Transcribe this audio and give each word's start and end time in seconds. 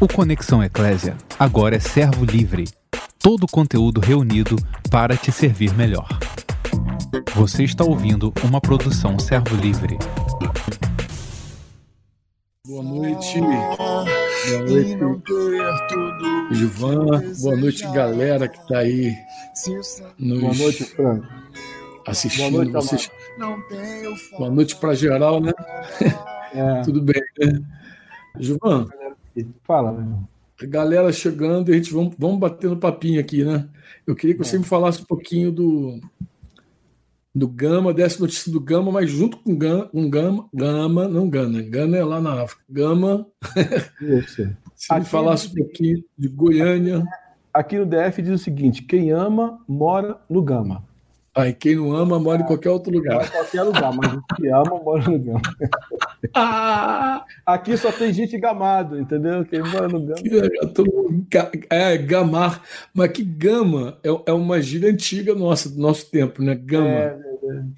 O 0.00 0.06
Conexão 0.06 0.62
Eclésia 0.62 1.16
agora 1.36 1.74
é 1.74 1.80
servo 1.80 2.24
livre. 2.24 2.68
Todo 3.18 3.42
o 3.42 3.48
conteúdo 3.48 4.00
reunido 4.00 4.54
para 4.92 5.16
te 5.16 5.32
servir 5.32 5.74
melhor. 5.74 6.06
Você 7.34 7.64
está 7.64 7.82
ouvindo 7.82 8.32
uma 8.44 8.60
produção 8.60 9.18
servo 9.18 9.56
livre. 9.56 9.98
Boa 12.64 12.84
noite. 12.84 13.40
Boa 13.40 14.04
noite, 14.68 14.98
Ivan. 16.52 17.34
Boa 17.40 17.56
noite, 17.56 17.84
galera 17.88 18.46
que 18.46 18.58
está 18.60 18.78
aí. 18.78 19.12
Nos 20.16 20.40
Boa 20.40 20.54
noite, 20.54 20.84
Franco. 20.84 21.26
Assistindo 22.06 22.52
Boa 22.52 22.64
noite, 22.64 22.72
vocês. 22.72 23.10
Boa 24.38 24.50
noite 24.50 24.76
para 24.76 24.94
geral, 24.94 25.40
né? 25.40 25.50
É, 26.54 26.82
Tudo 26.86 27.02
bem, 27.02 27.20
né? 27.40 27.60
Gilvan, 28.38 28.86
fala, 29.64 29.92
meu 29.92 30.00
irmão. 30.02 30.28
a 30.62 30.66
galera 30.66 31.12
chegando 31.12 31.68
e 31.70 31.72
a 31.72 31.76
gente 31.76 31.92
vamos, 31.92 32.14
vamos 32.18 32.38
batendo 32.38 32.76
papinho 32.76 33.20
aqui, 33.20 33.44
né? 33.44 33.66
Eu 34.06 34.14
queria 34.14 34.34
que 34.36 34.44
você 34.44 34.58
me 34.58 34.64
falasse 34.64 35.02
um 35.02 35.04
pouquinho 35.04 35.50
do 35.52 36.00
do 37.34 37.46
Gama, 37.46 37.94
desse 37.94 38.20
notícia 38.20 38.50
do 38.50 38.58
Gama, 38.58 38.90
mas 38.90 39.08
junto 39.10 39.36
com 39.36 39.54
Gama, 39.56 39.86
com 39.86 40.10
Gama, 40.10 40.48
Gama, 40.52 41.06
não 41.06 41.28
Gana, 41.30 41.62
Gana 41.62 41.96
é 41.96 42.04
lá 42.04 42.20
na 42.20 42.42
África. 42.42 42.62
Gama, 42.68 43.26
Isso. 44.00 44.48
se 44.74 44.92
me 44.92 45.00
Aqui- 45.00 45.08
falasse 45.08 45.48
um 45.48 45.54
pouquinho 45.54 46.04
de 46.16 46.28
Goiânia. 46.28 47.04
Aqui 47.54 47.78
no 47.78 47.86
DF 47.86 48.22
diz 48.22 48.32
o 48.40 48.42
seguinte: 48.42 48.82
quem 48.82 49.10
ama, 49.12 49.60
mora 49.68 50.18
no 50.28 50.42
Gama. 50.42 50.82
Aí 51.38 51.52
quem 51.54 51.76
não 51.76 51.92
ama 51.94 52.18
mora 52.18 52.42
em 52.42 52.46
qualquer 52.46 52.70
outro 52.70 52.92
Mora 52.92 53.04
lugar. 53.14 53.26
em 53.26 53.30
qualquer 53.30 53.62
lugar, 53.62 53.92
mas 53.94 54.36
que 54.36 54.48
ama, 54.48 54.82
mora 54.82 55.04
no 55.10 55.18
Gama. 55.18 55.42
Ah, 56.34 57.24
Aqui 57.46 57.76
só 57.76 57.92
tem 57.92 58.12
gente 58.12 58.36
gamado, 58.38 58.98
entendeu? 58.98 59.44
Quem 59.44 59.60
mora 59.60 59.88
no 59.88 60.00
Gama. 60.00 60.16
tô- 60.74 60.84
é, 61.70 61.96
gamar. 61.96 62.62
Mas 62.92 63.12
que 63.12 63.22
gama 63.22 63.98
é, 64.02 64.08
é 64.30 64.32
uma 64.32 64.60
gíria 64.60 64.90
antiga 64.90 65.34
nossa, 65.34 65.68
do 65.70 65.78
nosso 65.80 66.10
tempo, 66.10 66.42
né? 66.42 66.54
Gama. 66.54 66.88
É, 66.88 67.28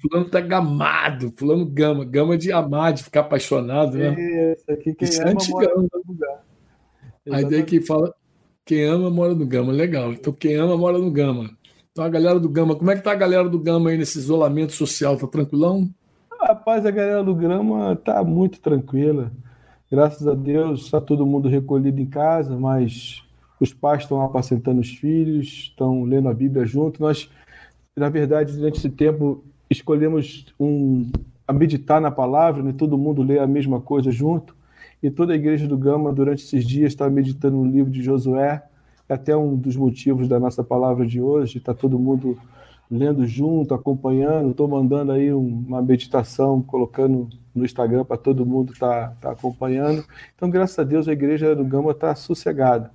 Fulano 0.01 0.29
tá 0.29 0.41
gamado, 0.41 1.31
fulano 1.37 1.65
gama. 1.65 2.03
Gama 2.03 2.37
de 2.37 2.51
amar, 2.51 2.91
de 2.91 3.03
ficar 3.03 3.21
apaixonado, 3.21 3.97
né? 3.97 4.15
Isso, 4.53 4.63
aqui 4.69 4.93
quem 4.93 5.07
Isso 5.07 5.21
é 5.21 5.25
ama, 5.29 5.39
mora 5.49 5.67
antigão. 5.67 5.87
no 5.93 6.13
lugar. 6.13 6.43
Aí 7.31 7.45
daí 7.45 7.63
quem 7.63 7.79
fala, 7.79 8.13
quem 8.65 8.83
ama 8.83 9.09
mora 9.09 9.33
no 9.33 9.45
Gama, 9.45 9.71
legal. 9.71 10.11
Então 10.11 10.33
quem 10.33 10.55
ama 10.55 10.75
mora 10.75 10.97
no 10.97 11.09
Gama. 11.11 11.51
Então 11.91 12.05
a 12.05 12.09
galera 12.09 12.39
do 12.39 12.47
Gama, 12.47 12.73
como 12.73 12.89
é 12.89 12.95
que 12.95 13.03
tá 13.03 13.11
a 13.11 13.15
galera 13.15 13.49
do 13.49 13.59
Gama 13.59 13.89
aí 13.89 13.97
nesse 13.97 14.17
isolamento 14.17 14.71
social? 14.71 15.17
Tá 15.17 15.27
tranquilão? 15.27 15.89
Rapaz, 16.39 16.85
a 16.85 16.91
galera 16.91 17.21
do 17.21 17.35
Grama 17.35 17.97
tá 17.97 18.23
muito 18.23 18.61
tranquila. 18.61 19.29
Graças 19.91 20.25
a 20.25 20.33
Deus, 20.33 20.85
está 20.85 21.01
todo 21.01 21.25
mundo 21.25 21.49
recolhido 21.49 21.99
em 21.99 22.05
casa, 22.05 22.57
mas 22.57 23.21
os 23.59 23.73
pais 23.73 24.03
estão 24.03 24.21
apacentando 24.21 24.79
os 24.79 24.89
filhos, 24.89 25.47
estão 25.47 26.05
lendo 26.05 26.29
a 26.29 26.33
Bíblia 26.33 26.65
junto. 26.65 27.01
Nós, 27.01 27.29
na 27.93 28.07
verdade, 28.07 28.55
durante 28.55 28.77
esse 28.77 28.89
tempo, 28.89 29.43
escolhemos 29.69 30.45
um, 30.57 31.11
a 31.45 31.51
meditar 31.51 31.99
na 31.99 32.09
palavra, 32.09 32.63
né? 32.63 32.73
todo 32.75 32.97
mundo 32.97 33.21
lê 33.21 33.37
a 33.37 33.45
mesma 33.45 33.81
coisa 33.81 34.11
junto. 34.11 34.55
E 35.03 35.11
toda 35.11 35.33
a 35.33 35.35
igreja 35.35 35.67
do 35.67 35.77
Gama, 35.77 36.13
durante 36.13 36.41
esses 36.41 36.65
dias, 36.65 36.93
está 36.93 37.09
meditando 37.09 37.57
no 37.57 37.69
livro 37.69 37.91
de 37.91 38.01
Josué. 38.01 38.63
É 39.11 39.15
até 39.15 39.35
um 39.35 39.57
dos 39.57 39.75
motivos 39.75 40.25
da 40.29 40.39
nossa 40.39 40.63
palavra 40.63 41.05
de 41.05 41.19
hoje. 41.19 41.57
Está 41.57 41.73
todo 41.73 41.99
mundo 41.99 42.37
lendo 42.89 43.27
junto, 43.27 43.73
acompanhando. 43.73 44.51
Estou 44.51 44.69
mandando 44.69 45.11
aí 45.11 45.33
um- 45.33 45.65
uma 45.67 45.81
meditação, 45.81 46.61
colocando 46.61 47.27
no 47.53 47.65
Instagram 47.65 48.05
para 48.05 48.15
todo 48.15 48.45
mundo 48.45 48.71
estar 48.71 49.17
acompanhando. 49.21 50.05
Então, 50.33 50.49
graças 50.49 50.79
a 50.79 50.83
Deus, 50.83 51.09
a 51.09 51.11
igreja 51.11 51.53
do 51.53 51.65
Gama 51.65 51.91
está 51.91 52.15
sossegada. 52.15 52.89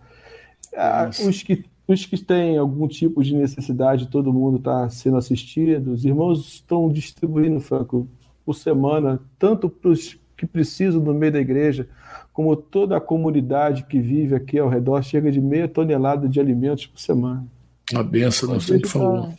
Ah. 0.75 1.11
Os 1.11 1.43
que, 1.43 1.67
os 1.87 2.07
que 2.07 2.17
têm 2.17 2.57
algum 2.57 2.89
tipo 2.89 3.23
de 3.23 3.35
necessidade, 3.37 4.09
todo 4.09 4.33
mundo 4.33 4.57
está 4.57 4.89
sendo 4.89 5.19
assistido. 5.19 5.93
Os 5.93 6.07
irmãos 6.07 6.55
estão 6.55 6.89
distribuindo, 6.89 7.61
Franco, 7.61 8.09
por 8.43 8.55
semana, 8.55 9.21
tanto 9.39 9.69
para 9.69 9.91
os 9.91 10.19
que 10.35 10.47
precisam 10.47 11.03
no 11.03 11.13
meio 11.13 11.33
da 11.33 11.41
igreja, 11.41 11.87
como 12.37 12.55
toda 12.55 12.99
a 12.99 13.01
comunidade 13.01 13.85
que 13.85 13.99
vive 13.99 14.35
aqui 14.35 14.59
ao 14.59 14.69
redor, 14.69 15.03
chega 15.03 15.33
de 15.33 15.41
meia 15.41 15.67
tonelada 15.67 16.29
de 16.29 16.39
alimentos 16.39 16.85
por 16.85 17.01
semana. 17.01 17.47
Uma 17.91 18.05
benção, 18.05 18.51
não 18.51 18.61
sei 18.61 18.77
o 18.77 18.83
que 18.83 18.89
falou. 18.89 19.31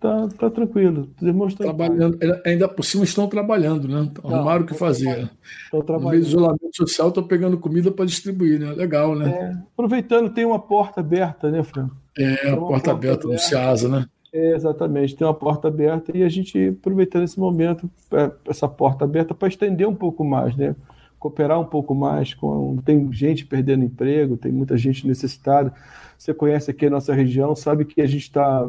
Tá, 0.00 0.28
tá 0.28 0.48
tranquilo. 0.48 1.10
Os 1.20 1.28
irmãos 1.28 1.48
estão. 1.48 1.66
Trabalhando, 1.66 2.18
ainda 2.46 2.66
por 2.66 2.82
cima 2.84 3.04
estão 3.04 3.28
trabalhando, 3.28 3.86
né? 3.86 4.10
Arrumaram 4.24 4.62
o 4.64 4.66
que 4.66 4.72
fazer. 4.72 5.30
Estão 5.64 5.72
No 5.72 5.72
meio 5.72 5.82
do 5.82 5.84
trabalhando. 5.84 6.22
isolamento 6.22 6.76
social, 6.76 7.08
estão 7.08 7.22
pegando 7.22 7.58
comida 7.58 7.90
para 7.90 8.06
distribuir, 8.06 8.58
né? 8.58 8.72
Legal, 8.72 9.14
né? 9.14 9.28
É, 9.28 9.56
aproveitando, 9.74 10.30
tem 10.30 10.46
uma 10.46 10.58
porta 10.58 11.00
aberta, 11.00 11.50
né, 11.50 11.62
Franco? 11.62 11.94
É, 12.16 12.32
a 12.48 12.56
porta 12.56 12.56
porta 12.56 12.90
aberta 12.92 13.24
no 13.24 13.32
aberta. 13.34 13.46
Ceasa, 13.46 13.88
né? 13.90 14.06
É, 14.32 14.54
exatamente, 14.54 15.14
tem 15.14 15.26
uma 15.26 15.34
porta 15.34 15.68
aberta 15.68 16.16
e 16.16 16.22
a 16.22 16.28
gente 16.30 16.68
aproveitando 16.78 17.24
esse 17.24 17.38
momento, 17.38 17.90
é, 18.10 18.30
essa 18.48 18.66
porta 18.66 19.04
aberta, 19.04 19.34
para 19.34 19.48
estender 19.48 19.86
um 19.86 19.94
pouco 19.94 20.24
mais, 20.24 20.56
né? 20.56 20.74
Cooperar 21.18 21.60
um 21.60 21.64
pouco 21.64 21.94
mais 21.94 22.34
com. 22.34 22.76
Tem 22.84 23.12
gente 23.12 23.44
perdendo 23.44 23.84
emprego, 23.84 24.36
tem 24.36 24.52
muita 24.52 24.76
gente 24.76 25.06
necessitada. 25.06 25.72
Você 26.16 26.32
conhece 26.32 26.70
aqui 26.70 26.86
a 26.86 26.90
nossa 26.90 27.12
região, 27.14 27.54
sabe 27.56 27.84
que 27.84 28.00
a 28.00 28.06
gente 28.06 28.22
está. 28.22 28.68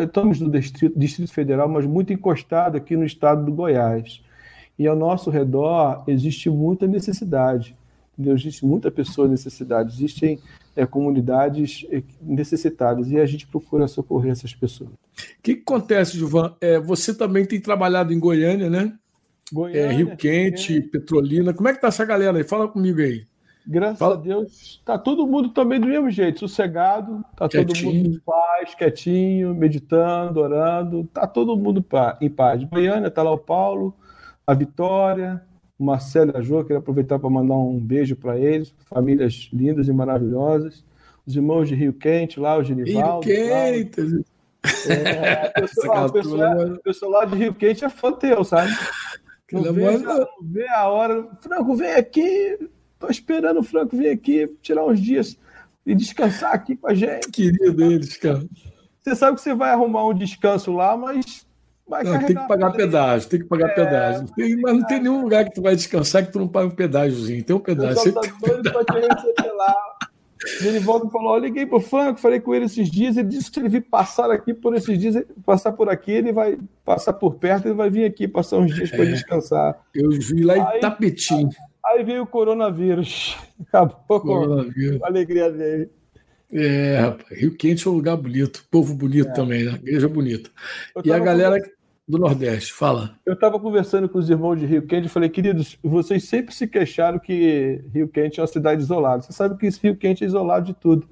estamos 0.00 0.40
no 0.40 0.50
Distrito, 0.50 0.98
Distrito 0.98 1.32
Federal, 1.32 1.68
mas 1.68 1.86
muito 1.86 2.12
encostado 2.12 2.76
aqui 2.76 2.96
no 2.96 3.04
estado 3.04 3.44
do 3.44 3.52
Goiás. 3.52 4.22
E 4.78 4.86
ao 4.86 4.96
nosso 4.96 5.30
redor 5.30 6.04
existe 6.06 6.48
muita 6.48 6.86
necessidade. 6.86 7.76
Entendeu? 8.12 8.34
Existe 8.34 8.64
muita 8.64 8.90
pessoa 8.90 9.26
necessidade. 9.26 9.94
Existem 9.94 10.38
é, 10.76 10.86
comunidades 10.86 11.86
é, 11.90 12.02
necessitadas 12.20 13.10
e 13.10 13.18
a 13.18 13.26
gente 13.26 13.46
procura 13.46 13.88
socorrer 13.88 14.32
essas 14.32 14.54
pessoas. 14.54 14.90
O 14.90 15.42
que, 15.42 15.56
que 15.56 15.62
acontece, 15.62 16.16
Gilvan? 16.18 16.54
É, 16.60 16.78
você 16.78 17.14
também 17.14 17.44
tem 17.44 17.60
trabalhado 17.60 18.12
em 18.12 18.18
Goiânia, 18.18 18.68
né? 18.68 18.92
É, 19.50 19.54
Goiânia, 19.54 19.92
Rio 19.92 20.16
Quente, 20.16 20.80
Petrolina. 20.80 21.52
Como 21.52 21.68
é 21.68 21.74
que 21.74 21.80
tá 21.80 21.88
essa 21.88 22.04
galera 22.04 22.36
aí? 22.36 22.44
Fala 22.44 22.68
comigo 22.68 23.00
aí. 23.00 23.26
Graças 23.66 23.98
Fala. 23.98 24.14
a 24.14 24.18
Deus, 24.18 24.82
tá 24.84 24.98
todo 24.98 25.26
mundo 25.26 25.50
também 25.50 25.78
do 25.78 25.86
mesmo 25.86 26.10
jeito, 26.10 26.40
sossegado, 26.40 27.24
tá 27.36 27.48
todo 27.48 27.66
Quietinho. 27.72 27.94
mundo 27.94 28.16
em 28.16 28.20
paz, 28.20 28.74
quietinho, 28.74 29.54
meditando, 29.54 30.40
orando, 30.40 31.08
tá 31.14 31.26
todo 31.26 31.56
mundo 31.56 31.84
em 32.20 32.30
paz. 32.30 32.64
Goiânia, 32.64 33.10
tá 33.10 33.22
lá 33.22 33.30
o 33.30 33.38
Paulo, 33.38 33.94
a 34.44 34.52
Vitória, 34.52 35.40
o 35.78 35.84
Marcelo 35.84 36.32
e 36.34 36.38
a 36.38 36.40
Jo, 36.40 36.62
queria 36.62 36.78
aproveitar 36.78 37.18
para 37.18 37.30
mandar 37.30 37.54
um 37.54 37.78
beijo 37.78 38.16
para 38.16 38.36
eles, 38.36 38.74
famílias 38.86 39.48
lindas 39.52 39.86
e 39.86 39.92
maravilhosas. 39.92 40.84
Os 41.24 41.36
irmãos 41.36 41.68
de 41.68 41.76
Rio 41.76 41.92
Quente 41.92 42.40
lá, 42.40 42.56
o 42.56 42.62
Rio 42.62 42.84
Genivaldo. 42.84 43.24
Quente. 43.24 44.24
É, 44.88 45.52
o 45.60 46.12
pessoal, 46.12 47.12
lá 47.12 47.24
de 47.24 47.36
Rio 47.36 47.54
Quente 47.54 47.84
é 47.84 47.88
fã 47.88 48.12
teu, 48.12 48.42
sabe? 49.60 49.80
Não 49.80 50.12
amor- 50.12 50.28
vê 50.42 50.68
a 50.68 50.88
hora. 50.88 51.28
Franco, 51.40 51.74
vem 51.74 51.92
aqui. 51.94 52.58
Tô 52.98 53.08
esperando 53.08 53.60
o 53.60 53.62
Franco 53.64 53.96
vir 53.96 54.10
aqui, 54.10 54.46
tirar 54.62 54.84
uns 54.86 55.00
dias 55.00 55.36
e 55.84 55.94
descansar 55.94 56.54
aqui 56.54 56.76
com 56.76 56.86
a 56.88 56.94
gente. 56.94 57.30
Querido 57.30 57.84
eles, 57.84 58.16
cara. 58.16 58.44
Você 59.00 59.16
sabe 59.16 59.36
que 59.36 59.42
você 59.42 59.52
vai 59.54 59.70
arrumar 59.70 60.06
um 60.06 60.14
descanso 60.14 60.70
lá, 60.72 60.96
mas 60.96 61.44
vai 61.88 62.04
Não, 62.04 62.18
tem 62.20 62.36
que 62.36 62.46
pagar 62.46 62.70
pedágio, 62.70 63.28
tem 63.28 63.40
que 63.40 63.46
pagar 63.46 63.70
É, 63.70 63.74
pedágio. 63.74 64.26
Tem- 64.36 64.56
mas 64.60 64.74
não 64.78 64.86
tem 64.86 65.00
nenhum 65.02 65.20
lugar 65.20 65.44
que 65.44 65.52
tu 65.54 65.60
vai 65.62 65.74
descansar 65.74 66.24
que 66.24 66.30
tu 66.32 66.38
não 66.38 66.46
paga 66.46 66.68
um 66.68 66.70
pedágiozinho. 66.70 67.42
Tem 67.42 67.56
um 67.56 67.58
pedágio. 67.58 68.12
tá 68.14 68.20
tem 68.20 68.32
um 68.32 68.38
doido 68.38 68.72
pra 68.72 68.84
te 68.84 68.92
receber 68.92 69.52
lá. 69.56 69.74
Genivaldo 70.60 71.08
falou: 71.10 71.36
eu 71.36 71.42
liguei 71.42 71.64
pro 71.66 71.80
Franco, 71.80 72.18
falei 72.20 72.40
com 72.40 72.54
ele 72.54 72.64
esses 72.66 72.90
dias, 72.90 73.16
ele 73.16 73.28
disse 73.28 73.48
que 73.50 73.54
se 73.54 73.60
ele 73.60 73.68
vir 73.68 73.82
passar 73.82 74.30
aqui 74.30 74.52
por 74.54 74.74
esses 74.74 74.98
dias, 74.98 75.14
ele- 75.16 75.26
passar 75.44 75.72
por 75.72 75.88
aqui, 75.88 76.10
ele 76.12 76.32
vai 76.32 76.58
passar 76.84 77.12
por 77.12 77.34
perto, 77.36 77.66
ele 77.68 77.74
vai 77.74 77.90
vir 77.90 78.04
aqui 78.04 78.26
passar 78.26 78.58
uns 78.58 78.74
dias 78.74 78.92
É. 78.92 78.96
para 78.96 79.04
descansar. 79.06 79.80
Eu 79.94 80.10
vi 80.10 80.42
lá 80.42 80.56
em 80.56 80.60
Aí- 80.62 80.80
Tapetim. 80.80 81.48
Aí 81.84 82.04
veio 82.04 82.22
o 82.22 82.26
coronavírus. 82.26 83.36
Acabou 83.68 84.20
com 84.20 84.28
coronavírus. 84.28 85.02
a 85.02 85.06
alegria 85.06 85.50
dele. 85.50 85.90
É, 86.52 86.98
rapaz. 87.00 87.38
Rio 87.40 87.56
Quente 87.56 87.86
é 87.86 87.90
um 87.90 87.94
lugar 87.94 88.16
bonito. 88.16 88.64
Povo 88.70 88.94
bonito 88.94 89.32
também, 89.32 89.64
né? 89.64 89.72
Igreja 89.82 90.06
bonita. 90.08 90.50
E 91.04 91.10
a 91.10 91.18
galera 91.18 91.58
do 92.12 92.18
Nordeste, 92.18 92.74
fala. 92.74 93.18
Eu 93.24 93.32
estava 93.32 93.58
conversando 93.58 94.06
com 94.06 94.18
os 94.18 94.28
irmãos 94.28 94.60
de 94.60 94.66
Rio 94.66 94.86
Quente 94.86 95.06
e 95.06 95.10
falei, 95.10 95.30
queridos, 95.30 95.78
vocês 95.82 96.24
sempre 96.24 96.54
se 96.54 96.68
queixaram 96.68 97.18
que 97.18 97.82
Rio 97.92 98.06
Quente 98.06 98.38
é 98.38 98.42
uma 98.42 98.46
cidade 98.46 98.82
isolada. 98.82 99.22
Você 99.22 99.32
sabe 99.32 99.56
que 99.56 99.66
Rio 99.82 99.96
Quente 99.96 100.22
é 100.22 100.26
isolado 100.26 100.66
de 100.66 100.74
tudo. 100.74 101.08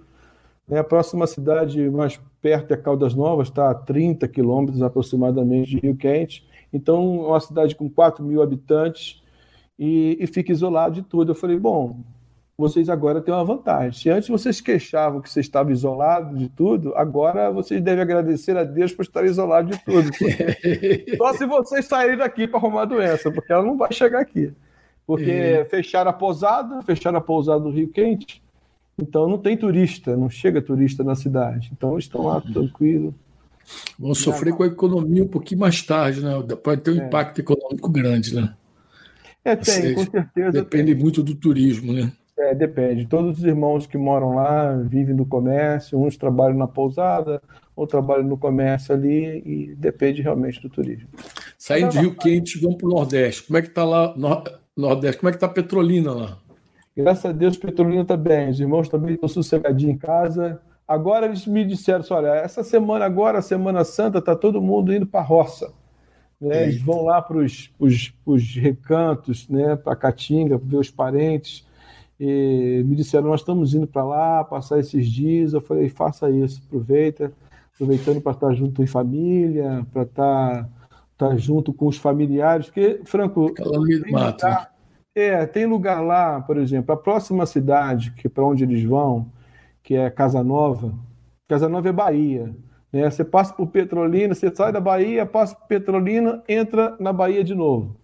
né? 0.68 0.78
A 0.78 0.84
próxima 0.84 1.26
cidade 1.26 1.88
mais 1.88 2.20
perto 2.42 2.72
é 2.74 2.76
Caldas 2.76 3.14
Novas, 3.14 3.48
está 3.48 3.70
a 3.70 3.74
30 3.74 4.28
quilômetros 4.28 4.82
aproximadamente 4.82 5.70
de 5.70 5.78
Rio 5.78 5.96
Quente. 5.96 6.46
Então, 6.70 7.24
é 7.24 7.28
uma 7.28 7.40
cidade 7.40 7.74
com 7.74 7.88
4 7.88 8.22
mil 8.22 8.42
habitantes 8.42 9.22
e, 9.78 10.18
e 10.20 10.26
fica 10.26 10.52
isolado 10.52 10.96
de 10.96 11.02
tudo. 11.02 11.30
Eu 11.30 11.34
falei, 11.34 11.58
bom, 11.58 11.98
vocês 12.60 12.90
agora 12.90 13.22
têm 13.22 13.32
uma 13.32 13.44
vantagem. 13.44 13.92
Se 13.98 14.10
antes 14.10 14.28
vocês 14.28 14.60
queixavam 14.60 15.22
que 15.22 15.30
vocês 15.30 15.46
estavam 15.46 15.72
isolados 15.72 16.38
de 16.38 16.48
tudo, 16.50 16.94
agora 16.94 17.50
vocês 17.50 17.80
devem 17.80 18.02
agradecer 18.02 18.54
a 18.54 18.64
Deus 18.64 18.92
por 18.92 19.02
estar 19.02 19.24
isolados 19.24 19.76
de 19.76 19.82
tudo. 19.82 20.10
Só 21.16 21.32
se 21.32 21.46
vocês 21.46 21.86
saírem 21.86 22.18
daqui 22.18 22.46
para 22.46 22.58
arrumar 22.58 22.82
a 22.82 22.84
doença, 22.84 23.32
porque 23.32 23.50
ela 23.50 23.64
não 23.64 23.78
vai 23.78 23.90
chegar 23.92 24.20
aqui. 24.20 24.52
Porque 25.06 25.30
é. 25.30 25.64
fecharam 25.64 26.10
a 26.10 26.12
pousada, 26.12 26.82
fecharam 26.82 27.16
a 27.16 27.22
pousada 27.22 27.60
do 27.60 27.70
Rio 27.70 27.88
Quente, 27.88 28.42
então 29.00 29.26
não 29.26 29.38
tem 29.38 29.56
turista, 29.56 30.14
não 30.14 30.28
chega 30.28 30.60
turista 30.60 31.02
na 31.02 31.14
cidade. 31.14 31.70
Então 31.72 31.92
eles 31.92 32.04
estão 32.04 32.26
lá 32.26 32.36
uhum. 32.36 32.52
tranquilo. 32.52 33.14
Vão 33.98 34.14
sofrer 34.14 34.52
com 34.52 34.64
a 34.64 34.66
economia 34.66 35.24
um 35.24 35.28
pouquinho 35.28 35.60
mais 35.60 35.82
tarde, 35.82 36.22
né? 36.22 36.32
Pode 36.62 36.82
ter 36.82 36.90
um 36.90 37.00
é. 37.00 37.06
impacto 37.06 37.40
econômico 37.40 37.88
grande, 37.88 38.34
né? 38.34 38.54
É, 39.42 39.56
tem, 39.56 39.64
seja, 39.64 39.94
com 39.94 40.10
certeza. 40.10 40.52
Depende 40.52 40.94
tem. 40.94 41.02
muito 41.02 41.22
do 41.22 41.34
turismo, 41.34 41.94
né? 41.94 42.12
É, 42.40 42.54
depende. 42.54 43.06
Todos 43.06 43.38
os 43.38 43.44
irmãos 43.44 43.86
que 43.86 43.98
moram 43.98 44.34
lá 44.34 44.74
vivem 44.76 45.14
do 45.14 45.26
comércio, 45.26 46.02
uns 46.02 46.16
trabalham 46.16 46.56
na 46.56 46.66
pousada, 46.66 47.42
outros 47.76 47.90
trabalham 47.90 48.26
no 48.26 48.38
comércio 48.38 48.94
ali, 48.94 49.42
e 49.44 49.74
depende 49.76 50.22
realmente 50.22 50.60
do 50.62 50.70
turismo. 50.70 51.08
Saindo 51.58 51.90
de 51.90 51.98
Rio 51.98 52.14
Quente, 52.14 52.58
vamos 52.58 52.78
para 52.78 52.86
o 52.86 52.90
Nordeste. 52.90 53.42
Como 53.42 53.58
é 53.58 53.62
que 53.62 53.68
está 53.68 53.84
lá, 53.84 54.14
Nordeste? 54.74 55.20
Como 55.20 55.28
é 55.28 55.32
que 55.32 55.36
está 55.36 55.46
a 55.46 55.50
Petrolina 55.50 56.12
lá? 56.12 56.38
Graças 56.96 57.26
a 57.26 57.32
Deus, 57.32 57.58
Petrolina 57.58 58.02
está 58.02 58.16
bem. 58.16 58.48
Os 58.48 58.58
irmãos 58.58 58.88
também 58.88 59.14
estão 59.14 59.28
sossegadinhos 59.28 59.94
em 59.94 59.98
casa. 59.98 60.62
Agora 60.88 61.26
eles 61.26 61.46
me 61.46 61.62
disseram: 61.64 62.02
olha, 62.10 62.28
essa 62.36 62.64
semana 62.64 63.04
agora, 63.04 63.42
Semana 63.42 63.84
Santa, 63.84 64.18
está 64.18 64.34
todo 64.34 64.62
mundo 64.62 64.94
indo 64.94 65.06
para 65.06 65.20
a 65.20 65.24
roça. 65.24 65.72
Né? 66.40 66.62
Eles 66.62 66.80
vão 66.80 67.04
lá 67.04 67.20
para 67.20 67.36
os 67.36 68.54
recantos, 68.56 69.46
né? 69.46 69.76
para 69.76 69.94
Caatinga, 69.94 70.56
ver 70.56 70.78
os 70.78 70.90
parentes. 70.90 71.68
E 72.20 72.84
me 72.86 72.94
disseram: 72.94 73.28
nós 73.28 73.40
estamos 73.40 73.72
indo 73.72 73.86
para 73.86 74.04
lá 74.04 74.44
passar 74.44 74.78
esses 74.78 75.10
dias. 75.10 75.54
Eu 75.54 75.62
falei: 75.62 75.88
faça 75.88 76.30
isso, 76.30 76.62
aproveita, 76.66 77.32
aproveitando 77.74 78.20
para 78.20 78.32
estar 78.32 78.52
junto 78.52 78.82
em 78.82 78.86
família, 78.86 79.86
para 79.90 80.02
estar, 80.02 80.68
estar 81.12 81.36
junto 81.38 81.72
com 81.72 81.86
os 81.86 81.96
familiares. 81.96 82.66
Porque, 82.66 83.00
Franco. 83.04 83.54
Tem 83.54 83.66
lugar, 83.66 84.70
é, 85.14 85.46
tem 85.46 85.66
lugar 85.66 86.00
lá, 86.00 86.40
por 86.42 86.58
exemplo, 86.58 86.92
a 86.92 86.96
próxima 86.96 87.46
cidade 87.46 88.12
que 88.12 88.28
para 88.28 88.44
onde 88.44 88.64
eles 88.64 88.84
vão, 88.84 89.26
que 89.82 89.94
é 89.94 90.10
Casa 90.10 90.44
Nova. 90.44 90.92
Casa 91.48 91.68
Nova 91.68 91.88
é 91.88 91.92
Bahia. 91.92 92.54
Né? 92.92 93.10
Você 93.10 93.24
passa 93.24 93.52
por 93.54 93.66
Petrolina, 93.68 94.34
você 94.34 94.54
sai 94.54 94.72
da 94.72 94.80
Bahia, 94.80 95.24
passa 95.24 95.54
por 95.54 95.66
Petrolina, 95.66 96.42
entra 96.48 96.96
na 97.00 97.12
Bahia 97.12 97.42
de 97.42 97.54
novo. 97.54 97.99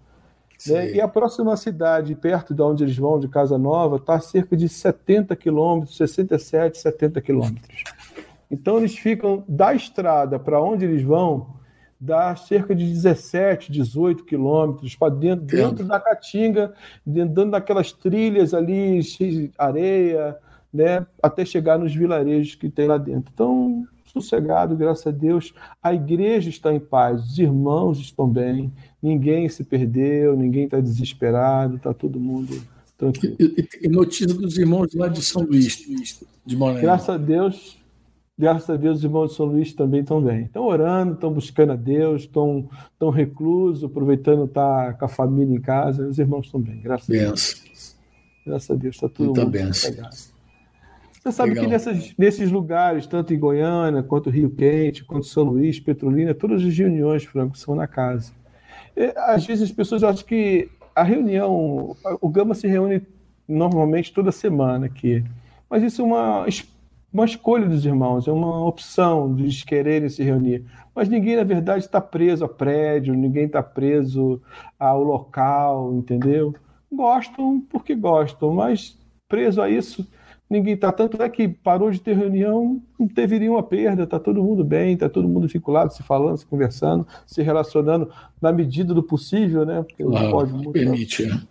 Né? 0.66 0.94
E 0.94 1.00
a 1.00 1.08
próxima 1.08 1.56
cidade, 1.56 2.14
perto 2.14 2.54
de 2.54 2.62
onde 2.62 2.84
eles 2.84 2.96
vão, 2.96 3.18
de 3.18 3.28
Casa 3.28 3.58
Nova, 3.58 3.96
está 3.96 4.14
a 4.14 4.20
cerca 4.20 4.56
de 4.56 4.68
70 4.68 5.34
quilômetros, 5.36 5.96
67, 5.96 6.78
70 6.78 7.20
quilômetros. 7.20 7.84
Então 8.50 8.78
eles 8.78 8.96
ficam 8.96 9.44
da 9.48 9.74
estrada 9.74 10.38
para 10.38 10.62
onde 10.62 10.84
eles 10.84 11.02
vão, 11.02 11.56
dá 12.00 12.36
cerca 12.36 12.74
de 12.74 12.86
17, 12.86 13.72
18 13.72 14.24
quilômetros 14.24 14.94
para 14.94 15.12
dentro, 15.12 15.44
dentro 15.44 15.84
da 15.84 15.98
Caatinga, 15.98 16.72
dentro 17.04 17.50
daquelas 17.50 17.92
trilhas 17.92 18.54
ali, 18.54 19.00
areia, 19.58 20.36
né, 20.72 21.06
até 21.22 21.44
chegar 21.44 21.78
nos 21.78 21.94
vilarejos 21.94 22.54
que 22.54 22.68
tem 22.68 22.86
lá 22.86 22.98
dentro. 22.98 23.32
Então, 23.32 23.86
sossegado, 24.22 24.76
graças 24.76 25.06
a 25.06 25.10
Deus. 25.10 25.52
A 25.82 25.92
igreja 25.94 26.48
está 26.48 26.72
em 26.72 26.80
paz, 26.80 27.24
os 27.24 27.38
irmãos 27.38 27.98
estão 27.98 28.28
bem, 28.28 28.72
ninguém 29.02 29.48
se 29.48 29.62
perdeu, 29.64 30.36
ninguém 30.36 30.64
está 30.64 30.80
desesperado, 30.80 31.76
está 31.76 31.92
todo 31.92 32.18
mundo 32.18 32.60
tranquilo. 32.96 33.36
E, 33.38 33.68
e, 33.82 33.88
notícia 33.88 34.26
dos 34.26 34.56
irmãos 34.56 34.94
lá 34.94 35.08
de 35.08 35.22
São 35.22 35.42
Luís, 35.42 35.84
de 36.44 36.56
Maranhão. 36.56 36.82
Graças 36.82 37.08
a 37.10 37.18
Deus, 37.18 37.78
graças 38.38 38.70
a 38.70 38.76
Deus, 38.76 38.98
os 38.98 39.04
irmãos 39.04 39.30
de 39.30 39.36
São 39.36 39.46
Luís 39.46 39.74
também 39.74 40.00
estão 40.00 40.22
bem. 40.22 40.44
Estão 40.44 40.64
orando, 40.64 41.14
estão 41.14 41.32
buscando 41.32 41.72
a 41.72 41.76
Deus, 41.76 42.22
estão, 42.22 42.68
estão 42.92 43.10
reclusos, 43.10 43.84
aproveitando 43.84 44.44
estar 44.44 44.96
com 44.98 45.04
a 45.04 45.08
família 45.08 45.54
em 45.54 45.60
casa. 45.60 46.06
Os 46.08 46.18
irmãos 46.18 46.46
estão 46.46 46.60
bem, 46.60 46.80
graças 46.80 47.06
benção. 47.06 47.28
a 47.28 47.32
Deus. 47.32 47.96
Graças 48.46 48.70
a 48.70 48.74
Deus, 48.74 48.94
está 48.94 49.08
tudo 49.08 49.26
Muita 49.26 49.44
benção. 49.44 49.92
Você 51.26 51.32
sabe 51.32 51.48
Legal. 51.50 51.64
que 51.64 51.70
nessas, 51.72 52.14
nesses 52.16 52.52
lugares, 52.52 53.04
tanto 53.04 53.34
em 53.34 53.38
Goiânia, 53.38 54.00
quanto 54.00 54.30
Rio 54.30 54.48
Quente, 54.48 55.04
quanto 55.04 55.26
São 55.26 55.42
Luís, 55.42 55.80
Petrolina, 55.80 56.32
todas 56.32 56.62
as 56.62 56.78
reuniões, 56.78 57.24
Franco, 57.24 57.58
são 57.58 57.74
na 57.74 57.88
casa. 57.88 58.32
E, 58.96 59.12
às 59.16 59.44
vezes 59.44 59.64
as 59.64 59.72
pessoas 59.72 60.04
acham 60.04 60.24
que 60.24 60.68
a 60.94 61.02
reunião, 61.02 61.96
o 62.20 62.28
Gama 62.28 62.54
se 62.54 62.68
reúne 62.68 63.02
normalmente 63.48 64.12
toda 64.12 64.30
semana 64.30 64.86
aqui, 64.86 65.24
mas 65.68 65.82
isso 65.82 66.00
é 66.00 66.04
uma, 66.04 66.46
uma 67.12 67.24
escolha 67.24 67.68
dos 67.68 67.84
irmãos, 67.84 68.28
é 68.28 68.32
uma 68.32 68.64
opção 68.64 69.34
de 69.34 69.42
eles 69.42 69.64
quererem 69.64 70.08
se 70.08 70.22
reunir. 70.22 70.64
Mas 70.94 71.08
ninguém, 71.08 71.34
na 71.34 71.44
verdade, 71.44 71.84
está 71.84 72.00
preso 72.00 72.44
a 72.44 72.48
prédio, 72.48 73.14
ninguém 73.14 73.46
está 73.46 73.64
preso 73.64 74.40
ao 74.78 75.02
local, 75.02 75.92
entendeu? 75.92 76.54
Gostam 76.90 77.60
porque 77.68 77.96
gostam, 77.96 78.54
mas 78.54 78.96
preso 79.28 79.60
a 79.60 79.68
isso 79.68 80.06
ninguém 80.48 80.74
está. 80.74 80.92
Tanto 80.92 81.22
é 81.22 81.28
que 81.28 81.48
parou 81.48 81.90
de 81.90 82.00
ter 82.00 82.16
reunião, 82.16 82.80
não 82.98 83.08
teve 83.08 83.38
nenhuma 83.38 83.62
perda, 83.62 84.04
está 84.04 84.18
todo 84.18 84.42
mundo 84.42 84.64
bem, 84.64 84.94
está 84.94 85.08
todo 85.08 85.28
mundo 85.28 85.48
vinculado, 85.48 85.92
se 85.92 86.02
falando, 86.02 86.36
se 86.38 86.46
conversando, 86.46 87.06
se 87.26 87.42
relacionando 87.42 88.10
na 88.40 88.52
medida 88.52 88.94
do 88.94 89.02
possível, 89.02 89.64
né? 89.64 89.82
Porque 89.82 90.04
claro, 90.04 90.30
pode 90.30 90.52
muito, 90.52 90.72
permite, 90.72 91.26
né? 91.26 91.42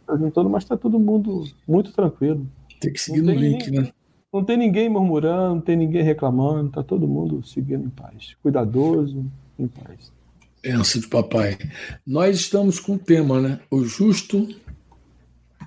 Mas 0.50 0.64
está 0.64 0.78
todo 0.78 1.00
mundo 1.00 1.44
muito 1.68 1.92
tranquilo. 1.92 2.48
Tem 2.80 2.92
que 2.92 3.02
seguir 3.02 3.22
no 3.22 3.32
link, 3.32 3.66
ninguém, 3.66 3.82
né? 3.82 3.92
Não 4.34 4.44
tem 4.44 4.58
ninguém 4.58 4.90
murmurando, 4.90 5.56
não 5.56 5.62
tem 5.62 5.78
ninguém 5.78 6.04
reclamando, 6.04 6.68
está 6.68 6.84
todo 6.84 7.08
mundo 7.08 7.42
seguindo 7.46 7.86
em 7.86 7.90
paz, 7.90 8.36
cuidadoso, 8.42 9.26
em 9.58 9.68
paz. 9.68 10.12
Pensa 10.62 11.00
de 11.00 11.08
papai. 11.08 11.58
Nós 12.06 12.38
estamos 12.38 12.80
com 12.80 12.96
o 12.96 13.00
tema, 13.00 13.40
né? 13.40 13.60
O 13.72 13.84
justo 13.84 14.48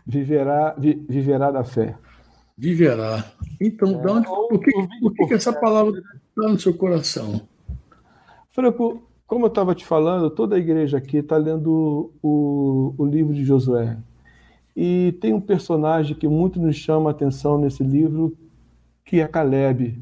viverá, 0.06 0.74
vi, 0.76 0.94
viverá 1.08 1.50
da 1.50 1.64
fé. 1.64 1.94
Viverá. 2.58 3.24
Então, 3.60 4.02
é, 4.02 4.10
onde, 4.10 4.26
por 4.26 4.58
que, 4.58 4.72
por 5.00 5.14
que, 5.14 5.26
que 5.28 5.34
essa 5.34 5.52
palavra 5.52 5.96
está 5.96 6.48
no 6.48 6.58
seu 6.58 6.74
coração? 6.74 7.40
Franco, 8.50 9.00
como 9.28 9.44
eu 9.44 9.48
estava 9.48 9.76
te 9.76 9.86
falando, 9.86 10.28
toda 10.28 10.56
a 10.56 10.58
igreja 10.58 10.98
aqui 10.98 11.18
está 11.18 11.36
lendo 11.36 12.10
o, 12.20 12.94
o 12.98 13.06
livro 13.06 13.32
de 13.32 13.44
Josué. 13.44 13.96
E 14.76 15.16
tem 15.20 15.32
um 15.32 15.40
personagem 15.40 16.16
que 16.16 16.26
muito 16.26 16.58
nos 16.58 16.74
chama 16.74 17.10
a 17.10 17.12
atenção 17.12 17.58
nesse 17.58 17.84
livro, 17.84 18.36
que 19.04 19.20
é 19.20 19.28
Caleb. 19.28 19.96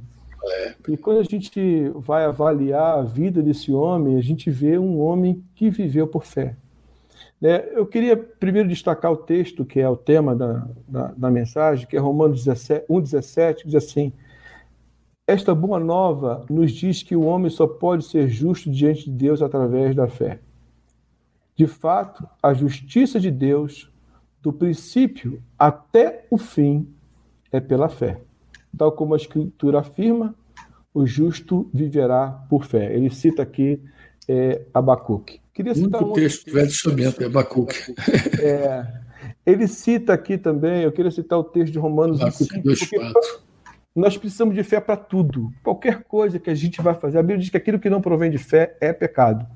E 0.89 0.97
quando 0.97 1.19
a 1.19 1.25
gente 1.25 1.91
vai 1.97 2.25
avaliar 2.25 2.99
a 2.99 3.03
vida 3.03 3.43
desse 3.43 3.71
homem, 3.71 4.17
a 4.17 4.23
gente 4.23 4.51
vê 4.51 4.79
um 4.79 4.99
homem 5.01 5.43
que 5.55 5.69
viveu 5.69 6.07
por 6.07 6.25
fé. 6.25 6.57
Né? 7.47 7.65
Eu 7.71 7.87
queria 7.87 8.17
primeiro 8.17 8.69
destacar 8.69 9.13
o 9.13 9.17
texto, 9.17 9.65
que 9.65 9.79
é 9.79 9.89
o 9.89 9.97
tema 9.97 10.35
da, 10.35 10.67
da, 10.89 11.15
da 11.17 11.31
mensagem, 11.31 11.87
que 11.87 11.97
é 11.97 12.01
Romanos 12.01 12.45
1,17, 12.45 13.59
que 13.59 13.67
diz 13.67 13.77
assim: 13.77 14.13
Esta 15.25 15.55
boa 15.55 15.79
nova 15.79 16.45
nos 16.51 16.73
diz 16.73 17.05
que 17.05 17.15
o 17.15 17.23
homem 17.23 17.49
só 17.49 17.69
pode 17.69 18.05
ser 18.05 18.29
justo 18.29 18.69
diante 18.69 19.05
de 19.05 19.13
Deus 19.13 19.43
através 19.43 19.95
da 19.95 20.09
fé. 20.09 20.41
De 21.55 21.69
fato, 21.69 22.29
a 22.43 22.53
justiça 22.53 23.21
de 23.21 23.31
Deus, 23.31 23.89
do 24.43 24.53
princípio 24.53 25.41
até 25.57 26.27
o 26.29 26.37
fim, 26.37 26.93
é 27.53 27.61
pela 27.61 27.89
fé. 27.89 28.21
Tal 28.77 28.91
como 28.91 29.15
a 29.15 29.17
Escritura 29.17 29.79
afirma, 29.79 30.35
o 30.93 31.07
justo 31.07 31.71
viverá 31.73 32.45
por 32.51 32.65
fé. 32.65 32.93
Ele 32.93 33.09
cita 33.09 33.43
aqui 33.43 33.81
é, 34.29 34.63
Abacuque. 34.75 35.46
Queria 35.57 35.75
citar 35.75 36.05
um 36.05 36.13
texto 36.13 36.45
do 36.45 36.53
Velho 36.53 36.69
Testamento, 36.69 37.23
é 37.23 37.25
Abacuque. 37.25 37.95
É, 38.43 38.87
ele 39.47 39.67
cita 39.67 40.13
aqui 40.13 40.37
também, 40.37 40.83
eu 40.83 40.93
queria 40.93 41.11
citar 41.11 41.39
o 41.39 41.45
texto 41.45 41.73
de 41.73 41.79
Romanos 41.79 42.21
Abacuque 42.21 42.61
2,4. 42.61 43.15
Nós 43.95 44.19
precisamos 44.19 44.55
de 44.55 44.63
fé 44.63 44.81
para 44.81 44.99
tudo. 44.99 45.51
Qualquer 45.65 46.05
coisa 46.05 46.39
que 46.39 46.51
a 46.51 46.55
gente 46.55 46.83
vai 46.83 46.95
fazer. 46.95 47.17
A 47.17 47.23
Bíblia 47.23 47.39
diz 47.39 47.49
que 47.49 47.57
aquilo 47.57 47.79
que 47.79 47.89
não 47.89 48.03
provém 48.03 48.31
de 48.31 48.37
fé 48.37 48.77
é 48.83 48.93
pecado. 48.93 49.47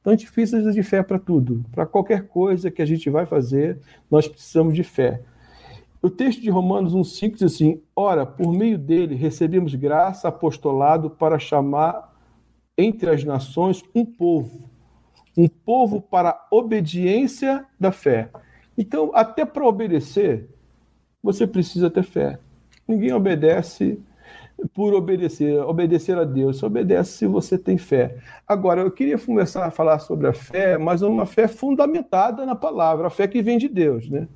Então 0.00 0.12
a 0.12 0.16
gente 0.16 0.30
precisa 0.30 0.70
de 0.70 0.82
fé 0.84 1.02
para 1.02 1.18
tudo. 1.18 1.64
Para 1.72 1.84
qualquer 1.84 2.28
coisa 2.28 2.70
que 2.70 2.80
a 2.80 2.86
gente 2.86 3.10
vai 3.10 3.26
fazer, 3.26 3.80
nós 4.08 4.28
precisamos 4.28 4.72
de 4.72 4.84
fé. 4.84 5.20
O 6.00 6.08
texto 6.08 6.40
de 6.40 6.48
Romanos 6.48 6.94
1,5 6.94 7.32
diz 7.32 7.42
assim: 7.42 7.82
Ora, 7.96 8.24
por 8.24 8.52
meio 8.52 8.78
dele 8.78 9.16
recebemos 9.16 9.74
graça, 9.74 10.28
apostolado 10.28 11.10
para 11.10 11.40
chamar 11.40 12.14
entre 12.78 13.10
as 13.10 13.24
nações 13.24 13.82
um 13.92 14.04
povo, 14.06 14.69
um 15.36 15.48
povo 15.48 16.00
para 16.00 16.30
a 16.30 16.46
obediência 16.50 17.64
da 17.78 17.92
fé. 17.92 18.28
Então, 18.76 19.10
até 19.14 19.44
para 19.44 19.66
obedecer, 19.66 20.48
você 21.22 21.46
precisa 21.46 21.90
ter 21.90 22.02
fé. 22.02 22.38
Ninguém 22.86 23.12
obedece 23.12 23.98
por 24.74 24.92
obedecer, 24.94 25.58
obedecer 25.60 26.18
a 26.18 26.24
Deus, 26.24 26.58
você 26.58 26.66
obedece 26.66 27.12
se 27.12 27.26
você 27.26 27.56
tem 27.56 27.78
fé. 27.78 28.16
Agora, 28.46 28.82
eu 28.82 28.90
queria 28.90 29.18
começar 29.18 29.64
a 29.64 29.70
falar 29.70 29.98
sobre 30.00 30.26
a 30.26 30.32
fé, 30.32 30.76
mas 30.76 31.02
uma 31.02 31.24
fé 31.24 31.48
fundamentada 31.48 32.44
na 32.44 32.54
palavra, 32.54 33.06
a 33.06 33.10
fé 33.10 33.26
que 33.26 33.42
vem 33.42 33.58
de 33.58 33.68
Deus, 33.68 34.08
né? 34.08 34.28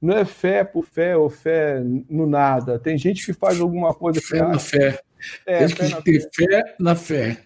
Não 0.00 0.14
é 0.14 0.24
fé 0.24 0.62
por 0.62 0.84
fé 0.84 1.16
ou 1.16 1.30
fé 1.30 1.82
no 2.10 2.26
nada. 2.26 2.78
Tem 2.78 2.98
gente 2.98 3.24
que 3.24 3.32
faz 3.32 3.58
alguma 3.60 3.94
coisa 3.94 4.20
fé 4.20 4.42
na 4.42 4.58
fé. 4.58 5.00
É, 5.46 5.66
tem 5.66 5.90
que 5.90 6.02
ter 6.02 6.20
fé. 6.20 6.46
fé 6.46 6.76
na 6.78 6.94
fé. 6.94 7.44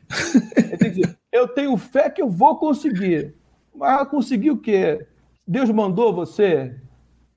eu 1.32 1.48
tenho 1.48 1.76
fé 1.76 2.10
que 2.10 2.22
eu 2.22 2.28
vou 2.28 2.56
conseguir. 2.56 3.34
Mas 3.74 4.08
conseguir 4.08 4.50
o 4.50 4.58
quê? 4.58 5.06
Deus 5.46 5.70
mandou 5.70 6.12
você? 6.12 6.74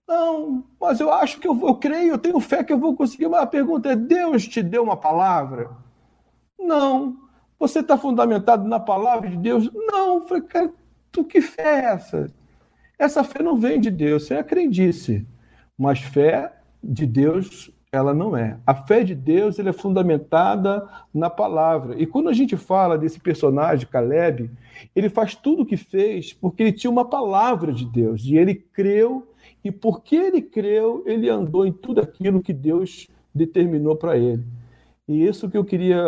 Não, 0.07 0.65
mas 0.79 0.99
eu 0.99 1.11
acho 1.11 1.39
que 1.39 1.47
eu, 1.47 1.57
eu 1.65 1.75
creio, 1.75 2.13
eu 2.13 2.17
tenho 2.17 2.39
fé 2.39 2.63
que 2.63 2.73
eu 2.73 2.77
vou 2.77 2.95
conseguir. 2.95 3.29
Mas 3.29 3.41
a 3.41 3.47
pergunta 3.47 3.91
é: 3.91 3.95
Deus 3.95 4.47
te 4.47 4.61
deu 4.61 4.83
uma 4.83 4.97
palavra? 4.97 5.69
Não. 6.59 7.17
Você 7.57 7.79
está 7.79 7.97
fundamentado 7.97 8.67
na 8.67 8.79
palavra 8.79 9.29
de 9.29 9.37
Deus? 9.37 9.69
Não. 9.73 10.15
Eu 10.15 10.27
falei, 10.27 10.43
cara, 10.43 10.73
tu 11.11 11.23
que 11.23 11.39
fé 11.39 11.61
é 11.63 11.85
essa? 11.93 12.33
Essa 12.97 13.23
fé 13.23 13.41
não 13.41 13.55
vem 13.57 13.79
de 13.79 13.89
Deus, 13.89 14.23
isso 14.23 14.33
é 14.33 14.39
a 14.39 14.43
crendice. 14.43 15.25
Mas 15.77 15.99
fé 15.99 16.51
de 16.83 17.05
Deus, 17.05 17.71
ela 17.91 18.13
não 18.13 18.37
é. 18.37 18.57
A 18.65 18.73
fé 18.73 19.03
de 19.03 19.13
Deus 19.13 19.59
ela 19.59 19.69
é 19.69 19.73
fundamentada 19.73 20.87
na 21.13 21.29
palavra. 21.29 22.01
E 22.01 22.05
quando 22.05 22.29
a 22.29 22.33
gente 22.33 22.55
fala 22.55 22.97
desse 22.97 23.19
personagem, 23.19 23.85
Caleb, 23.85 24.49
ele 24.95 25.09
faz 25.09 25.35
tudo 25.35 25.63
o 25.63 25.65
que 25.65 25.75
fez 25.75 26.31
porque 26.31 26.63
ele 26.63 26.71
tinha 26.71 26.89
uma 26.89 27.03
palavra 27.03 27.73
de 27.73 27.85
Deus. 27.85 28.23
E 28.23 28.37
ele 28.37 28.55
creu, 28.55 29.27
e 29.61 29.71
porque 29.71 30.15
ele 30.15 30.41
creu, 30.41 31.03
ele 31.05 31.29
andou 31.29 31.65
em 31.65 31.71
tudo 31.73 31.99
aquilo 31.99 32.41
que 32.41 32.53
Deus 32.53 33.09
determinou 33.35 33.97
para 33.97 34.17
ele. 34.17 34.45
E 35.05 35.25
isso 35.25 35.49
que 35.49 35.57
eu 35.57 35.65
queria 35.65 36.01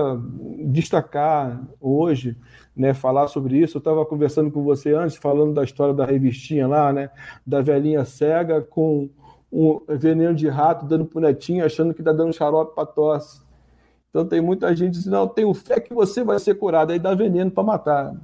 destacar 0.68 1.62
hoje, 1.82 2.38
né, 2.74 2.94
falar 2.94 3.28
sobre 3.28 3.58
isso. 3.58 3.76
Eu 3.76 3.80
estava 3.80 4.06
conversando 4.06 4.50
com 4.50 4.64
você 4.64 4.94
antes, 4.94 5.18
falando 5.18 5.54
da 5.54 5.66
história 5.66 5.94
da 5.94 6.06
revistinha 6.06 6.66
lá, 6.66 6.94
né, 6.94 7.10
da 7.46 7.60
velhinha 7.60 8.06
cega 8.06 8.62
com 8.62 9.10
um 9.54 9.80
veneno 9.88 10.34
de 10.34 10.50
rato 10.50 10.86
dando 10.88 11.06
pro 11.06 11.22
netinho, 11.22 11.64
achando 11.64 11.94
que 11.94 12.02
está 12.02 12.12
dando 12.12 12.34
xarope 12.34 12.74
para 12.74 12.88
tosse. 12.88 13.40
Então 14.10 14.26
tem 14.26 14.42
muita 14.42 14.76
gente 14.76 14.94
dizendo, 14.94 15.14
não, 15.14 15.28
tenho 15.28 15.54
fé 15.54 15.80
que 15.80 15.94
você 15.94 16.24
vai 16.24 16.40
ser 16.40 16.56
curado, 16.56 16.92
aí 16.92 16.98
dá 16.98 17.14
veneno 17.14 17.52
para 17.52 17.64
matar. 17.64 18.16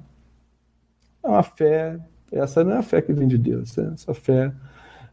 É 1.23 1.27
uma 1.27 1.43
fé, 1.43 1.99
essa 2.31 2.63
não 2.63 2.73
é 2.73 2.77
a 2.77 2.83
fé 2.83 3.01
que 3.01 3.13
vem 3.13 3.27
de 3.27 3.37
Deus, 3.37 3.77
né? 3.77 3.91
essa 3.93 4.13
fé, 4.13 4.51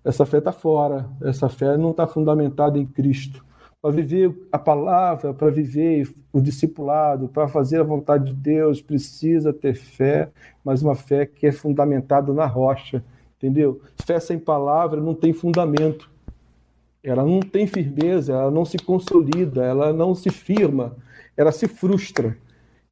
essa 0.03 0.25
fé 0.25 0.39
está 0.39 0.53
fora, 0.53 1.07
essa 1.23 1.49
fé 1.51 1.77
não 1.77 1.91
está 1.91 2.07
fundamentada 2.07 2.79
em 2.79 2.87
Cristo 2.87 3.45
para 3.87 3.95
viver 3.95 4.35
a 4.51 4.59
palavra, 4.59 5.33
para 5.33 5.51
viver 5.51 6.13
o 6.33 6.41
discipulado, 6.41 7.29
para 7.29 7.47
fazer 7.47 7.81
a 7.81 7.85
vontade 7.85 8.33
de 8.33 8.35
Deus, 8.35 8.83
precisa 8.83 9.53
ter 9.53 9.75
fé, 9.75 10.31
mas 10.65 10.83
uma 10.83 10.95
fé 10.95 11.25
que 11.27 11.47
é 11.47 11.53
fundamentada 11.53 12.33
na 12.33 12.47
rocha, 12.47 13.05
entendeu? 13.37 13.81
Fé 14.05 14.19
sem 14.21 14.39
palavra 14.39 15.01
não 15.01 15.15
tem 15.15 15.33
fundamento. 15.33 16.11
Ela 17.03 17.25
não 17.25 17.41
tem 17.41 17.67
firmeza, 17.67 18.33
ela 18.33 18.51
não 18.51 18.65
se 18.65 18.79
consolida, 18.79 19.65
ela 19.65 19.93
não 19.93 20.15
se 20.15 20.29
firma, 20.31 20.97
ela 21.37 21.53
se 21.53 21.69
frustra. 21.69 22.37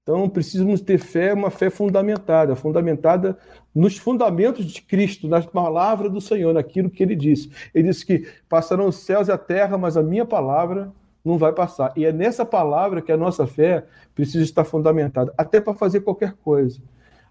Então, 0.05 0.29
precisamos 0.29 0.83
ter 0.83 0.99
fé, 0.99 1.33
uma 1.33 1.51
fé 1.51 1.71
fundamentada, 1.71 2.55
fundamentada 2.55 3.39
nos 3.75 3.97
fundamentos 3.97 4.67
de 4.67 4.83
Cristo, 4.83 5.27
na 5.27 5.41
palavra 5.43 6.11
do 6.11 6.21
Senhor, 6.21 6.53
naquilo 6.53 6.91
que 6.91 7.03
ele 7.03 7.17
disse. 7.17 7.51
Ele 7.75 7.89
disse 7.89 8.05
que 8.05 8.29
passarão 8.49 8.87
os 8.87 8.97
céus 8.97 9.29
e 9.29 9.33
a 9.33 9.39
terra, 9.39 9.79
mas 9.79 9.97
a 9.97 10.03
minha 10.03 10.27
palavra 10.27 10.93
não 11.25 11.39
vai 11.39 11.53
passar. 11.53 11.91
E 11.97 12.05
é 12.05 12.13
nessa 12.13 12.45
palavra 12.45 13.01
que 13.01 13.11
a 13.11 13.17
nossa 13.17 13.47
fé 13.47 13.87
precisa 14.15 14.45
estar 14.45 14.65
fundamentada, 14.65 15.33
até 15.39 15.59
para 15.59 15.73
fazer 15.73 16.01
qualquer 16.01 16.35
coisa, 16.35 16.81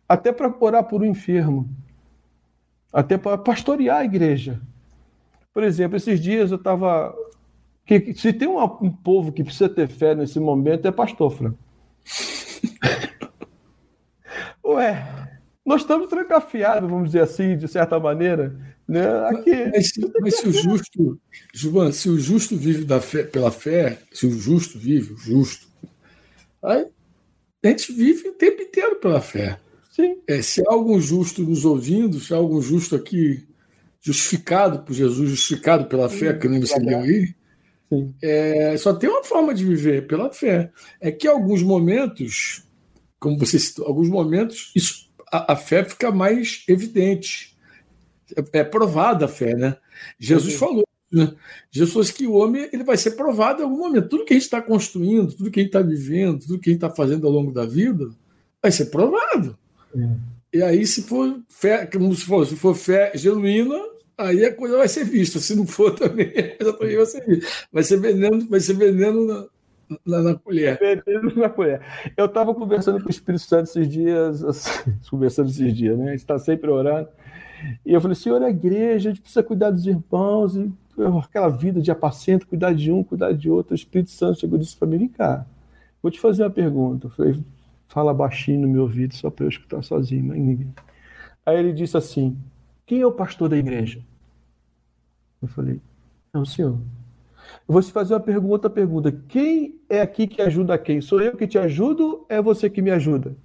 até 0.10 0.32
para 0.32 0.54
orar 0.60 0.84
por 0.84 1.02
um 1.02 1.06
enfermo, 1.06 1.70
até 2.94 3.18
para 3.18 3.38
pastorear 3.38 3.98
a 3.98 4.06
igreja. 4.06 4.62
Por 5.52 5.64
exemplo, 5.64 5.98
esses 5.98 6.20
dias 6.20 6.52
eu 6.52 6.58
estava. 6.58 7.14
Se 8.16 8.32
tem 8.32 8.48
um, 8.48 8.64
um 8.64 8.92
povo 8.92 9.32
que 9.32 9.44
precisa 9.44 9.68
ter 9.68 9.88
fé 9.88 10.16
nesse 10.16 10.40
momento, 10.40 10.88
é 10.88 10.92
pastor, 10.92 11.36
Franco. 11.36 11.58
Ué, 14.64 15.30
nós 15.66 15.82
estamos 15.82 16.08
trancafiados, 16.08 16.90
vamos 16.90 17.08
dizer 17.08 17.22
assim, 17.22 17.58
de 17.58 17.68
certa 17.68 18.00
maneira. 18.00 18.56
Né? 18.88 19.06
Aqui, 19.28 19.52
mas, 19.72 19.92
mas 20.22 20.38
se 20.38 20.48
o 20.48 20.52
justo, 20.52 21.20
João, 21.54 21.92
se 21.92 22.10
o 22.10 22.20
justo 22.20 22.56
vive 22.56 22.86
da 22.86 23.02
fé, 23.02 23.24
pela 23.24 23.52
fé, 23.52 24.00
se 24.12 24.26
o 24.26 24.32
justo 24.32 24.78
vive, 24.78 25.14
o 25.14 25.18
justo, 25.18 25.68
aí 26.62 26.88
a 27.64 27.68
gente 27.68 27.94
vive 27.94 28.30
o 28.30 28.34
tempo 28.34 28.62
inteiro 28.62 28.98
pela 28.98 29.22
fé. 29.22 29.60
Sim. 29.94 30.18
É, 30.26 30.42
se 30.42 30.60
há 30.62 30.74
algum 30.74 31.00
justo 31.00 31.44
nos 31.44 31.66
ouvindo, 31.66 32.20
se 32.20 32.34
há 32.34 32.38
algum 32.38 32.60
justo 32.60 32.96
aqui 32.96 33.48
justificado 34.02 34.80
por 34.80 34.92
Jesus, 34.92 35.30
justificado 35.30 35.86
pela 35.86 36.10
fé, 36.10 36.34
que 36.34 36.48
nem 36.48 36.60
você 36.60 36.80
leu 36.80 37.00
aí, 37.00 37.36
é, 38.20 38.76
só 38.76 38.92
tem 38.96 39.08
uma 39.08 39.24
forma 39.24 39.54
de 39.54 39.64
viver 39.64 40.08
pela 40.08 40.34
fé. 40.34 40.72
É 41.00 41.12
que 41.12 41.28
em 41.28 41.30
alguns 41.30 41.62
momentos, 41.62 42.64
como 43.20 43.38
você 43.38 43.60
citou, 43.60 43.86
alguns 43.86 44.10
momentos 44.10 44.72
isso, 44.76 45.12
a, 45.32 45.54
a 45.54 45.56
fé 45.56 45.84
fica 45.84 46.12
mais 46.12 46.64
evidente. 46.68 47.56
É, 48.36 48.62
é 48.62 48.64
provada 48.64 49.26
a 49.26 49.28
fé, 49.28 49.56
né? 49.56 49.78
Jesus 50.18 50.56
falou. 50.56 50.84
Né? 51.12 51.36
Jesus 51.70 51.92
falou 51.92 52.08
que 52.08 52.26
o 52.26 52.34
homem 52.34 52.68
ele 52.74 52.84
vai 52.84 52.98
ser 52.98 53.12
provado 53.12 53.62
em 53.62 53.66
algum 53.66 53.78
momento. 53.78 54.10
Tudo 54.10 54.26
que 54.26 54.34
a 54.34 54.38
gente 54.38 54.46
está 54.46 54.60
construindo, 54.60 55.34
tudo 55.34 55.52
que 55.52 55.60
a 55.60 55.64
gente 55.64 55.70
está 55.70 55.84
vivendo, 55.84 56.40
tudo 56.40 56.58
que 56.60 56.72
a 56.72 56.74
gente 56.74 56.84
está 56.84 56.90
fazendo 56.90 57.28
ao 57.28 57.32
longo 57.32 57.52
da 57.52 57.64
vida, 57.64 58.10
vai 58.60 58.72
ser 58.72 58.88
provado. 58.88 59.56
É. 59.96 60.34
E 60.54 60.62
aí, 60.62 60.86
se 60.86 61.04
for 61.04 61.40
fé, 61.50 61.86
como 61.86 62.14
se 62.14 62.26
for, 62.26 62.46
se 62.46 62.56
for 62.56 62.76
fé 62.76 63.12
genuína, 63.16 63.76
aí 64.18 64.46
a 64.46 64.54
coisa 64.54 64.78
vai 64.78 64.88
ser 64.88 65.04
vista. 65.04 65.40
Se 65.40 65.56
não 65.56 65.66
for 65.66 65.92
também, 65.98 66.28
a 66.28 66.58
coisa 66.58 66.74
também 66.74 66.96
vai 66.96 67.06
ser 67.06 67.26
vista. 67.26 67.68
Vai 67.72 67.84
ser 67.84 68.00
veneno, 68.00 68.48
vai 68.48 68.60
ser 68.60 68.74
veneno 68.76 69.26
na, 69.26 69.48
na, 70.06 70.22
na 70.22 70.36
colher. 70.36 70.78
Veneno 70.80 71.36
na 71.36 71.50
colher. 71.50 71.82
Eu 72.16 72.26
estava 72.26 72.54
conversando 72.54 73.02
com 73.02 73.08
o 73.08 73.12
Espírito 73.12 73.44
Santo 73.44 73.64
esses 73.64 73.88
dias, 73.88 74.44
assim, 74.44 74.94
conversando 75.10 75.50
esses 75.50 75.74
dias, 75.76 75.98
né? 75.98 76.10
A 76.10 76.12
gente 76.12 76.20
está 76.20 76.38
sempre 76.38 76.70
orando. 76.70 77.10
E 77.86 77.94
eu 77.94 78.02
falei, 78.02 78.16
Senhor, 78.16 78.42
a 78.44 78.50
igreja, 78.50 79.10
a 79.10 79.12
gente 79.14 79.22
precisa 79.22 79.42
cuidar 79.42 79.72
dos 79.72 79.88
irmãos, 79.88 80.56
e 80.56 80.72
aquela 81.20 81.50
vida 81.50 81.82
de 81.82 81.90
apacento, 81.92 82.48
cuidar 82.48 82.74
de 82.74 82.92
um, 82.92 83.04
cuidar 83.04 83.34
de 83.34 83.50
outro. 83.50 83.72
O 83.72 83.76
Espírito 83.76 84.12
Santo 84.12 84.40
chegou 84.40 84.58
e 84.58 84.62
disse 84.62 84.78
para 84.78 84.88
mim: 84.88 84.98
vem 84.98 85.08
cá, 85.08 85.46
vou 86.02 86.12
te 86.12 86.20
fazer 86.20 86.44
uma 86.44 86.50
pergunta. 86.50 87.08
Eu 87.08 87.12
falei, 87.12 87.40
fala 87.94 88.12
baixinho 88.12 88.62
no 88.62 88.68
meu 88.68 88.82
ouvido, 88.82 89.14
só 89.14 89.30
para 89.30 89.46
eu 89.46 89.50
escutar 89.50 89.84
sozinho, 89.84 90.26
mas 90.26 90.40
ninguém. 90.40 90.74
Aí 91.46 91.58
ele 91.58 91.72
disse 91.72 91.96
assim: 91.96 92.36
quem 92.88 93.02
é 93.02 93.06
o 93.06 93.12
pastor 93.12 93.48
da 93.48 93.56
igreja? 93.56 94.02
Eu 95.40 95.48
falei, 95.48 95.80
é 96.34 96.38
o 96.40 96.46
senhor. 96.46 96.80
Eu 97.68 97.74
vou 97.74 97.82
te 97.82 97.92
fazer 97.92 98.16
uma 98.16 98.20
pergunta, 98.20 98.70
pergunta. 98.70 99.12
Quem 99.12 99.80
é 99.88 100.02
aqui 100.02 100.26
que 100.26 100.42
ajuda 100.42 100.78
quem? 100.78 101.02
Sou 101.02 101.22
eu 101.22 101.38
que 101.38 101.46
te 101.46 101.60
ajudo? 101.60 102.26
É 102.28 102.42
você 102.42 102.68
que 102.70 102.82
me 102.82 102.90
ajuda? 102.90 103.36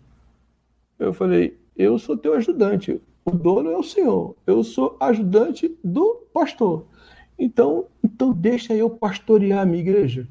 Eu 0.99 1.13
falei, 1.13 1.59
eu 1.77 1.99
sou 1.99 2.17
teu 2.17 2.35
ajudante. 2.35 3.01
O 3.25 3.31
dono 3.31 3.71
é 3.71 3.77
o 3.77 3.83
senhor. 3.83 4.35
Eu 4.47 4.65
sou 4.65 4.97
ajudante 4.99 5.77
do 5.85 6.27
pastor. 6.33 6.87
Então, 7.39 7.87
então 8.03 8.33
deixa 8.33 8.75
eu 8.75 8.89
pastorear 8.89 9.61
a 9.61 9.67
minha 9.67 9.81
igreja. 9.81 10.27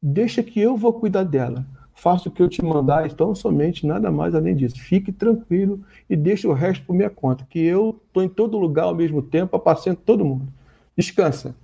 Deixa 0.00 0.42
que 0.42 0.60
eu 0.60 0.76
vou 0.76 0.92
cuidar 0.92 1.24
dela. 1.24 1.66
Faço 1.94 2.28
o 2.28 2.32
que 2.32 2.42
eu 2.42 2.48
te 2.48 2.62
mandar, 2.62 3.06
então 3.06 3.34
somente 3.34 3.86
nada 3.86 4.10
mais 4.10 4.34
além 4.34 4.54
disso. 4.54 4.78
Fique 4.78 5.12
tranquilo 5.12 5.80
e 6.10 6.16
deixe 6.16 6.46
o 6.46 6.52
resto 6.52 6.84
por 6.84 6.94
minha 6.94 7.08
conta, 7.08 7.46
que 7.48 7.58
eu 7.58 8.00
estou 8.06 8.22
em 8.22 8.28
todo 8.28 8.58
lugar 8.58 8.84
ao 8.84 8.94
mesmo 8.94 9.22
tempo, 9.22 9.56
apacento 9.56 10.02
todo 10.04 10.24
mundo. 10.24 10.48
Descansa. 10.96 11.54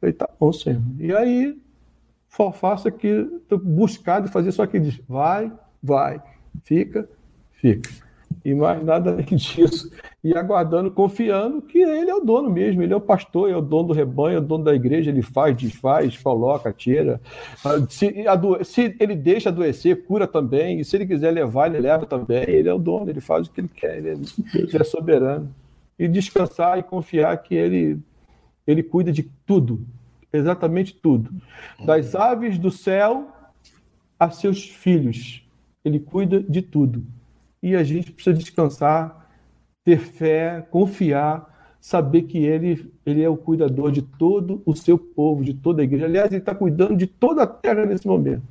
Falei, 0.00 0.12
tá 0.12 0.28
bom, 0.40 0.52
Senhor. 0.52 0.82
E 0.98 1.14
aí, 1.14 1.58
faça 2.54 2.90
que 2.90 3.06
estou 3.06 3.58
buscado 3.58 4.28
fazer 4.28 4.52
só 4.52 4.66
que 4.66 4.80
diz, 4.80 5.00
vai, 5.08 5.52
vai, 5.82 6.22
fica, 6.62 7.08
fica. 7.52 8.05
E 8.46 8.54
mais 8.54 8.80
nada 8.84 9.10
além 9.10 9.26
disso. 9.34 9.90
E 10.22 10.32
aguardando, 10.32 10.88
confiando 10.88 11.60
que 11.60 11.78
ele 11.78 12.08
é 12.08 12.14
o 12.14 12.20
dono 12.20 12.48
mesmo, 12.48 12.80
ele 12.80 12.92
é 12.92 12.96
o 12.96 13.00
pastor, 13.00 13.50
é 13.50 13.56
o 13.56 13.60
dono 13.60 13.88
do 13.88 13.92
rebanho, 13.92 14.36
é 14.36 14.38
o 14.38 14.40
dono 14.40 14.62
da 14.62 14.72
igreja, 14.72 15.10
ele 15.10 15.20
faz, 15.20 15.56
desfaz, 15.56 16.16
coloca, 16.16 16.72
tira. 16.72 17.20
Se, 17.88 18.24
adoe 18.24 18.64
se 18.64 18.94
ele 19.00 19.16
deixa 19.16 19.48
adoecer, 19.48 20.06
cura 20.06 20.28
também. 20.28 20.78
E 20.78 20.84
se 20.84 20.94
ele 20.94 21.06
quiser 21.08 21.32
levar, 21.32 21.66
ele 21.66 21.80
leva 21.80 22.06
também. 22.06 22.44
Ele 22.48 22.68
é 22.68 22.72
o 22.72 22.78
dono, 22.78 23.10
ele 23.10 23.20
faz 23.20 23.48
o 23.48 23.50
que 23.50 23.62
ele 23.62 23.70
quer, 23.74 23.98
ele 23.98 24.10
é, 24.10 24.12
ele 24.54 24.76
é 24.78 24.84
soberano. 24.84 25.52
E 25.98 26.06
descansar 26.06 26.78
e 26.78 26.84
confiar 26.84 27.36
que 27.38 27.52
ele 27.52 27.98
ele 28.64 28.84
cuida 28.84 29.10
de 29.10 29.24
tudo, 29.44 29.84
exatamente 30.32 30.94
tudo. 30.94 31.32
Das 31.84 32.14
aves 32.14 32.58
do 32.58 32.70
céu 32.70 33.26
a 34.20 34.30
seus 34.30 34.68
filhos. 34.68 35.44
Ele 35.84 35.98
cuida 35.98 36.40
de 36.40 36.62
tudo. 36.62 37.15
E 37.66 37.74
a 37.74 37.82
gente 37.82 38.12
precisa 38.12 38.36
descansar, 38.36 39.28
ter 39.84 39.98
fé, 39.98 40.64
confiar, 40.70 41.76
saber 41.80 42.22
que 42.22 42.38
ele, 42.38 42.92
ele 43.04 43.20
é 43.20 43.28
o 43.28 43.36
cuidador 43.36 43.90
de 43.90 44.02
todo 44.02 44.62
o 44.64 44.72
seu 44.72 44.96
povo, 44.96 45.42
de 45.42 45.52
toda 45.52 45.82
a 45.82 45.84
igreja. 45.84 46.04
Aliás, 46.04 46.30
ele 46.30 46.38
está 46.38 46.54
cuidando 46.54 46.94
de 46.94 47.08
toda 47.08 47.42
a 47.42 47.46
terra 47.46 47.84
nesse 47.84 48.06
momento. 48.06 48.44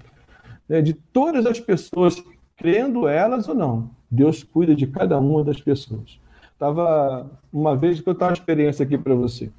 Né? 0.67 0.81
De 0.81 0.91
todas 0.93 1.45
as 1.45 1.61
pessoas, 1.61 2.21
crendo 2.57 3.07
elas 3.07 3.47
ou 3.47 3.55
não. 3.55 3.89
Deus 4.11 4.43
cuida 4.43 4.75
de 4.75 4.85
cada 4.85 5.17
uma 5.17 5.45
das 5.45 5.61
pessoas. 5.61 6.19
Tava 6.59 7.31
uma 7.53 7.73
vez 7.73 8.01
que 8.01 8.09
eu 8.09 8.11
estava 8.11 8.31
uma 8.31 8.37
experiência 8.37 8.83
aqui 8.83 8.97
para 8.97 9.15
você. 9.15 9.49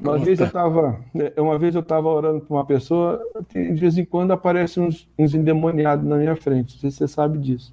Uma 0.00 0.18
vez 0.18 0.40
eu 0.40 0.46
estava, 0.46 0.98
é, 1.14 1.40
uma 1.40 1.56
vez 1.60 1.76
eu 1.76 1.80
estava 1.80 2.08
orando 2.08 2.40
para 2.40 2.56
uma 2.56 2.66
pessoa, 2.66 3.22
de 3.52 3.74
vez 3.74 3.96
em 3.96 4.04
quando 4.04 4.32
aparecem 4.32 4.82
uns, 4.82 5.08
uns 5.16 5.32
endemoniados 5.32 6.04
na 6.04 6.16
minha 6.16 6.34
frente. 6.34 6.74
Não 6.74 6.80
sei 6.80 6.90
se 6.90 6.96
você 6.96 7.06
sabe 7.06 7.38
disso. 7.38 7.72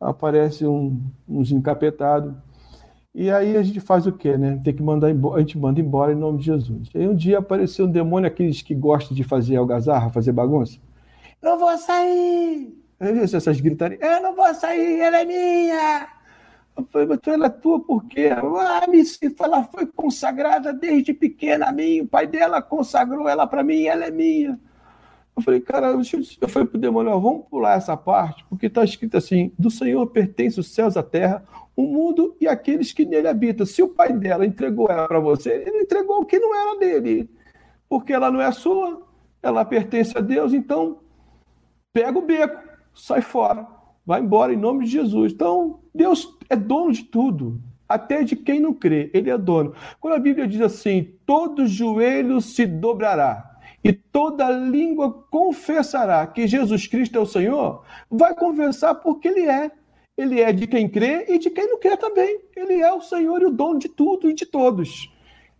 Aparece 0.00 0.66
um, 0.66 1.00
uns 1.28 1.50
encapetados. 1.50 2.34
E 3.14 3.30
aí 3.30 3.56
a 3.56 3.62
gente 3.62 3.80
faz 3.80 4.06
o 4.06 4.12
quê, 4.12 4.36
né? 4.36 4.60
Tem 4.62 4.74
que 4.74 4.82
mandar 4.82 5.10
embora, 5.10 5.38
a 5.38 5.40
gente 5.40 5.58
manda 5.58 5.80
embora 5.80 6.12
em 6.12 6.16
nome 6.16 6.38
de 6.38 6.44
Jesus. 6.44 6.90
Aí 6.94 7.08
um 7.08 7.14
dia 7.14 7.38
apareceu 7.38 7.86
um 7.86 7.90
demônio, 7.90 8.28
aqueles 8.28 8.60
que 8.60 8.74
gostam 8.74 9.16
de 9.16 9.24
fazer 9.24 9.56
algazarra, 9.56 10.10
fazer 10.10 10.32
bagunça. 10.32 10.78
Não 11.42 11.58
vou 11.58 11.76
sair! 11.78 12.76
Essas 12.98 13.60
gritarias, 13.60 14.00
eu 14.02 14.22
não 14.22 14.34
vou 14.34 14.54
sair, 14.54 15.00
ela 15.00 15.20
é 15.20 15.24
minha! 15.24 16.08
Eu 16.76 16.84
falei, 16.92 17.06
mas 17.06 17.20
ela 17.26 17.46
é 17.46 17.48
tua 17.48 17.80
por 17.80 18.04
quê? 18.04 18.28
Ah, 18.32 18.86
ela 19.40 19.64
foi 19.64 19.86
consagrada 19.86 20.74
desde 20.74 21.14
pequena 21.14 21.66
a 21.66 21.72
mim, 21.72 22.02
o 22.02 22.06
pai 22.06 22.26
dela 22.26 22.60
consagrou 22.60 23.26
ela 23.26 23.46
para 23.46 23.62
mim, 23.62 23.84
ela 23.84 24.04
é 24.04 24.10
minha. 24.10 24.60
Eu 25.36 25.42
falei, 25.42 25.60
cara, 25.60 25.88
eu 25.88 26.48
falei 26.48 26.66
pro 26.66 26.78
demônio, 26.78 27.12
ó, 27.12 27.18
vamos 27.18 27.46
pular 27.50 27.76
essa 27.76 27.94
parte, 27.94 28.42
porque 28.48 28.66
está 28.66 28.82
escrito 28.82 29.18
assim: 29.18 29.52
do 29.58 29.70
Senhor 29.70 30.06
pertence 30.06 30.58
os 30.58 30.72
céus, 30.72 30.96
a 30.96 31.02
terra, 31.02 31.44
o 31.76 31.82
mundo 31.82 32.34
e 32.40 32.48
aqueles 32.48 32.90
que 32.90 33.04
nele 33.04 33.28
habitam. 33.28 33.66
Se 33.66 33.82
o 33.82 33.88
pai 33.88 34.14
dela 34.14 34.46
entregou 34.46 34.88
ela 34.88 35.06
para 35.06 35.20
você, 35.20 35.62
ele 35.66 35.82
entregou 35.82 36.20
o 36.20 36.24
que 36.24 36.38
não 36.38 36.54
era 36.54 36.78
dele, 36.78 37.28
porque 37.86 38.14
ela 38.14 38.30
não 38.30 38.40
é 38.40 38.50
sua, 38.50 39.02
ela 39.42 39.62
pertence 39.62 40.16
a 40.16 40.22
Deus, 40.22 40.54
então 40.54 41.00
pega 41.92 42.18
o 42.18 42.22
beco, 42.22 42.58
sai 42.94 43.20
fora, 43.20 43.66
vai 44.06 44.22
embora 44.22 44.54
em 44.54 44.56
nome 44.56 44.86
de 44.86 44.92
Jesus. 44.92 45.34
Então, 45.34 45.80
Deus 45.94 46.34
é 46.48 46.56
dono 46.56 46.92
de 46.92 47.04
tudo, 47.04 47.60
até 47.86 48.22
de 48.22 48.36
quem 48.36 48.58
não 48.58 48.72
crê, 48.72 49.10
ele 49.12 49.28
é 49.28 49.36
dono. 49.36 49.74
Quando 50.00 50.14
a 50.14 50.18
Bíblia 50.18 50.48
diz 50.48 50.62
assim: 50.62 51.14
todo 51.26 51.66
joelho 51.66 52.40
se 52.40 52.64
dobrará 52.64 53.55
e 53.86 53.92
toda 53.92 54.50
língua 54.50 55.12
confessará 55.30 56.26
que 56.26 56.44
Jesus 56.48 56.88
Cristo 56.88 57.18
é 57.18 57.20
o 57.20 57.26
Senhor, 57.26 57.84
vai 58.10 58.34
confessar 58.34 58.96
porque 58.96 59.28
Ele 59.28 59.42
é. 59.42 59.70
Ele 60.18 60.40
é 60.40 60.52
de 60.52 60.66
quem 60.66 60.88
crê 60.88 61.24
e 61.28 61.38
de 61.38 61.50
quem 61.50 61.68
não 61.68 61.78
crê 61.78 61.96
também. 61.96 62.40
Ele 62.56 62.80
é 62.80 62.92
o 62.92 63.00
Senhor 63.00 63.40
e 63.40 63.44
o 63.44 63.52
dono 63.52 63.78
de 63.78 63.88
tudo 63.88 64.28
e 64.28 64.34
de 64.34 64.44
todos. 64.44 65.08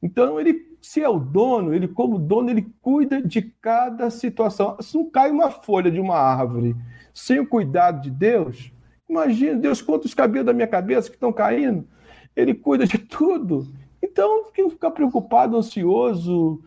Então, 0.03 0.41
ele, 0.41 0.77
se 0.83 1.01
é 1.01 1.09
o 1.09 1.21
dono, 1.21 1.73
ele, 1.73 1.87
como 1.87 2.19
dono, 2.19 2.51
ele 2.51 2.67
cuida 2.83 3.23
de 3.23 3.43
cada 3.43 4.11
situação. 4.11 4.77
Se 4.81 4.97
não 4.97 5.09
cai 5.09 5.31
uma 5.31 5.49
folha 5.49 5.89
de 5.89 6.01
uma 6.01 6.17
árvore 6.17 6.75
sem 7.15 7.39
o 7.39 7.47
cuidado 7.47 8.03
de 8.03 8.11
Deus, 8.11 8.73
imagina, 9.09 9.55
Deus 9.55 9.81
conta 9.81 10.07
os 10.07 10.15
cabelos 10.15 10.47
da 10.47 10.53
minha 10.53 10.67
cabeça 10.67 11.09
que 11.09 11.15
estão 11.15 11.33
caindo. 11.33 11.87
Ele 12.35 12.55
cuida 12.55 12.87
de 12.87 12.99
tudo. 12.99 13.73
Então, 14.03 14.51
quem 14.53 14.69
ficar 14.69 14.91
preocupado, 14.91 15.57
ansioso, 15.57 16.61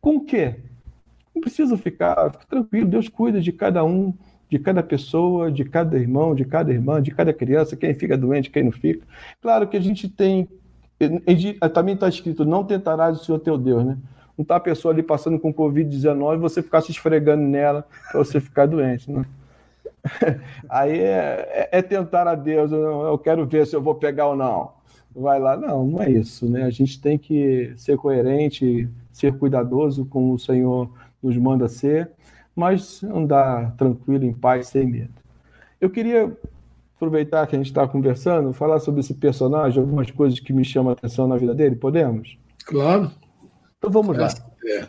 com 0.00 0.16
o 0.16 0.24
quê? 0.24 0.69
Não 1.34 1.40
precisa 1.40 1.76
ficar, 1.76 2.32
fica 2.32 2.46
tranquilo, 2.48 2.88
Deus 2.88 3.08
cuida 3.08 3.40
de 3.40 3.52
cada 3.52 3.84
um, 3.84 4.12
de 4.48 4.58
cada 4.58 4.82
pessoa, 4.82 5.50
de 5.50 5.64
cada 5.64 5.96
irmão, 5.96 6.34
de 6.34 6.44
cada 6.44 6.72
irmã, 6.72 7.00
de 7.00 7.12
cada 7.12 7.32
criança, 7.32 7.76
quem 7.76 7.94
fica 7.94 8.18
doente, 8.18 8.50
quem 8.50 8.64
não 8.64 8.72
fica. 8.72 9.06
Claro 9.40 9.68
que 9.68 9.76
a 9.76 9.80
gente 9.80 10.08
tem, 10.08 10.48
também 11.72 11.94
está 11.94 12.08
escrito, 12.08 12.44
não 12.44 12.64
tentarás 12.64 13.20
o 13.20 13.24
Senhor 13.24 13.38
teu 13.38 13.56
Deus, 13.56 13.84
né? 13.84 13.96
Não 14.36 14.42
está 14.42 14.56
a 14.56 14.60
pessoa 14.60 14.92
ali 14.92 15.02
passando 15.02 15.38
com 15.38 15.52
Covid-19 15.52 16.34
e 16.34 16.38
você 16.38 16.62
ficar 16.62 16.80
se 16.80 16.90
esfregando 16.90 17.42
nela 17.42 17.86
para 18.10 18.18
você 18.18 18.40
ficar 18.40 18.66
doente, 18.66 19.10
né? 19.10 19.24
Aí 20.68 20.98
é, 20.98 21.68
é, 21.72 21.78
é, 21.78 21.82
tentar 21.82 22.26
a 22.26 22.34
Deus, 22.34 22.72
eu, 22.72 23.02
eu 23.02 23.18
quero 23.18 23.46
ver 23.46 23.66
se 23.66 23.76
eu 23.76 23.82
vou 23.82 23.94
pegar 23.94 24.28
ou 24.28 24.36
não. 24.36 24.72
Vai 25.14 25.38
lá, 25.38 25.56
não, 25.56 25.84
não 25.84 26.02
é 26.02 26.10
isso, 26.10 26.48
né? 26.48 26.62
A 26.62 26.70
gente 26.70 27.00
tem 27.00 27.18
que 27.18 27.72
ser 27.76 27.96
coerente, 27.96 28.88
ser 29.12 29.36
cuidadoso 29.36 30.04
com 30.06 30.32
o 30.32 30.38
Senhor 30.38 30.90
nos 31.22 31.36
manda 31.36 31.68
ser, 31.68 32.10
mas 32.54 33.02
andar 33.04 33.74
tranquilo, 33.76 34.24
em 34.24 34.32
paz, 34.32 34.68
sem 34.68 34.86
medo. 34.86 35.14
Eu 35.80 35.90
queria 35.90 36.36
aproveitar 36.96 37.46
que 37.46 37.56
a 37.56 37.58
gente 37.58 37.68
está 37.68 37.86
conversando, 37.88 38.52
falar 38.52 38.78
sobre 38.80 39.00
esse 39.00 39.14
personagem, 39.14 39.80
algumas 39.80 40.10
coisas 40.10 40.38
que 40.38 40.52
me 40.52 40.64
chamam 40.64 40.90
a 40.90 40.92
atenção 40.92 41.26
na 41.26 41.36
vida 41.36 41.54
dele, 41.54 41.76
podemos? 41.76 42.38
Claro. 42.66 43.10
Então 43.78 43.90
vamos 43.90 44.16
lá. 44.16 44.28
É. 44.66 44.88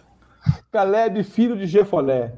Caleb, 0.72 1.24
filho 1.24 1.58
de 1.58 1.66
Jefolé, 1.66 2.34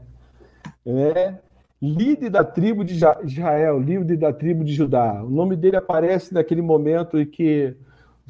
né? 0.86 1.40
líder 1.84 2.30
da 2.30 2.46
tribo 2.46 2.86
de 2.86 2.94
Israel, 3.26 3.78
líder 3.78 4.16
da 4.16 4.32
tribo 4.32 4.64
de 4.64 4.74
Judá. 4.74 5.22
O 5.22 5.30
nome 5.30 5.58
dele 5.58 5.76
aparece 5.76 6.34
naquele 6.34 6.62
momento 6.62 7.20
em 7.20 7.26
que 7.26 7.76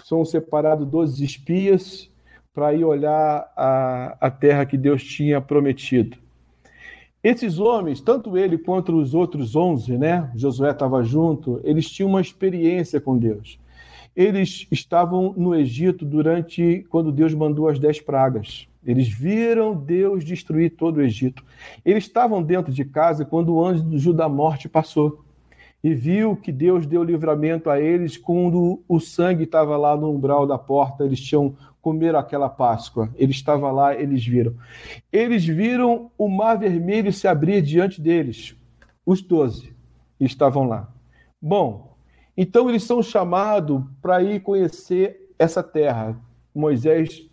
são 0.04 0.26
separados 0.26 0.88
12 0.88 1.24
espias 1.24 2.10
para 2.54 2.74
ir 2.74 2.84
olhar 2.84 3.52
a, 3.58 4.18
a 4.22 4.30
terra 4.30 4.66
que 4.66 4.78
Deus 4.78 5.04
tinha 5.04 5.42
prometido. 5.42 6.18
Esses 7.24 7.58
homens, 7.58 8.02
tanto 8.02 8.38
ele 8.38 8.58
quanto 8.58 8.96
os 8.98 9.14
outros 9.14 9.56
onze, 9.56 9.98
né? 9.98 10.30
Josué 10.36 10.72
estava 10.72 11.02
junto, 11.04 11.60
eles 11.64 11.90
tinham 11.90 12.10
uma 12.10 12.22
experiência 12.22 13.00
com 13.00 13.18
Deus. 13.18 13.58
Eles 14.16 14.68
estavam 14.70 15.34
no 15.36 15.56
Egito 15.56 16.06
durante 16.06 16.86
quando 16.90 17.12
Deus 17.12 17.34
mandou 17.34 17.68
as 17.68 17.80
dez 17.80 18.00
pragas. 18.00 18.68
Eles 18.86 19.08
viram 19.08 19.74
Deus 19.74 20.24
destruir 20.24 20.72
todo 20.72 20.98
o 20.98 21.02
Egito. 21.02 21.44
Eles 21.84 22.04
estavam 22.04 22.44
dentro 22.44 22.72
de 22.72 22.84
casa 22.84 23.26
quando 23.26 23.56
o 23.56 23.66
anjo 23.66 24.14
da 24.14 24.28
morte 24.28 24.68
passou 24.68 25.24
e 25.84 25.94
viu 25.94 26.36
que 26.36 26.52
Deus 26.52 26.86
deu 26.86 27.04
livramento 27.04 27.70
a 27.70 27.80
eles 27.80 28.18
quando 28.18 28.82
o 28.88 29.00
sangue 29.00 29.44
estava 29.44 29.76
lá 29.78 29.96
no 29.98 30.12
umbral 30.12 30.46
da 30.46 30.58
porta. 30.58 31.06
Eles 31.06 31.20
tinham 31.20 31.56
comer 31.84 32.16
aquela 32.16 32.48
Páscoa. 32.48 33.10
Ele 33.14 33.34
estava 33.34 33.70
lá, 33.70 33.94
eles 33.94 34.26
viram. 34.26 34.56
Eles 35.12 35.46
viram 35.46 36.10
o 36.18 36.30
mar 36.30 36.58
vermelho 36.58 37.12
se 37.12 37.28
abrir 37.28 37.62
diante 37.62 38.02
deles. 38.02 38.56
Os 39.06 39.22
doze 39.22 39.76
estavam 40.18 40.64
lá. 40.64 40.90
Bom, 41.42 41.98
então 42.38 42.70
eles 42.70 42.84
são 42.84 43.04
chamados 43.04 43.84
para 44.02 44.24
ir 44.24 44.40
conhecer 44.40 45.34
essa 45.38 45.62
terra. 45.62 46.18
Moisés, 46.56 47.30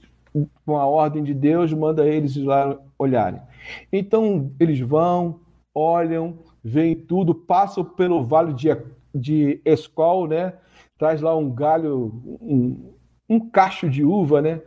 com 0.67 0.77
a 0.77 0.85
ordem 0.85 1.23
de 1.23 1.33
Deus, 1.33 1.73
manda 1.73 2.05
eles 2.05 2.37
lá 2.37 2.77
olharem. 2.99 3.41
Então 3.93 4.51
eles 4.59 4.81
vão, 4.81 5.39
olham, 5.73 6.41
veem 6.63 6.97
tudo, 6.97 7.33
passam 7.37 7.85
pelo 7.85 8.25
vale 8.25 8.53
de, 8.53 8.77
de 9.15 9.61
Escol, 9.65 10.27
né? 10.27 10.55
Traz 10.99 11.21
lá 11.21 11.37
um 11.37 11.51
galho, 11.51 12.21
um, 12.41 12.93
um 13.31 13.39
cacho 13.39 13.89
de 13.89 14.05
uva, 14.05 14.43
né? 14.43 14.61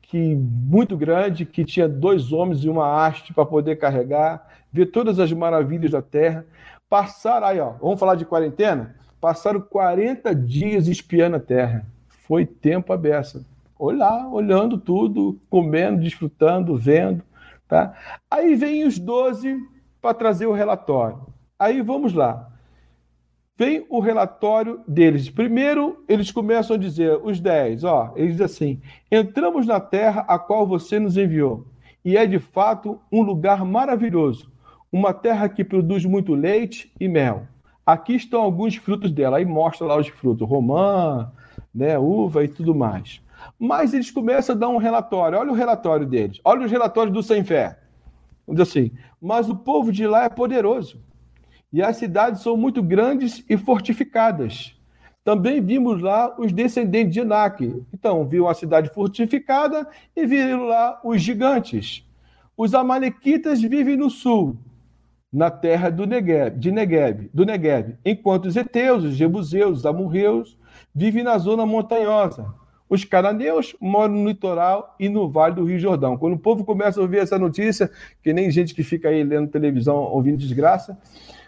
Que 0.00 0.34
muito 0.34 0.96
grande, 0.96 1.44
que 1.44 1.64
tinha 1.64 1.86
dois 1.86 2.32
homens 2.32 2.64
e 2.64 2.68
uma 2.68 3.06
haste 3.06 3.34
para 3.34 3.44
poder 3.44 3.76
carregar, 3.76 4.48
ver 4.72 4.86
todas 4.86 5.18
as 5.18 5.30
maravilhas 5.32 5.90
da 5.90 6.00
terra. 6.00 6.46
Passaram 6.88 7.46
aí, 7.46 7.60
ó, 7.60 7.72
vamos 7.72 8.00
falar 8.00 8.14
de 8.14 8.24
quarentena? 8.24 8.96
Passaram 9.20 9.60
40 9.60 10.34
dias 10.34 10.88
espiando 10.88 11.36
a 11.36 11.40
terra. 11.40 11.84
Foi 12.26 12.46
tempo 12.46 12.92
aberto. 12.92 13.44
Olhar, 13.78 14.26
olhando 14.32 14.78
tudo, 14.78 15.38
comendo, 15.50 16.00
desfrutando, 16.00 16.74
vendo, 16.74 17.22
tá? 17.68 17.94
Aí 18.30 18.54
vem 18.54 18.86
os 18.86 18.98
12 18.98 19.58
para 20.00 20.14
trazer 20.14 20.46
o 20.46 20.52
relatório. 20.52 21.26
Aí 21.58 21.82
vamos 21.82 22.14
lá 22.14 22.55
vem 23.56 23.86
o 23.88 24.00
relatório 24.00 24.80
deles. 24.86 25.30
Primeiro, 25.30 26.04
eles 26.06 26.30
começam 26.30 26.76
a 26.76 26.78
dizer, 26.78 27.18
os 27.22 27.40
dez, 27.40 27.84
ó, 27.84 28.12
eles 28.14 28.32
dizem 28.32 28.44
assim: 28.44 28.80
entramos 29.10 29.66
na 29.66 29.80
terra 29.80 30.24
a 30.28 30.38
qual 30.38 30.66
você 30.66 30.98
nos 30.98 31.16
enviou, 31.16 31.66
e 32.04 32.16
é 32.16 32.26
de 32.26 32.38
fato 32.38 33.00
um 33.10 33.22
lugar 33.22 33.64
maravilhoso, 33.64 34.52
uma 34.92 35.12
terra 35.12 35.48
que 35.48 35.64
produz 35.64 36.04
muito 36.04 36.34
leite 36.34 36.92
e 37.00 37.08
mel. 37.08 37.46
Aqui 37.84 38.14
estão 38.14 38.42
alguns 38.42 38.76
frutos 38.76 39.12
dela, 39.12 39.38
aí 39.38 39.44
mostra 39.44 39.86
lá 39.86 39.96
os 39.96 40.08
frutos, 40.08 40.46
romã, 40.46 41.30
né, 41.74 41.96
uva 41.98 42.44
e 42.44 42.48
tudo 42.48 42.74
mais. 42.74 43.22
Mas 43.58 43.94
eles 43.94 44.10
começam 44.10 44.56
a 44.56 44.58
dar 44.58 44.68
um 44.68 44.76
relatório, 44.76 45.38
olha 45.38 45.52
o 45.52 45.54
relatório 45.54 46.04
deles, 46.04 46.40
olha 46.44 46.66
os 46.66 46.70
relatórios 46.70 47.14
do 47.14 47.22
sem 47.22 47.44
fé. 47.44 47.78
Diz 48.48 48.60
assim, 48.60 48.90
mas 49.20 49.48
o 49.48 49.56
povo 49.56 49.92
de 49.92 50.06
lá 50.06 50.24
é 50.24 50.28
poderoso 50.28 51.00
e 51.72 51.82
as 51.82 51.96
cidades 51.96 52.42
são 52.42 52.56
muito 52.56 52.82
grandes 52.82 53.44
e 53.48 53.56
fortificadas. 53.56 54.74
Também 55.24 55.60
vimos 55.60 56.00
lá 56.00 56.34
os 56.38 56.52
descendentes 56.52 57.12
de 57.12 57.20
Enaque. 57.20 57.82
Então, 57.92 58.26
viu 58.28 58.46
a 58.46 58.54
cidade 58.54 58.90
fortificada 58.90 59.88
e 60.14 60.24
viram 60.24 60.66
lá 60.66 61.00
os 61.02 61.20
gigantes. 61.20 62.06
Os 62.56 62.74
amalequitas 62.74 63.60
vivem 63.60 63.96
no 63.96 64.08
sul, 64.08 64.56
na 65.32 65.50
terra 65.50 65.90
do 65.90 66.06
Negev, 66.06 66.56
de 66.56 66.70
Negev, 66.70 67.28
do 67.34 67.44
Negev, 67.44 67.96
enquanto 68.04 68.46
os 68.46 68.56
heteus, 68.56 69.04
os 69.04 69.16
jebuseus, 69.16 69.80
os 69.80 69.86
amorreus 69.86 70.56
vivem 70.94 71.24
na 71.24 71.36
zona 71.38 71.66
montanhosa. 71.66 72.46
Os 72.88 73.04
cananeus 73.04 73.74
moram 73.80 74.14
no 74.14 74.28
litoral 74.28 74.94
e 74.98 75.08
no 75.08 75.28
vale 75.28 75.56
do 75.56 75.64
Rio 75.64 75.78
Jordão. 75.78 76.16
Quando 76.16 76.34
o 76.34 76.38
povo 76.38 76.64
começa 76.64 77.00
a 77.00 77.02
ouvir 77.02 77.18
essa 77.18 77.36
notícia, 77.36 77.90
que 78.22 78.32
nem 78.32 78.50
gente 78.50 78.74
que 78.74 78.84
fica 78.84 79.08
aí 79.08 79.24
lendo 79.24 79.50
televisão 79.50 79.96
ouvindo 79.96 80.38
desgraça, 80.38 80.96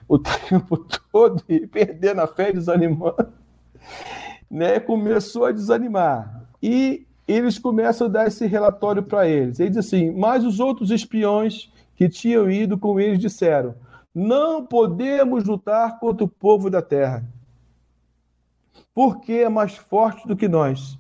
o 0.09 0.19
tempo 0.19 0.79
todo 1.13 1.43
e 1.49 1.67
perdendo 1.67 2.23
a 2.23 2.27
fé, 2.27 2.51
desanimando, 2.51 3.29
né? 4.51 4.81
começou 4.81 5.45
a 5.45 5.53
desanimar. 5.53 6.47
E 6.63 7.07
eles 7.27 7.59
começam 7.59 8.07
a 8.07 8.11
dar 8.11 8.27
esse 8.27 8.47
relatório 8.47 9.03
para 9.03 9.29
eles. 9.29 9.61
Ele 9.61 9.69
diz 9.69 9.79
assim: 9.79 10.11
Mas 10.11 10.45
os 10.45 10.59
outros 10.59 10.91
espiões 10.91 11.71
que 11.95 12.09
tinham 12.09 12.51
ido 12.51 12.79
com 12.79 12.99
eles 12.99 13.19
disseram: 13.19 13.75
Não 14.15 14.65
podemos 14.65 15.45
lutar 15.45 16.01
contra 16.01 16.25
o 16.25 16.29
povo 16.29 16.71
da 16.71 16.81
terra, 16.81 17.23
porque 18.95 19.33
é 19.33 19.49
mais 19.49 19.77
forte 19.77 20.27
do 20.27 20.35
que 20.35 20.49
nós. 20.49 20.99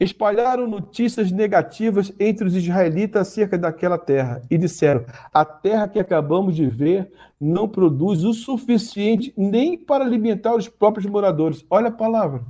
Espalharam 0.00 0.66
notícias 0.66 1.30
negativas 1.30 2.10
entre 2.18 2.46
os 2.46 2.56
israelitas 2.56 3.28
acerca 3.28 3.58
daquela 3.58 3.98
terra 3.98 4.40
e 4.50 4.56
disseram: 4.56 5.04
A 5.30 5.44
terra 5.44 5.86
que 5.86 5.98
acabamos 5.98 6.56
de 6.56 6.64
ver 6.64 7.12
não 7.38 7.68
produz 7.68 8.24
o 8.24 8.32
suficiente 8.32 9.30
nem 9.36 9.76
para 9.76 10.02
alimentar 10.02 10.56
os 10.56 10.66
próprios 10.68 11.04
moradores. 11.04 11.62
Olha 11.68 11.88
a 11.88 11.92
palavra. 11.92 12.40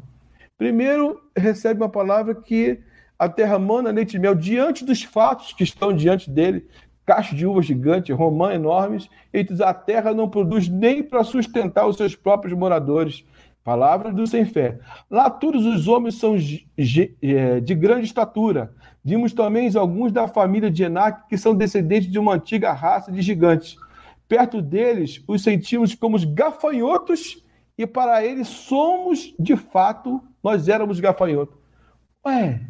Primeiro, 0.56 1.20
recebe 1.36 1.82
uma 1.82 1.88
palavra 1.88 2.36
que 2.36 2.78
a 3.18 3.28
terra 3.28 3.58
mana 3.58 3.90
leite 3.90 4.16
e 4.16 4.20
mel 4.20 4.36
diante 4.36 4.84
dos 4.84 5.02
fatos 5.02 5.52
que 5.52 5.64
estão 5.64 5.92
diante 5.92 6.30
dele, 6.30 6.68
cachos 7.04 7.36
de 7.36 7.46
uvas 7.46 7.66
gigantes, 7.66 8.16
romã 8.16 8.54
enormes, 8.54 9.08
e 9.32 9.42
diz: 9.42 9.60
A 9.60 9.74
terra 9.74 10.14
não 10.14 10.30
produz 10.30 10.68
nem 10.68 11.02
para 11.02 11.24
sustentar 11.24 11.84
os 11.88 11.96
seus 11.96 12.14
próprios 12.14 12.56
moradores. 12.56 13.24
Palavra 13.70 14.12
do 14.12 14.26
sem 14.26 14.44
fé. 14.44 14.80
Lá 15.09 15.30
todos 15.30 15.64
os 15.64 15.87
homens 15.87 16.16
são 16.16 16.35
é, 17.22 17.61
de 17.61 17.74
grande 17.76 18.04
estatura. 18.04 18.74
Vimos 19.04 19.33
também 19.33 19.70
alguns 19.76 20.11
da 20.11 20.26
família 20.26 20.68
de 20.68 20.83
Enac, 20.83 21.28
que 21.28 21.38
são 21.38 21.54
descendentes 21.54 22.11
de 22.11 22.18
uma 22.18 22.35
antiga 22.35 22.72
raça 22.72 23.12
de 23.12 23.22
gigantes. 23.22 23.76
Perto 24.26 24.61
deles, 24.61 25.22
os 25.24 25.44
sentimos 25.44 25.94
como 25.94 26.16
os 26.16 26.24
gafanhotos, 26.24 27.44
e 27.78 27.87
para 27.87 28.24
eles 28.24 28.48
somos, 28.48 29.33
de 29.38 29.54
fato, 29.56 30.20
nós 30.42 30.66
éramos 30.66 30.98
gafanhotos. 30.98 31.56
Ué, 32.26 32.62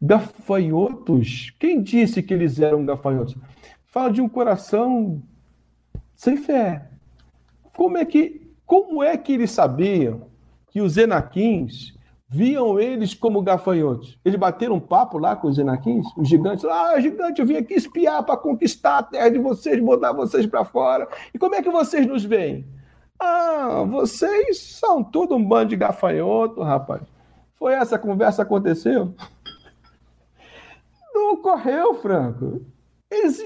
gafanhotos? 0.00 1.52
Quem 1.58 1.82
disse 1.82 2.22
que 2.22 2.32
eles 2.32 2.60
eram 2.60 2.86
gafanhotos? 2.86 3.34
Fala 3.84 4.12
de 4.12 4.20
um 4.20 4.28
coração 4.28 5.20
sem 6.14 6.36
fé. 6.36 6.88
Como 7.74 7.98
é 7.98 8.04
que 8.04 8.42
como 8.66 9.02
é 9.02 9.16
que 9.16 9.32
eles 9.32 9.50
sabiam 9.50 10.28
que 10.70 10.80
os 10.80 10.96
Enaquins 10.96 11.94
viam 12.28 12.80
eles 12.80 13.14
como 13.14 13.42
gafanhotos? 13.42 14.18
Eles 14.24 14.38
bateram 14.38 14.76
um 14.76 14.80
papo 14.80 15.18
lá 15.18 15.36
com 15.36 15.48
os 15.48 15.58
Enaquins, 15.58 16.06
os 16.16 16.28
gigantes. 16.28 16.64
Ah, 16.64 16.98
gigante, 17.00 17.40
eu 17.40 17.46
vim 17.46 17.56
aqui 17.56 17.74
espiar 17.74 18.22
para 18.24 18.36
conquistar 18.36 18.98
a 18.98 19.02
terra 19.02 19.28
de 19.28 19.38
vocês, 19.38 19.78
botar 19.82 20.12
vocês 20.12 20.46
para 20.46 20.64
fora. 20.64 21.08
E 21.34 21.38
como 21.38 21.54
é 21.54 21.62
que 21.62 21.70
vocês 21.70 22.06
nos 22.06 22.24
veem? 22.24 22.66
Ah, 23.18 23.84
vocês 23.88 24.58
são 24.58 25.04
todo 25.04 25.36
um 25.36 25.44
bando 25.44 25.70
de 25.70 25.76
gafanhoto, 25.76 26.62
rapaz. 26.62 27.02
Foi 27.54 27.74
essa 27.74 27.98
conversa 27.98 28.44
que 28.44 28.48
aconteceu? 28.48 29.14
Não 31.14 31.34
ocorreu, 31.34 31.94
Franco. 31.94 32.66
Eles, 33.10 33.38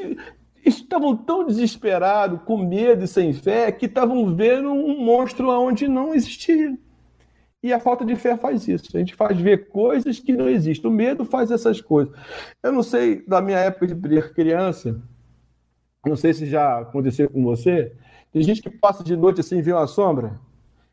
estavam 0.74 1.16
tão 1.16 1.46
desesperados, 1.46 2.40
com 2.44 2.59
medo 2.59 3.05
e 3.05 3.09
sem 3.09 3.33
fé, 3.33 3.70
que 3.70 3.87
estavam 3.87 4.35
vendo 4.35 4.70
um 4.70 5.05
monstro 5.05 5.48
onde 5.50 5.87
não 5.87 6.14
existia. 6.14 6.76
E 7.62 7.72
a 7.72 7.81
falta 7.81 8.05
de 8.05 8.14
fé 8.14 8.37
faz 8.37 8.68
isso. 8.68 8.85
A 8.94 8.98
gente 8.98 9.14
faz 9.14 9.38
ver 9.38 9.68
coisas 9.68 10.20
que 10.20 10.33
não 10.33 10.48
existem. 10.48 10.90
O 10.90 10.92
medo 10.94 11.24
faz 11.24 11.50
essas 11.50 11.81
coisas. 11.81 12.14
Eu 12.62 12.72
não 12.72 12.83
sei, 12.83 13.24
da 13.26 13.40
minha 13.40 13.59
época 13.59 13.87
de 13.88 14.22
criança, 14.33 15.02
não 16.05 16.16
sei 16.16 16.33
se 16.33 16.46
já 16.46 16.81
aconteceu 16.81 17.29
com 17.29 17.42
você, 17.42 17.92
tem 18.33 18.42
gente 18.42 18.62
que 18.62 18.70
passa 18.70 19.02
de 19.02 19.16
noite 19.16 19.40
assim, 19.40 19.62
vê 19.62 19.72
uma 19.72 19.87
sombra 19.87 20.38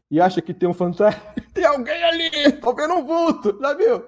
e 0.09 0.19
acha 0.19 0.41
que 0.41 0.53
tem 0.53 0.67
um 0.67 0.73
fantasma. 0.73 1.21
tem 1.53 1.65
alguém 1.65 2.03
ali, 2.03 2.51
tô 2.53 2.73
vendo 2.73 2.93
um 2.95 3.05
vulto, 3.05 3.57
já 3.59 3.73
viu? 3.73 4.03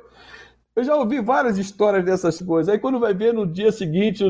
Eu 0.75 0.84
já 0.84 0.95
ouvi 0.95 1.21
várias 1.21 1.58
histórias 1.58 2.04
dessas 2.04 2.41
coisas. 2.41 2.73
Aí 2.73 2.80
quando 2.80 2.99
vai 2.99 3.13
ver 3.13 3.34
no 3.34 3.45
dia 3.45 3.71
seguinte, 3.71 4.23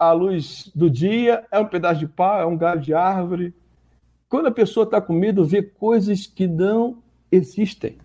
a 0.00 0.12
luz 0.12 0.72
do 0.74 0.88
dia, 0.88 1.44
é 1.52 1.60
um 1.60 1.66
pedaço 1.66 2.00
de 2.00 2.06
pau, 2.06 2.40
é 2.40 2.46
um 2.46 2.56
galho 2.56 2.80
de 2.80 2.94
árvore. 2.94 3.52
Quando 4.30 4.46
a 4.46 4.50
pessoa 4.50 4.84
está 4.84 4.98
com 4.98 5.12
medo, 5.12 5.44
vê 5.44 5.62
coisas 5.62 6.26
que 6.26 6.46
não 6.46 7.02
existem. 7.30 7.98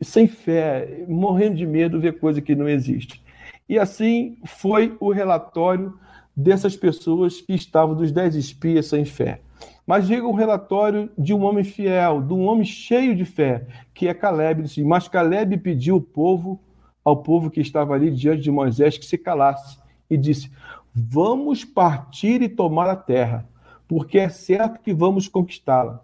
Sem 0.00 0.26
fé, 0.26 1.04
morrendo 1.06 1.56
de 1.56 1.66
medo, 1.66 2.00
vê 2.00 2.10
coisas 2.10 2.42
que 2.42 2.54
não 2.54 2.66
existem. 2.66 3.20
E 3.68 3.78
assim 3.78 4.38
foi 4.46 4.96
o 4.98 5.12
relatório 5.12 5.98
dessas 6.34 6.74
pessoas 6.74 7.42
que 7.42 7.52
estavam 7.52 7.94
dos 7.94 8.10
dez 8.10 8.34
espias 8.34 8.86
sem 8.86 9.04
fé. 9.04 9.40
Mas 9.86 10.06
chega 10.06 10.26
um 10.26 10.32
relatório 10.32 11.10
de 11.16 11.34
um 11.34 11.44
homem 11.44 11.62
fiel, 11.62 12.22
de 12.22 12.32
um 12.32 12.46
homem 12.46 12.64
cheio 12.64 13.14
de 13.14 13.26
fé, 13.26 13.66
que 13.92 14.08
é 14.08 14.14
Caleb. 14.14 14.64
Mas 14.82 15.08
Caleb 15.08 15.58
pediu 15.58 15.96
ao 15.96 16.00
povo, 16.00 16.58
ao 17.04 17.18
povo 17.18 17.50
que 17.50 17.60
estava 17.60 17.92
ali 17.92 18.10
diante 18.10 18.40
de 18.40 18.50
Moisés, 18.50 18.96
que 18.96 19.04
se 19.04 19.18
calasse 19.18 19.83
e 20.08 20.16
disse: 20.16 20.50
Vamos 20.94 21.64
partir 21.64 22.42
e 22.42 22.48
tomar 22.48 22.88
a 22.88 22.96
terra, 22.96 23.48
porque 23.88 24.18
é 24.18 24.28
certo 24.28 24.80
que 24.80 24.92
vamos 24.92 25.28
conquistá-la. 25.28 26.00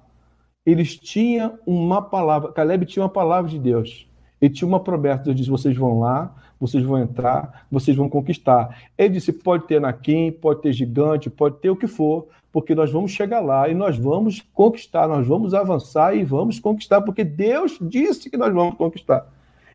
Eles 0.64 0.96
tinham 0.96 1.58
uma 1.66 2.02
palavra, 2.02 2.52
Caleb 2.52 2.84
tinha 2.86 3.02
uma 3.02 3.08
palavra 3.08 3.50
de 3.50 3.58
Deus. 3.58 4.06
Ele 4.40 4.52
tinha 4.52 4.68
uma 4.68 4.80
promessa. 4.80 5.24
Deus 5.24 5.36
disse: 5.36 5.50
vocês 5.50 5.76
vão 5.76 6.00
lá, 6.00 6.34
vocês 6.58 6.84
vão 6.84 6.98
entrar, 6.98 7.66
vocês 7.70 7.96
vão 7.96 8.08
conquistar. 8.08 8.88
Ele 8.96 9.14
disse: 9.14 9.32
pode 9.32 9.66
ter 9.66 9.80
Naquim, 9.80 10.32
pode 10.32 10.62
ter 10.62 10.72
gigante, 10.72 11.30
pode 11.30 11.58
ter 11.58 11.70
o 11.70 11.76
que 11.76 11.86
for, 11.86 12.28
porque 12.52 12.74
nós 12.74 12.90
vamos 12.90 13.12
chegar 13.12 13.40
lá 13.40 13.68
e 13.68 13.74
nós 13.74 13.96
vamos 13.96 14.40
conquistar, 14.52 15.06
nós 15.06 15.26
vamos 15.26 15.54
avançar 15.54 16.14
e 16.16 16.24
vamos 16.24 16.58
conquistar, 16.58 17.00
porque 17.00 17.24
Deus 17.24 17.78
disse 17.80 18.28
que 18.28 18.36
nós 18.36 18.52
vamos 18.52 18.76
conquistar. 18.76 19.26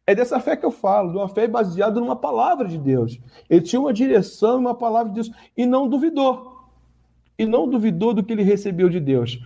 É 0.07 0.13
dessa 0.13 0.39
fé 0.39 0.55
que 0.55 0.65
eu 0.65 0.71
falo, 0.71 1.11
de 1.11 1.17
uma 1.17 1.27
fé 1.27 1.47
baseada 1.47 1.99
numa 1.99 2.15
palavra 2.15 2.67
de 2.67 2.77
Deus. 2.77 3.19
Ele 3.49 3.61
tinha 3.61 3.79
uma 3.79 3.91
direção, 3.91 4.59
uma 4.59 4.75
palavra 4.75 5.09
de 5.09 5.15
Deus, 5.15 5.31
e 5.57 5.65
não 5.65 5.87
duvidou. 5.87 6.69
E 7.37 7.45
não 7.45 7.67
duvidou 7.67 8.13
do 8.13 8.23
que 8.23 8.31
ele 8.31 8.43
recebeu 8.43 8.87
de 8.87 8.99
Deus. 8.99 9.39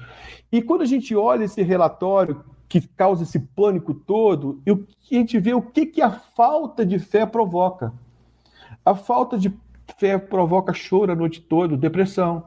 E 0.52 0.62
quando 0.62 0.82
a 0.82 0.86
gente 0.86 1.16
olha 1.16 1.46
esse 1.46 1.62
relatório 1.62 2.44
que 2.68 2.82
causa 2.82 3.24
esse 3.24 3.40
pânico 3.40 3.94
todo, 3.94 4.62
e 4.66 4.72
a 4.72 5.20
gente 5.20 5.40
vê 5.40 5.54
o 5.54 5.62
que, 5.62 5.86
que 5.86 6.02
a 6.02 6.12
falta 6.12 6.86
de 6.86 7.00
fé 7.00 7.26
provoca. 7.26 7.94
A 8.86 8.94
falta 8.94 9.38
de 9.38 9.52
fé 9.98 10.18
provoca 10.18 10.74
choro 10.74 11.12
a 11.12 11.16
noite 11.16 11.42
toda, 11.42 11.78
depressão. 11.78 12.44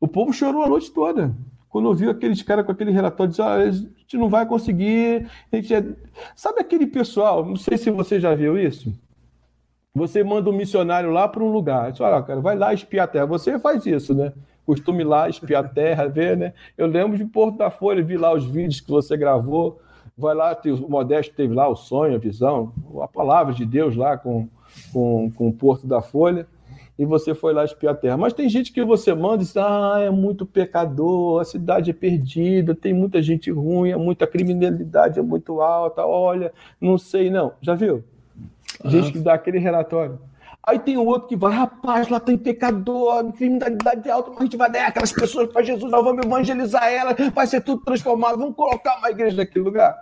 O 0.00 0.08
povo 0.08 0.32
chorou 0.32 0.62
a 0.62 0.68
noite 0.68 0.90
toda 0.90 1.34
quando 1.72 1.94
viu 1.94 2.10
aqueles 2.10 2.42
caras 2.42 2.66
com 2.66 2.72
aquele 2.72 2.90
relatório, 2.90 3.30
disse, 3.30 3.40
ah, 3.40 3.54
a 3.54 3.70
gente 3.70 4.18
não 4.18 4.28
vai 4.28 4.44
conseguir. 4.44 5.26
A 5.50 5.56
gente 5.56 5.74
é... 5.74 5.82
Sabe 6.36 6.60
aquele 6.60 6.86
pessoal, 6.86 7.42
não 7.46 7.56
sei 7.56 7.78
se 7.78 7.90
você 7.90 8.20
já 8.20 8.34
viu 8.34 8.58
isso? 8.58 8.92
Você 9.94 10.22
manda 10.22 10.50
um 10.50 10.52
missionário 10.52 11.10
lá 11.10 11.26
para 11.26 11.42
um 11.42 11.50
lugar. 11.50 11.90
Diz, 11.90 11.98
olha, 12.02 12.22
cara, 12.22 12.42
vai 12.42 12.58
lá 12.58 12.74
espiar 12.74 13.04
a 13.04 13.08
terra. 13.08 13.24
Você 13.24 13.58
faz 13.58 13.86
isso, 13.86 14.14
né? 14.14 14.34
Costume 14.66 15.02
lá 15.02 15.30
espiar 15.30 15.64
a 15.64 15.68
terra, 15.68 16.06
ver, 16.08 16.36
né? 16.36 16.52
Eu 16.76 16.86
lembro 16.86 17.16
de 17.16 17.24
Porto 17.24 17.56
da 17.56 17.70
Folha, 17.70 18.02
vi 18.02 18.18
lá 18.18 18.34
os 18.34 18.44
vídeos 18.44 18.82
que 18.82 18.90
você 18.90 19.16
gravou. 19.16 19.80
Vai 20.16 20.34
lá, 20.34 20.54
o 20.66 20.90
Modesto 20.90 21.34
teve 21.34 21.54
lá 21.54 21.68
o 21.68 21.74
sonho, 21.74 22.14
a 22.14 22.18
visão, 22.18 22.70
a 23.00 23.08
palavra 23.08 23.54
de 23.54 23.64
Deus 23.64 23.96
lá 23.96 24.18
com, 24.18 24.46
com, 24.92 25.30
com 25.34 25.48
o 25.48 25.52
Porto 25.54 25.86
da 25.86 26.02
Folha 26.02 26.46
e 26.98 27.04
você 27.04 27.34
foi 27.34 27.52
lá 27.52 27.64
espiar 27.64 27.94
a 27.94 27.96
terra. 27.96 28.16
Mas 28.16 28.32
tem 28.32 28.48
gente 28.48 28.72
que 28.72 28.84
você 28.84 29.14
manda 29.14 29.42
e 29.42 29.46
diz: 29.46 29.56
ah, 29.56 29.98
é 30.00 30.10
muito 30.10 30.44
pecador, 30.44 31.40
a 31.40 31.44
cidade 31.44 31.90
é 31.90 31.94
perdida, 31.94 32.74
tem 32.74 32.92
muita 32.92 33.22
gente 33.22 33.50
ruim, 33.50 33.90
é 33.90 33.96
muita 33.96 34.26
criminalidade 34.26 35.18
é 35.18 35.22
muito 35.22 35.60
alta, 35.60 36.04
olha, 36.04 36.52
não 36.80 36.98
sei, 36.98 37.30
não. 37.30 37.52
Já 37.60 37.74
viu? 37.74 38.04
Gente 38.84 39.08
ah. 39.08 39.12
que 39.12 39.18
dá 39.18 39.34
aquele 39.34 39.58
relatório. 39.58 40.18
Aí 40.64 40.78
tem 40.78 40.96
o 40.96 41.04
outro 41.04 41.26
que 41.28 41.34
vai, 41.34 41.52
rapaz, 41.52 42.08
lá 42.08 42.20
tem 42.20 42.38
pecador, 42.38 43.32
criminalidade 43.32 44.08
alta, 44.08 44.30
mas 44.30 44.40
a 44.40 44.44
gente 44.44 44.56
vai 44.56 44.70
dar 44.70 44.86
aquelas 44.86 45.10
pessoas 45.12 45.50
para 45.50 45.62
Jesus, 45.62 45.90
nós 45.90 46.04
vamos 46.04 46.24
evangelizar 46.24 46.84
elas, 46.84 47.16
vai 47.34 47.48
ser 47.48 47.62
tudo 47.62 47.82
transformado, 47.82 48.38
vamos 48.38 48.54
colocar 48.54 48.96
uma 48.98 49.10
igreja 49.10 49.38
naquele 49.38 49.64
lugar. 49.64 49.92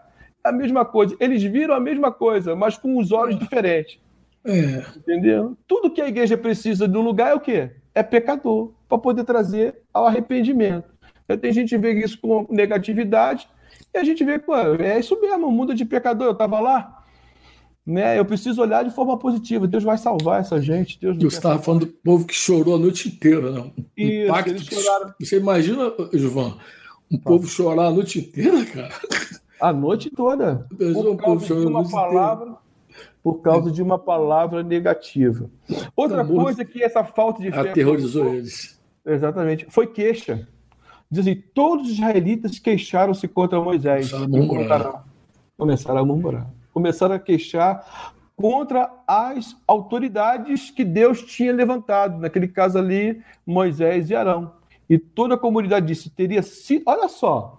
É 0.44 0.50
a 0.50 0.52
mesma 0.52 0.84
coisa. 0.84 1.16
Eles 1.18 1.42
viram 1.42 1.74
a 1.74 1.80
mesma 1.80 2.12
coisa, 2.12 2.54
mas 2.54 2.76
com 2.76 2.98
os 2.98 3.10
olhos 3.10 3.38
diferentes. 3.38 3.98
É. 4.44 4.84
Entendeu? 4.96 5.56
Tudo 5.66 5.90
que 5.90 6.00
a 6.00 6.08
igreja 6.08 6.36
precisa 6.36 6.88
de 6.88 6.96
um 6.96 7.02
lugar 7.02 7.32
é 7.32 7.34
o 7.34 7.40
quê? 7.40 7.70
É 7.94 8.02
pecador, 8.02 8.72
para 8.88 8.98
poder 8.98 9.24
trazer 9.24 9.76
ao 9.92 10.06
arrependimento. 10.06 10.88
Então, 11.24 11.36
tem 11.36 11.52
gente 11.52 11.70
que 11.70 11.78
vê 11.78 11.92
isso 11.92 12.18
com 12.20 12.46
negatividade 12.50 13.48
e 13.94 13.98
a 13.98 14.04
gente 14.04 14.24
vê 14.24 14.38
que 14.38 14.50
é 14.82 14.98
isso 14.98 15.20
mesmo, 15.20 15.50
muda 15.50 15.74
de 15.74 15.84
pecador. 15.84 16.28
Eu 16.28 16.32
estava 16.32 16.60
lá, 16.60 17.04
né? 17.84 18.18
Eu 18.18 18.24
preciso 18.24 18.62
olhar 18.62 18.84
de 18.84 18.90
forma 18.90 19.18
positiva. 19.18 19.66
Deus 19.66 19.84
vai 19.84 19.98
salvar 19.98 20.40
essa 20.40 20.60
gente. 20.60 20.98
Deus 21.00 21.16
Você 21.16 21.36
estava 21.36 21.60
falando 21.60 21.86
do 21.86 21.92
povo 21.92 22.26
que 22.26 22.34
chorou 22.34 22.76
a 22.76 22.78
noite 22.78 23.08
inteira, 23.08 23.50
não? 23.50 23.72
Isso, 23.96 24.24
impacto 24.24 24.74
choraram... 24.74 25.14
Você 25.20 25.38
imagina, 25.38 25.92
João, 26.12 26.58
um 27.10 27.18
Fala. 27.18 27.24
povo 27.24 27.46
chorar 27.46 27.86
a 27.86 27.90
noite 27.90 28.20
inteira, 28.20 28.64
cara? 28.64 28.94
A 29.60 29.72
noite 29.72 30.08
toda. 30.10 30.66
Por 30.78 31.16
causa 31.16 31.46
de 31.46 31.66
uma 31.66 31.88
palavra. 31.88 32.59
Por 33.22 33.40
causa 33.42 33.70
de 33.70 33.82
uma 33.82 33.98
palavra 33.98 34.62
negativa. 34.62 35.50
Outra 35.94 36.24
coisa 36.24 36.64
que 36.64 36.82
essa 36.82 37.04
falta 37.04 37.42
de 37.42 37.50
fé. 37.50 37.70
Aterrorizou 37.70 38.34
eles. 38.34 38.80
Exatamente. 39.04 39.66
Foi 39.68 39.86
queixa. 39.86 40.48
Diz 41.10 41.20
assim: 41.20 41.42
todos 41.54 41.86
os 41.86 41.92
israelitas 41.92 42.58
queixaram-se 42.58 43.26
contra 43.28 43.60
Moisés. 43.60 44.10
Começaram 44.10 44.24
a 44.24 44.28
murmurar. 44.28 45.04
Começaram 45.56 46.00
a 46.00 46.04
murmurar. 46.04 46.50
Começaram 46.72 47.14
a 47.14 47.18
queixar 47.18 48.14
contra 48.36 48.90
as 49.06 49.56
autoridades 49.66 50.70
que 50.70 50.84
Deus 50.84 51.22
tinha 51.22 51.52
levantado. 51.52 52.18
Naquele 52.18 52.48
caso 52.48 52.78
ali, 52.78 53.20
Moisés 53.44 54.08
e 54.08 54.14
Arão. 54.14 54.52
E 54.88 54.98
toda 54.98 55.34
a 55.34 55.38
comunidade 55.38 55.86
disse: 55.86 56.08
teria 56.08 56.42
sido. 56.42 56.84
Olha 56.86 57.08
só. 57.08 57.58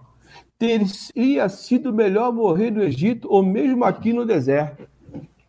teria 0.58 1.48
sido 1.48 1.92
melhor 1.92 2.32
morrer 2.32 2.70
no 2.70 2.82
Egito 2.82 3.28
ou 3.30 3.42
mesmo 3.42 3.84
aqui 3.84 4.12
no 4.12 4.24
deserto. 4.24 4.88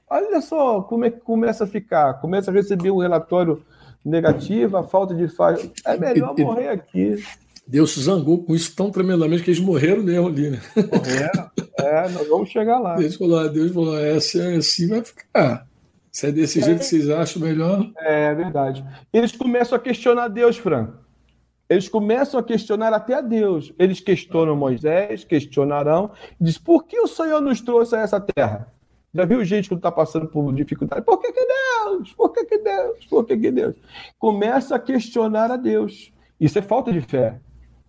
Olha 0.10 0.42
só 0.42 0.82
como 0.82 1.06
é 1.06 1.10
que 1.10 1.20
começa 1.20 1.64
a 1.64 1.68
ficar. 1.68 2.16
Começa 2.16 2.52
a 2.52 2.54
receber 2.54 2.92
um 2.92 2.98
relatório 2.98 3.64
negativo, 4.04 4.78
a 4.78 4.84
falta 4.84 5.14
de 5.14 5.28
faz. 5.28 5.70
É 5.86 5.98
melhor 5.98 6.38
morrer 6.38 6.70
aqui. 6.70 7.24
Deus 7.66 7.94
se 7.94 8.02
zangou 8.02 8.44
com 8.44 8.54
isso 8.54 8.76
tão 8.76 8.92
tremendamente 8.92 9.42
que 9.42 9.52
eles 9.52 9.62
morreram 9.62 10.04
mesmo 10.04 10.28
ali, 10.28 10.50
né? 10.50 10.62
Morreram. 10.76 11.50
É, 11.80 12.10
nós 12.10 12.28
vamos 12.28 12.50
chegar 12.50 12.80
lá. 12.80 12.96
Deus 12.96 13.16
falou, 13.16 13.50
Deus 13.50 13.72
falou, 13.72 13.98
é 13.98 14.12
assim, 14.12 14.40
é 14.40 14.56
assim 14.58 14.88
vai 14.90 15.04
ficar. 15.04 15.68
Se 16.12 16.28
é 16.28 16.32
desse 16.32 16.60
é. 16.60 16.64
jeito 16.64 16.80
que 16.80 16.86
vocês 16.86 17.10
acham 17.10 17.42
melhor. 17.42 17.90
É, 17.98 18.26
é 18.26 18.36
verdade. 18.36 18.86
Eles 19.12 19.32
começam 19.32 19.78
a 19.78 19.82
questionar 19.82 20.28
Deus, 20.28 20.58
Franco. 20.58 21.04
Eles 21.70 21.88
começam 21.88 22.40
a 22.40 22.44
questionar 22.44 22.94
até 22.94 23.16
a 23.16 23.22
Deus. 23.22 23.74
Eles 23.80 24.00
questionam 24.00 24.56
Moisés, 24.56 25.24
questionarão, 25.24 26.12
diz: 26.40 26.58
por 26.58 26.84
que 26.84 27.00
o 27.00 27.08
Senhor 27.08 27.42
nos 27.42 27.62
trouxe 27.62 27.96
a 27.96 28.02
essa 28.02 28.20
terra? 28.20 28.73
Já 29.16 29.26
viu 29.26 29.46
gente 29.46 29.70
que 29.70 29.76
está 29.76 29.92
passando 29.92 30.28
por 30.28 30.52
dificuldade? 30.54 31.06
Por 31.06 31.20
que, 31.20 31.32
que 31.32 31.46
Deus? 31.46 32.14
Por 32.14 32.30
que, 32.32 32.46
que 32.46 32.58
Deus? 32.58 33.06
Por 33.06 33.26
que, 33.26 33.38
que 33.38 33.52
Deus? 33.52 33.76
Começa 34.18 34.76
a 34.76 34.80
questionar 34.80 35.52
a 35.52 35.58
Deus. 35.58 36.12
Isso 36.40 36.58
é 36.58 36.64
falta 36.64 36.92
de 36.92 37.00
fé. 37.00 37.40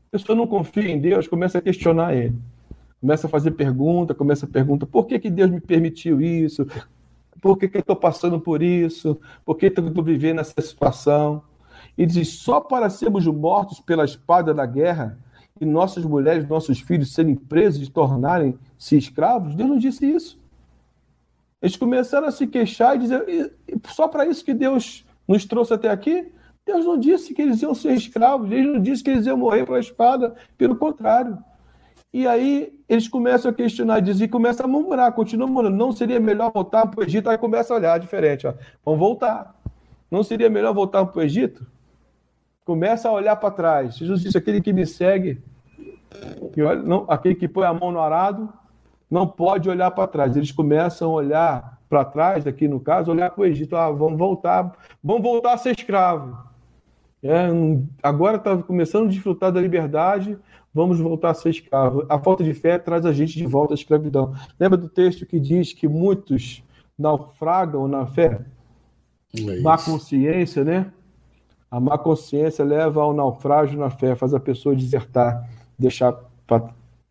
A 0.09 0.19
pessoa 0.19 0.37
não 0.37 0.47
confia 0.47 0.91
em 0.91 1.01
Deus, 1.01 1.27
começa 1.27 1.59
a 1.59 1.63
questionar 1.63 2.15
ele. 2.15 2.37
Começa 3.01 3.27
a 3.27 3.31
fazer 3.31 3.53
pergunta, 3.53 4.15
começa 4.15 4.45
a 4.45 4.49
perguntar: 4.49 4.87
por 4.87 5.07
que, 5.07 5.19
que 5.19 5.31
Deus 5.31 5.51
me 5.51 5.61
permitiu 5.61 6.21
isso? 6.21 6.67
Por 7.41 7.59
que, 7.59 7.69
que 7.69 7.79
eu 7.79 7.81
estou 7.81 7.97
passando 7.97 8.39
por 8.39 8.63
isso? 8.63 9.19
Por 9.45 9.57
que 9.57 9.67
eu 9.67 9.89
estou 9.89 10.05
vivendo 10.05 10.41
essa 10.41 10.61
situação? 10.61 11.43
E 11.97 12.05
diz: 12.05 12.29
só 12.29 12.61
para 12.61 12.91
sermos 12.91 13.27
mortos 13.27 13.81
pela 13.81 14.05
espada 14.05 14.53
da 14.53 14.67
guerra 14.67 15.19
e 15.59 15.65
nossas 15.65 16.05
mulheres, 16.05 16.47
nossos 16.47 16.81
filhos 16.81 17.15
serem 17.15 17.35
presos 17.35 17.87
e 17.89 17.91
tornarem-se 17.91 18.97
escravos? 18.97 19.55
Deus 19.55 19.71
não 19.71 19.79
disse 19.79 20.05
isso. 20.05 20.44
Eles 21.65 21.79
começaram 21.79 22.27
a 22.27 22.31
se 22.31 22.47
queixar 22.47 22.95
e 22.95 22.99
dizer: 22.99 23.55
só 23.87 24.07
para 24.07 24.27
isso 24.27 24.45
que 24.45 24.53
Deus 24.53 25.03
nos 25.27 25.47
trouxe 25.47 25.73
até 25.73 25.89
aqui? 25.89 26.31
Deus 26.67 26.85
não 26.85 26.99
disse 26.99 27.33
que 27.33 27.41
eles 27.41 27.63
iam 27.63 27.75
ser 27.75 27.95
escravos, 27.95 28.51
Deus 28.51 28.67
não 28.67 28.79
disse 28.79 29.03
que 29.03 29.09
eles 29.09 29.25
iam 29.25 29.39
morrer 29.39 29.65
pela 29.65 29.81
espada, 29.81 30.35
pelo 30.59 30.77
contrário. 30.77 31.39
E 32.13 32.27
aí 32.27 32.79
eles 32.87 33.09
começam 33.09 33.51
a 33.51 33.55
questionar, 33.55 34.01
dizem, 34.01 34.27
e 34.27 34.29
começam 34.29 34.67
a 34.67 34.69
murmurar, 34.69 35.11
continuam 35.13 35.49
murmurando, 35.49 35.75
não 35.75 35.91
seria 35.91 36.21
melhor 36.21 36.53
voltar 36.53 36.87
para 36.87 37.01
o 37.01 37.03
Egito? 37.03 37.31
Aí 37.31 37.39
começa 37.39 37.73
a 37.73 37.79
olhar 37.79 37.99
diferente, 37.99 38.47
ó. 38.47 38.53
vamos 38.85 39.01
voltar. 39.01 39.59
Não 40.11 40.23
seria 40.23 40.51
melhor 40.51 40.75
voltar 40.75 41.07
para 41.07 41.19
o 41.19 41.23
Egito? 41.23 41.67
Começa 42.63 43.09
a 43.09 43.13
olhar 43.13 43.37
para 43.37 43.51
trás. 43.51 43.97
Jesus 43.97 44.21
disse: 44.21 44.37
aquele 44.37 44.61
que 44.61 44.73
me 44.73 44.87
segue, 44.87 45.41
que 46.53 46.61
olha, 46.61 46.83
não, 46.83 47.07
aquele 47.09 47.35
que 47.35 47.49
põe 47.49 47.65
a 47.65 47.73
mão 47.73 47.91
no 47.91 48.01
arado, 48.01 48.53
não 49.15 49.29
pode 49.29 49.71
olhar 49.71 49.93
para 49.93 50.09
trás. 50.09 50.37
Eles 50.37 50.51
começam 50.51 51.09
a 51.09 51.15
olhar 51.15 51.79
para 51.89 52.05
trás, 52.05 52.43
daqui 52.43 52.67
no 52.67 52.81
caso, 52.81 53.13
olhar 53.13 53.31
para 53.31 53.43
o 53.43 53.45
Egito. 53.45 53.77
Ah, 53.77 53.89
vamos 53.89 54.19
voltar, 54.19 54.77
vamos 55.03 55.23
voltar 55.23 55.53
a 55.53 55.57
ser 55.57 55.71
escravo. 55.71 56.37
É, 57.23 57.47
agora 58.03 58.39
está 58.39 58.61
começando 58.61 59.05
a 59.05 59.11
desfrutar 59.11 59.53
da 59.53 59.61
liberdade, 59.61 60.37
vamos 60.75 60.99
voltar 60.99 61.31
a 61.31 61.35
ser 61.35 61.51
escravo. 61.51 62.05
A 62.09 62.19
falta 62.19 62.43
de 62.43 62.53
fé 62.53 62.77
traz 62.77 63.07
a 63.07 63.13
gente 63.13 63.39
de 63.39 63.47
volta 63.47 63.73
à 63.73 63.77
escravidão. 63.77 64.35
Lembra 64.59 64.77
do 64.77 64.89
texto 64.89 65.25
que 65.25 65.39
diz 65.39 65.73
que 65.73 65.87
muitos 65.87 66.65
naufragam 66.99 67.87
na 67.87 68.07
fé? 68.07 68.41
É 69.33 69.61
má 69.61 69.79
consciência, 69.79 70.65
né? 70.65 70.91
A 71.71 71.79
má 71.79 71.97
consciência 71.97 72.65
leva 72.65 73.01
ao 73.01 73.15
naufrágio 73.15 73.79
na 73.79 73.91
fé, 73.91 74.17
faz 74.17 74.35
a 74.35 74.41
pessoa 74.41 74.75
desertar, 74.75 75.49
deixar 75.79 76.19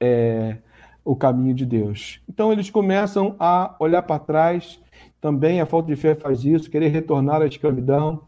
é, 0.01 0.57
o 1.03 1.15
caminho 1.15 1.53
de 1.53 1.65
Deus. 1.65 2.21
Então 2.27 2.51
eles 2.51 2.69
começam 2.69 3.35
a 3.39 3.75
olhar 3.79 4.01
para 4.03 4.19
trás, 4.19 4.79
também 5.19 5.61
a 5.61 5.65
falta 5.65 5.87
de 5.87 5.95
fé 5.95 6.15
faz 6.15 6.43
isso, 6.43 6.69
querer 6.69 6.89
retornar 6.89 7.41
à 7.41 7.45
escravidão, 7.45 8.21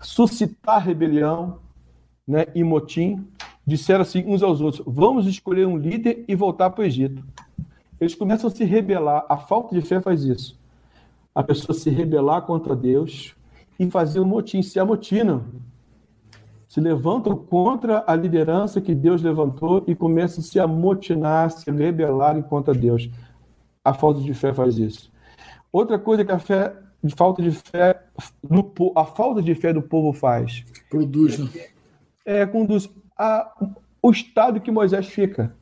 suscitar 0.00 0.84
rebelião 0.84 1.58
né, 2.26 2.46
e 2.54 2.62
motim. 2.62 3.26
Disseram 3.66 4.02
assim 4.02 4.24
uns 4.26 4.42
aos 4.42 4.60
outros: 4.60 4.82
vamos 4.86 5.26
escolher 5.26 5.66
um 5.66 5.76
líder 5.76 6.24
e 6.26 6.34
voltar 6.34 6.70
para 6.70 6.82
o 6.82 6.84
Egito. 6.84 7.24
Eles 8.00 8.14
começam 8.14 8.48
a 8.48 8.50
se 8.50 8.64
rebelar, 8.64 9.24
a 9.28 9.36
falta 9.36 9.74
de 9.74 9.80
fé 9.80 10.00
faz 10.00 10.24
isso. 10.24 10.60
A 11.34 11.42
pessoa 11.42 11.76
se 11.76 11.88
rebelar 11.88 12.42
contra 12.42 12.74
Deus, 12.74 13.36
e 13.78 13.90
fazer 13.90 14.20
um 14.20 14.24
motim, 14.24 14.62
se 14.62 14.78
amotinam. 14.78 15.44
Se 16.72 16.80
levantam 16.80 17.36
contra 17.36 18.02
a 18.06 18.16
liderança 18.16 18.80
que 18.80 18.94
Deus 18.94 19.20
levantou 19.20 19.84
e 19.86 19.94
começam 19.94 20.42
a 20.42 20.42
se 20.42 20.58
amotinar, 20.58 21.50
se 21.50 21.70
rebelarem 21.70 22.40
contra 22.40 22.72
Deus. 22.72 23.10
A 23.84 23.92
falta 23.92 24.22
de 24.22 24.32
fé 24.32 24.54
faz 24.54 24.78
isso. 24.78 25.12
Outra 25.70 25.98
coisa 25.98 26.24
que 26.24 26.32
a 26.32 26.38
fé, 26.38 26.74
de 27.04 27.14
falta 27.14 27.42
de 27.42 27.50
fé, 27.50 28.02
no, 28.42 28.72
a 28.96 29.04
falta 29.04 29.42
de 29.42 29.54
fé 29.54 29.70
do 29.70 29.82
povo 29.82 30.14
faz. 30.14 30.64
Produz, 30.88 31.38
né? 31.38 31.50
É, 32.24 32.46
conduz 32.46 32.88
a, 33.18 33.52
o 34.00 34.10
estado 34.10 34.58
que 34.58 34.70
Moisés 34.70 35.06
fica. 35.08 35.54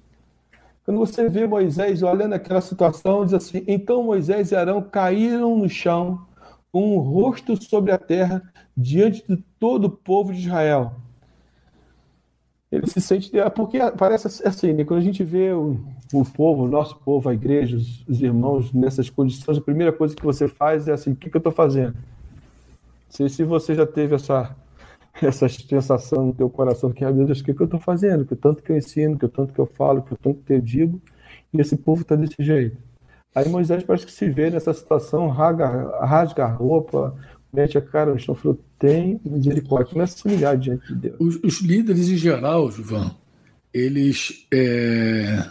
Quando 0.85 0.99
você 0.99 1.29
vê 1.29 1.45
Moisés 1.45 2.05
olhando 2.05 2.35
aquela 2.35 2.61
situação, 2.61 3.25
diz 3.25 3.35
assim: 3.35 3.65
então 3.67 4.05
Moisés 4.05 4.53
e 4.53 4.55
Arão 4.55 4.81
caíram 4.81 5.59
no 5.59 5.69
chão 5.69 6.25
com 6.71 6.97
o 6.97 7.01
rosto 7.01 7.61
sobre 7.61 7.91
a 7.91 7.99
terra 7.99 8.41
diante 8.81 9.25
de 9.29 9.37
todo 9.59 9.85
o 9.87 9.91
povo 9.91 10.33
de 10.33 10.41
Israel. 10.41 10.93
Ele 12.71 12.87
se 12.87 13.01
sente. 13.01 13.37
É 13.39 13.51
porque 13.51 13.79
parece 13.99 14.29
assim, 14.47 14.73
né? 14.73 14.85
quando 14.85 15.01
a 15.01 15.03
gente 15.03 15.25
vê 15.25 15.53
o, 15.53 15.81
o 16.13 16.25
povo, 16.25 16.65
o 16.65 16.69
nosso 16.69 16.97
povo, 16.99 17.29
a 17.29 17.35
igreja, 17.35 17.77
os, 17.77 18.07
os, 18.07 18.23
irmãos 18.23 18.73
nessas 18.73 19.11
condições, 19.11 19.59
a 19.59 19.61
primeira 19.61 19.93
coisa 19.93 20.15
que 20.15 20.25
você 20.25 20.47
faz 20.47 20.87
é 20.87 20.93
assim: 20.93 21.13
o 21.13 21.17
que, 21.17 21.29
que 21.29 21.37
eu 21.37 21.41
estou 21.41 21.53
fazendo? 21.53 21.97
Se, 23.09 23.29
se 23.29 23.43
você 23.43 23.75
já 23.75 23.85
teve 23.85 24.15
essa, 24.15 24.55
essa 25.21 25.49
sensação 25.49 26.27
no 26.27 26.33
teu 26.33 26.49
coração 26.49 26.93
que, 26.93 27.05
ah, 27.05 27.13
meu 27.13 27.27
Deus, 27.27 27.41
o 27.41 27.45
que, 27.45 27.53
que 27.53 27.61
eu 27.61 27.65
estou 27.65 27.81
fazendo? 27.81 28.25
Que 28.25 28.37
tanto 28.37 28.63
que 28.63 28.71
eu 28.71 28.77
ensino, 28.77 29.19
que 29.19 29.27
tanto 29.27 29.53
que 29.53 29.59
eu 29.59 29.67
falo, 29.67 30.03
que 30.03 30.15
tanto 30.17 30.41
que 30.45 30.53
eu 30.53 30.61
digo, 30.61 31.01
e 31.53 31.61
esse 31.61 31.77
povo 31.77 32.03
está 32.03 32.15
desse 32.15 32.37
jeito. 32.39 32.77
Aí 33.35 33.49
Moisés 33.49 33.83
parece 33.83 34.07
que 34.07 34.13
se 34.13 34.29
vê 34.31 34.49
nessa 34.49 34.73
situação, 34.73 35.29
rasga, 35.29 35.67
rasga 36.05 36.45
a 36.45 36.49
roupa, 36.49 37.15
mete 37.53 37.77
a 37.79 37.81
cara 37.81 38.13
no 38.13 38.19
chão 38.19 38.35
falou: 38.35 38.59
tem 38.81 39.21
misericórdia. 39.25 39.93
Começa 39.93 40.15
a 40.15 40.19
se 40.19 40.27
humilhar 40.27 40.59
diante 40.59 40.89
de 40.89 40.95
Deus. 40.95 41.17
Os, 41.21 41.37
os 41.45 41.61
líderes 41.61 42.09
em 42.09 42.17
geral, 42.17 42.73
João, 42.73 43.15
eles, 43.73 44.47
é, 44.53 45.45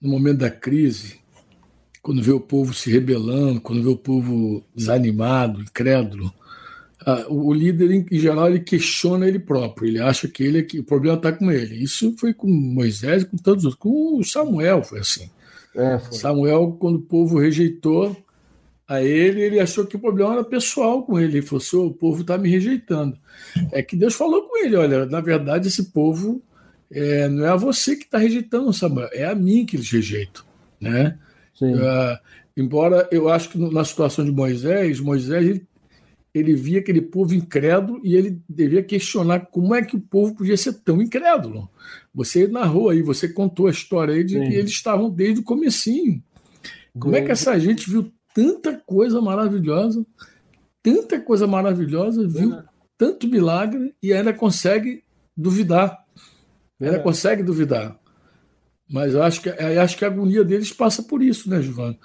no 0.00 0.08
momento 0.08 0.38
da 0.38 0.50
crise, 0.50 1.18
quando 2.00 2.22
vê 2.22 2.30
o 2.30 2.40
povo 2.40 2.72
se 2.72 2.90
rebelando, 2.90 3.60
quando 3.60 3.82
vê 3.82 3.88
o 3.88 3.96
povo 3.96 4.64
desanimado, 4.74 5.60
incrédulo, 5.60 6.32
o 7.28 7.52
líder, 7.52 8.06
em 8.10 8.18
geral, 8.18 8.48
ele 8.48 8.60
questiona 8.60 9.26
ele 9.26 9.38
próprio. 9.38 9.88
Ele 9.88 9.98
acha 9.98 10.28
que 10.28 10.44
ele 10.44 10.58
é 10.58 10.62
que 10.62 10.78
o 10.78 10.84
problema 10.84 11.16
está 11.16 11.32
com 11.32 11.50
ele. 11.50 11.82
Isso 11.82 12.14
foi 12.18 12.32
com 12.32 12.46
Moisés, 12.46 13.24
com 13.24 13.36
todos 13.36 13.64
os 13.64 13.72
outros. 13.72 13.80
Com 13.80 14.22
Samuel 14.22 14.82
foi 14.82 15.00
assim. 15.00 15.28
É, 15.74 15.98
Samuel, 16.10 16.76
quando 16.78 16.96
o 16.96 17.02
povo 17.02 17.38
rejeitou 17.38 18.14
a 18.90 19.00
ele, 19.00 19.40
ele 19.40 19.60
achou 19.60 19.86
que 19.86 19.94
o 19.94 20.00
problema 20.00 20.32
era 20.32 20.42
pessoal 20.42 21.04
com 21.04 21.16
ele. 21.16 21.38
Ele 21.38 21.46
falou 21.46 21.62
assim: 21.62 21.76
o 21.76 21.92
povo 21.92 22.22
está 22.22 22.36
me 22.36 22.50
rejeitando. 22.50 23.16
É 23.70 23.84
que 23.84 23.94
Deus 23.94 24.14
falou 24.14 24.48
com 24.48 24.58
ele: 24.58 24.74
olha, 24.74 25.06
na 25.06 25.20
verdade, 25.20 25.68
esse 25.68 25.92
povo 25.92 26.42
é, 26.90 27.28
não 27.28 27.46
é 27.46 27.50
a 27.50 27.56
você 27.56 27.94
que 27.94 28.02
está 28.02 28.18
rejeitando, 28.18 28.72
Samuel, 28.72 29.08
é 29.12 29.24
a 29.24 29.34
mim 29.34 29.64
que 29.64 29.76
eles 29.76 29.88
rejeitam. 29.88 30.42
Né? 30.80 31.16
Uh, 31.62 32.18
embora 32.56 33.08
eu 33.12 33.28
acho 33.28 33.50
que 33.50 33.58
na 33.58 33.84
situação 33.84 34.24
de 34.24 34.32
Moisés, 34.32 34.98
Moisés 34.98 35.46
ele, 35.46 35.68
ele 36.34 36.54
via 36.56 36.80
aquele 36.80 37.00
povo 37.00 37.32
incrédulo 37.32 38.00
e 38.02 38.16
ele 38.16 38.42
devia 38.48 38.82
questionar 38.82 39.46
como 39.52 39.72
é 39.72 39.82
que 39.82 39.94
o 39.94 40.00
povo 40.00 40.34
podia 40.34 40.56
ser 40.56 40.72
tão 40.82 41.00
incrédulo. 41.00 41.70
Você 42.12 42.48
narrou 42.48 42.88
aí, 42.88 43.02
você 43.02 43.28
contou 43.28 43.68
a 43.68 43.70
história 43.70 44.14
aí 44.14 44.24
de 44.24 44.34
Sim. 44.34 44.48
que 44.48 44.54
eles 44.54 44.72
estavam 44.72 45.08
desde 45.08 45.42
o 45.42 45.44
comecinho. 45.44 46.20
Como 46.98 47.14
é 47.14 47.22
que 47.22 47.30
essa 47.30 47.56
gente 47.56 47.88
viu 47.88 48.10
tanta 48.34 48.76
coisa 48.76 49.20
maravilhosa, 49.20 50.04
tanta 50.82 51.20
coisa 51.20 51.46
maravilhosa, 51.46 52.26
viu 52.26 52.54
é. 52.54 52.64
tanto 52.96 53.28
milagre 53.28 53.94
e 54.02 54.12
ainda 54.12 54.32
consegue 54.32 55.02
duvidar. 55.36 56.04
É. 56.80 56.86
Ainda 56.86 57.00
consegue 57.00 57.42
duvidar. 57.42 57.98
Mas 58.88 59.14
eu 59.14 59.22
acho 59.22 59.42
que, 59.42 59.48
acho 59.48 59.96
que 59.96 60.04
a 60.04 60.08
agonia 60.08 60.44
deles 60.44 60.72
passa 60.72 61.02
por 61.02 61.22
isso, 61.22 61.48
né, 61.48 61.62
Giovanni? 61.62 61.98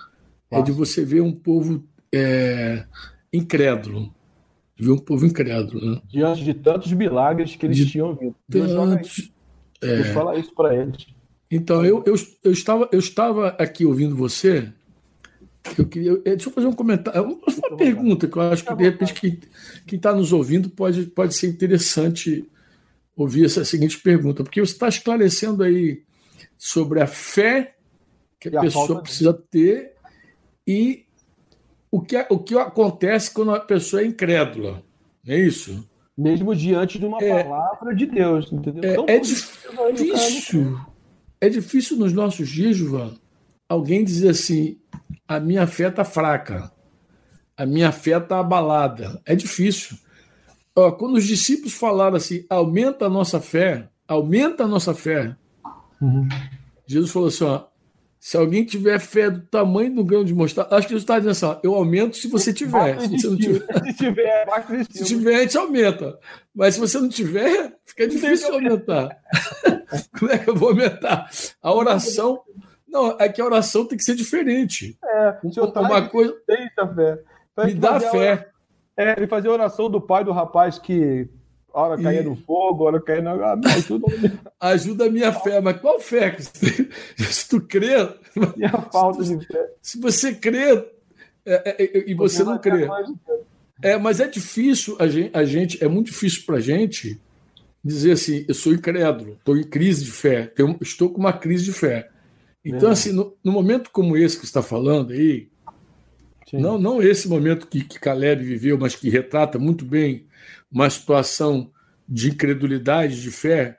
É 0.52 0.62
de 0.62 0.72
você 0.72 1.04
ver 1.04 1.22
um 1.22 1.34
povo 1.34 1.84
é, 2.14 2.86
incrédulo. 3.34 4.14
Ver 4.78 4.92
um 4.92 4.98
povo 4.98 5.26
incrédulo. 5.26 5.94
Né? 5.94 6.02
Diante 6.08 6.44
de 6.44 6.54
tantos 6.54 6.94
milagres 6.94 7.56
que 7.56 7.66
eles 7.66 7.78
de 7.78 7.88
tinham 7.88 8.14
visto. 8.16 8.36
Tantos, 8.50 9.32
é... 9.82 10.04
Vou 10.04 10.14
falar 10.14 10.38
isso 10.38 10.54
para 10.54 10.76
eles. 10.76 11.08
Então, 11.50 11.86
eu, 11.86 12.04
eu, 12.06 12.16
eu, 12.44 12.52
estava, 12.52 12.90
eu 12.92 13.00
estava 13.00 13.50
aqui 13.50 13.86
ouvindo 13.86 14.16
você. 14.16 14.72
Eu 15.78 15.88
queria, 15.88 16.18
deixa 16.18 16.50
eu 16.50 16.54
fazer 16.54 16.68
um 16.68 16.74
comentário, 16.74 17.24
uma, 17.24 17.38
uma 17.70 17.78
pergunta 17.78 18.28
que 18.28 18.38
eu 18.38 18.42
acho 18.42 18.64
que 18.64 18.76
de 18.76 18.84
repente 18.84 19.14
quem 19.86 19.98
está 19.98 20.14
nos 20.14 20.32
ouvindo 20.32 20.70
pode, 20.70 21.08
pode 21.08 21.36
ser 21.36 21.48
interessante 21.48 22.48
ouvir 23.16 23.46
essa 23.46 23.66
seguinte 23.66 24.00
pergunta, 24.00 24.44
porque 24.44 24.60
você 24.60 24.74
está 24.74 24.88
esclarecendo 24.88 25.64
aí 25.64 26.04
sobre 26.58 27.02
a 27.02 27.08
fé 27.08 27.76
que 28.40 28.56
a, 28.56 28.60
a 28.60 28.64
pessoa 28.64 29.02
precisa 29.02 29.34
ter 29.34 29.94
e 30.68 31.06
o 31.90 32.02
que, 32.02 32.26
o 32.30 32.40
que 32.40 32.58
acontece 32.58 33.32
quando 33.32 33.52
a 33.52 33.60
pessoa 33.60 34.02
é 34.02 34.06
incrédula. 34.06 34.84
Não 35.26 35.34
é 35.34 35.40
isso? 35.40 35.88
Mesmo 36.18 36.56
diante 36.56 37.00
de 37.00 37.06
uma 37.06 37.22
é, 37.22 37.44
palavra 37.44 37.96
de 37.96 38.06
Deus, 38.06 38.52
entendeu? 38.52 39.06
É, 39.08 39.16
é 39.16 39.20
difícil. 39.20 40.80
É 41.40 41.50
difícil 41.50 41.98
nos 41.98 42.14
nossos 42.14 42.48
dias, 42.50 42.76
João, 42.76 43.14
alguém 43.68 44.04
dizer 44.04 44.30
assim: 44.30 44.78
a 45.28 45.40
minha 45.40 45.66
fé 45.68 45.88
está 45.88 46.04
fraca, 46.04 46.72
a 47.58 47.66
minha 47.66 47.92
fé 47.92 48.18
está 48.18 48.40
abalada. 48.40 49.22
É 49.26 49.36
difícil. 49.36 49.98
Ó, 50.76 50.92
quando 50.92 51.16
os 51.16 51.26
discípulos 51.26 51.74
falaram 51.74 52.18
assim, 52.18 52.46
aumenta 52.50 53.06
a 53.06 53.10
nossa 53.10 53.40
fé, 53.40 53.88
aumenta 54.08 54.66
a 54.66 54.68
nossa 54.68 54.94
fé, 54.94 55.36
uhum. 56.02 56.28
Jesus 56.88 57.12
falou 57.12 57.28
assim: 57.30 57.44
ó, 57.44 57.64
se 58.20 58.38
alguém 58.38 58.64
tiver 58.64 59.00
fé 59.00 59.30
do 59.30 59.42
tamanho 59.42 59.96
do 59.96 60.04
grão 60.04 60.24
de 60.24 60.34
mostarda, 60.34 60.76
acho 60.76 60.88
que 60.88 60.94
Jesus 60.94 61.04
está 61.04 61.18
dizendo 61.20 61.32
assim: 61.32 61.46
ó, 61.46 61.60
eu 61.64 61.76
aumento 61.76 62.18
se 62.18 62.28
você 62.28 62.54
tiver. 62.54 63.00
Se 63.00 63.08
você 63.10 63.28
não 63.28 63.38
tiver, 63.38 63.84
se 63.86 63.94
tiver, 63.94 64.86
se 64.90 65.04
tiver, 65.04 65.36
a 65.36 65.42
gente 65.42 65.58
aumenta. 65.58 66.20
Mas 66.54 66.76
se 66.76 66.80
você 66.80 67.00
não 67.00 67.10
tiver, 67.10 67.74
fica 67.86 68.08
difícil 68.08 68.54
aumentar. 68.54 69.18
Como 70.18 70.32
é 70.32 70.38
que 70.38 70.50
eu 70.50 70.56
vou 70.56 70.70
aumentar? 70.70 71.30
A 71.62 71.74
oração. 71.74 72.42
Não, 72.96 73.18
é 73.20 73.28
que 73.28 73.42
a 73.42 73.46
oração 73.46 73.84
tem 73.86 73.98
que 73.98 74.06
ser 74.06 74.16
diferente. 74.16 74.98
É, 75.04 75.38
uma 75.76 76.08
coisa. 76.08 76.34
fé. 76.96 77.24
Me 77.66 77.74
dá 77.74 78.00
fé. 78.00 78.48
É, 78.96 79.18
ele 79.18 79.28
fazia 79.28 79.50
a 79.50 79.54
oração 79.54 79.90
do 79.90 80.00
pai 80.00 80.24
do 80.24 80.32
rapaz 80.32 80.80
que 80.80 81.28
hora 81.74 82.02
caía 82.02 82.24
no 82.24 82.38
fogo, 82.38 82.86
hora 82.86 83.02
caía 83.02 83.22
na 83.22 83.32
água. 83.32 83.60
Ajuda, 83.66 84.08
ajuda 84.62 85.06
a 85.08 85.10
minha 85.10 85.34
fé, 85.34 85.60
mas 85.60 85.78
qual 85.82 86.00
fé? 86.00 86.38
Se 87.20 87.50
tu 87.50 87.60
crê. 87.60 87.96
E 88.56 88.64
a 88.64 88.82
falta 88.84 89.26
de 89.26 89.46
fé. 89.46 89.70
Se 89.82 90.00
você 90.00 90.34
crê 90.34 90.72
é, 91.46 91.54
é, 91.66 91.84
é, 91.84 92.10
e 92.10 92.14
você, 92.14 92.38
você 92.38 92.44
não 92.46 92.58
crê. 92.58 92.88
É, 93.82 93.98
mas 93.98 94.22
é 94.22 94.28
difícil, 94.28 94.96
a 94.98 95.08
gente, 95.08 95.32
a 95.36 95.44
gente 95.44 95.84
é 95.84 95.88
muito 95.90 96.08
difícil 96.08 96.44
para 96.46 96.56
a 96.56 96.62
gente 96.62 97.20
dizer 97.84 98.14
assim: 98.14 98.46
eu 98.48 98.54
sou 98.54 98.72
incrédulo, 98.72 99.34
estou 99.34 99.58
em 99.58 99.66
crise 99.66 100.06
de 100.06 100.12
fé, 100.12 100.48
tenho, 100.48 100.78
estou 100.82 101.10
com 101.10 101.20
uma 101.20 101.34
crise 101.34 101.66
de 101.66 101.74
fé. 101.74 102.10
Então, 102.66 102.90
assim, 102.90 103.12
no, 103.12 103.38
no 103.44 103.52
momento 103.52 103.92
como 103.92 104.18
esse 104.18 104.36
que 104.36 104.42
você 104.42 104.50
está 104.50 104.64
falando 104.64 105.12
aí, 105.12 105.48
não, 106.52 106.80
não 106.80 107.02
esse 107.02 107.28
momento 107.28 107.68
que, 107.68 107.84
que 107.84 108.00
Caleb 108.00 108.44
viveu, 108.44 108.78
mas 108.78 108.96
que 108.96 109.10
retrata 109.10 109.60
muito 109.60 109.86
bem 109.86 110.26
uma 110.72 110.90
situação 110.90 111.72
de 112.08 112.30
incredulidade, 112.30 113.22
de 113.22 113.32
fé, 113.32 113.78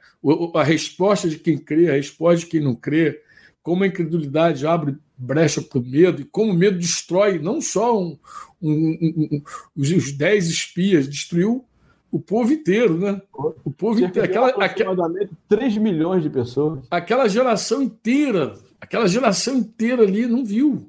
a 0.55 0.63
resposta 0.63 1.29
de 1.29 1.39
quem 1.39 1.59
crê, 1.59 1.91
a 1.91 1.95
resposta 1.95 2.41
de 2.41 2.47
quem 2.47 2.61
não 2.61 2.75
crê, 2.75 3.23
como 3.63 3.85
a 3.85 3.87
incredulidade 3.87 4.67
abre 4.67 4.97
brecha 5.17 5.63
para 5.63 5.79
o 5.79 5.83
medo 5.83 6.23
e 6.23 6.25
como 6.25 6.53
o 6.53 6.55
medo 6.55 6.79
destrói 6.79 7.39
não 7.39 7.61
só 7.61 7.99
um, 7.99 8.19
um, 8.61 9.31
um, 9.33 9.43
os 9.77 10.13
dez 10.13 10.49
espias, 10.49 11.09
destruiu 11.09 11.65
o 12.11 12.21
povo 12.21 12.53
inteiro, 12.53 12.97
né? 12.97 13.21
O 13.65 13.71
povo 13.71 14.01
inteiro. 14.01 14.29
Aquela, 14.29 14.49
aproximadamente 14.49 15.31
aquela, 15.47 15.61
3 15.61 15.77
milhões 15.79 16.23
de 16.23 16.31
pessoas. 16.31 16.81
Aquela 16.91 17.29
geração 17.29 17.83
inteira, 17.83 18.55
aquela 18.87 19.09
geração 19.09 19.57
inteira 19.57 20.03
ali 20.03 20.27
não 20.27 20.45
viu. 20.45 20.89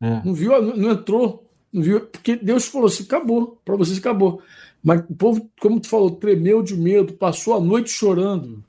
É. 0.00 0.22
Não 0.24 0.34
viu, 0.34 0.50
não 0.76 0.90
entrou. 0.90 1.48
Não 1.72 1.82
viu, 1.82 2.00
porque 2.00 2.36
Deus 2.36 2.66
falou 2.66 2.88
assim: 2.88 3.04
acabou, 3.04 3.60
para 3.64 3.76
vocês 3.76 3.98
acabou. 3.98 4.42
Mas 4.82 5.00
o 5.08 5.14
povo, 5.14 5.50
como 5.60 5.80
tu 5.80 5.88
falou, 5.88 6.10
tremeu 6.10 6.62
de 6.62 6.76
medo, 6.76 7.14
passou 7.14 7.54
a 7.54 7.60
noite 7.60 7.90
chorando. 7.90 8.62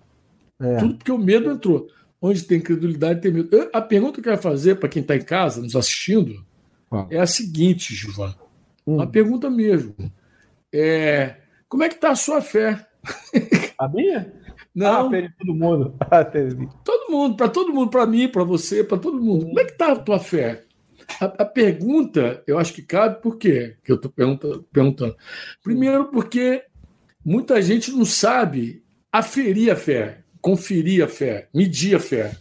É. 0.60 0.78
Tudo 0.78 0.96
porque 0.96 1.12
o 1.12 1.18
medo 1.18 1.52
entrou. 1.52 1.88
Onde 2.22 2.44
tem 2.44 2.62
credulidade, 2.62 3.22
tem 3.22 3.32
medo. 3.32 3.70
A 3.74 3.82
pergunta 3.82 4.14
que 4.14 4.20
eu 4.22 4.32
quero 4.32 4.42
fazer 4.42 4.76
para 4.76 4.88
quem 4.88 5.02
está 5.02 5.16
em 5.16 5.24
casa, 5.24 5.62
nos 5.62 5.76
assistindo, 5.76 6.44
ah. 6.90 7.06
é 7.10 7.20
a 7.20 7.28
seguinte, 7.28 7.94
Gilvan. 7.94 8.34
Hum. 8.88 8.96
Uma 8.96 9.08
pergunta 9.08 9.50
mesmo. 9.50 9.94
É, 10.74 11.36
como 11.68 11.84
é 11.84 11.90
que 11.90 11.96
está 11.96 12.12
a 12.12 12.16
sua 12.16 12.42
fé? 12.42 12.88
A 13.78 13.90
minha? 13.90 14.32
Não. 14.76 15.10
Ah, 15.10 15.32
todo 15.40 15.56
mundo. 15.56 15.96
todo 16.84 17.12
mundo, 17.12 17.38
para 17.38 17.48
todo 17.48 17.74
mundo, 17.74 17.90
para 17.90 18.06
mim, 18.06 18.28
para 18.28 18.44
você, 18.44 18.84
para 18.84 18.98
todo 18.98 19.22
mundo. 19.22 19.46
Como 19.46 19.60
é 19.60 19.64
que 19.64 19.72
está 19.72 19.94
a 19.94 19.96
tua 19.96 20.20
fé? 20.20 20.66
A, 21.22 21.26
a, 21.26 21.46
pergunta, 21.46 22.44
eu 22.46 22.60
acho 22.60 22.74
que 22.74 22.82
cabe, 22.82 23.22
por 23.22 23.38
quê 23.38 23.78
que 23.84 23.92
eu 23.92 23.96
estou 23.96 24.12
perguntando? 24.12 25.16
Primeiro, 25.64 26.06
porque 26.06 26.64
muita 27.24 27.62
gente 27.62 27.92
não 27.92 28.04
sabe 28.04 28.84
aferir 29.12 29.72
a 29.72 29.76
fé, 29.76 30.24
conferir 30.42 31.04
a 31.04 31.08
fé, 31.08 31.48
medir 31.54 31.96
a 31.96 32.00
fé. 32.00 32.36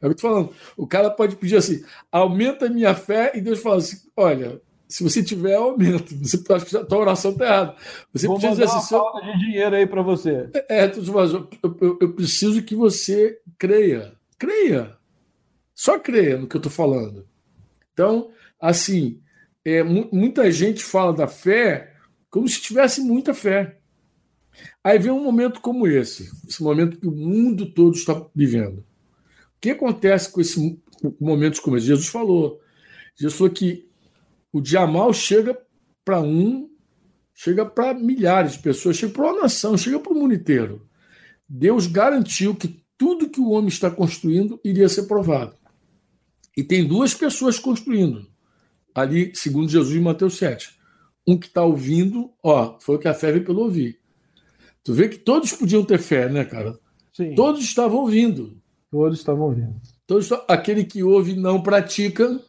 É 0.00 0.06
o 0.06 0.10
que 0.10 0.12
eu 0.12 0.12
estou 0.12 0.30
falando. 0.30 0.52
O 0.76 0.86
cara 0.86 1.10
pode 1.10 1.36
pedir 1.36 1.56
assim: 1.56 1.84
aumenta 2.10 2.66
a 2.66 2.70
minha 2.70 2.94
fé, 2.94 3.32
e 3.34 3.40
Deus 3.40 3.60
fala 3.60 3.76
assim: 3.78 3.96
olha, 4.16 4.60
se 4.88 5.02
você 5.02 5.22
tiver, 5.22 5.54
aumento. 5.54 6.14
Você 6.16 6.42
acho 6.52 6.66
que 6.66 6.76
a 6.76 6.84
tua 6.84 6.98
oração 6.98 7.32
está 7.32 7.44
errada. 7.44 7.76
Você 8.12 8.26
Vou 8.26 8.38
precisa 8.38 8.64
dizer 8.64 8.76
assim, 8.76 8.88
falta 8.88 9.26
de 9.26 9.38
dinheiro 9.38 9.76
aí 9.76 9.86
para 9.86 10.02
você. 10.02 10.48
É, 10.68 10.84
é 10.84 10.92
eu, 10.94 11.48
eu, 11.80 11.98
eu, 12.00 12.12
preciso 12.12 12.62
que 12.62 12.74
você 12.74 13.40
creia. 13.58 14.14
Creia. 14.38 14.96
Só 15.74 15.98
creia 15.98 16.38
no 16.38 16.46
que 16.46 16.56
eu 16.56 16.60
estou 16.60 16.72
falando. 16.72 17.26
Então, 17.92 18.30
assim, 18.60 19.20
é, 19.64 19.82
muita 19.82 20.50
gente 20.52 20.84
fala 20.84 21.12
da 21.12 21.26
fé 21.26 21.92
como 22.30 22.48
se 22.48 22.60
tivesse 22.60 23.00
muita 23.00 23.34
fé. 23.34 23.78
Aí 24.82 24.98
vem 24.98 25.10
um 25.10 25.22
momento 25.22 25.60
como 25.60 25.86
esse, 25.86 26.30
esse 26.48 26.62
momento 26.62 26.98
que 26.98 27.08
o 27.08 27.12
mundo 27.12 27.66
todo 27.66 27.94
está 27.94 28.24
vivendo. 28.34 28.78
O 28.78 28.84
que 29.60 29.70
acontece 29.70 30.30
com 30.30 30.40
esses 30.40 30.76
momentos 31.20 31.60
como 31.60 31.76
esse? 31.76 31.86
Jesus 31.86 32.08
falou. 32.08 32.60
Jesus 33.16 33.36
falou 33.36 33.52
que 33.52 33.85
o 34.56 34.60
dia 34.60 34.86
mal 34.86 35.12
chega 35.12 35.58
para 36.04 36.20
um, 36.20 36.68
chega 37.34 37.66
para 37.66 37.92
milhares 37.94 38.52
de 38.52 38.60
pessoas, 38.60 38.96
chega 38.96 39.12
para 39.12 39.24
uma 39.24 39.42
nação, 39.42 39.76
chega 39.76 39.98
para 40.00 40.12
o 40.12 40.14
mundo 40.14 40.34
inteiro. 40.34 40.88
Deus 41.48 41.86
garantiu 41.86 42.54
que 42.54 42.82
tudo 42.96 43.28
que 43.28 43.40
o 43.40 43.50
homem 43.50 43.68
está 43.68 43.90
construindo 43.90 44.58
iria 44.64 44.88
ser 44.88 45.04
provado. 45.04 45.54
E 46.56 46.62
tem 46.62 46.86
duas 46.86 47.12
pessoas 47.12 47.58
construindo. 47.58 48.26
Ali, 48.94 49.32
segundo 49.34 49.68
Jesus 49.68 49.94
em 49.94 50.00
Mateus 50.00 50.38
7. 50.38 50.74
Um 51.26 51.36
que 51.36 51.46
está 51.46 51.62
ouvindo, 51.62 52.32
ó, 52.42 52.78
foi 52.80 52.96
o 52.96 52.98
que 52.98 53.08
a 53.08 53.14
fé 53.14 53.30
veio 53.32 53.44
pelo 53.44 53.60
ouvir. 53.60 53.98
Tu 54.82 54.94
vê 54.94 55.08
que 55.08 55.18
todos 55.18 55.52
podiam 55.52 55.84
ter 55.84 55.98
fé, 55.98 56.28
né, 56.30 56.44
cara? 56.44 56.78
Sim. 57.12 57.34
Todos 57.34 57.62
estavam 57.62 57.98
ouvindo. 57.98 58.56
Todos 58.90 59.18
estavam 59.18 59.46
ouvindo. 59.46 59.74
Todos, 60.06 60.30
aquele 60.48 60.84
que 60.84 61.02
ouve 61.02 61.34
não 61.34 61.62
pratica, 61.62 62.40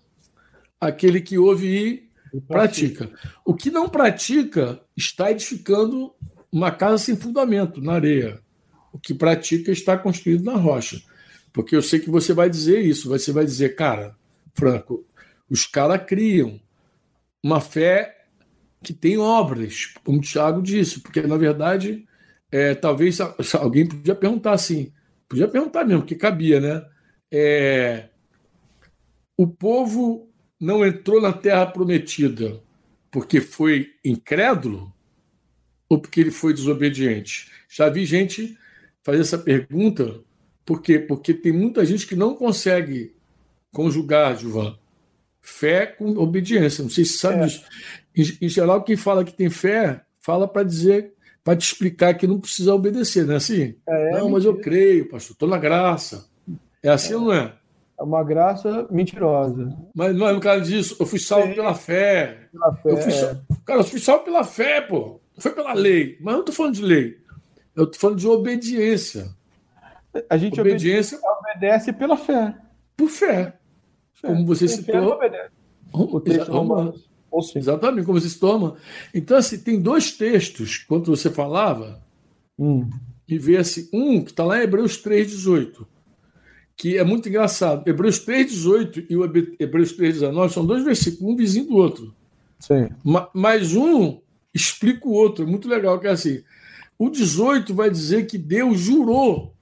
aquele 0.80 1.22
que 1.22 1.38
ouve 1.38 2.10
e 2.34 2.42
pratica. 2.42 3.10
O 3.46 3.54
que 3.54 3.72
não 3.72 3.90
pratica 3.90 4.80
está 4.96 5.32
edificando 5.32 6.13
uma 6.52 6.72
casa 6.72 6.98
sem 6.98 7.16
fundamento, 7.16 7.82
na 7.82 7.94
areia. 7.94 8.40
O 8.92 9.00
que 9.00 9.13
pratica 9.13 9.72
está 9.72 9.98
construído 9.98 10.44
na 10.44 10.56
rocha. 10.56 11.02
Porque 11.52 11.76
eu 11.76 11.82
sei 11.82 12.00
que 12.00 12.10
você 12.10 12.34
vai 12.34 12.50
dizer 12.50 12.82
isso, 12.82 13.10
você 13.10 13.32
vai 13.32 13.46
dizer, 13.46 13.76
cara, 13.76 14.16
Franco, 14.54 15.06
os 15.50 15.66
caras 15.66 16.04
criam 16.06 16.60
uma 17.44 17.62
fé 17.62 18.26
que 18.84 18.94
tem 18.94 19.18
obras, 19.18 19.94
como 20.04 20.20
o 20.20 20.22
Tiago 20.22 20.62
disse, 20.62 21.00
porque 21.00 21.22
na 21.22 21.38
verdade, 21.38 22.06
é, 22.52 22.76
talvez 22.76 23.20
alguém 23.60 23.88
podia 23.88 24.16
perguntar 24.16 24.54
assim, 24.54 24.92
podia 25.28 25.48
perguntar 25.48 25.84
mesmo, 25.84 26.06
que 26.06 26.16
cabia, 26.16 26.60
né? 26.60 26.86
É, 27.32 28.10
o 29.36 29.48
povo 29.48 30.30
não 30.60 30.86
entrou 30.86 31.22
na 31.22 31.34
terra 31.34 31.65
prometida 31.65 32.62
porque 33.12 33.41
foi 33.41 33.91
incrédulo 34.04 34.93
ou 35.89 36.00
porque 36.00 36.22
ele 36.22 36.32
foi 36.32 36.54
desobediente? 36.54 37.52
Já 37.70 37.89
vi 37.89 38.06
gente 38.06 38.58
fazer 39.04 39.22
essa 39.22 39.38
pergunta 39.38 40.22
por 40.67 40.82
quê? 40.82 41.00
Porque 41.00 41.34
tem 41.34 41.54
muita 41.54 41.86
gente 41.86 42.06
que 42.06 42.13
não 42.13 42.36
consegue 42.36 43.15
conjugar, 43.71 44.38
Gilvan, 44.38 44.77
fé 45.42 45.86
com 45.86 46.10
obediência. 46.17 46.84
Não 46.84 46.90
sei 46.90 47.06
se 47.06 47.17
sabe 47.17 47.44
é. 47.44 47.48
isso. 47.48 47.63
Em, 48.13 48.46
em, 48.46 48.50
geral, 48.50 48.84
quem 48.84 48.98
fala 48.98 49.23
que 49.23 49.32
tem 49.32 49.50
fé, 49.50 50.02
fala 50.19 50.46
para 50.46 50.63
dizer, 50.63 51.13
para 51.42 51.56
te 51.56 51.65
explicar 51.65 52.15
que 52.15 52.27
não 52.27 52.38
precisa 52.38 52.75
obedecer, 52.75 53.25
não 53.25 53.36
é 53.36 53.38
assim? 53.38 53.75
É, 53.88 54.10
é 54.10 54.19
não, 54.19 54.29
mas 54.29 54.44
eu 54.44 54.58
creio, 54.58 55.08
pastor, 55.08 55.32
estou 55.32 55.48
na 55.48 55.58
graça. 55.58 56.27
É 56.84 56.90
assim 56.90 57.13
ou 57.13 57.21
não 57.21 57.34
é? 57.34 57.57
É 58.00 58.04
uma 58.04 58.23
graça 58.23 58.87
mentirosa. 58.91 59.75
Mas 59.95 60.15
não 60.15 60.27
é 60.27 60.33
no 60.33 60.39
caso 60.39 60.65
disso, 60.65 60.95
eu 61.00 61.06
fui 61.06 61.19
salvo 61.19 61.48
Sim. 61.48 61.56
pela 61.56 61.73
fé. 61.73 62.48
Pela 62.52 62.75
fé 62.75 62.91
eu 62.91 62.98
fui, 62.98 63.13
é. 63.13 63.37
Cara, 63.65 63.79
eu 63.79 63.83
fui 63.83 64.00
salvo 64.00 64.23
pela 64.23 64.43
fé, 64.43 64.81
pô. 64.81 65.19
Não 65.35 65.41
foi 65.41 65.52
pela 65.52 65.73
lei. 65.73 66.17
Mas 66.21 66.33
eu 66.33 66.33
não 66.33 66.39
estou 66.41 66.56
falando 66.56 66.75
de 66.75 66.83
lei. 66.83 67.17
Eu 67.75 67.85
estou 67.85 68.00
falando 68.00 68.19
de 68.19 68.27
obediência. 68.27 69.35
A 70.29 70.37
gente 70.37 70.60
obediência 70.60 71.19
obedece 71.23 71.91
pela 71.93 72.17
fé. 72.17 72.56
Por 72.95 73.10
fé. 73.10 73.58
fé. 74.13 74.27
Como 74.27 74.45
você 74.45 74.67
se 74.67 74.77
citou. 74.77 75.19
O 75.91 76.19
texto 76.19 76.52
Romanos. 76.52 77.08
Exatamente, 77.56 78.06
como 78.06 78.19
você 78.19 78.29
se 78.29 78.39
toma. 78.39 78.75
Então, 79.13 79.37
assim, 79.37 79.60
tem 79.60 79.79
dois 79.79 80.12
textos, 80.12 80.77
quando 80.77 81.06
você 81.06 81.29
falava, 81.29 82.02
hum. 82.58 82.89
e 83.27 83.37
vê 83.37 83.58
assim, 83.58 83.87
um 83.93 84.23
que 84.23 84.31
está 84.31 84.43
lá 84.43 84.60
em 84.60 84.63
Hebreus 84.63 85.02
3,18, 85.04 85.85
que 86.78 86.96
é 86.96 87.04
muito 87.04 87.28
engraçado. 87.28 87.88
Hebreus 87.88 88.23
3,18 88.23 89.08
e 89.10 89.17
o 89.17 89.25
Hebreus 89.25 89.98
3,19 89.98 90.50
são 90.50 90.63
dois 90.63 90.86
versículos, 90.86 91.34
um 91.34 91.36
vizinho 91.36 91.65
do 91.65 91.75
outro. 91.75 92.15
Sim. 92.60 92.88
Mas 93.34 93.75
um 93.75 94.21
explica 94.54 95.08
o 95.08 95.12
outro. 95.12 95.44
É 95.44 95.48
muito 95.48 95.67
legal 95.67 96.00
que 96.00 96.06
é 96.06 96.12
assim. 96.12 96.44
O 96.98 97.10
18 97.10 97.73
vai 97.73 97.90
dizer 97.90 98.28
que 98.28 98.38
Deus 98.38 98.80
jurou. 98.80 99.56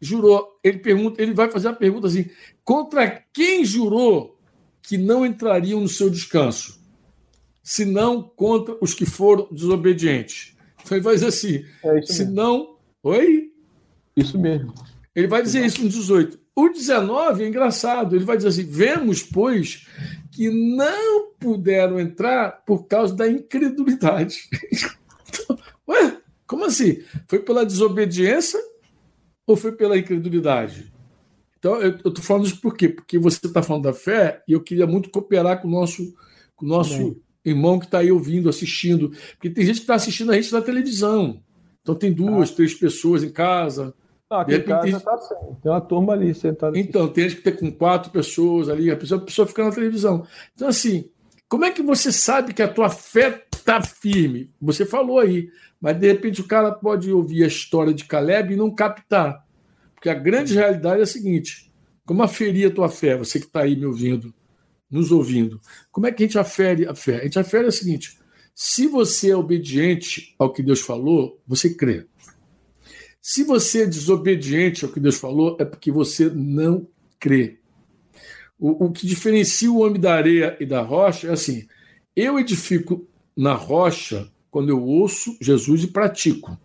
Jurou. 0.00 0.58
Ele 0.62 0.78
pergunta, 0.78 1.22
ele 1.22 1.32
vai 1.32 1.50
fazer 1.50 1.68
a 1.68 1.72
pergunta 1.72 2.06
assim: 2.06 2.26
contra 2.62 3.24
quem 3.32 3.64
jurou 3.64 4.38
que 4.82 4.98
não 4.98 5.24
entrariam 5.24 5.80
no 5.80 5.88
seu 5.88 6.10
descanso? 6.10 6.78
Senão 7.62 8.22
contra 8.22 8.76
os 8.80 8.92
que 8.92 9.06
foram 9.06 9.48
desobedientes. 9.50 10.54
Então 10.82 10.96
ele 10.96 11.04
vai 11.04 11.14
dizer 11.14 11.28
assim: 11.28 11.64
é 11.82 12.02
se 12.02 12.24
não. 12.26 12.76
Oi? 13.02 13.50
Isso 14.14 14.38
mesmo. 14.38 14.74
Ele 15.14 15.26
vai 15.26 15.42
dizer 15.42 15.64
isso 15.64 15.82
no 15.82 15.88
18. 15.88 16.40
O 16.54 16.68
19 16.68 17.44
é 17.44 17.48
engraçado, 17.48 18.14
ele 18.14 18.24
vai 18.24 18.36
dizer 18.36 18.48
assim: 18.48 18.64
vemos, 18.64 19.22
pois, 19.22 19.86
que 20.30 20.50
não 20.50 21.32
puderam 21.38 21.98
entrar 21.98 22.62
por 22.64 22.86
causa 22.86 23.14
da 23.14 23.28
incredulidade. 23.28 24.48
Ué, 25.88 26.18
como 26.46 26.64
assim? 26.64 27.02
Foi 27.26 27.38
pela 27.38 27.64
desobediência 27.64 28.60
ou 29.46 29.56
foi 29.56 29.72
pela 29.72 29.96
incredulidade? 29.96 30.92
Então, 31.58 31.80
eu 31.80 31.96
estou 31.96 32.22
falando 32.22 32.46
isso 32.46 32.60
por 32.60 32.76
quê? 32.76 32.88
Porque 32.88 33.18
você 33.18 33.46
está 33.46 33.62
falando 33.62 33.84
da 33.84 33.94
fé 33.94 34.42
e 34.48 34.52
eu 34.52 34.60
queria 34.60 34.86
muito 34.86 35.10
cooperar 35.10 35.60
com 35.62 35.68
o 35.68 35.70
nosso, 35.70 36.12
com 36.56 36.66
o 36.66 36.68
nosso 36.68 37.20
irmão 37.44 37.78
que 37.78 37.86
está 37.86 37.98
aí 37.98 38.10
ouvindo, 38.10 38.48
assistindo. 38.48 39.10
Porque 39.32 39.48
tem 39.48 39.64
gente 39.64 39.76
que 39.76 39.82
está 39.82 39.94
assistindo 39.94 40.32
a 40.32 40.34
gente 40.34 40.52
na 40.52 40.60
televisão. 40.60 41.40
Então, 41.80 41.94
tem 41.94 42.12
duas, 42.12 42.50
ah. 42.50 42.54
três 42.56 42.74
pessoas 42.74 43.22
em 43.22 43.30
casa 43.30 43.94
não, 44.32 44.40
aqui 44.40 44.58
tá 44.60 44.80
assim. 44.80 45.36
Tem 45.62 45.70
uma 45.70 45.80
turma 45.80 46.14
ali 46.14 46.34
sentada. 46.34 46.78
Então, 46.78 47.06
tem 47.06 47.28
que 47.28 47.36
ter 47.36 47.52
com 47.52 47.70
quatro 47.70 48.10
pessoas 48.10 48.70
ali, 48.70 48.90
a 48.90 48.96
pessoa, 48.96 49.20
a 49.20 49.24
pessoa 49.24 49.46
fica 49.46 49.62
na 49.62 49.70
televisão. 49.70 50.26
Então, 50.54 50.68
assim, 50.68 51.10
como 51.48 51.66
é 51.66 51.70
que 51.70 51.82
você 51.82 52.10
sabe 52.10 52.54
que 52.54 52.62
a 52.62 52.68
tua 52.68 52.88
fé 52.88 53.44
está 53.54 53.82
firme? 53.82 54.50
Você 54.58 54.86
falou 54.86 55.18
aí, 55.18 55.50
mas 55.78 55.98
de 55.98 56.06
repente 56.06 56.40
o 56.40 56.46
cara 56.46 56.72
pode 56.72 57.12
ouvir 57.12 57.44
a 57.44 57.46
história 57.46 57.92
de 57.92 58.06
Caleb 58.06 58.54
e 58.54 58.56
não 58.56 58.74
captar. 58.74 59.44
Porque 59.94 60.08
a 60.08 60.14
grande 60.14 60.54
realidade 60.54 61.00
é 61.00 61.02
a 61.02 61.06
seguinte: 61.06 61.70
como 62.06 62.22
aferir 62.22 62.70
a 62.70 62.74
tua 62.74 62.88
fé? 62.88 63.18
Você 63.18 63.38
que 63.38 63.44
está 63.44 63.60
aí 63.60 63.76
me 63.76 63.84
ouvindo, 63.84 64.32
nos 64.90 65.12
ouvindo. 65.12 65.60
Como 65.90 66.06
é 66.06 66.12
que 66.12 66.22
a 66.22 66.26
gente 66.26 66.38
afere 66.38 66.86
a 66.86 66.94
fé? 66.94 67.20
A 67.20 67.24
gente 67.24 67.38
afere 67.38 67.66
o 67.66 67.72
seguinte: 67.72 68.18
se 68.54 68.86
você 68.86 69.30
é 69.30 69.36
obediente 69.36 70.34
ao 70.38 70.50
que 70.50 70.62
Deus 70.62 70.80
falou, 70.80 71.38
você 71.46 71.74
crê. 71.74 72.06
Se 73.22 73.44
você 73.44 73.84
é 73.84 73.86
desobediente 73.86 74.84
ao 74.84 74.90
que 74.90 74.98
Deus 74.98 75.16
falou, 75.16 75.56
é 75.60 75.64
porque 75.64 75.92
você 75.92 76.28
não 76.28 76.88
crê. 77.20 77.60
O, 78.58 78.86
o 78.86 78.92
que 78.92 79.06
diferencia 79.06 79.70
o 79.70 79.78
homem 79.78 80.00
da 80.00 80.12
areia 80.12 80.56
e 80.58 80.66
da 80.66 80.82
rocha 80.82 81.28
é 81.28 81.30
assim: 81.30 81.68
eu 82.16 82.36
edifico 82.36 83.06
na 83.36 83.54
rocha 83.54 84.28
quando 84.50 84.70
eu 84.70 84.82
ouço 84.82 85.36
Jesus 85.40 85.84
e 85.84 85.86
pratico. 85.86 86.58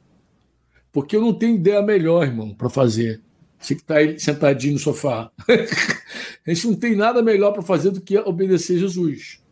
Porque 0.91 1.15
eu 1.15 1.21
não 1.21 1.31
tenho 1.31 1.57
ideia 1.57 1.81
melhor, 1.83 2.25
irmão, 2.25 2.55
para 2.55 2.69
fazer. 2.71 3.21
Você 3.59 3.75
que 3.75 3.81
está 3.81 3.97
aí 3.97 4.19
sentadinho 4.19 4.73
no 4.73 4.79
sofá. 4.79 5.31
a 5.47 6.53
gente 6.53 6.67
não 6.67 6.75
tem 6.75 6.95
nada 6.95 7.21
melhor 7.21 7.51
para 7.51 7.61
fazer 7.61 7.91
do 7.91 8.01
que 8.01 8.17
obedecer 8.17 8.79
Jesus. 8.79 9.43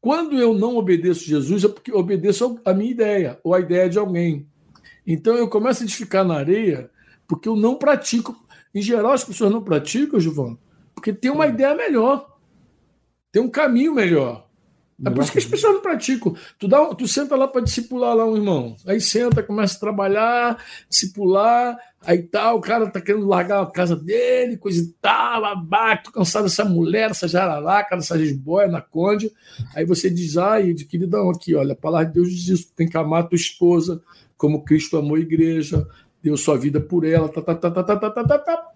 Quando 0.00 0.38
eu 0.38 0.54
não 0.54 0.76
obedeço 0.76 1.24
Jesus, 1.24 1.64
é 1.64 1.68
porque 1.68 1.92
obedeço 1.92 2.60
a 2.64 2.72
minha 2.72 2.90
ideia, 2.90 3.40
ou 3.42 3.54
a 3.54 3.60
ideia 3.60 3.88
de 3.88 3.98
alguém. 3.98 4.46
Então 5.06 5.36
eu 5.36 5.48
começo 5.48 5.82
a 5.82 5.84
edificar 5.84 6.24
na 6.24 6.36
areia 6.36 6.90
porque 7.26 7.48
eu 7.48 7.56
não 7.56 7.76
pratico. 7.76 8.36
Em 8.74 8.82
geral, 8.82 9.12
as 9.12 9.24
pessoas 9.24 9.52
não 9.52 9.62
praticam, 9.62 10.18
Gilvão, 10.18 10.58
porque 10.94 11.12
tem 11.12 11.30
uma 11.30 11.46
ideia 11.46 11.74
melhor, 11.74 12.38
tem 13.30 13.40
um 13.40 13.48
caminho 13.48 13.94
melhor. 13.94 14.44
É 15.04 15.10
por 15.10 15.22
isso 15.22 15.32
que 15.32 15.38
as 15.38 15.44
pessoas 15.44 15.74
não 15.74 15.82
praticam. 15.82 16.36
Tu, 16.58 16.68
dá, 16.68 16.94
tu 16.94 17.08
senta 17.08 17.34
lá 17.34 17.48
para 17.48 17.62
discipular 17.62 18.14
lá 18.14 18.24
um 18.24 18.36
irmão. 18.36 18.76
Aí 18.86 19.00
senta, 19.00 19.42
começa 19.42 19.76
a 19.76 19.80
trabalhar, 19.80 20.64
discipular, 20.88 21.76
aí 22.00 22.22
tal, 22.22 22.52
tá, 22.52 22.54
o 22.54 22.60
cara 22.60 22.90
tá 22.90 23.00
querendo 23.00 23.26
largar 23.26 23.62
a 23.62 23.66
casa 23.66 23.96
dele, 23.96 24.56
coisa 24.56 24.80
e 24.80 24.86
tal, 25.00 25.44
abaixo, 25.44 26.04
tô 26.04 26.12
cansado 26.12 26.44
dessa 26.44 26.64
mulher, 26.64 27.08
dessa 27.08 27.26
jararaca, 27.26 27.96
dessa 27.96 28.16
jiboia 28.18 28.68
na 28.68 28.80
conde. 28.80 29.32
Aí 29.74 29.84
você 29.84 30.08
diz, 30.08 30.36
ai, 30.36 30.72
de 30.72 30.84
queridão, 30.84 31.28
aqui, 31.28 31.54
olha, 31.56 31.72
a 31.72 31.76
palavra 31.76 32.06
de 32.06 32.14
Deus 32.14 32.30
diz 32.30 32.48
isso, 32.48 32.72
tem 32.74 32.88
que 32.88 32.96
amar 32.96 33.24
a 33.24 33.26
tua 33.26 33.36
esposa, 33.36 34.00
como 34.36 34.64
Cristo 34.64 34.96
amou 34.96 35.16
a 35.16 35.20
igreja, 35.20 35.86
deu 36.22 36.36
sua 36.36 36.56
vida 36.56 36.80
por 36.80 37.04
ela, 37.04 37.28
tá, 37.28 37.42
tá, 37.42 37.54
tá, 37.54 37.70
tá, 37.70 37.84
tá, 37.84 37.96
tá, 37.96 38.10
tá, 38.10 38.24
tá, 38.24 38.38
tá, 38.38 38.72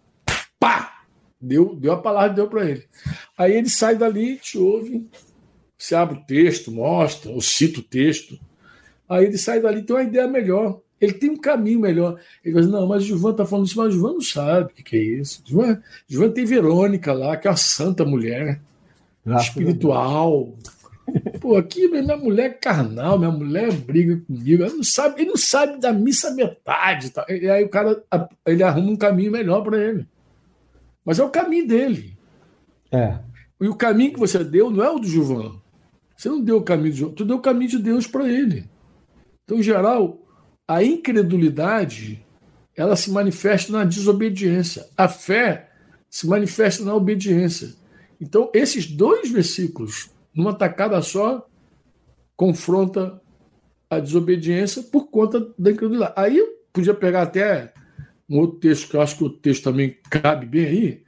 pá! 0.58 1.02
Deu, 1.40 1.76
deu 1.76 1.92
a 1.92 2.00
palavra, 2.02 2.34
deu 2.34 2.48
para 2.48 2.68
ele. 2.68 2.84
Aí 3.36 3.56
ele 3.56 3.70
sai 3.70 3.96
dali, 3.96 4.36
te 4.36 4.58
ouve, 4.58 5.06
você 5.78 5.94
abre 5.94 6.18
o 6.18 6.24
texto, 6.24 6.72
mostra, 6.72 7.30
ou 7.30 7.40
cita 7.40 7.78
o 7.78 7.82
texto. 7.82 8.38
Aí 9.08 9.24
ele 9.26 9.38
sai 9.38 9.60
dali, 9.60 9.82
tem 9.82 9.94
uma 9.94 10.02
ideia 10.02 10.26
melhor. 10.26 10.80
Ele 11.00 11.12
tem 11.12 11.30
um 11.30 11.36
caminho 11.36 11.80
melhor. 11.80 12.18
Ele 12.44 12.56
diz: 12.56 12.68
Não, 12.68 12.86
mas 12.86 13.04
o 13.04 13.06
Gilvan 13.06 13.30
está 13.30 13.46
falando 13.46 13.66
isso, 13.66 13.78
mas 13.78 13.88
o 13.88 13.90
Gilvan 13.92 14.12
não 14.14 14.20
sabe 14.20 14.72
o 14.72 14.74
que, 14.74 14.82
que 14.82 14.96
é 14.96 15.00
isso. 15.00 15.42
Gilvan 16.08 16.30
tem 16.30 16.44
Verônica 16.44 17.12
lá, 17.12 17.36
que 17.36 17.46
é 17.46 17.50
uma 17.50 17.56
santa 17.56 18.04
mulher, 18.04 18.60
Graças 19.24 19.46
espiritual. 19.48 20.52
Pô, 21.40 21.56
aqui 21.56 21.88
minha 21.88 22.16
mulher 22.16 22.46
é 22.46 22.54
carnal, 22.54 23.18
minha 23.18 23.30
mulher 23.30 23.72
briga 23.72 24.20
comigo, 24.26 24.64
ele 24.64 24.74
não 24.74 24.82
sabe, 24.82 25.20
ele 25.20 25.30
não 25.30 25.36
sabe 25.36 25.80
da 25.80 25.92
missa 25.92 26.30
metade. 26.32 27.10
Tá? 27.10 27.24
E 27.28 27.48
aí 27.48 27.64
o 27.64 27.68
cara 27.68 28.02
ele 28.46 28.62
arruma 28.62 28.90
um 28.90 28.96
caminho 28.96 29.32
melhor 29.32 29.62
para 29.62 29.78
ele. 29.78 30.06
Mas 31.04 31.18
é 31.18 31.24
o 31.24 31.30
caminho 31.30 31.66
dele. 31.66 32.16
É. 32.92 33.18
E 33.60 33.68
o 33.68 33.74
caminho 33.74 34.12
que 34.12 34.18
você 34.18 34.42
deu 34.44 34.70
não 34.70 34.84
é 34.84 34.90
o 34.90 34.98
do 34.98 35.06
Gilvan. 35.06 35.60
Você 36.16 36.28
não 36.28 36.40
deu 36.40 36.58
o 36.58 36.62
caminho 36.62 36.92
de 36.92 36.98
Gilvan, 36.98 37.14
tu 37.14 37.24
deu 37.24 37.36
o 37.36 37.42
caminho 37.42 37.70
de 37.70 37.78
Deus 37.78 38.06
para 38.06 38.28
ele. 38.28 38.64
Então, 39.44 39.58
em 39.58 39.62
geral, 39.62 40.20
a 40.66 40.82
incredulidade 40.82 42.24
ela 42.76 42.94
se 42.94 43.10
manifesta 43.10 43.72
na 43.72 43.84
desobediência. 43.84 44.86
A 44.96 45.08
fé 45.08 45.70
se 46.08 46.26
manifesta 46.26 46.84
na 46.84 46.94
obediência. 46.94 47.74
Então, 48.20 48.50
esses 48.52 48.86
dois 48.86 49.30
versículos 49.30 50.10
numa 50.38 50.54
tacada 50.54 51.02
só, 51.02 51.44
confronta 52.36 53.20
a 53.90 53.98
desobediência 53.98 54.84
por 54.84 55.10
conta 55.10 55.52
da 55.58 55.72
incredulidade. 55.72 56.12
Aí 56.16 56.38
eu 56.38 56.46
podia 56.72 56.94
pegar 56.94 57.22
até 57.22 57.72
um 58.30 58.38
outro 58.38 58.60
texto 58.60 58.88
que 58.88 58.94
eu 58.96 59.02
acho 59.02 59.18
que 59.18 59.24
o 59.24 59.30
texto 59.30 59.64
também 59.64 59.98
cabe 60.08 60.46
bem 60.46 60.64
aí, 60.64 61.02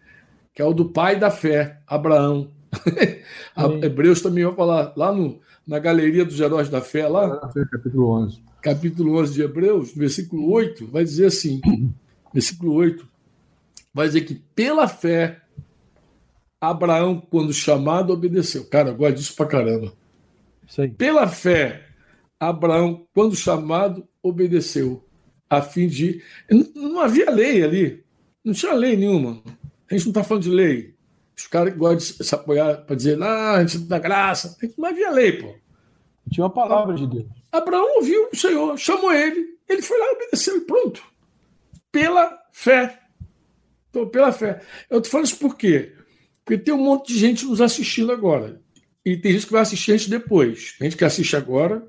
que 0.53 0.61
é 0.61 0.65
o 0.65 0.75
do 0.75 0.89
pai 0.89 1.17
da 1.17 1.31
fé, 1.31 1.79
Abraão. 1.87 2.51
Hebreus 3.81 4.21
também 4.21 4.45
vai 4.45 4.55
falar 4.55 4.93
lá 4.97 5.13
no, 5.13 5.39
na 5.65 5.79
galeria 5.79 6.25
dos 6.25 6.41
heróis 6.41 6.69
da 6.69 6.81
fé, 6.81 7.07
lá. 7.07 7.37
Capítulo 7.71 8.11
11. 8.11 8.43
Capítulo 8.61 9.21
11 9.21 9.33
de 9.33 9.43
Hebreus, 9.43 9.95
versículo 9.95 10.51
8, 10.51 10.89
vai 10.89 11.05
dizer 11.05 11.27
assim: 11.27 11.61
versículo 12.35 12.75
8, 12.75 13.07
vai 13.95 14.09
dizer 14.09 14.23
que 14.23 14.35
pela 14.57 14.89
fé 14.89 15.41
Abraão, 16.61 17.21
quando 17.31 17.53
chamado, 17.55 18.13
obedeceu. 18.13 18.67
Cara, 18.67 18.91
eu 18.91 18.97
gosto 18.97 19.17
disso 19.17 19.35
pra 19.35 19.47
caramba. 19.47 19.93
Pela 20.99 21.27
fé, 21.27 21.87
Abraão, 22.39 23.07
quando 23.15 23.35
chamado, 23.35 24.07
obedeceu, 24.23 25.05
a 25.49 25.63
fim 25.63 25.89
de. 25.89 26.23
Não 26.75 27.01
havia 27.01 27.31
lei 27.31 27.63
ali. 27.63 28.05
Não 28.45 28.53
tinha 28.53 28.73
lei 28.73 28.97
nenhuma. 28.97 29.43
A 29.91 29.95
gente 29.95 30.07
não 30.07 30.11
está 30.11 30.23
falando 30.23 30.45
de 30.45 30.51
lei. 30.51 30.95
Os 31.37 31.47
caras 31.47 31.75
gostam 31.75 32.19
de 32.19 32.25
se 32.25 32.35
apoiar 32.35 32.83
para 32.83 32.95
dizer, 32.95 33.21
ah, 33.23 33.55
a 33.55 33.65
gente 33.65 33.79
dá 33.87 33.99
graça. 33.99 34.57
Não 34.77 34.89
havia 34.89 35.11
lei, 35.11 35.33
pô. 35.33 35.55
Tinha 36.31 36.45
uma 36.45 36.53
palavra 36.53 36.95
de 36.95 37.07
Deus. 37.07 37.27
Abraão 37.51 37.97
ouviu 37.97 38.29
o 38.33 38.37
Senhor, 38.37 38.79
chamou 38.79 39.13
ele, 39.13 39.59
ele 39.69 39.83
foi 39.83 39.99
lá, 39.99 40.13
obedeceu 40.13 40.57
e 40.57 40.61
pronto. 40.61 41.03
Pela 41.91 42.39
fé. 42.53 43.01
Então, 43.89 44.07
pela 44.09 44.31
fé. 44.31 44.61
Eu 44.89 44.99
estou 44.99 45.11
falando 45.11 45.27
isso 45.27 45.39
por 45.39 45.57
quê? 45.57 45.93
Porque 46.51 46.65
tem 46.65 46.75
um 46.75 46.83
monte 46.83 47.13
de 47.13 47.19
gente 47.21 47.47
nos 47.47 47.61
assistindo 47.61 48.11
agora. 48.11 48.61
E 49.05 49.17
tem 49.17 49.31
gente 49.31 49.47
que 49.47 49.53
vai 49.53 49.63
assistir 49.63 49.93
a 49.93 49.97
gente 49.97 50.11
depois. 50.11 50.75
Tem 50.77 50.91
gente 50.91 50.99
que 50.99 51.05
assiste 51.05 51.37
agora, 51.37 51.87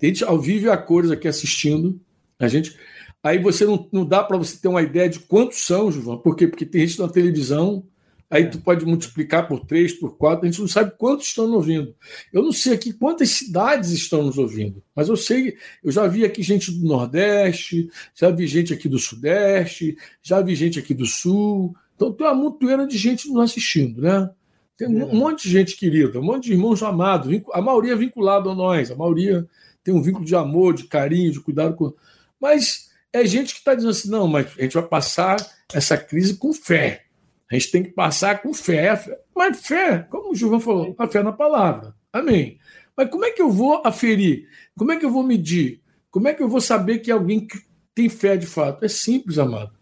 tem 0.00 0.12
gente 0.12 0.24
ao 0.24 0.36
vivo 0.36 0.66
e 0.66 0.68
a 0.68 0.76
cores 0.76 1.12
aqui 1.12 1.28
assistindo. 1.28 2.00
A 2.36 2.48
gente. 2.48 2.76
Aí 3.22 3.38
você 3.38 3.64
não, 3.64 3.88
não 3.92 4.04
dá 4.04 4.24
para 4.24 4.36
você 4.36 4.56
ter 4.56 4.66
uma 4.66 4.82
ideia 4.82 5.08
de 5.08 5.20
quantos 5.20 5.64
são, 5.64 5.92
João. 5.92 6.18
Por 6.18 6.34
quê? 6.34 6.48
Porque 6.48 6.66
tem 6.66 6.84
gente 6.84 6.98
na 6.98 7.06
televisão, 7.06 7.86
aí 8.28 8.50
tu 8.50 8.58
pode 8.58 8.84
multiplicar 8.84 9.46
por 9.46 9.60
três, 9.64 9.92
por 9.92 10.16
quatro, 10.16 10.44
a 10.44 10.50
gente 10.50 10.60
não 10.60 10.66
sabe 10.66 10.92
quantos 10.98 11.28
estão 11.28 11.46
nos 11.46 11.54
ouvindo. 11.54 11.94
Eu 12.32 12.42
não 12.42 12.50
sei 12.50 12.72
aqui 12.72 12.92
quantas 12.92 13.30
cidades 13.30 13.90
estão 13.90 14.24
nos 14.24 14.38
ouvindo, 14.38 14.82
mas 14.92 15.08
eu 15.08 15.16
sei, 15.16 15.56
eu 15.84 15.92
já 15.92 16.08
vi 16.08 16.24
aqui 16.24 16.42
gente 16.42 16.72
do 16.72 16.84
Nordeste, 16.84 17.88
já 18.12 18.28
vi 18.28 18.44
gente 18.48 18.74
aqui 18.74 18.88
do 18.88 18.98
Sudeste, 18.98 19.96
já 20.20 20.40
vi 20.40 20.56
gente 20.56 20.80
aqui 20.80 20.92
do 20.92 21.06
Sul, 21.06 21.76
então 21.94 22.12
tem 22.12 22.26
uma 22.26 22.34
montoeira 22.34 22.86
de 22.86 22.96
gente 22.96 23.28
nos 23.28 23.50
assistindo, 23.50 24.00
né? 24.02 24.30
Tem 24.76 24.88
um 24.88 25.08
é. 25.08 25.14
monte 25.14 25.44
de 25.44 25.50
gente 25.50 25.76
querida, 25.76 26.18
um 26.18 26.24
monte 26.24 26.44
de 26.44 26.52
irmãos 26.52 26.82
amados, 26.82 27.32
a 27.52 27.62
maioria 27.62 27.94
vinculado 27.94 28.50
a 28.50 28.54
nós, 28.54 28.90
a 28.90 28.96
maioria 28.96 29.48
tem 29.84 29.94
um 29.94 30.02
vínculo 30.02 30.24
de 30.24 30.34
amor, 30.34 30.74
de 30.74 30.84
carinho, 30.84 31.30
de 31.30 31.40
cuidado 31.40 31.76
com. 31.76 31.92
Mas 32.40 32.90
é 33.12 33.24
gente 33.24 33.52
que 33.52 33.60
está 33.60 33.74
dizendo 33.74 33.90
assim: 33.90 34.10
não, 34.10 34.26
mas 34.26 34.46
a 34.58 34.62
gente 34.62 34.74
vai 34.74 34.82
passar 34.82 35.36
essa 35.72 35.96
crise 35.96 36.36
com 36.36 36.52
fé. 36.52 37.04
A 37.50 37.54
gente 37.54 37.70
tem 37.70 37.82
que 37.82 37.90
passar 37.90 38.42
com 38.42 38.52
fé. 38.52 39.20
Mas 39.36 39.64
fé, 39.64 39.98
como 40.10 40.32
o 40.32 40.34
Gilvan 40.34 40.58
falou, 40.58 40.94
a 40.98 41.06
fé 41.06 41.22
na 41.22 41.32
palavra. 41.32 41.94
Amém. 42.12 42.58
Mas 42.96 43.10
como 43.10 43.24
é 43.24 43.30
que 43.30 43.42
eu 43.42 43.50
vou 43.50 43.82
aferir? 43.84 44.48
Como 44.76 44.90
é 44.90 44.96
que 44.96 45.04
eu 45.04 45.10
vou 45.10 45.22
medir? 45.22 45.80
Como 46.10 46.26
é 46.26 46.34
que 46.34 46.42
eu 46.42 46.48
vou 46.48 46.60
saber 46.60 46.98
que 46.98 47.10
alguém 47.10 47.46
tem 47.94 48.08
fé 48.08 48.36
de 48.36 48.46
fato? 48.46 48.84
É 48.84 48.88
simples, 48.88 49.38
amado. 49.38 49.72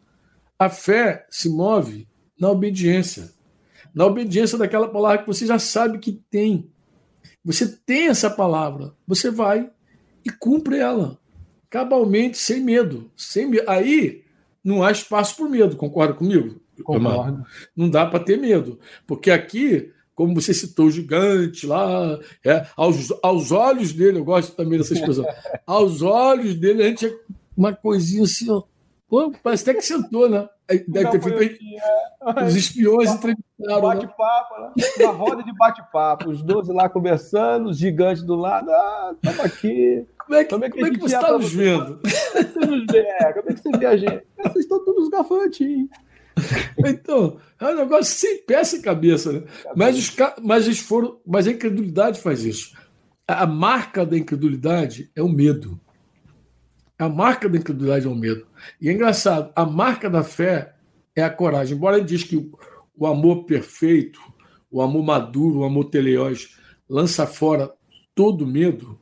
A 0.62 0.68
fé 0.68 1.26
se 1.28 1.48
move 1.48 2.06
na 2.38 2.48
obediência. 2.48 3.32
Na 3.92 4.06
obediência 4.06 4.56
daquela 4.56 4.88
palavra 4.88 5.18
que 5.18 5.26
você 5.26 5.44
já 5.44 5.58
sabe 5.58 5.98
que 5.98 6.12
tem. 6.30 6.70
Você 7.44 7.66
tem 7.66 8.06
essa 8.06 8.30
palavra, 8.30 8.94
você 9.04 9.28
vai 9.28 9.68
e 10.24 10.30
cumpre 10.30 10.78
ela. 10.78 11.18
Cabalmente, 11.68 12.38
sem 12.38 12.60
medo. 12.60 13.10
Sem 13.16 13.48
medo. 13.48 13.68
Aí 13.68 14.22
não 14.62 14.84
há 14.84 14.92
espaço 14.92 15.36
por 15.36 15.50
medo, 15.50 15.76
concorda 15.76 16.14
comigo? 16.14 16.60
Concordo. 16.84 17.44
Não 17.76 17.90
dá 17.90 18.06
para 18.06 18.22
ter 18.22 18.38
medo. 18.38 18.78
Porque 19.04 19.32
aqui, 19.32 19.90
como 20.14 20.32
você 20.32 20.54
citou, 20.54 20.86
o 20.86 20.90
gigante 20.92 21.66
lá, 21.66 22.20
é, 22.44 22.68
aos, 22.76 23.12
aos 23.20 23.50
olhos 23.50 23.92
dele, 23.92 24.18
eu 24.18 24.24
gosto 24.24 24.54
também 24.54 24.78
dessa 24.78 24.94
expressão, 24.94 25.26
aos 25.66 26.02
olhos 26.02 26.54
dele, 26.54 26.84
a 26.84 26.88
gente 26.88 27.06
é 27.06 27.18
uma 27.56 27.74
coisinha 27.74 28.22
assim, 28.22 28.48
ó. 28.48 28.62
Pô, 29.12 29.30
parece 29.42 29.68
até 29.68 29.74
que 29.78 29.84
sentou, 29.84 30.26
né? 30.26 30.48
Deve 30.88 31.10
ter 31.10 31.20
feito. 31.20 31.62
É. 31.62 32.44
Os 32.46 32.56
espiões 32.56 33.10
entrevistaram. 33.10 33.42
Né? 33.58 33.80
Bate-papo, 33.82 34.60
né? 34.62 34.72
Uma 35.00 35.12
roda 35.12 35.42
de 35.42 35.52
bate-papo. 35.54 36.30
Os 36.30 36.42
12 36.42 36.72
lá 36.72 36.88
conversando, 36.88 37.68
os 37.68 37.76
gigantes 37.76 38.22
do 38.22 38.34
lado. 38.34 38.70
Ah, 38.70 39.14
estamos 39.14 39.40
aqui. 39.44 40.06
Como 40.16 40.34
é 40.34 40.44
que, 40.44 40.50
como 40.50 40.64
é 40.64 40.70
que, 40.70 40.74
como 40.76 40.86
é 40.86 40.90
que 40.92 40.98
você 40.98 41.14
está 41.14 41.30
nos 41.30 41.52
vendo? 41.52 42.00
Como 42.00 42.38
é 42.38 42.44
que 42.44 42.52
você 42.54 42.66
nos 42.66 42.86
vê? 42.90 43.04
Como 43.34 43.50
é 43.50 43.52
que 43.52 43.60
você 43.60 43.76
vê 43.76 43.86
a 43.86 43.96
gente? 43.98 44.24
Vocês 44.38 44.64
estão 44.64 44.82
todos 44.82 45.10
gafantinhos. 45.10 45.90
Então, 46.78 47.36
é 47.60 47.66
um 47.66 47.76
negócio 47.76 48.14
sem 48.14 48.38
peça 48.38 48.76
e 48.76 48.80
cabeça, 48.80 49.30
né? 49.30 49.42
Mas, 49.76 49.98
os, 49.98 50.16
mas 50.42 50.64
eles 50.64 50.78
foram. 50.78 51.20
Mas 51.26 51.46
a 51.46 51.50
incredulidade 51.50 52.18
faz 52.18 52.46
isso. 52.46 52.74
A 53.28 53.46
marca 53.46 54.06
da 54.06 54.16
incredulidade 54.16 55.10
é 55.14 55.20
o 55.20 55.28
medo. 55.28 55.78
A 57.02 57.08
marca 57.08 57.48
da 57.48 57.58
incredulidade 57.58 58.06
é 58.06 58.08
o 58.08 58.14
medo. 58.14 58.46
E 58.80 58.88
é 58.88 58.92
engraçado, 58.92 59.50
a 59.56 59.66
marca 59.66 60.08
da 60.08 60.22
fé 60.22 60.74
é 61.16 61.22
a 61.22 61.28
coragem. 61.28 61.76
Embora 61.76 61.96
ele 61.96 62.06
diz 62.06 62.22
que 62.22 62.36
o, 62.96 63.06
amor 63.06 63.44
perfeito, 63.44 64.20
o 64.70 64.80
amor 64.80 65.02
maduro, 65.02 65.58
o 65.58 65.64
amor 65.64 65.86
teleós, 65.86 66.56
lança 66.88 67.26
fora 67.26 67.72
todo 68.14 68.46
medo, 68.46 69.00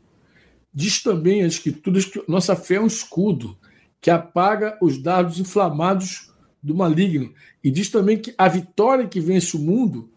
diz 0.72 1.02
também 1.02 1.42
as 1.42 1.54
escrituras 1.54 2.06
que 2.06 2.24
nossa 2.26 2.56
fé 2.56 2.76
é 2.76 2.80
um 2.80 2.86
escudo 2.86 3.54
que 4.00 4.10
apaga 4.10 4.78
os 4.80 4.96
dardos 4.96 5.38
inflamados 5.38 6.32
do 6.62 6.74
maligno. 6.74 7.34
E 7.62 7.70
diz 7.70 7.90
também 7.90 8.16
que 8.16 8.34
a 8.38 8.48
vitória 8.48 9.06
que 9.06 9.20
vence 9.20 9.58
o 9.58 9.60
mundo 9.60 10.08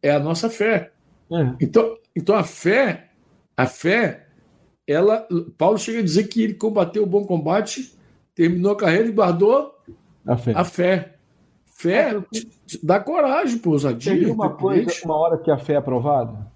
é 0.00 0.10
a 0.10 0.18
nossa 0.18 0.48
fé. 0.48 0.92
É. 1.30 1.56
Então, 1.60 1.94
então 2.16 2.34
a 2.34 2.42
fé, 2.42 3.10
a 3.54 3.66
fé 3.66 4.28
ela, 4.86 5.26
Paulo 5.56 5.78
chega 5.78 6.00
a 6.00 6.02
dizer 6.02 6.24
que 6.24 6.42
ele 6.42 6.54
combateu 6.54 7.02
o 7.02 7.06
bom 7.06 7.24
combate, 7.24 7.96
terminou 8.34 8.72
a 8.72 8.76
carreira 8.76 9.08
e 9.08 9.12
guardou 9.12 9.74
a 10.26 10.36
fé. 10.36 10.52
A 10.54 10.64
fé, 10.64 11.14
fé 11.66 12.16
é, 12.16 12.22
dá 12.82 13.00
coragem, 13.00 13.58
pô, 13.58 13.70
ousadia. 13.70 14.12
Tem 14.12 14.30
uma 14.30 14.50
coisa, 14.50 14.90
uma 15.04 15.16
hora 15.16 15.38
que 15.38 15.50
a 15.50 15.58
fé 15.58 15.74
é 15.74 15.76
aprovada? 15.76 16.50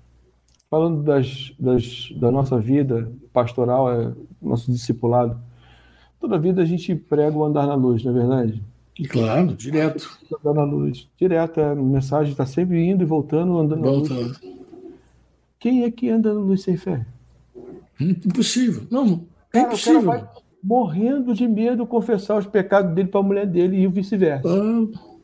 Falando 0.71 1.03
das, 1.03 1.55
das, 1.59 2.11
da 2.17 2.31
nossa 2.31 2.59
vida 2.59 3.13
pastoral, 3.33 3.93
é, 3.93 4.13
nosso 4.43 4.71
discipulado, 4.71 5.41
toda 6.21 6.39
vida 6.39 6.63
a 6.63 6.65
gente 6.65 6.95
prega 6.95 7.37
o 7.37 7.45
andar 7.45 7.67
na 7.67 7.75
luz, 7.75 8.05
não 8.05 8.13
é 8.13 8.15
verdade? 8.15 8.63
Claro, 9.09 9.55
direto. 9.55 10.19
Andar 10.41 10.55
na 10.55 10.65
luz. 10.65 11.09
Direto, 11.19 11.61
a 11.61 11.75
mensagem 11.75 12.33
está 12.33 12.47
sempre 12.47 12.83
indo 12.83 13.03
e 13.03 13.07
voltando, 13.07 13.59
andando 13.59 13.83
voltando. 13.83 14.21
na 14.21 14.27
luz. 14.27 14.41
Quem 15.59 15.85
é 15.85 15.91
que 15.91 16.09
anda 16.09 16.33
na 16.33 16.41
luz 16.41 16.63
sem 16.63 16.77
fé? 16.77 17.05
Impossível. 18.01 18.87
Não, 18.91 19.27
é 19.53 19.61
cara, 19.61 19.67
impossível. 19.69 20.29
morrendo 20.63 21.35
de 21.35 21.49
medo 21.49 21.87
confessar 21.87 22.39
os 22.39 22.47
pecados 22.47 22.95
dele 22.95 23.09
para 23.09 23.21
a 23.21 23.23
mulher 23.23 23.47
dele 23.47 23.77
e 23.77 23.87
vice-versa. 23.87 24.49
Ah. 24.49 25.17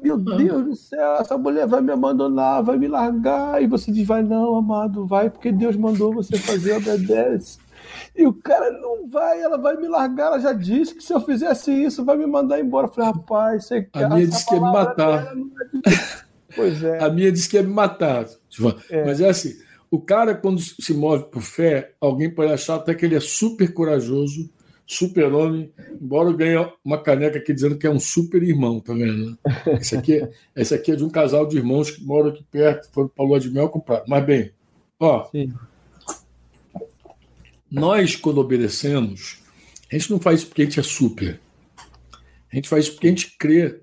Meu 0.00 0.16
ah. 0.16 0.36
Deus 0.36 0.64
do 0.64 0.76
céu, 0.76 1.14
essa 1.14 1.36
mulher 1.38 1.66
vai 1.66 1.80
me 1.80 1.92
abandonar, 1.92 2.62
vai 2.62 2.76
me 2.76 2.88
largar. 2.88 3.62
E 3.62 3.66
você 3.66 3.90
diz: 3.90 4.06
vai, 4.06 4.22
não, 4.22 4.54
amado, 4.56 5.06
vai, 5.06 5.30
porque 5.30 5.50
Deus 5.50 5.76
mandou 5.76 6.12
você 6.12 6.36
fazer, 6.36 6.76
obedece. 6.76 7.58
E 8.14 8.26
o 8.26 8.32
cara 8.32 8.70
não 8.70 9.08
vai, 9.08 9.40
ela 9.40 9.56
vai 9.56 9.76
me 9.76 9.88
largar. 9.88 10.26
Ela 10.26 10.40
já 10.40 10.52
disse 10.52 10.94
que 10.94 11.02
se 11.02 11.12
eu 11.12 11.20
fizesse 11.20 11.72
isso, 11.72 12.04
vai 12.04 12.16
me 12.16 12.26
mandar 12.26 12.60
embora. 12.60 12.86
Eu 12.86 12.92
falei, 12.92 13.10
rapaz, 13.10 13.64
você 13.66 13.88
A 13.94 14.08
minha 14.08 14.26
disse 14.26 14.46
que 14.46 14.54
ia 14.54 14.60
me 14.60 14.72
matar. 14.72 15.34
Pois 16.54 16.84
é. 16.84 17.02
A 17.02 17.08
minha 17.08 17.32
disse 17.32 17.48
que 17.48 17.56
ia 17.56 17.62
me 17.62 17.72
matar. 17.72 18.26
É. 18.90 19.04
Mas 19.06 19.20
é 19.20 19.30
assim 19.30 19.54
o 19.92 20.00
cara, 20.00 20.34
quando 20.34 20.58
se 20.58 20.94
move 20.94 21.24
por 21.24 21.42
fé, 21.42 21.92
alguém 22.00 22.30
pode 22.30 22.50
achar 22.50 22.76
até 22.76 22.94
que 22.94 23.04
ele 23.04 23.14
é 23.14 23.20
super 23.20 23.74
corajoso, 23.74 24.48
super 24.86 25.30
homem, 25.34 25.70
embora 26.00 26.32
ganhe 26.32 26.66
uma 26.82 26.96
caneca 26.96 27.36
aqui 27.36 27.52
dizendo 27.52 27.76
que 27.76 27.86
é 27.86 27.90
um 27.90 28.00
super 28.00 28.42
irmão, 28.42 28.80
tá 28.80 28.94
vendo? 28.94 29.36
Esse, 29.78 29.94
aqui, 29.94 30.26
esse 30.56 30.74
aqui 30.74 30.92
é 30.92 30.96
de 30.96 31.04
um 31.04 31.10
casal 31.10 31.46
de 31.46 31.58
irmãos 31.58 31.90
que 31.90 32.02
moram 32.02 32.30
aqui 32.30 32.42
perto, 32.50 32.90
foram 32.90 33.08
para 33.08 33.22
a 33.22 33.28
lua 33.28 33.38
de 33.38 33.50
mel 33.50 33.68
comprar. 33.68 34.02
Mas 34.08 34.24
bem, 34.24 34.50
ó, 34.98 35.26
Sim. 35.30 35.52
nós, 37.70 38.16
quando 38.16 38.38
obedecemos, 38.38 39.42
a 39.90 39.94
gente 39.94 40.10
não 40.10 40.18
faz 40.18 40.40
isso 40.40 40.48
porque 40.48 40.62
a 40.62 40.64
gente 40.64 40.80
é 40.80 40.82
super. 40.82 41.38
A 42.50 42.56
gente 42.56 42.66
faz 42.66 42.86
isso 42.86 42.94
porque 42.94 43.08
a 43.08 43.10
gente 43.10 43.36
crê 43.36 43.78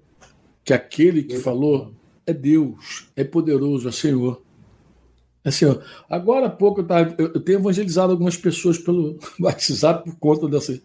que 0.64 0.74
aquele 0.74 1.22
que 1.22 1.38
falou 1.38 1.94
é 2.26 2.34
Deus, 2.34 3.12
é 3.16 3.24
poderoso, 3.24 3.88
é 3.88 3.92
Senhor. 3.92 4.42
Assim, 5.44 5.66
ó, 5.66 5.80
agora 6.10 6.48
há 6.48 6.50
pouco 6.50 6.82
eu, 6.82 6.88
tava, 6.88 7.16
eu, 7.18 7.40
tenho 7.40 7.60
evangelizado 7.60 8.12
algumas 8.12 8.36
pessoas 8.36 8.78
pelo 8.78 9.18
WhatsApp 9.40 10.04
por 10.04 10.20
conta 10.20 10.48
dessa, 10.48 10.80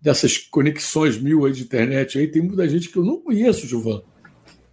dessas 0.00 0.38
conexões 0.38 1.18
mil 1.18 1.44
aí 1.44 1.52
de 1.52 1.62
internet. 1.62 2.18
Aí 2.18 2.26
tem 2.26 2.42
muita 2.42 2.68
gente 2.68 2.88
que 2.88 2.96
eu 2.96 3.04
não 3.04 3.20
conheço, 3.20 3.66
Gilvan, 3.66 4.02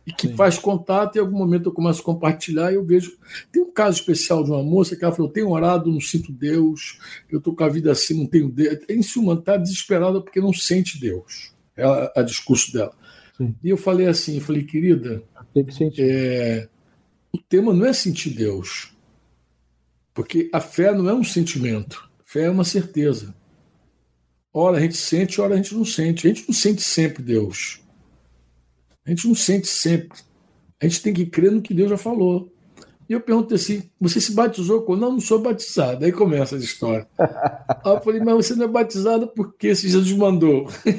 e 0.08 0.14
que 0.14 0.30
Sim. 0.30 0.36
faz 0.36 0.58
contato 0.58 1.16
e 1.16 1.20
em 1.20 1.22
algum 1.22 1.38
momento 1.38 1.70
eu 1.70 1.74
começo 1.74 2.02
a 2.02 2.06
compartilhar 2.06 2.72
e 2.72 2.76
eu 2.76 2.86
vejo. 2.86 3.18
Tem 3.52 3.62
um 3.62 3.72
caso 3.72 4.00
especial 4.00 4.44
de 4.44 4.52
uma 4.52 4.64
moça 4.64 4.96
que 4.96 5.04
ela 5.04 5.14
falou: 5.14 5.30
Eu 5.30 5.34
tenho 5.34 5.50
orado, 5.50 5.92
não 5.92 6.00
sinto 6.00 6.32
Deus, 6.32 6.98
eu 7.30 7.40
estou 7.40 7.54
com 7.54 7.64
a 7.64 7.70
vida 7.70 7.92
assim, 7.92 8.18
não 8.18 8.26
tenho 8.26 8.50
Deus. 8.50 8.80
Em 8.90 9.04
suma, 9.04 9.34
está 9.34 9.58
desesperada 9.58 10.22
porque 10.22 10.40
não 10.40 10.54
sente 10.54 11.00
Deus. 11.00 11.52
É 11.76 11.84
a 12.16 12.22
discurso 12.22 12.72
dela. 12.72 12.94
Sim. 13.38 13.56
E 13.64 13.70
eu 13.70 13.78
falei 13.78 14.08
assim: 14.08 14.36
eu 14.36 14.42
falei, 14.42 14.64
querida, 14.64 15.24
é, 15.98 16.68
o 17.34 17.38
tema 17.38 17.74
não 17.74 17.86
é 17.86 17.94
sentir 17.94 18.32
Deus. 18.32 18.91
Porque 20.14 20.50
a 20.52 20.60
fé 20.60 20.94
não 20.94 21.10
é 21.10 21.14
um 21.14 21.24
sentimento, 21.24 22.10
fé 22.24 22.44
é 22.44 22.50
uma 22.50 22.64
certeza. 22.64 23.34
Ora 24.54 24.78
a 24.78 24.82
gente 24.82 24.98
sente, 24.98 25.40
ora 25.40 25.54
a 25.54 25.58
gente 25.58 25.74
não 25.74 25.86
sente. 25.86 26.28
A 26.28 26.34
gente 26.34 26.46
não 26.48 26.54
sente 26.54 26.82
sempre 26.82 27.24
Deus. 27.24 27.82
A 29.06 29.10
gente 29.10 29.28
não 29.28 29.36
sente 29.36 29.68
sempre. 29.68 30.20
A 30.82 30.86
gente 30.86 31.02
tem 31.02 31.14
que 31.14 31.26
crer 31.26 31.52
no 31.52 31.62
que 31.62 31.74
Deus 31.74 31.90
já 31.90 31.98
falou. 31.98 32.52
E 33.08 33.14
eu 33.14 33.22
pergunto 33.22 33.54
assim: 33.54 33.84
você 34.00 34.20
se 34.20 34.34
batizou 34.34 34.82
quando? 34.82 35.02
Não, 35.02 35.12
não 35.14 35.20
sou 35.20 35.42
batizado. 35.42 36.04
Aí 36.04 36.12
começa 36.12 36.56
a 36.56 36.60
história. 36.60 37.08
Aí 37.18 37.94
eu 37.94 38.02
falei, 38.02 38.22
mas 38.22 38.36
você 38.36 38.56
não 38.56 38.66
é 38.66 38.68
batizado 38.68 39.28
porque 39.28 39.76
se 39.76 39.90
Jesus 39.90 40.18
mandou. 40.18 40.70
É. 40.86 40.92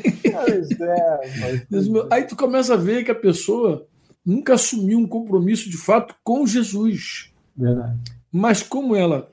Aí 2.11 2.25
tu 2.25 2.37
começa 2.37 2.75
a 2.75 2.77
ver 2.77 3.05
que 3.05 3.11
a 3.11 3.15
pessoa 3.15 3.87
nunca 4.25 4.55
assumiu 4.55 4.99
um 4.99 5.07
compromisso 5.07 5.69
de 5.69 5.77
fato 5.77 6.15
com 6.23 6.47
Jesus. 6.47 7.33
Verdade. 7.57 7.99
Mas 8.33 8.62
como 8.62 8.97
ela, 8.97 9.30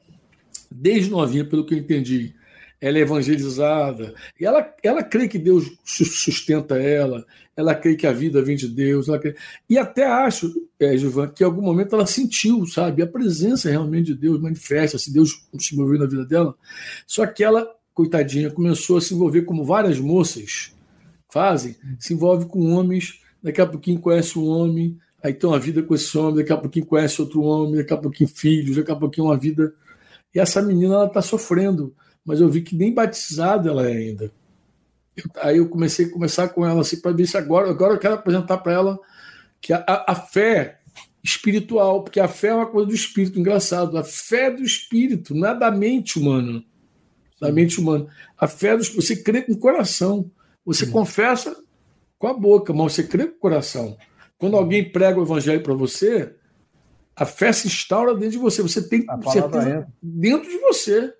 desde 0.70 1.10
novinha, 1.10 1.45
pelo 1.45 1.66
que 1.66 1.74
eu 1.74 1.78
entendi, 1.78 2.36
ela 2.82 2.97
é 2.97 3.02
evangelizada, 3.02 4.14
e 4.39 4.45
ela, 4.45 4.74
ela 4.82 5.04
crê 5.04 5.28
que 5.28 5.38
Deus 5.38 5.70
sustenta 5.84 6.78
ela, 6.78 7.26
ela 7.56 7.76
crê 7.76 7.95
que 7.95 8.08
a 8.08 8.14
vida 8.14 8.41
vem 8.41 8.56
de 8.56 8.70
Deus, 8.70 9.08
crê... 9.22 9.36
e 9.70 9.78
até 9.78 10.06
acho, 10.06 10.54
é, 10.80 10.97
Gilvan, 10.97 11.28
que 11.28 11.43
em 11.43 11.45
algum 11.45 11.62
momento 11.62 11.93
ela 11.93 12.06
sentiu, 12.06 12.66
sabe, 12.66 13.02
a 13.02 13.08
presença 13.08 13.70
realmente 13.70 14.08
de 14.08 14.16
Deus 14.16 14.39
manifesta-se, 14.39 15.12
Deus 15.12 15.45
se 15.58 15.76
moveu 15.76 16.00
na 16.00 16.06
vida 16.06 16.26
dela, 16.26 16.56
só 17.06 17.26
que 17.26 17.43
ela, 17.43 17.70
coitadinha, 17.93 18.50
começou 18.50 18.97
a 18.97 19.02
se 19.02 19.14
envolver 19.14 19.41
como 19.41 19.66
várias 19.66 20.00
moças 20.00 20.74
fazem, 21.30 21.76
se 22.00 22.14
envolve 22.14 22.45
com 22.45 22.72
homens, 22.72 23.20
daqui 23.43 23.60
a 23.60 23.68
pouquinho 23.68 24.00
conhece 24.00 24.39
um 24.39 24.45
homem, 24.45 24.97
aí 25.22 25.34
tem 25.34 25.49
uma 25.49 25.59
vida 25.59 25.84
com 25.84 25.93
esse 25.93 26.17
homem, 26.17 26.36
daqui 26.36 26.53
a 26.53 26.57
pouquinho 26.57 26.86
conhece 26.86 27.22
outro 27.22 27.41
homem, 27.41 27.76
daqui 27.76 27.93
a 27.93 27.97
pouquinho 27.97 28.30
filhos, 28.30 28.76
daqui 28.78 28.91
a 28.91 28.95
pouquinho 28.95 29.28
uma 29.28 29.38
vida. 29.38 29.74
E 30.34 30.39
essa 30.39 30.61
menina 30.61 30.95
ela 30.95 31.05
está 31.05 31.22
sofrendo, 31.22 31.95
mas 32.24 32.39
eu 32.39 32.49
vi 32.49 32.61
que 32.61 32.76
nem 32.76 32.93
batizada 32.93 33.70
ela 33.70 33.89
é 33.89 33.93
ainda. 33.93 34.32
Eu, 35.15 35.24
aí 35.41 35.57
eu 35.57 35.67
comecei 35.67 36.05
a 36.05 36.11
conversar 36.11 36.49
com 36.49 36.65
ela 36.65 36.82
assim 36.82 36.99
para 36.99 37.11
ver 37.11 37.28
se 37.28 37.38
agora, 37.38 37.70
agora 37.70 37.93
eu 37.93 37.99
quero 37.99 38.13
apresentar 38.13 38.57
para 38.59 38.74
ela 38.74 38.99
que 39.59 39.74
a, 39.74 39.84
a, 39.88 40.11
a, 40.13 40.15
fé 40.15 40.80
espiritual, 41.24 42.03
porque 42.03 42.20
a 42.20 42.28
fé 42.28 42.47
é 42.47 42.53
uma 42.53 42.67
coisa 42.67 42.88
do 42.88 42.95
espírito, 42.95 43.39
engraçado, 43.39 43.97
a 43.97 44.03
fé 44.03 44.49
do 44.49 44.63
espírito, 44.63 45.36
não 45.36 45.49
é 45.49 45.57
da 45.57 45.70
mente 45.70 46.17
humana. 46.17 46.63
da 47.41 47.51
mente 47.51 47.80
humana. 47.80 48.07
A 48.38 48.47
fé 48.47 48.78
dos 48.78 48.89
você 48.89 49.15
crê 49.15 49.41
com 49.41 49.53
o 49.53 49.57
coração. 49.57 50.32
Você 50.65 50.86
confessa 50.86 51.57
com 52.17 52.28
a 52.28 52.34
boca, 52.34 52.72
mas 52.74 52.93
você 52.93 53.03
crê 53.03 53.26
com 53.26 53.36
o 53.36 53.39
coração. 53.39 53.97
Quando 54.40 54.56
alguém 54.56 54.90
prega 54.90 55.20
o 55.20 55.24
evangelho 55.24 55.62
para 55.62 55.74
você, 55.74 56.34
a 57.16 57.26
fé 57.26 57.52
se 57.52 57.68
instaura 57.68 58.16
dentro 58.16 58.32
de 58.32 58.38
você. 58.38 58.62
Você 58.62 58.82
tem 58.88 59.06
certeza 59.32 59.70
é. 59.70 59.86
dentro 60.02 60.50
de 60.50 60.58
você. 60.60 61.14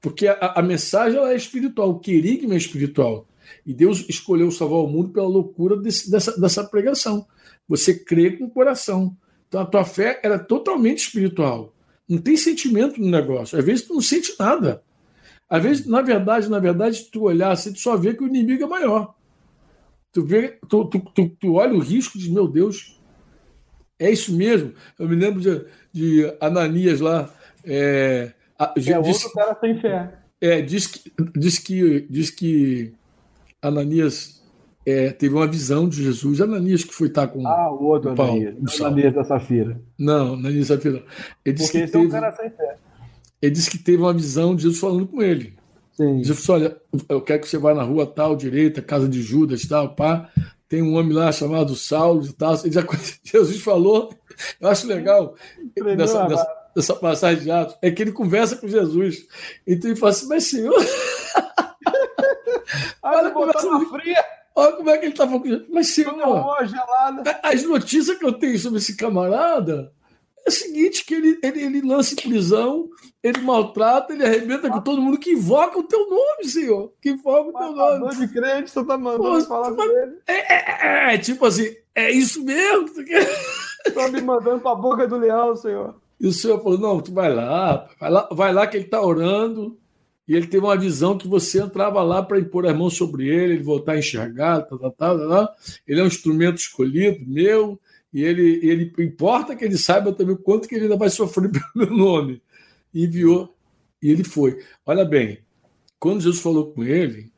Porque 0.00 0.26
a, 0.26 0.54
a 0.56 0.62
mensagem 0.62 1.18
é 1.20 1.36
espiritual, 1.36 1.90
o 1.90 2.00
querigma 2.00 2.54
é 2.54 2.56
espiritual. 2.56 3.26
E 3.64 3.72
Deus 3.72 4.04
escolheu 4.08 4.50
salvar 4.50 4.80
o 4.80 4.88
mundo 4.88 5.10
pela 5.10 5.28
loucura 5.28 5.76
desse, 5.76 6.10
dessa, 6.10 6.38
dessa 6.38 6.64
pregação. 6.64 7.24
Você 7.68 7.94
crê 7.94 8.32
com 8.32 8.46
o 8.46 8.50
coração. 8.50 9.16
Então 9.46 9.60
a 9.60 9.66
tua 9.66 9.84
fé 9.84 10.20
era 10.22 10.38
totalmente 10.38 10.98
espiritual. 10.98 11.72
Não 12.08 12.18
tem 12.18 12.36
sentimento 12.36 13.00
no 13.00 13.08
negócio. 13.08 13.56
Às 13.56 13.64
vezes 13.64 13.86
tu 13.86 13.94
não 13.94 14.02
sente 14.02 14.34
nada. 14.38 14.82
Às 15.48 15.62
vezes, 15.62 15.86
na 15.86 16.02
verdade, 16.02 16.48
na 16.48 16.58
verdade, 16.58 17.04
tu 17.10 17.22
olhar 17.22 17.52
assim, 17.52 17.72
tu 17.72 17.78
só 17.78 17.96
vê 17.96 18.14
que 18.14 18.24
o 18.24 18.26
inimigo 18.26 18.64
é 18.64 18.66
maior. 18.66 19.14
Tu, 20.12 20.24
vê, 20.24 20.58
tu, 20.68 20.84
tu, 20.86 20.98
tu, 20.98 21.28
tu 21.28 21.54
olha 21.54 21.74
o 21.74 21.78
risco 21.78 22.18
de, 22.18 22.30
meu 22.30 22.48
Deus, 22.48 23.00
é 23.98 24.10
isso 24.10 24.34
mesmo. 24.34 24.72
Eu 24.98 25.08
me 25.08 25.14
lembro 25.14 25.40
de, 25.40 25.64
de 25.92 26.36
Ananias 26.40 27.00
lá. 27.00 27.28
É, 27.64 28.32
é 28.58 28.80
diz, 28.80 29.24
outro 29.24 29.32
cara 29.32 29.56
sem 29.60 29.80
fé. 29.80 30.14
É, 30.40 30.62
diz 30.62 30.86
que, 30.86 31.12
diz 31.36 31.58
que, 31.58 32.06
diz 32.08 32.30
que 32.30 32.92
Ananias 33.60 34.42
é, 34.86 35.10
teve 35.10 35.34
uma 35.34 35.46
visão 35.46 35.88
de 35.88 36.02
Jesus. 36.02 36.40
Ananias 36.40 36.82
que 36.82 36.94
foi 36.94 37.08
estar 37.08 37.28
com. 37.28 37.46
Ah, 37.46 37.70
o 37.70 37.84
outro 37.84 38.14
Paulo, 38.14 38.32
Ananias. 38.32 38.56
Não 38.80 38.86
Ananias 38.86 39.14
da 39.14 39.24
Safira. 39.24 39.80
Não, 39.98 40.34
Ananias 40.34 40.68
da 40.68 40.76
Safira. 40.76 41.04
Ele 41.44 41.54
disse 41.54 41.72
Porque 41.72 41.86
que 41.86 41.92
teve, 41.92 42.04
é 42.04 42.08
um 42.08 42.10
cara 42.10 42.32
sem 42.32 42.50
fé. 42.50 42.76
Ele 43.42 43.52
disse 43.52 43.70
que 43.70 43.78
teve 43.78 44.02
uma 44.02 44.12
visão 44.12 44.56
de 44.56 44.62
Jesus 44.62 44.80
falando 44.80 45.06
com 45.06 45.22
ele. 45.22 45.59
Sim. 46.00 46.24
Jesus 46.24 46.38
disse: 46.38 46.50
Olha, 46.50 46.80
eu 47.10 47.20
quero 47.20 47.42
que 47.42 47.48
você 47.48 47.58
vá 47.58 47.74
na 47.74 47.82
rua 47.82 48.06
tal, 48.06 48.34
direita, 48.34 48.80
casa 48.80 49.06
de 49.06 49.20
Judas, 49.20 49.68
tal, 49.68 49.94
pá. 49.94 50.30
Tem 50.66 50.80
um 50.80 50.94
homem 50.94 51.12
lá 51.12 51.30
chamado 51.30 51.76
Saulo 51.76 52.24
e 52.24 52.32
tal. 52.32 52.54
Ele 52.64 52.72
já, 52.72 52.82
Jesus 53.22 53.60
falou. 53.60 54.10
Eu 54.58 54.70
acho 54.70 54.86
legal 54.86 55.34
nessa, 55.76 56.26
nessa, 56.26 56.46
nessa, 56.74 56.94
passagem 56.94 57.42
de 57.42 57.50
Atos, 57.50 57.76
é 57.82 57.90
que 57.90 58.00
ele 58.00 58.12
conversa 58.12 58.56
com 58.56 58.66
Jesus. 58.66 59.26
Então 59.66 59.90
ele 59.90 60.00
fala 60.00 60.12
assim: 60.12 60.28
Mas 60.28 60.44
senhor. 60.44 60.74
Olha, 63.02 63.30
conversa 63.30 63.80
fria. 63.90 64.24
Olha 64.54 64.72
como 64.72 64.88
é 64.88 64.96
que 64.96 65.04
ele 65.04 65.12
estava. 65.12 65.42
Mas, 65.70 65.88
senhor, 65.88 66.14
as 67.42 67.62
notícias 67.64 68.16
que 68.16 68.24
eu 68.24 68.32
tenho 68.32 68.58
sobre 68.58 68.78
esse 68.78 68.96
camarada 68.96 69.92
é 70.50 70.64
seguinte: 70.64 71.04
que 71.04 71.14
ele, 71.14 71.38
ele, 71.42 71.62
ele 71.62 71.80
lança 71.80 72.14
em 72.14 72.16
prisão, 72.16 72.88
ele 73.22 73.40
maltrata, 73.40 74.12
ele 74.12 74.24
arrebenta 74.24 74.68
com 74.68 74.80
todo 74.80 75.00
mundo 75.00 75.18
que 75.18 75.32
invoca 75.32 75.78
o 75.78 75.84
teu 75.84 76.08
nome, 76.08 76.44
senhor. 76.44 76.92
Que 77.00 77.10
invoca 77.10 77.50
o 77.50 77.52
teu 77.52 77.72
nome. 77.72 78.16
de 78.16 78.28
crente, 78.28 78.70
você 78.70 78.84
tá 78.84 78.98
mandando 78.98 79.22
Pô, 79.22 79.40
falar 79.42 79.72
com 79.72 79.82
ele. 79.82 80.16
É, 80.26 81.10
é, 81.10 81.14
é, 81.14 81.18
tipo 81.18 81.44
assim, 81.46 81.74
é 81.94 82.10
isso 82.10 82.44
mesmo? 82.44 82.88
Estou 83.86 84.10
me 84.12 84.20
mandando 84.20 84.60
para 84.60 84.72
a 84.72 84.74
boca 84.74 85.06
do 85.06 85.16
leão, 85.16 85.56
senhor. 85.56 85.94
E 86.20 86.26
o 86.26 86.32
senhor 86.32 86.62
falou: 86.62 86.78
não, 86.78 87.00
tu 87.00 87.12
vai 87.12 87.32
lá, 87.32 87.88
vai 87.98 88.10
lá, 88.10 88.28
vai 88.30 88.52
lá 88.52 88.66
que 88.66 88.76
ele 88.76 88.84
está 88.84 89.00
orando 89.00 89.78
e 90.30 90.36
ele 90.36 90.46
teve 90.46 90.64
uma 90.64 90.76
visão 90.76 91.18
que 91.18 91.26
você 91.26 91.60
entrava 91.60 92.00
lá 92.04 92.22
para 92.22 92.38
impor 92.38 92.64
as 92.64 92.76
mãos 92.76 92.96
sobre 92.96 93.26
ele, 93.26 93.54
ele 93.54 93.64
voltar 93.64 93.94
a 93.94 93.98
enxergar, 93.98 94.60
tá, 94.60 94.78
tá, 94.78 94.90
tá, 94.90 95.18
tá, 95.18 95.54
ele 95.84 95.98
é 95.98 96.04
um 96.04 96.06
instrumento 96.06 96.56
escolhido 96.56 97.24
meu, 97.26 97.80
e 98.12 98.22
ele, 98.24 98.60
ele 98.62 98.92
importa 98.98 99.54
que 99.54 99.64
ele 99.64 99.76
saiba 99.76 100.12
também 100.12 100.34
o 100.34 100.38
quanto 100.38 100.68
que 100.68 100.74
ele 100.74 100.84
ainda 100.84 100.96
vai 100.96 101.10
sofrer 101.10 101.50
pelo 101.52 101.64
meu 101.74 101.96
nome. 101.96 102.42
E 102.92 103.04
enviou, 103.04 103.56
e 104.02 104.10
ele 104.10 104.24
foi. 104.24 104.60
Olha 104.84 105.04
bem, 105.04 105.38
quando 105.98 106.22
Jesus 106.22 106.40
falou 106.40 106.72
com 106.72 106.82
ele, 106.82 107.32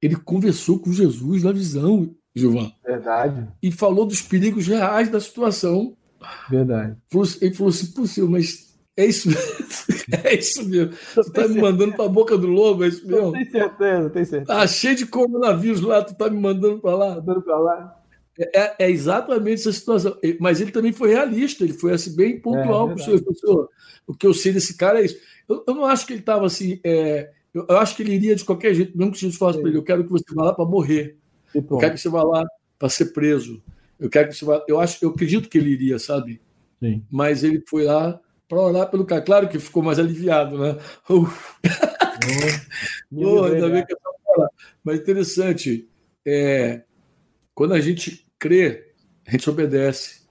ele 0.00 0.16
conversou 0.16 0.78
com 0.78 0.92
Jesus 0.92 1.42
na 1.42 1.52
visão, 1.52 2.14
Gilvan. 2.34 2.72
Verdade. 2.84 3.48
E 3.62 3.70
falou 3.70 4.06
dos 4.06 4.22
perigos 4.22 4.66
reais 4.66 5.10
da 5.10 5.20
situação. 5.20 5.96
Verdade. 6.48 6.96
Ele 7.40 7.54
falou 7.54 7.70
assim, 7.70 7.86
possível, 7.92 8.30
mas 8.30 8.74
é 8.96 9.06
isso 9.06 9.28
mesmo. 9.28 9.44
É 10.22 10.34
isso 10.34 10.68
mesmo. 10.68 10.92
Tu 11.14 11.32
tá 11.32 11.48
me 11.48 11.60
mandando 11.60 11.94
para 11.94 12.04
a 12.04 12.08
boca 12.08 12.36
do 12.36 12.46
lobo, 12.46 12.84
é 12.84 12.88
isso 12.88 13.06
mesmo? 13.06 13.32
Tem 13.32 13.50
certeza, 13.50 14.10
tem 14.10 14.24
certeza. 14.24 14.58
Tá 14.60 14.66
cheio 14.66 14.94
de 14.94 15.06
coronavírus 15.06 15.80
lá, 15.80 16.02
tu 16.02 16.14
tá 16.14 16.28
me 16.28 16.38
mandando 16.38 16.78
para 16.78 16.94
lá. 16.94 17.14
Mandando 17.16 17.42
para 17.42 17.58
lá. 17.58 18.03
É, 18.38 18.60
é, 18.60 18.74
é, 18.80 18.90
exatamente 18.90 19.60
essa 19.60 19.72
situação. 19.72 20.18
Mas 20.40 20.60
ele 20.60 20.72
também 20.72 20.92
foi 20.92 21.10
realista, 21.10 21.64
ele 21.64 21.72
foi 21.72 21.92
assim, 21.92 22.14
bem 22.14 22.40
pontual 22.40 22.90
é, 22.90 22.94
com 22.94 23.00
o 23.00 23.34
senhor. 23.34 23.68
O 24.06 24.14
que 24.14 24.26
eu 24.26 24.34
sei 24.34 24.52
desse 24.52 24.76
cara 24.76 25.00
é 25.00 25.04
isso. 25.04 25.16
Eu, 25.48 25.64
eu 25.66 25.74
não 25.74 25.84
acho 25.84 26.06
que 26.06 26.12
ele 26.12 26.20
estava 26.20 26.46
assim. 26.46 26.80
É, 26.84 27.30
eu, 27.52 27.66
eu, 27.68 27.78
acho 27.78 27.94
que 27.94 28.02
ele 28.02 28.14
iria 28.14 28.34
de 28.34 28.44
qualquer 28.44 28.74
jeito, 28.74 28.96
mesmo 28.96 29.12
que 29.12 29.20
Jesus 29.20 29.38
falasse 29.38 29.60
para 29.60 29.68
ele: 29.68 29.78
Eu 29.78 29.84
quero 29.84 30.04
que 30.04 30.10
você 30.10 30.34
vá 30.34 30.44
lá 30.44 30.54
para 30.54 30.64
morrer. 30.64 31.16
Eu 31.54 31.78
quero 31.78 31.94
que 31.94 32.00
você 32.00 32.08
vá 32.08 32.22
lá 32.22 32.44
para 32.78 32.88
ser 32.88 33.06
preso. 33.06 33.62
Eu 33.98 34.10
quero 34.10 34.28
que 34.28 34.34
você 34.34 34.44
vá. 34.44 34.64
Eu, 34.66 34.80
acho, 34.80 35.04
eu 35.04 35.10
acredito 35.10 35.48
que 35.48 35.56
ele 35.56 35.70
iria, 35.70 35.98
sabe? 35.98 36.40
Sim. 36.80 37.04
Mas 37.10 37.44
ele 37.44 37.62
foi 37.68 37.84
lá 37.84 38.20
para 38.48 38.60
orar 38.60 38.90
pelo 38.90 39.04
cara. 39.04 39.22
Claro 39.22 39.48
que 39.48 39.58
ficou 39.60 39.82
mais 39.82 39.98
aliviado, 39.98 40.58
né? 40.58 40.76
Uf. 41.08 41.54
Oh, 43.12 43.44
ainda 43.44 43.68
bem 43.68 43.86
que 43.86 43.92
eu. 43.92 43.98
Mas 44.82 44.98
interessante, 44.98 45.88
é, 46.26 46.82
quando 47.54 47.74
a 47.74 47.80
gente 47.80 48.23
crê, 48.38 48.92
a 49.26 49.30
gente 49.30 49.48
obedece. 49.48 50.22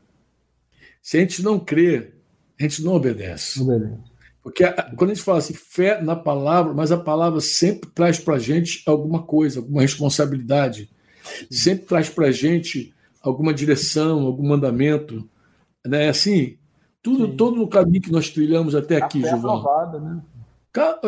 Se 1.01 1.18
a 1.18 1.20
gente 1.20 1.41
não 1.41 1.60
crê, 1.60 2.14
a 2.60 2.64
gente 2.64 2.84
não 2.84 2.93
obedece. 2.93 3.62
obedece. 3.62 4.14
Porque 4.41 4.64
a, 4.64 4.74
quando 4.95 5.12
a 5.12 5.14
gente 5.14 5.24
fala 5.24 5.38
assim, 5.38 5.54
fé 5.54 6.01
na 6.01 6.16
palavra, 6.16 6.74
mas 6.74 6.91
a 6.91 6.97
palavra 6.97 7.39
sempre 7.39 7.89
traz 7.91 8.20
para 8.20 8.36
a 8.36 8.39
gente 8.39 8.84
alguma 8.86 9.24
coisa, 9.24 9.60
alguma 9.60 9.82
responsabilidade, 9.82 10.89
sempre 11.49 11.86
traz 11.86 12.10
para 12.10 12.28
a 12.28 12.32
gente 12.32 12.93
alguma 13.22 13.54
direção, 13.54 14.26
algum 14.26 14.47
mandamento. 14.47 15.28
Né? 15.86 16.10
Assim, 16.10 16.58
tudo, 17.01 17.36
todo 17.36 17.64
o 17.64 17.68
caminho 17.68 18.01
que 18.01 18.12
nós 18.12 18.30
trilhamos 18.30 18.76
até 18.76 18.97
aqui, 18.97 19.26
a 19.26 19.30
fé 19.30 19.36
Aprovada, 19.36 19.99
né? 19.99 20.22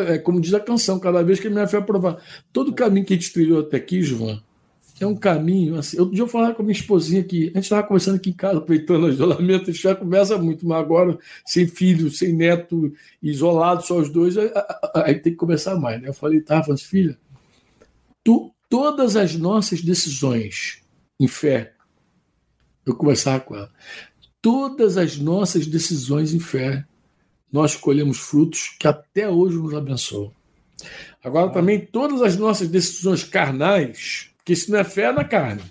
É, 0.08 0.18
como 0.20 0.40
diz 0.40 0.54
a 0.54 0.60
canção, 0.60 1.00
cada 1.00 1.24
vez 1.24 1.40
que 1.40 1.48
a 1.48 1.50
minha 1.50 1.68
fé 1.68 1.78
é 1.78 1.80
aprovada. 1.80 2.22
Todo 2.54 2.70
o 2.70 2.74
caminho 2.74 3.06
que 3.06 3.14
a 3.14 3.18
gente 3.18 3.34
trilhou 3.34 3.62
até 3.62 3.78
aqui, 3.78 4.02
João, 4.02 4.40
é 5.04 5.08
um 5.08 5.16
caminho. 5.16 5.76
Assim, 5.76 6.00
outro 6.00 6.16
dia 6.16 6.24
eu 6.24 6.28
falava 6.28 6.54
com 6.54 6.62
a 6.62 6.66
minha 6.66 6.78
esposinha 6.78 7.22
aqui, 7.22 7.50
a 7.50 7.58
gente 7.58 7.64
estava 7.64 7.86
conversando 7.86 8.16
aqui 8.16 8.30
em 8.30 8.34
casa, 8.34 8.58
aproveitando 8.60 9.04
o 9.04 9.10
isolamento, 9.10 9.64
a 9.64 9.74
gente 9.74 9.84
já 9.84 9.96
conversa 9.96 10.38
muito, 10.38 10.66
mas 10.66 10.78
agora, 10.78 11.18
sem 11.46 11.68
filho, 11.68 12.10
sem 12.10 12.34
neto, 12.34 12.94
isolado, 13.22 13.86
só 13.86 13.98
os 13.98 14.10
dois, 14.10 14.36
aí 14.94 15.16
tem 15.16 15.34
que 15.34 15.38
conversar 15.38 15.76
mais. 15.76 16.02
Né? 16.02 16.10
Eu 16.10 16.14
falei, 16.14 16.42
tá, 16.42 16.64
falando, 16.64 16.80
filha, 16.80 17.18
tu, 18.24 18.54
todas 18.70 19.16
as 19.16 19.36
nossas 19.36 19.82
decisões 19.82 20.82
em 21.20 21.28
fé, 21.28 21.74
eu 22.86 22.96
conversava 22.96 23.40
com 23.42 23.56
ela, 23.56 23.72
todas 24.42 24.98
as 24.98 25.18
nossas 25.18 25.68
decisões 25.68 26.34
em 26.34 26.40
fé, 26.40 26.86
nós 27.52 27.76
colhemos 27.76 28.20
frutos 28.20 28.76
que 28.80 28.88
até 28.88 29.30
hoje 29.30 29.58
nos 29.58 29.74
abençoam. 29.74 30.32
Agora, 31.24 31.50
também, 31.50 31.80
todas 31.80 32.22
as 32.22 32.38
nossas 32.38 32.68
decisões 32.68 33.24
carnais, 33.24 34.30
porque 34.46 34.56
se 34.56 34.70
não 34.70 34.78
é 34.78 34.84
fé, 34.84 35.06
é 35.06 35.12
na 35.12 35.24
carne. 35.24 35.64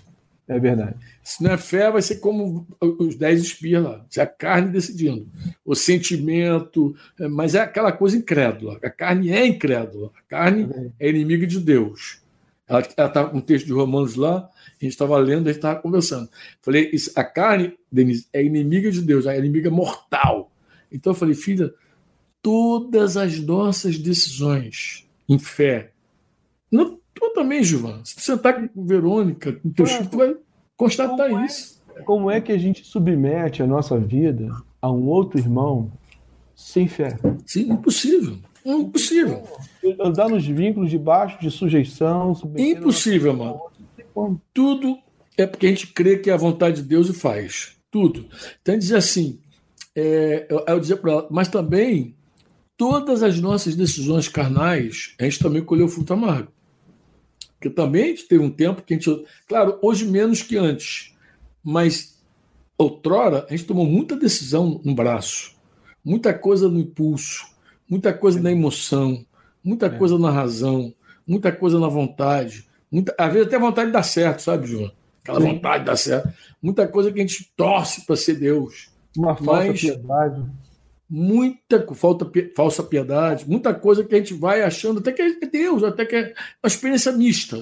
É 0.49 0.59
verdade. 0.59 0.97
Se 1.23 1.41
não 1.41 1.51
é 1.51 1.57
fé, 1.57 1.89
vai 1.89 2.01
ser 2.01 2.17
como 2.17 2.67
os 2.81 3.15
dez 3.15 3.41
espias 3.41 3.81
lá. 3.81 4.05
Se 4.09 4.19
é 4.19 4.23
a 4.23 4.27
carne 4.27 4.69
decidindo. 4.69 5.27
O 5.63 5.73
sentimento, 5.73 6.93
é, 7.17 7.25
mas 7.29 7.55
é 7.55 7.61
aquela 7.61 7.93
coisa 7.93 8.17
incrédula. 8.17 8.77
A 8.83 8.89
carne 8.89 9.31
é 9.31 9.47
incrédula. 9.47 10.11
A 10.13 10.21
carne 10.29 10.91
é 10.99 11.09
inimiga 11.09 11.47
de 11.47 11.57
Deus. 11.57 12.21
Ela 12.67 12.81
estava 12.81 13.29
com 13.29 13.37
um 13.37 13.41
texto 13.41 13.65
de 13.65 13.71
Romanos 13.71 14.15
lá, 14.15 14.39
a 14.39 14.83
gente 14.83 14.91
estava 14.91 15.17
lendo, 15.19 15.47
a 15.47 15.51
gente 15.51 15.59
estava 15.59 15.79
conversando. 15.79 16.29
Falei, 16.61 16.89
isso, 16.91 17.11
a 17.15 17.23
carne, 17.23 17.77
Denise, 17.89 18.27
é 18.33 18.43
inimiga 18.43 18.91
de 18.91 19.01
Deus, 19.01 19.25
é 19.25 19.37
inimiga 19.37 19.69
mortal. 19.69 20.51
Então 20.91 21.13
eu 21.13 21.17
falei, 21.17 21.33
filha, 21.33 21.73
todas 22.41 23.15
as 23.15 23.39
nossas 23.39 23.97
decisões 23.97 25.07
em 25.29 25.39
fé, 25.39 25.91
não, 26.69 26.99
tu 27.15 27.31
também, 27.33 27.63
Gilvan, 27.63 28.01
se 28.03 28.15
tu 28.15 28.21
sentar 28.21 28.69
com 28.69 28.85
Verônica, 28.85 29.53
com 29.53 29.69
teu 29.71 29.85
filho, 29.85 30.09
tu 30.09 30.17
vai 30.17 30.35
constatar 30.77 31.29
como 31.29 31.39
é, 31.39 31.45
isso. 31.45 31.81
Como 32.05 32.31
é 32.31 32.41
que 32.41 32.51
a 32.51 32.57
gente 32.57 32.85
submete 32.85 33.63
a 33.63 33.67
nossa 33.67 33.97
vida 33.97 34.49
a 34.81 34.91
um 34.91 35.07
outro 35.07 35.39
irmão 35.39 35.91
sem 36.55 36.87
fé? 36.87 37.17
Sim, 37.45 37.71
impossível. 37.71 38.37
Impossível. 38.65 39.43
Andar 39.99 40.29
nos 40.29 40.45
vínculos 40.45 40.89
debaixo 40.89 41.39
de 41.39 41.49
sujeição. 41.49 42.33
Impossível, 42.57 43.33
mano. 43.33 43.61
Tudo 44.53 44.97
é 45.37 45.45
porque 45.45 45.67
a 45.67 45.69
gente 45.69 45.87
crê 45.87 46.17
que 46.17 46.29
é 46.29 46.33
a 46.33 46.37
vontade 46.37 46.81
de 46.81 46.87
Deus 46.87 47.09
e 47.09 47.13
faz. 47.13 47.75
Tudo. 47.91 48.25
Então, 48.61 48.77
dizer 48.77 48.97
assim, 48.97 49.39
é, 49.95 50.47
eu, 50.49 50.63
eu 50.67 50.79
dizer 50.79 50.97
para 50.97 51.11
ela, 51.11 51.27
mas 51.29 51.47
também 51.47 52.15
todas 52.75 53.23
as 53.23 53.39
nossas 53.39 53.75
decisões 53.75 54.27
carnais, 54.27 55.13
a 55.19 55.23
gente 55.23 55.39
também 55.39 55.63
colheu 55.63 55.87
fruto 55.87 56.13
amargo. 56.13 56.51
Porque 57.65 57.69
também 57.69 58.03
a 58.03 58.07
gente 58.07 58.27
teve 58.27 58.43
um 58.43 58.51
tempo 58.51 58.83
que 58.83 58.93
a 58.93 58.97
gente. 58.97 59.25
Claro, 59.47 59.79
hoje 59.81 60.05
menos 60.05 60.43
que 60.43 60.55
antes, 60.55 61.15
mas 61.63 62.21
outrora 62.77 63.45
a 63.49 63.51
gente 63.51 63.65
tomou 63.65 63.85
muita 63.85 64.15
decisão 64.15 64.79
no 64.83 64.93
braço, 64.93 65.55
muita 66.03 66.31
coisa 66.31 66.69
no 66.69 66.79
impulso, 66.79 67.47
muita 67.89 68.13
coisa 68.13 68.39
na 68.39 68.51
emoção, 68.51 69.25
muita 69.63 69.87
é. 69.87 69.89
coisa 69.89 70.19
na 70.19 70.29
razão, 70.29 70.93
muita 71.25 71.51
coisa 71.51 71.79
na 71.79 71.87
vontade, 71.87 72.67
muita, 72.91 73.15
às 73.17 73.33
vezes 73.33 73.47
até 73.47 73.57
vontade 73.57 73.87
de 73.87 73.93
dar 73.93 74.03
certo, 74.03 74.41
sabe, 74.43 74.67
João? 74.67 74.91
Aquela 75.23 75.41
Sim. 75.41 75.47
vontade 75.47 75.79
de 75.79 75.85
dar 75.85 75.97
certo. 75.97 76.33
Muita 76.61 76.87
coisa 76.87 77.11
que 77.11 77.19
a 77.19 77.21
gente 77.21 77.51
torce 77.57 78.05
para 78.05 78.15
ser 78.15 78.35
Deus. 78.35 78.91
Uma 79.17 79.35
falsa 79.35 79.67
Mas, 79.69 79.81
piedade. 79.81 80.45
Muita 81.17 81.87
falta, 81.95 82.29
falsa 82.53 82.83
piedade, 82.83 83.47
muita 83.47 83.73
coisa 83.73 84.03
que 84.03 84.13
a 84.13 84.17
gente 84.17 84.33
vai 84.33 84.61
achando 84.61 84.99
até 84.99 85.13
que 85.13 85.21
é 85.21 85.45
Deus, 85.45 85.81
até 85.81 86.05
que 86.05 86.13
é 86.13 86.33
uma 86.61 86.67
experiência 86.67 87.09
mista. 87.13 87.57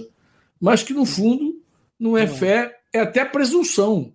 Mas 0.60 0.82
que 0.82 0.92
no 0.92 1.06
fundo 1.06 1.62
não 2.00 2.18
é 2.18 2.26
fé, 2.26 2.80
é 2.92 3.02
até 3.02 3.24
presunção. 3.24 4.12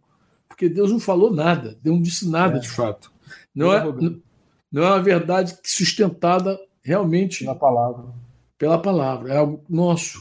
Porque 0.49 0.69
Deus 0.69 0.91
não 0.91 0.99
falou 0.99 1.33
nada, 1.33 1.79
Deus 1.81 1.95
não 1.95 2.03
disse 2.03 2.29
nada 2.29 2.57
é. 2.57 2.61
de 2.61 2.69
fato. 2.69 3.13
Não 3.55 3.73
é, 3.73 3.85
não 4.73 4.83
é 4.83 4.87
uma 4.89 5.03
verdade 5.03 5.57
sustentada 5.63 6.59
realmente 6.83 7.45
pela 7.45 7.55
palavra. 7.55 8.05
Pela 8.59 8.79
palavra, 8.83 9.35
é 9.35 9.37
algo 9.37 9.63
nosso. 9.69 10.19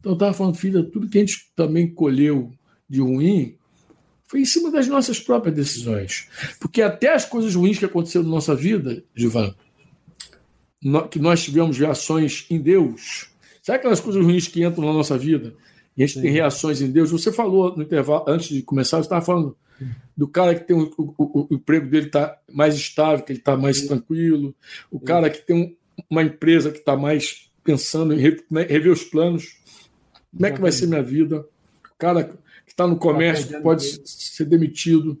Então 0.00 0.12
eu 0.12 0.14
estava 0.14 0.32
falando, 0.32 0.56
filha, 0.56 0.82
tudo 0.82 1.06
que 1.06 1.18
a 1.18 1.20
gente 1.20 1.52
também 1.54 1.92
colheu 1.92 2.50
de 2.88 3.02
ruim 3.02 3.58
foi 4.26 4.40
em 4.40 4.44
cima 4.44 4.70
das 4.70 4.88
nossas 4.88 5.20
próprias 5.20 5.54
decisões. 5.54 6.28
Porque 6.58 6.82
até 6.82 7.12
as 7.14 7.24
coisas 7.24 7.54
ruins 7.54 7.78
que 7.78 7.84
aconteceram 7.84 8.24
na 8.24 8.30
nossa 8.30 8.54
vida, 8.54 9.02
Givan, 9.14 9.54
que 11.10 11.18
nós 11.18 11.42
tivemos 11.42 11.78
reações 11.78 12.46
em 12.50 12.58
Deus, 12.58 13.30
sabe 13.62 13.78
aquelas 13.78 14.00
coisas 14.00 14.22
ruins 14.22 14.48
que 14.48 14.64
entram 14.64 14.84
na 14.84 14.92
nossa 14.92 15.16
vida? 15.16 15.54
E 15.96 16.02
a 16.02 16.06
gente 16.06 16.16
Sim. 16.16 16.22
tem 16.22 16.32
reações 16.32 16.80
em 16.80 16.90
Deus. 16.90 17.10
Você 17.10 17.32
falou 17.32 17.76
no 17.76 17.82
intervalo, 17.82 18.24
antes 18.26 18.48
de 18.48 18.62
começar, 18.62 18.98
você 18.98 19.04
estava 19.04 19.24
falando 19.24 19.56
do 20.16 20.28
cara 20.28 20.54
que 20.54 20.66
tem 20.66 20.76
o, 20.76 20.92
o, 20.96 21.48
o 21.50 21.54
emprego 21.54 21.88
dele 21.88 22.06
está 22.06 22.38
mais 22.52 22.74
estável, 22.74 23.24
que 23.24 23.32
ele 23.32 23.40
está 23.40 23.56
mais 23.56 23.78
Sim. 23.78 23.88
tranquilo, 23.88 24.54
o 24.90 24.98
Sim. 24.98 25.04
cara 25.04 25.28
que 25.28 25.44
tem 25.44 25.56
um, 25.56 25.76
uma 26.08 26.22
empresa 26.22 26.70
que 26.70 26.78
está 26.78 26.96
mais 26.96 27.50
pensando 27.62 28.14
em 28.14 28.18
rever 28.18 28.92
os 28.92 29.02
planos, 29.02 29.58
como 30.30 30.46
é 30.46 30.50
que 30.50 30.60
vai 30.60 30.70
ser 30.70 30.86
minha 30.86 31.02
vida, 31.02 31.40
o 31.40 31.98
cara 31.98 32.36
está 32.74 32.86
no 32.86 32.96
comércio 32.96 33.46
que 33.46 33.60
pode 33.60 33.84
ser 34.04 34.44
demitido. 34.44 35.16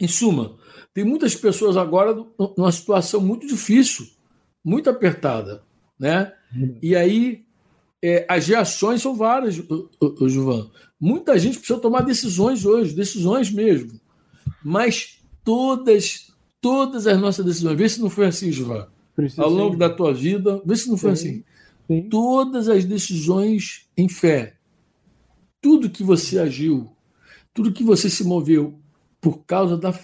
Em 0.00 0.08
suma, 0.08 0.56
tem 0.92 1.04
muitas 1.04 1.36
pessoas 1.36 1.76
agora 1.76 2.14
numa 2.58 2.72
situação 2.72 3.20
muito 3.20 3.46
difícil, 3.46 4.06
muito 4.62 4.90
apertada, 4.90 5.62
né? 5.98 6.32
E 6.82 6.96
aí 6.96 7.44
é, 8.02 8.26
as 8.28 8.48
reações 8.48 9.00
são 9.00 9.14
várias, 9.14 9.54
Juvan. 10.26 10.68
Muita 11.00 11.38
gente 11.38 11.58
precisa 11.58 11.78
tomar 11.78 12.02
decisões 12.02 12.66
hoje, 12.66 12.94
decisões 12.94 13.50
mesmo. 13.52 14.00
Mas 14.64 15.20
todas, 15.44 16.32
todas 16.60 17.06
as 17.06 17.20
nossas 17.20 17.44
decisões, 17.44 17.78
vê 17.78 17.88
se 17.88 18.00
não 18.00 18.10
foi 18.10 18.26
assim, 18.26 18.50
Juvan. 18.50 18.88
Ao 19.38 19.48
longo 19.48 19.76
da 19.76 19.88
tua 19.88 20.12
vida, 20.12 20.60
vê 20.66 20.74
se 20.74 20.88
não 20.88 20.96
foi 20.96 21.14
Sim. 21.14 21.28
assim. 21.28 21.44
Sim. 21.86 22.08
Todas 22.08 22.68
as 22.68 22.84
decisões 22.84 23.86
em 23.96 24.08
fé. 24.08 24.56
Tudo 25.64 25.88
que 25.88 26.04
você 26.04 26.38
agiu, 26.38 26.94
tudo 27.54 27.72
que 27.72 27.82
você 27.82 28.10
se 28.10 28.22
moveu 28.22 28.78
por 29.18 29.46
causa 29.46 29.78
da 29.78 29.94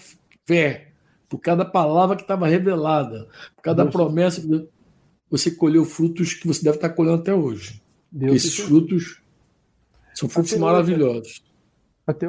fé, 0.43 0.91
por 1.29 1.37
cada 1.37 1.63
palavra 1.63 2.15
que 2.15 2.23
estava 2.23 2.47
revelada, 2.47 3.27
por 3.55 3.61
cada 3.61 3.83
Deus. 3.83 3.93
promessa 3.93 4.41
você 5.29 5.51
colheu 5.51 5.85
frutos 5.85 6.33
que 6.33 6.47
você 6.47 6.63
deve 6.63 6.77
estar 6.77 6.89
colhendo 6.89 7.21
até 7.21 7.31
hoje. 7.31 7.79
Deus 8.11 8.37
esses 8.37 8.57
frutos 8.57 9.21
são 10.15 10.27
frutos 10.27 10.53
Até 10.53 10.59
maravilhosos. 10.59 11.43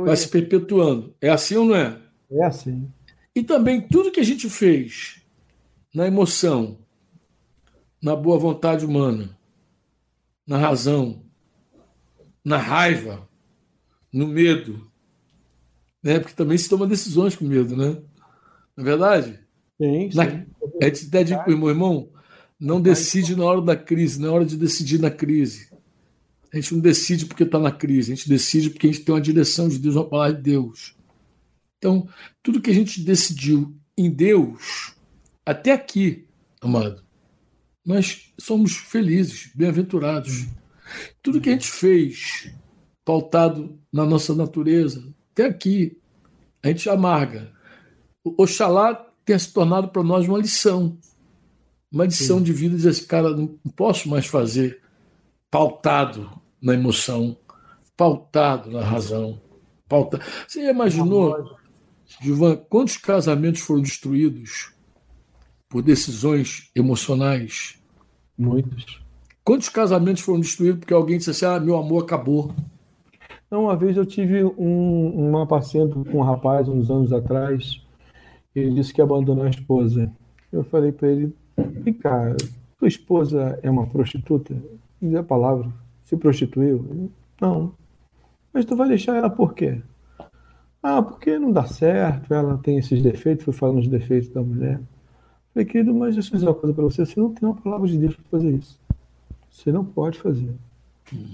Vai 0.05 0.14
se 0.14 0.28
perpetuando. 0.28 1.14
É 1.18 1.30
assim 1.30 1.57
ou 1.57 1.64
não 1.64 1.74
é? 1.74 1.99
É 2.30 2.45
assim. 2.45 2.87
E 3.35 3.43
também 3.43 3.80
tudo 3.80 4.12
que 4.12 4.20
a 4.20 4.24
gente 4.24 4.51
fez 4.51 5.22
na 5.95 6.07
emoção, 6.07 6.76
na 8.03 8.14
boa 8.14 8.39
vontade 8.39 8.85
humana, 8.85 9.35
na 10.47 10.59
razão, 10.59 11.32
na 12.45 12.57
raiva, 12.57 13.28
no 14.12 14.26
medo, 14.26 14.90
né? 16.03 16.18
Porque 16.18 16.34
também 16.34 16.59
se 16.59 16.68
toma 16.68 16.86
decisões 16.86 17.36
com 17.36 17.45
medo, 17.45 17.76
né? 17.76 17.97
Não 18.76 18.82
é 18.82 18.82
verdade? 18.82 19.40
Sim, 19.80 20.11
sim. 20.11 20.16
Na... 20.16 20.24
É 20.80 20.90
te 20.90 21.07
até 21.07 21.47
meu 21.47 21.68
irmão, 21.68 22.11
não 22.59 22.80
decide 22.80 23.36
na 23.36 23.45
hora 23.45 23.61
da 23.61 23.76
crise, 23.76 24.20
na 24.20 24.30
hora 24.30 24.45
de 24.45 24.57
decidir 24.57 24.99
na 24.99 25.11
crise. 25.11 25.70
A 26.53 26.57
gente 26.57 26.74
não 26.74 26.80
decide 26.80 27.26
porque 27.26 27.45
está 27.45 27.59
na 27.59 27.72
crise, 27.72 28.12
a 28.12 28.14
gente 28.14 28.28
decide 28.28 28.70
porque 28.70 28.86
a 28.86 28.93
gente 28.93 29.05
tem 29.05 29.14
uma 29.14 29.20
direção 29.20 29.68
de 29.68 29.78
Deus, 29.78 29.97
uma 29.97 30.09
palavra 30.09 30.34
de 30.34 30.43
Deus. 30.43 30.95
Então, 31.78 32.09
tudo 32.43 32.61
que 32.61 32.70
a 32.70 32.74
gente 32.74 33.01
decidiu 33.01 33.74
em 33.97 34.11
Deus, 34.11 34.95
até 35.45 35.72
aqui, 35.72 36.26
amado, 36.61 37.03
nós 37.84 38.32
somos 38.38 38.76
felizes, 38.76 39.51
bem-aventurados. 39.55 40.47
Tudo 41.22 41.40
que 41.40 41.49
a 41.49 41.53
gente 41.53 41.70
fez, 41.70 42.53
pautado 43.05 43.78
na 43.93 44.05
nossa 44.05 44.34
natureza, 44.34 45.12
até 45.32 45.47
aqui, 45.47 45.99
a 46.62 46.68
gente 46.68 46.88
amarga. 46.88 47.53
Oxalá 48.24 48.95
tenha 49.24 49.38
se 49.38 49.53
tornado 49.53 49.88
para 49.88 50.03
nós 50.03 50.28
uma 50.28 50.38
lição. 50.38 50.99
Uma 51.90 52.05
lição 52.05 52.38
Sim. 52.38 52.45
de 52.45 52.53
vida, 52.53 52.76
dizer 52.76 52.90
assim, 52.90 53.07
cara, 53.07 53.30
não 53.30 53.49
posso 53.76 54.09
mais 54.09 54.26
fazer 54.26 54.80
pautado 55.51 56.40
na 56.61 56.72
emoção, 56.72 57.36
pautado 57.97 58.70
na 58.70 58.82
razão. 58.82 59.40
Pautado. 59.86 60.24
Você 60.49 60.70
imaginou, 60.70 61.59
Gilvan, 62.22 62.57
quantos 62.57 62.97
casamentos 62.97 63.61
foram 63.61 63.82
destruídos 63.82 64.72
por 65.68 65.82
decisões 65.82 66.70
emocionais? 66.74 67.78
Muitos. 68.38 69.01
Quantos 69.45 69.68
casamentos 69.68 70.22
foram 70.22 70.40
destruídos 70.40 70.80
porque 70.80 70.95
alguém 70.95 71.18
disse 71.18 71.30
assim: 71.30 71.47
ah, 71.47 71.59
meu 71.59 71.76
amor 71.76 72.05
acabou? 72.05 72.53
Não, 73.51 73.64
uma 73.64 73.76
vez 73.76 73.97
eu 73.97 74.07
tive 74.07 74.45
um, 74.45 75.28
uma 75.28 75.47
paciente 75.47 75.93
com 75.93 76.18
um 76.18 76.22
rapaz, 76.22 76.68
uns 76.68 76.90
anos 76.90 77.12
atrás, 77.12 77.84
ele 78.55 78.74
disse 78.74 78.95
que 78.95 79.03
abandonou 79.03 79.45
a 79.45 79.51
esposa. 79.51 80.11
Eu 80.53 80.62
falei 80.64 80.93
para 80.93 81.09
ele: 81.09 81.34
vem 81.57 81.93
cá, 81.93 82.34
tua 82.78 82.88
esposa 82.88 83.59
é 83.62 83.70
uma 83.70 83.86
prostituta? 83.86 84.57
Diz 85.01 85.14
a 85.14 85.22
palavra 85.22 85.68
se 86.03 86.16
prostituiu? 86.16 87.11
Não. 87.40 87.74
Mas 88.53 88.64
tu 88.64 88.76
vai 88.76 88.88
deixar 88.88 89.16
ela 89.16 89.30
por 89.30 89.55
quê? 89.55 89.80
Ah, 90.82 91.03
porque 91.03 91.38
não 91.38 91.53
dá 91.53 91.64
certo, 91.64 92.32
ela 92.34 92.59
tem 92.59 92.78
esses 92.78 93.03
defeitos, 93.03 93.45
fui 93.45 93.55
falando 93.55 93.78
os 93.78 93.88
defeitos 93.88 94.28
da 94.28 94.43
mulher. 94.43 94.80
Falei, 95.55 95.66
querido, 95.66 95.95
mas 95.95 96.14
deixa 96.14 96.30
eu 96.30 96.34
dizer 96.34 96.47
uma 96.49 96.55
coisa 96.55 96.74
para 96.74 96.84
você, 96.84 97.07
você 97.07 97.20
não 97.20 97.32
tem 97.32 97.49
uma 97.49 97.55
palavra 97.55 97.86
de 97.86 97.99
Deus 97.99 98.14
para 98.16 98.24
fazer 98.30 98.51
isso. 98.51 98.80
Você 99.53 99.70
não 99.70 99.84
pode 99.84 100.18
fazer. 100.18 100.53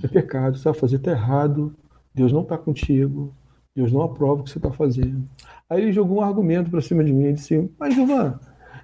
É 0.02 0.08
pecado, 0.08 0.58
você 0.58 0.64
vai 0.64 0.74
fazer, 0.74 0.96
está 0.96 1.12
errado, 1.12 1.72
Deus 2.12 2.32
não 2.32 2.42
está 2.42 2.58
contigo, 2.58 3.32
Deus 3.74 3.92
não 3.92 4.02
aprova 4.02 4.40
o 4.40 4.44
que 4.44 4.50
você 4.50 4.58
está 4.58 4.72
fazendo. 4.72 5.22
Aí 5.70 5.82
ele 5.82 5.92
jogou 5.92 6.18
um 6.18 6.22
argumento 6.22 6.68
para 6.68 6.82
cima 6.82 7.04
de 7.04 7.12
mim 7.12 7.26
e 7.26 7.32
disse, 7.34 7.70
mas 7.78 7.96
Ivan, 7.96 8.38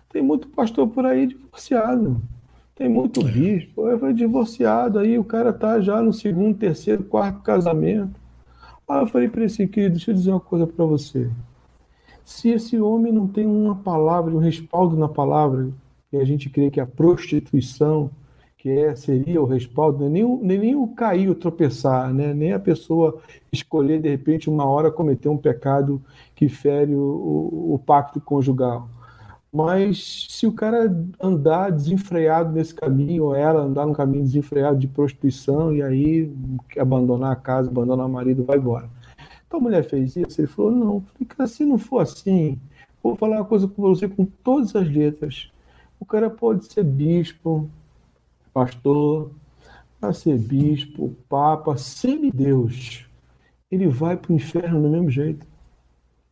tem 0.09 0.23
muito 0.23 0.49
pastor 0.49 0.87
por 0.89 1.05
aí 1.05 1.27
divorciado. 1.27 2.23
Tem 2.77 2.89
muito 2.89 3.21
é. 3.21 3.31
bispo, 3.31 3.89
eu 3.89 3.99
fui 3.99 4.15
divorciado, 4.15 5.01
aí 5.01 5.19
o 5.19 5.25
cara 5.25 5.53
tá 5.53 5.81
já 5.81 6.01
no 6.01 6.13
segundo, 6.13 6.57
terceiro, 6.57 7.03
quarto 7.03 7.41
casamento. 7.43 8.21
Aí 8.89 9.01
eu 9.01 9.07
falei 9.09 9.29
para 9.29 9.41
ele 9.41 9.47
assim, 9.47 9.67
querido, 9.67 9.97
deixa 9.97 10.13
eu 10.13 10.15
dizer 10.15 10.31
uma 10.31 10.41
coisa 10.41 10.67
para 10.67 10.85
você. 10.85 11.29
Se 12.25 12.51
esse 12.51 12.81
homem 12.81 13.13
não 13.13 13.27
tem 13.27 13.47
uma 13.47 13.75
palavra, 13.75 14.35
um 14.35 14.39
respaldo 14.39 14.97
na 14.97 15.09
palavra, 15.09 15.71
e 16.13 16.17
a 16.17 16.25
gente 16.25 16.49
crê 16.49 16.71
que 16.71 16.81
a 16.81 16.87
prostituição, 16.87 18.11
que 18.65 18.71
é, 18.71 18.97
seria 18.97 19.43
o 19.43 19.45
respaldo, 19.45 20.03
né? 20.03 20.09
nem, 20.09 20.39
nem, 20.39 20.59
nem 20.59 20.75
o 20.75 20.89
cair, 20.89 21.29
o 21.29 21.35
tropeçar, 21.35 22.15
né? 22.15 22.33
nem 22.33 22.55
a 22.55 22.59
pessoa 22.59 23.21
escolher, 23.53 24.01
de 24.01 24.09
repente, 24.09 24.49
uma 24.49 24.65
hora 24.65 24.91
cometer 24.91 25.29
um 25.29 25.37
pecado 25.37 26.01
que 26.35 26.49
fere 26.49 26.95
o, 26.95 26.99
o, 26.99 27.75
o 27.75 27.79
pacto 27.79 28.23
conjugal. 28.23 28.89
Mas 29.53 30.29
se 30.31 30.47
o 30.47 30.53
cara 30.53 30.91
andar 31.21 31.73
desenfreado 31.73 32.53
nesse 32.53 32.75
caminho, 32.75 33.25
ou 33.25 33.37
ela 33.37 33.61
andar 33.61 33.85
num 33.85 33.93
caminho 33.93 34.25
desenfreado 34.25 34.79
de 34.79 34.89
prostituição, 34.89 35.71
e 35.71 35.83
aí 35.83 36.33
abandonar 36.79 37.33
a 37.33 37.37
casa, 37.37 37.69
abandonar 37.69 38.07
o 38.07 38.11
marido, 38.11 38.45
vai 38.45 38.57
embora. 38.57 38.89
Então 39.47 39.61
a 39.61 39.63
mulher 39.63 39.85
fez 39.85 40.17
isso, 40.17 40.41
ele 40.41 40.49
falou, 40.49 40.73
não, 40.73 41.05
se 41.47 41.67
não 41.67 41.77
for 41.77 41.99
assim, 41.99 42.59
vou 43.03 43.15
falar 43.15 43.37
uma 43.37 43.45
coisa 43.45 43.69
com 43.69 43.83
você 43.83 44.09
com 44.09 44.25
todas 44.25 44.75
as 44.75 44.89
letras. 44.91 45.51
O 46.01 46.07
cara 46.07 46.31
pode 46.31 46.65
ser 46.65 46.83
bispo, 46.83 47.69
pastor, 48.55 49.33
para 50.01 50.15
ser 50.15 50.39
bispo, 50.39 51.15
papa, 51.29 51.77
semideus. 51.77 53.05
Ele 53.71 53.89
vai 53.89 54.17
para 54.17 54.33
o 54.33 54.37
inferno 54.37 54.81
do 54.81 54.89
mesmo 54.89 55.11
jeito 55.11 55.47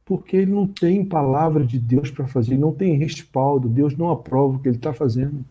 porque 0.05 0.37
ele 0.37 0.53
não 0.53 0.67
tem 0.67 1.05
palavra 1.05 1.65
de 1.65 1.79
Deus 1.79 2.11
para 2.11 2.27
fazer, 2.27 2.53
ele 2.53 2.61
não 2.61 2.73
tem 2.73 2.97
respaldo, 2.97 3.69
Deus 3.69 3.97
não 3.97 4.11
aprova 4.11 4.57
o 4.57 4.59
que 4.59 4.69
ele 4.69 4.77
está 4.77 4.93
fazendo. 4.93 5.45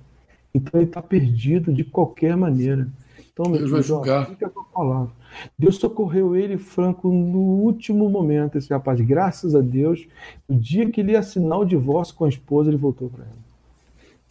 Então 0.53 0.79
ele 0.79 0.89
está 0.89 1.01
perdido 1.01 1.73
de 1.73 1.83
qualquer 1.83 2.35
maneira. 2.35 2.87
Então, 3.31 3.49
meu 3.49 3.59
Deus 3.59 3.71
vai 3.71 3.81
julgar. 3.81 4.27
fica 4.27 4.47
a 4.47 4.49
palavra. 4.49 5.11
Deus 5.57 5.77
socorreu 5.77 6.35
ele, 6.35 6.57
Franco, 6.57 7.07
no 7.07 7.39
último 7.39 8.09
momento, 8.09 8.57
esse 8.57 8.71
rapaz. 8.71 8.99
Graças 8.99 9.55
a 9.55 9.61
Deus, 9.61 10.05
no 10.47 10.59
dia 10.59 10.89
que 10.91 10.99
ele 10.99 11.13
ia 11.13 11.19
assinar 11.19 11.57
o 11.57 11.65
divórcio 11.65 12.13
com 12.15 12.25
a 12.25 12.29
esposa, 12.29 12.69
ele 12.69 12.77
voltou 12.77 13.09
para 13.09 13.23
ela. 13.23 13.40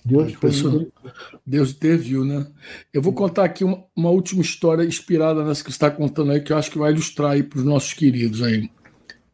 Deus, 0.05 0.33
foi 0.35 0.51
Deus 1.47 1.71
interviu, 1.71 2.25
né? 2.25 2.47
Eu 2.93 3.03
vou 3.03 3.13
contar 3.13 3.45
aqui 3.45 3.65
uma, 3.65 3.85
uma, 3.95 4.11
última 4.11 4.41
história 4.41 4.85
inspirada 4.85 5.45
nessa 5.45 5.63
que 5.63 5.71
você 5.71 5.77
está 5.77 5.91
contando 5.91 6.33
aí, 6.33 6.41
que 6.41 6.53
eu 6.53 6.57
acho 6.57 6.71
que 6.71 6.79
vai 6.79 6.93
ilustrar 6.93 7.33
aí 7.33 7.43
para 7.43 7.59
os 7.59 7.65
nossos 7.65 7.93
queridos 7.93 8.43
aí. 8.43 8.71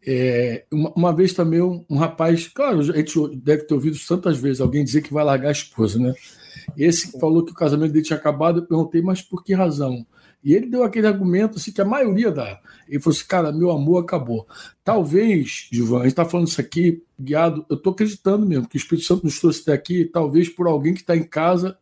É, 0.05 0.65
uma, 0.73 0.93
uma, 0.95 1.13
vez 1.13 1.33
também 1.33 1.61
um, 1.61 1.85
um, 1.89 1.97
rapaz, 1.97 2.49
claro, 2.49 2.81
a 2.81 2.83
gente 2.83 3.37
deve 3.37 3.65
ter 3.65 3.75
ouvido 3.75 3.97
tantas 4.09 4.39
vezes 4.39 4.61
alguém 4.61 4.85
dizer 4.85 5.03
que 5.03 5.13
vai 5.13 5.25
largar 5.25 5.49
a 5.49 5.53
esposa, 5.53 5.99
né? 5.99 6.15
Esse 6.77 7.19
falou 7.19 7.45
que 7.45 7.53
o 7.53 7.57
casamento 7.57 7.93
dele 7.93 8.05
tinha 8.05 8.19
acabado, 8.19 8.61
eu 8.61 8.67
perguntei, 8.67 9.03
mas 9.03 9.23
por 9.23 9.45
que 9.45 9.55
razão? 9.55 10.07
E 10.43 10.55
ele 10.55 10.67
deu 10.67 10.85
aquele 10.85 11.07
argumento 11.07 11.57
assim, 11.57 11.73
que 11.73 11.81
a 11.81 11.85
maioria 11.85 12.31
dá. 12.31 12.61
Ele 12.89 13.01
falou 13.01 13.17
assim, 13.17 13.27
cara, 13.27 13.53
meu 13.53 13.71
amor 13.71 14.05
acabou. 14.05 14.47
Talvez, 14.85 15.69
Gilvan, 15.73 15.99
a 15.99 16.03
gente 16.03 16.13
está 16.13 16.25
falando 16.25 16.49
isso 16.49 16.61
aqui, 16.61 17.03
guiado, 17.19 17.67
eu 17.69 17.77
estou 17.77 17.93
acreditando 17.93 18.47
mesmo 18.47 18.69
que 18.69 18.77
o 18.77 18.79
Espírito 18.79 19.07
Santo 19.07 19.25
nos 19.25 19.41
trouxe 19.41 19.63
até 19.63 19.73
aqui, 19.73 20.05
talvez 20.05 20.49
por 20.49 20.67
alguém 20.67 20.95
que 20.95 21.01
está 21.01 21.17
em 21.17 21.25
casa, 21.25 21.77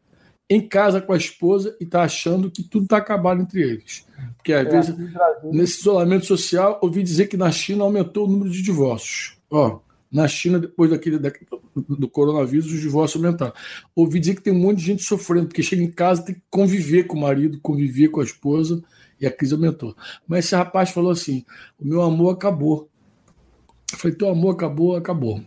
em 0.48 0.66
casa 0.66 1.00
com 1.00 1.12
a 1.12 1.16
esposa 1.16 1.76
e 1.80 1.84
está 1.84 2.02
achando 2.02 2.50
que 2.50 2.62
tudo 2.62 2.84
está 2.84 2.98
acabado 2.98 3.42
entre 3.42 3.62
eles. 3.62 4.06
Porque 4.36 4.52
às 4.52 4.66
é, 4.66 4.70
vezes, 4.70 4.96
nesse 5.44 5.80
isolamento 5.80 6.26
social, 6.26 6.78
ouvi 6.82 7.02
dizer 7.02 7.26
que 7.26 7.36
na 7.36 7.50
China 7.50 7.84
aumentou 7.84 8.26
o 8.26 8.30
número 8.30 8.50
de 8.50 8.62
divórcios. 8.62 9.36
Ó, 9.50 9.80
na 10.14 10.28
China, 10.28 10.60
depois 10.60 10.90
daquele, 10.90 11.18
do 11.18 12.08
coronavírus, 12.08 12.72
os 12.72 12.80
divórcios 12.80 13.22
aumentaram. 13.22 13.52
Ouvi 13.96 14.20
dizer 14.20 14.36
que 14.36 14.42
tem 14.42 14.52
um 14.52 14.60
monte 14.60 14.78
de 14.78 14.84
gente 14.84 15.02
sofrendo, 15.02 15.48
porque 15.48 15.60
chega 15.60 15.82
em 15.82 15.90
casa 15.90 16.22
tem 16.22 16.36
que 16.36 16.42
conviver 16.48 17.08
com 17.08 17.16
o 17.16 17.20
marido, 17.20 17.58
conviver 17.60 18.08
com 18.08 18.20
a 18.20 18.24
esposa, 18.24 18.80
e 19.20 19.26
a 19.26 19.30
crise 19.30 19.54
aumentou. 19.54 19.96
Mas 20.24 20.44
esse 20.44 20.54
rapaz 20.54 20.90
falou 20.90 21.10
assim: 21.10 21.44
o 21.80 21.84
meu 21.84 22.00
amor 22.00 22.32
acabou. 22.32 22.88
Eu 23.92 23.98
falei, 23.98 24.16
teu 24.16 24.28
amor 24.28 24.54
acabou, 24.54 24.94
acabou. 24.94 25.42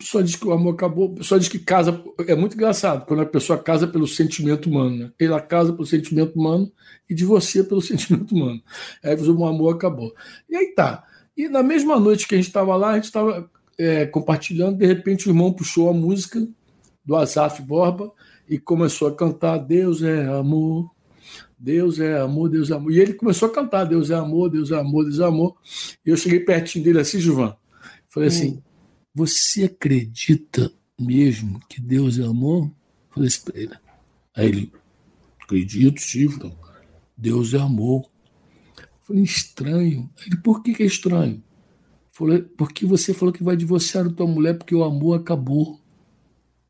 Só 0.00 0.22
diz 0.22 0.36
que 0.36 0.46
o 0.46 0.52
amor 0.52 0.74
acabou, 0.74 1.14
só 1.22 1.36
diz 1.36 1.48
que 1.48 1.58
casa. 1.58 2.02
É 2.26 2.34
muito 2.34 2.54
engraçado 2.54 3.04
quando 3.04 3.20
a 3.20 3.26
pessoa 3.26 3.58
casa 3.58 3.86
pelo 3.86 4.06
sentimento 4.06 4.70
humano. 4.70 4.96
Né? 4.96 5.12
Ela 5.18 5.42
casa 5.42 5.74
pelo 5.74 5.86
sentimento 5.86 6.38
humano 6.38 6.72
e 7.08 7.14
de 7.14 7.24
você 7.24 7.62
pelo 7.62 7.80
sentimento 7.82 8.34
humano. 8.34 8.62
Aí 9.02 9.14
o 9.14 9.46
amor 9.46 9.74
acabou. 9.74 10.14
E 10.48 10.56
aí 10.56 10.74
tá. 10.74 11.04
E 11.36 11.48
na 11.48 11.62
mesma 11.62 11.98
noite 11.98 12.28
que 12.28 12.34
a 12.34 12.38
gente 12.38 12.46
estava 12.46 12.76
lá, 12.76 12.90
a 12.90 12.94
gente 12.94 13.04
estava 13.04 13.50
é, 13.78 14.06
compartilhando, 14.06 14.78
de 14.78 14.86
repente 14.86 15.26
o 15.26 15.30
irmão 15.30 15.52
puxou 15.52 15.88
a 15.88 15.92
música 15.92 16.46
do 17.04 17.16
Azaf 17.16 17.60
Borba 17.62 18.12
e 18.48 18.58
começou 18.58 19.08
a 19.08 19.14
cantar 19.14 19.58
Deus 19.58 20.02
é 20.02 20.26
amor, 20.26 20.90
Deus 21.58 21.98
é 21.98 22.20
amor, 22.20 22.48
Deus 22.48 22.70
é 22.70 22.74
amor. 22.74 22.92
E 22.92 23.00
ele 23.00 23.14
começou 23.14 23.48
a 23.48 23.52
cantar 23.52 23.84
Deus 23.84 24.10
é 24.10 24.14
amor, 24.14 24.50
Deus 24.50 24.70
é 24.70 24.78
amor, 24.78 25.04
Deus 25.04 25.18
é 25.18 25.24
amor. 25.24 25.56
E 26.04 26.10
eu 26.10 26.16
cheguei 26.16 26.40
pertinho 26.40 26.84
dele 26.84 27.00
assim, 27.00 27.20
Gilvan. 27.20 27.56
Falei 28.08 28.28
assim: 28.28 28.50
hum. 28.50 28.62
Você 29.14 29.64
acredita 29.64 30.72
mesmo 30.98 31.60
que 31.68 31.80
Deus 31.80 32.18
é 32.18 32.24
amor? 32.24 32.70
Falei 33.10 33.28
assim 33.28 33.40
para 33.44 33.60
ele. 33.60 33.74
Aí 34.36 34.48
ele: 34.48 34.72
Acredito, 35.42 36.00
sim, 36.00 36.28
Deus 37.16 37.54
é 37.54 37.58
amor. 37.58 38.10
Falei, 39.04 39.22
estranho. 39.22 40.10
Ele, 40.26 40.36
por 40.38 40.62
que, 40.62 40.72
que 40.72 40.82
é 40.82 40.86
estranho? 40.86 41.42
Falei, 42.10 42.42
porque 42.42 42.86
você 42.86 43.12
falou 43.12 43.32
que 43.32 43.44
vai 43.44 43.54
divorciar 43.54 44.10
tua 44.12 44.26
mulher 44.26 44.56
porque 44.56 44.74
o 44.74 44.82
amor 44.82 45.20
acabou. 45.20 45.78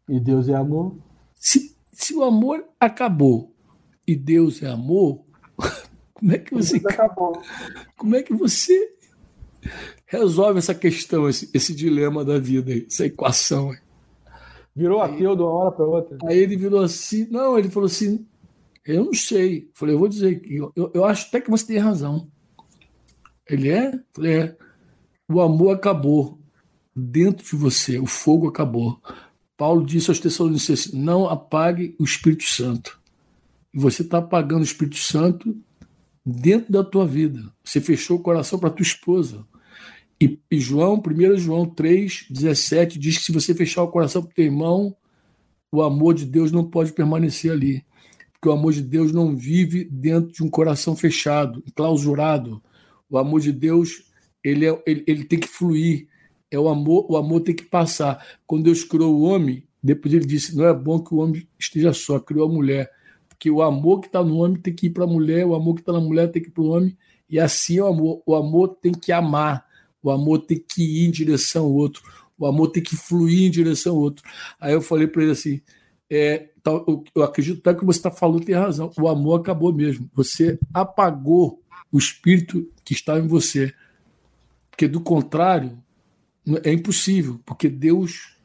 E 0.09 0.19
Deus 0.19 0.49
é 0.49 0.55
amor? 0.55 0.97
Se, 1.37 1.77
se 1.93 2.13
o 2.15 2.25
amor 2.25 2.65
acabou 2.79 3.55
e 4.07 4.17
Deus 4.17 4.63
é 4.63 4.69
amor, 4.69 5.25
como 6.13 6.33
é 6.33 6.39
que 6.39 6.53
você. 6.53 6.77
acabou. 6.79 7.41
Como 7.97 8.17
é 8.17 8.23
que 8.23 8.35
você 8.35 8.95
resolve 10.07 10.59
essa 10.59 10.75
questão, 10.75 11.29
esse, 11.29 11.49
esse 11.55 11.73
dilema 11.73 12.25
da 12.25 12.39
vida, 12.39 12.73
essa 12.77 13.07
equação? 13.07 13.73
Virou 14.75 15.01
ateu 15.01 15.37
de 15.37 15.43
uma 15.43 15.51
hora 15.51 15.71
para 15.71 15.87
outra. 15.87 16.19
Aí 16.25 16.39
ele 16.39 16.57
virou 16.57 16.81
assim, 16.81 17.29
não, 17.31 17.57
ele 17.57 17.71
falou 17.71 17.87
assim, 17.87 18.27
eu 18.85 19.05
não 19.07 19.15
sei. 19.15 19.71
Falei, 19.73 19.95
eu 19.95 19.99
vou 19.99 20.09
dizer 20.09 20.41
que 20.41 20.57
eu, 20.57 20.73
eu 20.93 21.05
acho 21.05 21.29
até 21.29 21.41
que 21.41 21.51
você 21.51 21.67
tem 21.67 21.79
razão. 21.79 22.29
Ele 23.49 23.71
é? 23.71 23.93
Falei, 24.13 24.33
é. 24.33 24.57
O 25.29 25.41
amor 25.41 25.75
acabou 25.75 26.39
dentro 26.95 27.45
de 27.45 27.57
você, 27.57 27.99
o 27.99 28.07
fogo 28.07 28.47
acabou. 28.47 29.01
Paulo 29.57 29.85
disse 29.85 30.11
aos 30.11 30.21
Tessalonicenses: 30.21 30.93
não 30.93 31.27
apague 31.29 31.95
o 31.99 32.05
Espírito 32.05 32.45
Santo. 32.45 33.01
E 33.73 33.79
você 33.79 34.03
está 34.03 34.19
apagando 34.19 34.61
o 34.61 34.65
Espírito 34.65 34.97
Santo 34.97 35.57
dentro 36.25 36.73
da 36.73 36.85
tua 36.85 37.07
vida. 37.07 37.53
Você 37.65 37.81
fechou 37.81 38.19
o 38.19 38.23
coração 38.23 38.59
para 38.59 38.71
tua 38.71 38.83
esposa. 38.83 39.47
E, 40.21 40.39
e 40.51 40.61
João, 40.61 41.03
1 41.05 41.37
João 41.39 41.67
3, 41.67 42.27
17, 42.31 42.99
diz 42.99 43.19
que 43.19 43.25
se 43.25 43.33
você 43.33 43.55
fechar 43.55 43.83
o 43.83 43.89
coração 43.89 44.23
para 44.23 44.31
o 44.31 44.35
teu 44.35 44.45
irmão, 44.45 44.97
o 45.73 45.83
amor 45.83 46.15
de 46.15 46.25
Deus 46.25 46.53
não 46.53 46.65
pode 46.65 46.93
permanecer 46.93 47.51
ali 47.51 47.85
que 48.45 48.49
o 48.51 48.53
amor 48.53 48.75
de 48.75 48.83
Deus 48.83 49.11
não 49.11 49.35
vive 49.35 49.85
dentro 49.85 50.31
de 50.31 50.43
um 50.45 50.51
coração 50.51 50.95
fechado, 50.95 51.65
clausurado. 51.75 52.63
O 53.09 53.17
amor 53.17 53.41
de 53.41 53.51
Deus 53.51 54.05
ele, 54.45 54.67
é, 54.67 54.83
ele, 54.87 55.03
ele 55.07 55.25
tem 55.25 55.41
que 55.41 55.49
fluir. 55.49 56.09
É 56.51 56.59
o 56.59 56.69
amor, 56.69 57.07
o 57.09 57.17
amor 57.17 57.41
tem 57.41 57.55
que 57.55 57.65
passar. 57.65 58.23
Quando 58.47 58.65
Deus 58.65 58.85
criou 58.85 59.15
o 59.15 59.23
homem, 59.23 59.67
depois 59.83 60.13
ele 60.13 60.27
disse: 60.27 60.55
não 60.55 60.67
é 60.67 60.75
bom 60.75 61.03
que 61.03 61.15
o 61.15 61.17
homem 61.17 61.49
esteja 61.59 61.95
só, 61.95 62.21
criou 62.21 62.47
a 62.47 62.53
mulher. 62.53 62.91
Porque 63.31 63.51
o 63.51 63.63
amor 63.63 64.03
que 64.03 64.09
está 64.09 64.23
no 64.23 64.37
homem 64.37 64.61
tem 64.61 64.75
que 64.75 64.89
ir 64.89 64.91
para 64.91 65.05
a 65.05 65.07
mulher, 65.07 65.47
o 65.47 65.55
amor 65.55 65.77
que 65.77 65.81
está 65.81 65.95
na 65.95 66.01
mulher 66.01 66.31
tem 66.31 66.43
que 66.43 66.51
ir 66.51 66.53
para 66.53 66.65
o 66.65 66.69
homem, 66.69 66.95
e 67.31 67.41
assim 67.41 67.79
é 67.79 67.83
o 67.83 67.87
amor. 67.87 68.23
O 68.27 68.35
amor 68.35 68.77
tem 68.79 68.93
que 68.93 69.11
amar, 69.11 69.65
o 70.03 70.11
amor 70.11 70.41
tem 70.41 70.59
que 70.59 70.83
ir 70.83 71.09
em 71.09 71.11
direção 71.11 71.65
ao 71.65 71.73
outro, 71.73 72.03
o 72.37 72.45
amor 72.45 72.69
tem 72.73 72.83
que 72.83 72.95
fluir 72.95 73.47
em 73.47 73.51
direção 73.51 73.95
ao 73.95 74.03
outro. 74.03 74.23
Aí 74.61 74.75
eu 74.75 74.83
falei 74.83 75.07
para 75.07 75.23
ele 75.23 75.33
assim: 75.33 75.63
é, 76.11 76.51
eu 77.15 77.23
acredito 77.23 77.59
até 77.59 77.79
que 77.79 77.85
você 77.85 77.99
está 77.99 78.11
falando 78.11 78.45
tem 78.45 78.55
razão. 78.55 78.91
O 78.99 79.09
amor 79.09 79.41
acabou 79.41 79.73
mesmo. 79.73 80.09
Você 80.15 80.59
apagou 80.73 81.63
o 81.93 81.99
espírito 81.99 82.69
que 82.85 82.95
estava 82.95 83.21
em 83.21 83.29
você. 83.29 83.73
Porque 84.71 84.89
do 84.89 85.01
contrário, 85.01 85.79
é 86.63 86.73
impossível, 86.73 87.41
porque 87.45 87.69
Deus 87.69 88.37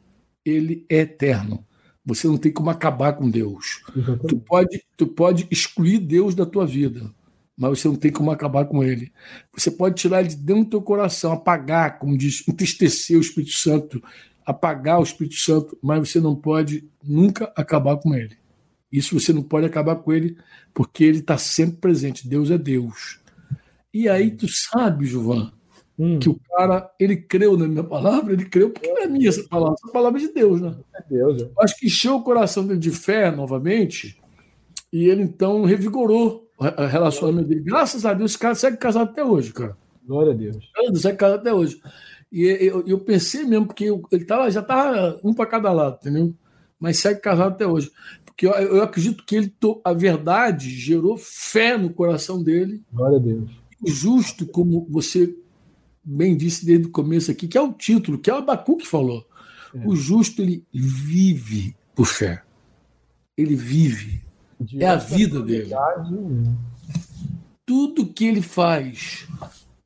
ele 0.45 0.85
é 0.89 0.99
eterno. 0.99 1.65
Você 2.05 2.27
não 2.27 2.37
tem 2.37 2.51
como 2.51 2.69
acabar 2.69 3.13
com 3.13 3.29
Deus. 3.29 3.83
Tu 4.27 4.37
pode, 4.37 4.83
tu 4.97 5.07
pode 5.07 5.47
excluir 5.51 5.99
Deus 5.99 6.33
da 6.33 6.45
tua 6.45 6.65
vida, 6.65 7.13
mas 7.57 7.79
você 7.79 7.87
não 7.87 7.95
tem 7.95 8.11
como 8.11 8.31
acabar 8.31 8.65
com 8.65 8.83
ele. 8.83 9.11
Você 9.53 9.69
pode 9.69 9.95
tirar 9.95 10.21
ele 10.21 10.29
de 10.29 10.37
dentro 10.37 10.63
do 10.63 10.69
teu 10.69 10.81
coração, 10.81 11.33
apagar, 11.33 11.99
como 11.99 12.17
diz, 12.17 12.47
entristecer 12.47 13.17
o 13.17 13.21
Espírito 13.21 13.53
Santo, 13.53 14.01
apagar 14.49 14.99
o 14.99 15.03
Espírito 15.03 15.35
Santo, 15.35 15.77
mas 15.79 16.09
você 16.09 16.19
não 16.19 16.35
pode 16.35 16.89
nunca 17.03 17.53
acabar 17.55 17.97
com 17.97 18.15
ele. 18.15 18.35
Isso 18.91 19.19
você 19.19 19.31
não 19.31 19.43
pode 19.43 19.67
acabar 19.67 19.95
com 19.97 20.11
ele, 20.11 20.35
porque 20.73 21.03
ele 21.03 21.19
está 21.19 21.37
sempre 21.37 21.77
presente. 21.77 22.27
Deus 22.27 22.49
é 22.49 22.57
Deus. 22.57 23.19
E 23.93 24.09
aí 24.09 24.31
tu 24.31 24.47
sabe, 24.47 25.05
Jovan, 25.05 25.51
hum. 25.99 26.17
que 26.17 26.27
o 26.27 26.39
cara, 26.49 26.91
ele 26.99 27.15
creu 27.15 27.55
na 27.55 27.67
minha 27.67 27.83
palavra, 27.83 28.33
ele 28.33 28.45
creu 28.45 28.71
porque 28.71 28.91
não 28.91 29.03
é 29.03 29.07
minha 29.07 29.29
essa 29.29 29.47
palavra, 29.47 29.75
essa 29.75 29.93
palavra 29.93 30.19
é 30.19 30.25
de 30.25 30.33
Deus, 30.33 30.59
né? 30.59 30.75
É 30.95 31.03
Deus. 31.07 31.43
É. 31.43 31.49
Acho 31.59 31.77
que 31.77 31.85
encheu 31.85 32.15
o 32.15 32.23
coração 32.23 32.65
dele 32.65 32.79
de 32.79 32.89
fé 32.89 33.29
novamente, 33.29 34.19
e 34.91 35.05
ele 35.05 35.21
então 35.21 35.63
revigorou 35.63 36.49
o 36.57 36.85
relacionamento 36.87 37.49
dele. 37.49 37.61
Graças 37.61 38.03
a 38.03 38.15
Deus, 38.15 38.31
esse 38.31 38.39
cara 38.39 38.55
segue 38.55 38.77
casado 38.77 39.11
até 39.11 39.23
hoje, 39.23 39.53
cara. 39.53 39.77
Glória 40.03 40.31
a 40.31 40.35
Deus. 40.35 40.57
Ele 40.75 40.97
segue 40.97 41.17
casado 41.19 41.41
até 41.41 41.53
hoje. 41.53 41.79
E 42.31 42.43
eu, 42.43 42.85
eu 42.85 42.99
pensei 42.99 43.43
mesmo, 43.43 43.65
porque 43.65 43.85
eu, 43.85 44.03
ele 44.11 44.25
tava, 44.25 44.49
já 44.51 44.59
estava 44.59 45.19
um 45.23 45.33
para 45.33 45.47
cada 45.47 45.71
lado, 45.71 45.97
entendeu? 45.99 46.33
Mas 46.79 46.99
segue 46.99 47.19
casado 47.19 47.53
até 47.53 47.65
hoje. 47.65 47.91
Porque 48.23 48.45
eu, 48.45 48.51
eu 48.51 48.83
acredito 48.83 49.25
que 49.25 49.35
ele 49.35 49.53
a 49.83 49.93
verdade 49.93 50.69
gerou 50.69 51.17
fé 51.17 51.77
no 51.77 51.89
coração 51.89 52.41
dele. 52.41 52.83
Glória 52.93 53.17
a 53.17 53.19
Deus. 53.19 53.49
O 53.81 53.89
justo, 53.89 54.45
como 54.45 54.87
você 54.89 55.35
bem 56.03 56.37
disse 56.37 56.65
desde 56.65 56.87
o 56.87 56.91
começo 56.91 57.31
aqui, 57.31 57.47
que 57.47 57.57
é 57.57 57.61
o 57.61 57.73
título, 57.73 58.17
que 58.17 58.29
é 58.29 58.33
o 58.33 58.37
Abacu 58.37 58.77
que 58.77 58.87
falou. 58.87 59.25
É. 59.73 59.87
O 59.87 59.95
justo, 59.95 60.41
ele 60.41 60.65
vive 60.73 61.75
por 61.93 62.05
fé. 62.05 62.43
Ele 63.37 63.55
vive. 63.55 64.21
De 64.59 64.83
é 64.83 64.87
a 64.87 64.95
vida 64.95 65.41
dele. 65.41 65.69
Né? 65.69 66.55
Tudo 67.65 68.07
que 68.07 68.25
ele 68.25 68.41
faz, 68.41 69.27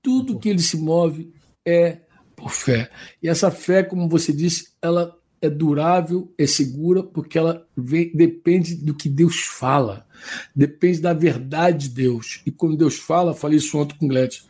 tudo 0.02 0.40
que 0.40 0.50
ele 0.50 0.62
se 0.62 0.78
move 0.78 1.34
é 1.66 2.00
por 2.44 2.52
fé. 2.52 2.90
E 3.22 3.30
essa 3.30 3.50
fé, 3.50 3.84
como 3.84 4.10
você 4.10 4.34
disse, 4.34 4.74
ela 4.82 5.16
é 5.42 5.50
durável, 5.50 6.34
é 6.38 6.46
segura, 6.46 7.02
porque 7.02 7.38
ela 7.38 7.66
vem, 7.76 8.12
depende 8.14 8.76
do 8.76 8.94
que 8.94 9.08
Deus 9.08 9.40
fala, 9.40 10.06
depende 10.54 11.00
da 11.00 11.14
verdade 11.14 11.88
de 11.88 11.96
Deus. 11.96 12.42
E 12.46 12.52
quando 12.52 12.76
Deus 12.76 12.98
fala, 12.98 13.34
falei 13.34 13.58
isso 13.58 13.78
ontem 13.78 13.96
com 13.98 14.06
o 14.06 14.10
Gletchen, 14.10 14.46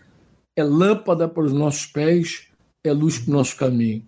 é 0.55 0.63
lâmpada 0.63 1.27
para 1.27 1.43
os 1.43 1.53
nossos 1.53 1.85
pés, 1.85 2.47
é 2.83 2.91
luz 2.91 3.19
para 3.19 3.31
o 3.31 3.33
nosso 3.33 3.55
caminho. 3.55 4.03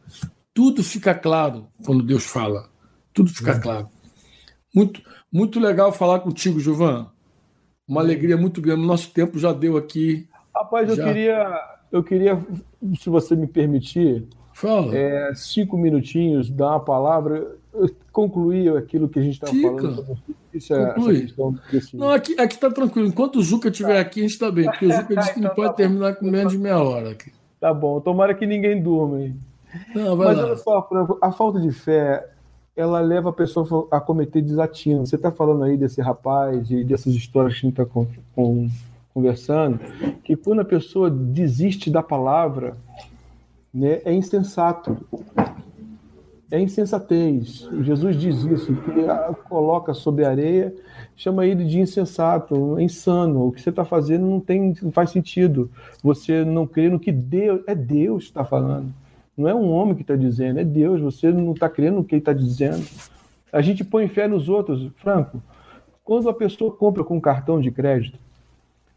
Tudo 0.52 0.84
fica 0.84 1.14
claro 1.14 1.68
quando 1.84 2.04
Deus 2.04 2.24
fala. 2.26 2.70
Tudo 3.14 3.30
fica 3.30 3.52
é. 3.52 3.60
claro. 3.60 3.90
Muito, 4.74 5.02
muito 5.32 5.60
legal 5.60 5.92
falar 5.92 6.22
contigo, 6.22 6.60
Gilvan. 6.60 7.12
Uma 7.88 8.02
alegria 8.02 8.36
muito 8.36 8.62
grande. 8.62 8.86
Nosso 8.86 9.12
tempo 9.12 9.38
já 9.38 9.54
deu 9.54 9.78
aqui. 9.78 10.28
Rapaz, 10.56 10.88
já... 10.88 11.04
eu 11.04 11.08
queria 11.08 11.76
eu 11.96 12.04
queria, 12.04 12.38
se 12.98 13.10
você 13.10 13.36
me 13.36 13.48
permitir, 13.48 14.28
Fala. 14.56 14.96
É, 14.96 15.34
cinco 15.36 15.78
minutinhos, 15.78 16.50
dar 16.50 16.72
uma 16.72 16.80
palavra. 16.80 17.56
concluir 18.12 18.76
aquilo 18.78 19.10
que 19.10 19.20
a 19.20 19.22
gente 19.22 19.34
estava 19.34 19.54
falando. 19.54 20.18
Isso 20.54 20.74
é, 20.74 20.94
Conclui. 20.94 21.28
Não, 21.94 22.10
aqui 22.10 22.34
está 22.40 22.72
tranquilo. 22.72 23.08
Enquanto 23.08 23.38
o 23.38 23.44
Juca 23.44 23.68
estiver 23.68 24.00
aqui, 24.00 24.22
a 24.22 24.24
gente 24.24 24.32
está 24.32 24.50
bem, 24.50 24.66
porque 24.66 24.86
o 24.86 24.92
Juca 24.92 25.16
disse 25.16 25.34
que 25.34 25.40
não 25.42 25.48
então 25.48 25.56
pode 25.56 25.70
tá 25.70 25.74
terminar 25.74 26.16
com 26.16 26.26
menos 26.26 26.54
de 26.54 26.58
meia 26.58 26.82
hora. 26.82 27.12
Aqui. 27.12 27.34
Tá 27.60 27.74
bom, 27.74 28.00
tomara 28.00 28.34
que 28.34 28.46
ninguém 28.46 28.82
durma 28.82 29.18
aí. 29.18 29.36
Não, 29.94 30.16
Mas 30.16 30.38
lá. 30.38 30.46
olha 30.46 30.56
só, 30.56 30.82
Franco, 30.88 31.18
a 31.22 31.34
falta 31.34 31.60
de 31.60 31.72
fé 31.72 32.26
ela 32.78 33.02
leva 33.02 33.30
a 33.30 33.34
pessoa 33.34 33.88
a 33.92 34.00
cometer 34.00 34.42
desatino. 34.42 35.06
Você 35.06 35.18
está 35.18 35.32
falando 35.32 35.64
aí 35.64 35.76
desse 35.76 36.02
rapaz 36.02 36.72
e 36.72 36.84
dessas 36.84 37.14
histórias 37.14 37.54
que 37.54 37.66
a 37.66 37.70
gente 37.70 37.82
está 37.82 37.86
conversando, 39.16 39.80
que 40.26 40.36
quando 40.36 40.60
a 40.60 40.66
pessoa 40.66 41.10
desiste 41.10 41.90
da 41.90 42.04
palavra, 42.04 42.76
né, 43.74 44.02
é 44.04 44.14
insensato. 44.14 44.98
É 46.52 46.60
insensatez. 46.60 47.68
Jesus 47.82 48.20
diz 48.20 48.44
isso, 48.44 48.76
que 48.76 49.48
coloca 49.48 49.94
sobre 49.94 50.26
a 50.26 50.30
areia, 50.30 50.76
chama 51.16 51.46
ele 51.46 51.64
de 51.64 51.80
insensato, 51.80 52.78
insano. 52.80 53.48
O 53.48 53.52
que 53.54 53.62
você 53.62 53.70
está 53.70 53.86
fazendo 53.86 54.26
não, 54.28 54.42
tem, 54.42 54.76
não 54.82 54.92
faz 54.92 55.12
sentido. 55.12 55.72
Você 56.04 56.44
não 56.44 56.68
crê 56.68 56.90
no 56.90 57.00
que 57.00 57.12
Deus. 57.12 57.62
É 57.66 57.74
Deus 57.74 58.26
que 58.26 58.30
está 58.32 58.44
falando. 58.44 58.94
Não 59.36 59.48
é 59.48 59.56
um 59.56 59.72
homem 59.72 59.96
que 59.96 60.02
está 60.02 60.16
dizendo, 60.16 60.60
é 60.60 60.64
Deus. 60.66 61.02
Você 61.02 61.32
não 61.32 61.54
está 61.54 61.70
crendo 61.70 61.98
no 61.98 62.04
que 62.04 62.16
ele 62.16 62.22
está 62.22 62.34
dizendo. 62.34 62.86
A 63.52 63.62
gente 63.62 63.84
põe 63.84 64.08
fé 64.10 64.28
nos 64.28 64.50
outros. 64.50 64.92
Franco, 64.98 65.42
quando 66.04 66.30
a 66.30 66.34
pessoa 66.34 66.72
compra 66.72 67.04
com 67.04 67.20
cartão 67.20 67.60
de 67.60 67.72
crédito, 67.72 68.20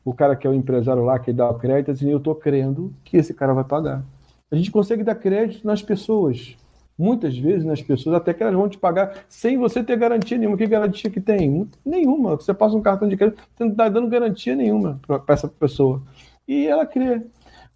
o 0.08 0.14
cara 0.14 0.34
que 0.34 0.46
é 0.46 0.50
o 0.50 0.54
empresário 0.54 1.04
lá 1.04 1.18
que 1.18 1.32
dá 1.32 1.50
o 1.50 1.58
crédito, 1.58 1.90
assim, 1.90 2.10
eu 2.10 2.16
estou 2.16 2.34
crendo 2.34 2.92
que 3.04 3.16
esse 3.18 3.34
cara 3.34 3.52
vai 3.52 3.64
pagar. 3.64 4.02
A 4.50 4.56
gente 4.56 4.70
consegue 4.70 5.04
dar 5.04 5.14
crédito 5.14 5.66
nas 5.66 5.82
pessoas. 5.82 6.56
Muitas 6.98 7.36
vezes 7.36 7.64
nas 7.64 7.82
pessoas, 7.82 8.16
até 8.16 8.32
que 8.32 8.42
elas 8.42 8.54
vão 8.54 8.68
te 8.68 8.78
pagar 8.78 9.24
sem 9.28 9.58
você 9.58 9.84
ter 9.84 9.96
garantia 9.96 10.38
nenhuma. 10.38 10.56
Que 10.56 10.66
garantia 10.66 11.10
que 11.10 11.20
tem? 11.20 11.68
Nenhuma. 11.84 12.36
Você 12.36 12.54
passa 12.54 12.74
um 12.74 12.80
cartão 12.80 13.06
de 13.06 13.16
crédito, 13.16 13.42
você 13.54 13.64
não 13.64 13.70
está 13.70 13.88
dando 13.88 14.08
garantia 14.08 14.56
nenhuma 14.56 14.98
para 15.06 15.22
essa 15.28 15.46
pessoa. 15.46 16.02
E 16.46 16.66
ela 16.66 16.86
crê. 16.86 17.22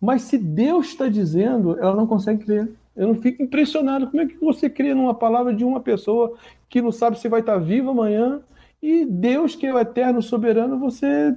Mas 0.00 0.22
se 0.22 0.38
Deus 0.38 0.86
está 0.86 1.08
dizendo, 1.08 1.78
ela 1.78 1.94
não 1.94 2.06
consegue 2.06 2.44
crer. 2.44 2.72
Eu 2.96 3.08
não 3.08 3.14
fico 3.14 3.42
impressionado. 3.42 4.08
Como 4.08 4.22
é 4.22 4.26
que 4.26 4.40
você 4.40 4.70
crê 4.70 4.94
numa 4.94 5.14
palavra 5.14 5.54
de 5.54 5.64
uma 5.64 5.80
pessoa 5.80 6.34
que 6.68 6.80
não 6.80 6.90
sabe 6.90 7.20
se 7.20 7.28
vai 7.28 7.40
estar 7.40 7.58
viva 7.58 7.90
amanhã? 7.90 8.40
E 8.82 9.04
Deus, 9.04 9.54
que 9.54 9.66
é 9.66 9.72
o 9.72 9.78
eterno 9.78 10.20
soberano, 10.20 10.78
você 10.78 11.36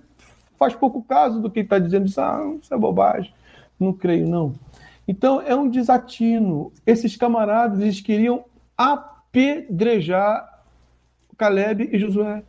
faz 0.58 0.76
pouco 0.76 1.03
caso 1.03 1.41
do 1.41 1.49
que 1.49 1.62
está 1.62 1.80
dizendo. 1.80 2.06
Diz, 2.06 2.18
ah, 2.18 2.41
isso 2.62 2.74
é 2.74 2.78
bobagem. 2.78 3.34
Não 3.80 3.93
creio, 3.93 4.28
não. 4.28 4.53
Então 5.08 5.41
é 5.41 5.56
um 5.56 5.70
desatino. 5.70 6.72
Esses 6.86 7.16
camaradas 7.16 7.80
eles 7.80 8.01
queriam 8.01 8.45
apedrejar 8.78 10.56
Caleb 11.38 11.89
e 11.91 11.99
Josué. 11.99 12.43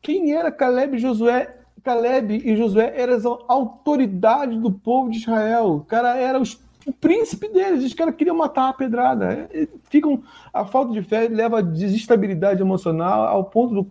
Quem 0.00 0.32
era 0.32 0.50
Caleb 0.50 0.96
e 0.96 1.00
Josué? 1.00 1.56
Caleb 1.82 2.42
e 2.44 2.56
Josué 2.56 2.92
eram 2.96 3.38
autoridades 3.48 4.58
do 4.58 4.70
povo 4.70 5.10
de 5.10 5.18
Israel. 5.18 5.76
O 5.76 5.80
cara 5.80 6.16
era 6.16 6.38
os, 6.38 6.60
o 6.86 6.92
príncipe 6.92 7.48
deles. 7.48 7.84
Os 7.84 7.94
caras 7.94 8.14
queriam 8.14 8.36
matar 8.36 8.68
a 8.68 8.72
pedrada. 8.72 9.48
Ficam, 9.84 10.22
a 10.52 10.64
falta 10.64 10.92
de 10.92 11.02
fé 11.02 11.28
leva 11.28 11.58
a 11.58 11.62
desestabilidade 11.62 12.60
emocional 12.60 13.26
ao 13.26 13.44
ponto 13.44 13.74
do, 13.74 13.90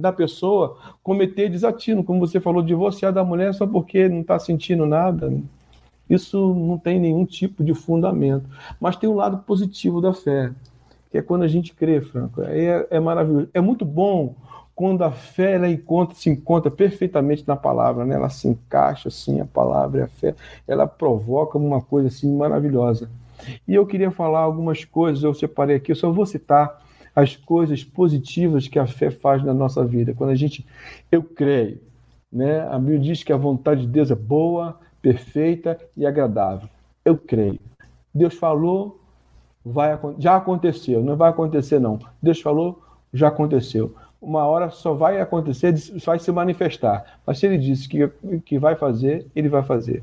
da 0.00 0.12
pessoa 0.12 0.76
cometer 1.02 1.48
desatino, 1.48 2.04
como 2.04 2.20
você 2.20 2.40
falou, 2.40 2.62
divorciar 2.62 3.12
da 3.12 3.24
mulher 3.24 3.54
só 3.54 3.66
porque 3.66 4.08
não 4.08 4.20
está 4.20 4.38
sentindo 4.38 4.86
nada. 4.86 5.32
Isso 6.08 6.54
não 6.54 6.78
tem 6.78 7.00
nenhum 7.00 7.24
tipo 7.24 7.64
de 7.64 7.74
fundamento. 7.74 8.48
Mas 8.80 8.96
tem 8.96 9.08
um 9.08 9.14
lado 9.14 9.38
positivo 9.38 10.00
da 10.00 10.12
fé, 10.12 10.52
que 11.10 11.18
é 11.18 11.22
quando 11.22 11.42
a 11.42 11.48
gente 11.48 11.74
crê, 11.74 12.00
Franco. 12.00 12.42
É, 12.42 12.86
é 12.90 13.00
maravilhoso. 13.00 13.48
É 13.54 13.60
muito 13.60 13.84
bom 13.84 14.34
quando 14.74 15.02
a 15.02 15.10
fé 15.10 15.52
ela 15.54 15.68
encontra, 15.68 16.16
se 16.16 16.28
encontra 16.28 16.70
perfeitamente 16.70 17.46
na 17.46 17.54
palavra, 17.54 18.04
né? 18.04 18.16
ela 18.16 18.28
se 18.28 18.48
encaixa 18.48 19.08
assim, 19.08 19.40
a 19.40 19.44
palavra 19.44 20.00
e 20.00 20.02
a 20.02 20.08
fé, 20.08 20.34
ela 20.66 20.86
provoca 20.86 21.56
uma 21.56 21.80
coisa 21.80 22.08
assim 22.08 22.36
maravilhosa. 22.36 23.08
E 23.68 23.74
eu 23.74 23.86
queria 23.86 24.10
falar 24.10 24.40
algumas 24.40 24.84
coisas, 24.84 25.22
eu 25.22 25.32
separei 25.32 25.76
aqui, 25.76 25.92
eu 25.92 25.96
só 25.96 26.10
vou 26.10 26.26
citar 26.26 26.82
as 27.14 27.36
coisas 27.36 27.84
positivas 27.84 28.68
que 28.68 28.78
a 28.78 28.86
fé 28.86 29.10
faz 29.10 29.42
na 29.42 29.54
nossa 29.54 29.84
vida. 29.84 30.14
Quando 30.14 30.30
a 30.30 30.34
gente, 30.34 30.66
eu 31.10 31.22
creio, 31.22 31.80
né? 32.32 32.60
A 32.68 32.78
Bíblia 32.78 32.98
diz 32.98 33.22
que 33.22 33.32
a 33.32 33.36
vontade 33.36 33.82
de 33.82 33.88
Deus 33.88 34.10
é 34.10 34.14
boa, 34.14 34.78
perfeita 35.00 35.78
e 35.96 36.04
agradável. 36.04 36.68
Eu 37.04 37.16
creio. 37.16 37.60
Deus 38.14 38.34
falou, 38.34 39.00
vai 39.64 39.98
já 40.18 40.36
aconteceu, 40.36 41.02
não 41.02 41.16
vai 41.16 41.30
acontecer 41.30 41.78
não. 41.78 41.98
Deus 42.22 42.40
falou, 42.40 42.82
já 43.12 43.28
aconteceu 43.28 43.94
uma 44.24 44.46
hora 44.46 44.70
só 44.70 44.94
vai 44.94 45.20
acontecer, 45.20 45.74
vai 46.04 46.18
se 46.18 46.32
manifestar. 46.32 47.18
Mas 47.26 47.38
se 47.38 47.46
ele 47.46 47.58
disse 47.58 47.88
que, 47.88 48.08
que 48.44 48.58
vai 48.58 48.74
fazer, 48.74 49.26
ele 49.36 49.48
vai 49.48 49.62
fazer. 49.62 50.02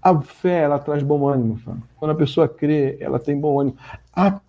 A 0.00 0.18
fé, 0.20 0.62
ela 0.62 0.78
traz 0.78 1.02
bom 1.02 1.26
ânimo. 1.26 1.58
Quando 1.96 2.12
a 2.12 2.14
pessoa 2.14 2.48
crê, 2.48 2.96
ela 3.00 3.18
tem 3.18 3.38
bom 3.38 3.60
ânimo. 3.60 3.76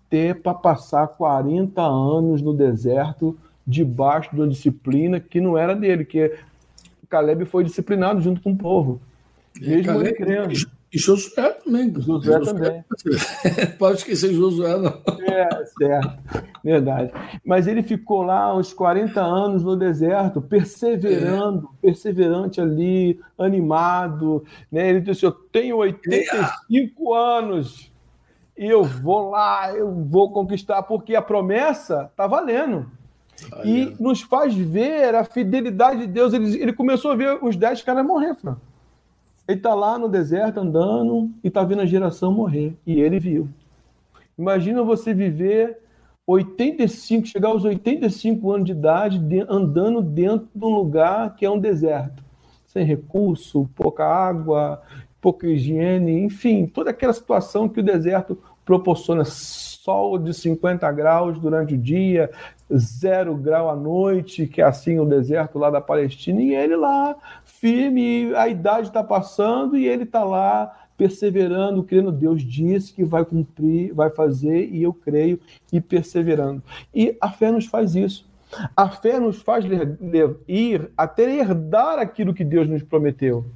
Até 0.08 0.32
para 0.32 0.54
passar 0.54 1.06
40 1.06 1.82
anos 1.82 2.40
no 2.40 2.54
deserto, 2.54 3.36
debaixo 3.66 4.34
de 4.34 4.40
uma 4.40 4.48
disciplina 4.48 5.20
que 5.20 5.38
não 5.38 5.56
era 5.56 5.76
dele, 5.76 6.04
que 6.04 6.34
Caleb 7.10 7.44
foi 7.44 7.62
disciplinado 7.62 8.20
junto 8.20 8.40
com 8.40 8.52
o 8.52 8.56
povo. 8.56 9.00
Mesmo 9.60 9.84
Caleb, 9.84 10.08
ele 10.08 10.16
crendo. 10.16 10.54
E 10.90 10.98
Josué 10.98 11.50
também. 11.50 11.92
Josué, 12.00 12.40
também. 12.40 12.84
Pode 13.78 13.98
esquecer 13.98 14.32
Josué, 14.32 14.78
não. 14.78 15.02
É, 15.20 15.64
certo. 15.78 16.18
Verdade. 16.64 17.12
Mas 17.44 17.66
ele 17.66 17.82
ficou 17.82 18.22
lá 18.22 18.56
uns 18.56 18.72
40 18.72 19.20
anos 19.20 19.62
no 19.62 19.76
deserto, 19.76 20.40
perseverando, 20.40 21.68
é. 21.82 21.86
perseverante 21.86 22.58
ali, 22.58 23.20
animado. 23.38 24.42
Né? 24.72 24.88
Ele 24.88 25.00
disse: 25.02 25.26
Eu 25.26 25.32
tenho 25.32 25.76
85 25.76 27.14
é. 27.14 27.38
anos 27.38 27.92
eu 28.58 28.82
vou 28.82 29.30
lá, 29.30 29.72
eu 29.72 29.90
vou 29.90 30.32
conquistar, 30.32 30.82
porque 30.82 31.14
a 31.14 31.22
promessa 31.22 32.08
está 32.10 32.26
valendo. 32.26 32.90
E 33.64 33.94
nos 34.00 34.20
faz 34.20 34.54
ver 34.54 35.14
a 35.14 35.22
fidelidade 35.22 36.00
de 36.00 36.06
Deus. 36.08 36.32
Ele, 36.32 36.60
ele 36.60 36.72
começou 36.72 37.12
a 37.12 37.14
ver 37.14 37.38
os 37.42 37.54
dez 37.54 37.80
caras 37.82 38.04
morrer, 38.04 38.34
Franco. 38.34 38.60
Ele 39.46 39.58
está 39.58 39.74
lá 39.74 39.96
no 39.96 40.08
deserto 40.08 40.58
andando 40.58 41.30
e 41.42 41.48
está 41.48 41.62
vendo 41.62 41.82
a 41.82 41.86
geração 41.86 42.32
morrer. 42.32 42.76
E 42.84 43.00
ele 43.00 43.20
viu. 43.20 43.48
Imagina 44.36 44.82
você 44.82 45.14
viver 45.14 45.78
85, 46.26 47.26
chegar 47.26 47.48
aos 47.48 47.64
85 47.64 48.52
anos 48.52 48.66
de 48.66 48.72
idade, 48.72 49.18
de, 49.18 49.40
andando 49.48 50.02
dentro 50.02 50.48
de 50.54 50.64
um 50.64 50.74
lugar 50.74 51.34
que 51.34 51.46
é 51.46 51.50
um 51.50 51.58
deserto. 51.58 52.22
Sem 52.66 52.84
recurso, 52.84 53.68
pouca 53.74 54.04
água, 54.04 54.82
pouca 55.20 55.46
higiene, 55.46 56.22
enfim, 56.22 56.66
toda 56.66 56.90
aquela 56.90 57.12
situação 57.12 57.68
que 57.68 57.80
o 57.80 57.82
deserto 57.82 58.38
proporciona. 58.68 59.24
Sol 59.24 60.18
de 60.18 60.34
50 60.34 60.92
graus 60.92 61.38
durante 61.38 61.72
o 61.72 61.78
dia, 61.78 62.30
zero 62.76 63.34
grau 63.34 63.70
à 63.70 63.74
noite, 63.74 64.46
que 64.46 64.60
é 64.60 64.64
assim 64.64 64.98
o 64.98 65.06
deserto 65.06 65.58
lá 65.58 65.70
da 65.70 65.80
Palestina, 65.80 66.42
e 66.42 66.54
ele 66.54 66.76
lá 66.76 67.16
firme, 67.42 68.34
a 68.34 68.46
idade 68.46 68.88
está 68.88 69.02
passando 69.02 69.78
e 69.78 69.88
ele 69.88 70.02
está 70.02 70.22
lá 70.22 70.76
perseverando, 70.98 71.82
crendo. 71.82 72.12
Deus 72.12 72.42
disse 72.42 72.92
que 72.92 73.02
vai 73.02 73.24
cumprir, 73.24 73.94
vai 73.94 74.10
fazer, 74.10 74.68
e 74.70 74.82
eu 74.82 74.92
creio, 74.92 75.40
e 75.72 75.80
perseverando. 75.80 76.62
E 76.94 77.16
a 77.18 77.30
fé 77.30 77.50
nos 77.50 77.64
faz 77.64 77.94
isso. 77.94 78.28
A 78.76 78.90
fé 78.90 79.18
nos 79.18 79.40
faz 79.40 79.64
ir 80.46 80.90
até 80.94 81.38
herdar 81.38 81.98
aquilo 81.98 82.34
que 82.34 82.44
Deus 82.44 82.68
nos 82.68 82.82
prometeu 82.82 83.46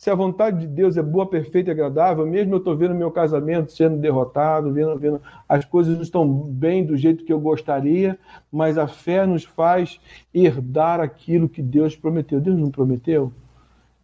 se 0.00 0.08
a 0.08 0.14
vontade 0.14 0.60
de 0.60 0.66
Deus 0.66 0.96
é 0.96 1.02
boa, 1.02 1.26
perfeita 1.26 1.68
e 1.68 1.72
agradável, 1.72 2.26
mesmo 2.26 2.54
eu 2.54 2.58
estou 2.58 2.74
vendo 2.74 2.94
meu 2.94 3.10
casamento 3.10 3.70
sendo 3.70 3.98
derrotado, 3.98 4.72
vendo, 4.72 4.98
vendo 4.98 5.20
as 5.46 5.62
coisas 5.66 5.94
não 5.94 6.02
estão 6.02 6.26
bem 6.26 6.86
do 6.86 6.96
jeito 6.96 7.22
que 7.22 7.30
eu 7.30 7.38
gostaria, 7.38 8.18
mas 8.50 8.78
a 8.78 8.88
fé 8.88 9.26
nos 9.26 9.44
faz 9.44 10.00
herdar 10.32 11.00
aquilo 11.00 11.50
que 11.50 11.60
Deus 11.60 11.94
prometeu. 11.94 12.40
Deus 12.40 12.58
não 12.58 12.70
prometeu? 12.70 13.30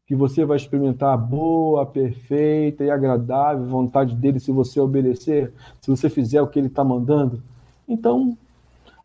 Que 0.07 0.14
você 0.14 0.44
vai 0.44 0.59
experimentar 0.59 1.14
a 1.14 1.16
boa, 1.16 1.86
perfeita 1.86 2.84
e 2.84 2.90
agradável 2.90 3.64
vontade 3.64 4.14
dele 4.14 4.38
se 4.38 4.53
você 4.53 4.78
obedecer, 4.78 5.51
se 5.80 5.90
você 5.90 6.11
fizer 6.11 6.42
o 6.42 6.47
que 6.47 6.59
ele 6.59 6.66
está 6.66 6.84
mandando. 6.84 7.42
Então, 7.88 8.36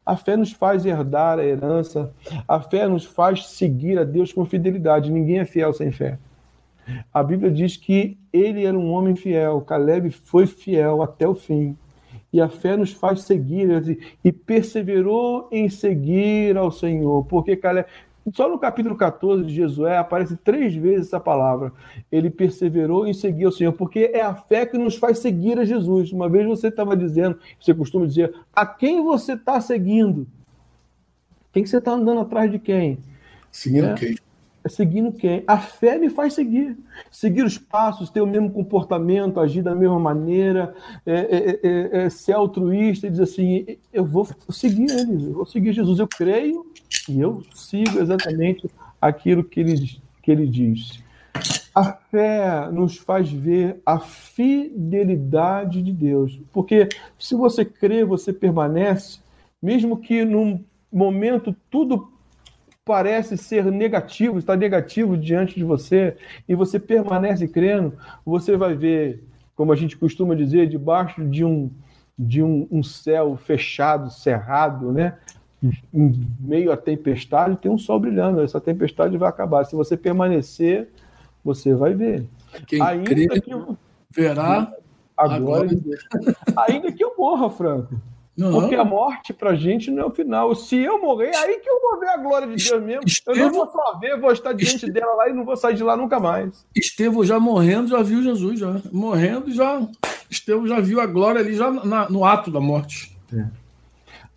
a 0.06 0.18
fé 0.18 0.36
nos 0.36 0.52
faz 0.52 0.86
herdar 0.86 1.40
a 1.40 1.46
herança, 1.46 2.14
a 2.46 2.60
fé 2.60 2.86
nos 2.86 3.06
faz 3.06 3.48
seguir 3.48 3.98
a 3.98 4.04
Deus 4.04 4.34
com 4.34 4.44
fidelidade. 4.44 5.10
Ninguém 5.10 5.40
é 5.40 5.46
fiel 5.46 5.72
sem 5.72 5.90
fé. 5.90 6.20
A 7.14 7.24
Bíblia 7.24 7.52
diz 7.52 7.78
que 7.78 8.18
ele 8.32 8.66
era 8.66 8.78
um 8.78 8.92
homem 8.92 9.16
fiel, 9.16 9.62
Caleb 9.62 10.12
foi 10.12 10.46
fiel 10.48 11.02
até 11.02 11.28
o 11.28 11.36
fim. 11.36 11.78
E 12.34 12.40
a 12.40 12.48
fé 12.48 12.78
nos 12.78 12.92
faz 12.94 13.24
seguir 13.24 14.00
e 14.24 14.32
perseverou 14.32 15.50
em 15.52 15.70
seguir 15.70 16.58
ao 16.58 16.72
Senhor, 16.72 17.26
porque 17.26 17.58
Caleb 17.58 17.88
Só 18.34 18.48
no 18.48 18.60
capítulo 18.60 18.96
14 18.96 19.44
de 19.44 19.56
Josué 19.56 19.98
aparece 19.98 20.38
três 20.38 20.76
vezes 20.76 21.08
essa 21.08 21.20
palavra. 21.20 21.74
Ele 22.12 22.30
perseverou 22.30 23.08
em 23.08 23.14
seguir 23.14 23.48
o 23.48 23.52
Senhor, 23.52 23.74
porque 23.74 24.12
é 24.14 24.22
a 24.22 24.36
fé 24.36 24.66
que 24.66 24.78
nos 24.78 24.96
faz 24.96 25.20
seguir 25.20 25.60
a 25.60 25.66
Jesus. 25.66 26.12
Uma 26.12 26.30
vez 26.30 26.46
você 26.46 26.68
estava 26.68 26.96
dizendo, 26.96 27.38
você 27.60 27.74
costuma 27.74 28.06
dizer, 28.06 28.34
a 28.54 28.66
quem 28.66 29.04
você 29.04 29.34
está 29.34 29.60
seguindo? 29.60 30.28
Quem 31.52 31.64
que 31.64 31.70
você 31.70 31.80
está 31.80 31.92
andando 31.92 32.22
atrás 32.22 32.50
de 32.50 32.60
quem? 32.60 33.00
Seguindo 33.52 33.88
é, 33.88 33.94
quem? 33.96 34.16
É 34.64 34.70
seguindo 34.70 35.12
quem? 35.12 35.44
A 35.48 35.58
fé 35.58 35.98
me 35.98 36.10
faz 36.10 36.34
seguir. 36.34 36.78
Seguir 37.10 37.44
os 37.44 37.58
passos, 37.58 38.10
ter 38.10 38.22
o 38.22 38.28
mesmo 38.28 38.52
comportamento, 38.52 39.40
agir 39.40 39.64
da 39.64 39.74
mesma 39.74 40.00
maneira, 40.00 40.74
é, 41.06 41.14
é, 41.14 41.60
é, 41.64 42.06
é 42.06 42.10
ser 42.10 42.34
altruísta 42.34 43.08
e 43.08 43.10
dizer 43.10 43.24
assim: 43.24 43.66
eu 43.92 44.06
vou 44.06 44.28
seguir 44.50 44.92
ele, 44.92 45.26
eu 45.26 45.34
vou 45.34 45.46
seguir 45.46 45.74
Jesus. 45.74 46.00
Eu 46.00 46.08
creio 46.08 46.66
e 47.10 47.20
eu 47.20 47.42
sigo 47.56 48.00
exatamente 48.00 48.70
aquilo 49.02 49.44
que 49.44 49.60
ele, 49.60 50.00
que 50.22 50.32
ele 50.32 50.46
diz. 50.46 51.04
A 51.74 51.94
fé 51.94 52.70
nos 52.70 52.98
faz 52.98 53.32
ver 53.32 53.82
a 53.86 53.98
fidelidade 54.00 55.82
de 55.82 55.92
Deus. 55.92 56.40
Porque 56.52 56.90
se 57.18 57.34
você 57.34 57.64
crê, 57.64 58.04
você 58.04 58.32
permanece, 58.32 59.20
mesmo 59.62 59.98
que 59.98 60.26
num 60.26 60.64
momento 60.92 61.56
tudo 61.70 62.12
parece 62.86 63.38
ser 63.38 63.66
negativo, 63.66 64.40
está 64.40 64.56
negativo 64.56 65.18
diante 65.18 65.56
de 65.56 65.64
você, 65.64 66.18
e 66.48 66.56
você 66.56 66.80
permanece 66.80 67.48
crendo, 67.48 67.98
você 68.26 68.58
vai 68.58 68.76
ver, 68.76 69.24
como 69.56 69.72
a 69.72 69.76
gente 69.76 69.98
costuma 69.98 70.36
dizer, 70.36 70.68
debaixo 70.68 71.24
de 71.24 71.46
um, 71.46 71.72
de 72.18 72.42
um, 72.42 72.68
um 72.72 72.84
céu 72.84 73.38
fechado, 73.38 74.10
cerrado, 74.10 74.92
né? 74.92 75.18
em 75.94 76.28
meio 76.40 76.72
à 76.72 76.78
tempestade, 76.78 77.58
tem 77.58 77.72
um 77.72 77.78
sol 77.78 78.00
brilhando. 78.00 78.42
Essa 78.42 78.60
tempestade 78.60 79.18
vai 79.18 79.30
acabar. 79.30 79.64
Se 79.64 79.76
você 79.76 79.96
permanecer, 79.96 80.90
você 81.44 81.74
vai 81.74 81.94
ver. 81.94 82.28
Quem 82.66 82.82
ainda 82.82 83.10
crê, 83.10 83.28
que 83.40 83.54
eu... 83.54 83.78
verá 84.10 84.74
agora. 85.16 85.70
ainda 86.68 86.92
que 86.92 87.04
eu 87.04 87.14
morra, 87.18 87.50
Franco. 87.50 87.96
Não. 88.38 88.52
Porque 88.52 88.76
a 88.76 88.86
morte 88.86 89.34
pra 89.34 89.56
gente 89.56 89.92
não 89.92 90.04
é 90.04 90.06
o 90.06 90.12
final. 90.12 90.56
Se 90.56 90.78
eu 90.78 91.02
morrer, 91.02 91.36
aí 91.36 91.60
que 91.60 91.70
eu 91.70 91.82
vou 91.82 92.00
ver 92.00 92.10
a 92.10 92.18
glória 92.18 92.48
de 92.48 92.64
Deus 92.64 92.84
mesmo. 92.84 93.04
Estevão... 93.06 93.40
Eu 93.40 93.52
não 93.52 93.54
vou 93.54 93.72
só 93.72 94.00
ver, 94.00 94.20
vou 94.20 94.32
estar 94.32 94.54
diante 94.54 94.90
dela 94.90 95.14
lá 95.16 95.30
e 95.30 95.34
não 95.34 95.44
vou 95.44 95.58
sair 95.58 95.76
de 95.76 95.84
lá 95.84 95.98
nunca 95.98 96.20
mais. 96.20 96.66
Estevão 96.76 97.24
já 97.26 97.40
morrendo, 97.40 97.90
já 97.90 98.02
viu 98.02 98.24
Jesus, 98.24 98.60
já. 98.60 98.82
Morrendo, 98.92 99.52
já. 99.52 99.82
Estevão 100.30 100.66
já 100.66 100.80
viu 100.80 101.02
a 101.02 101.06
glória 101.06 101.42
ali, 101.42 101.54
já 101.54 101.70
na, 101.70 102.10
no 102.10 102.24
ato 102.24 102.50
da 102.50 102.62
morte. 102.62 103.18
É. 103.36 103.46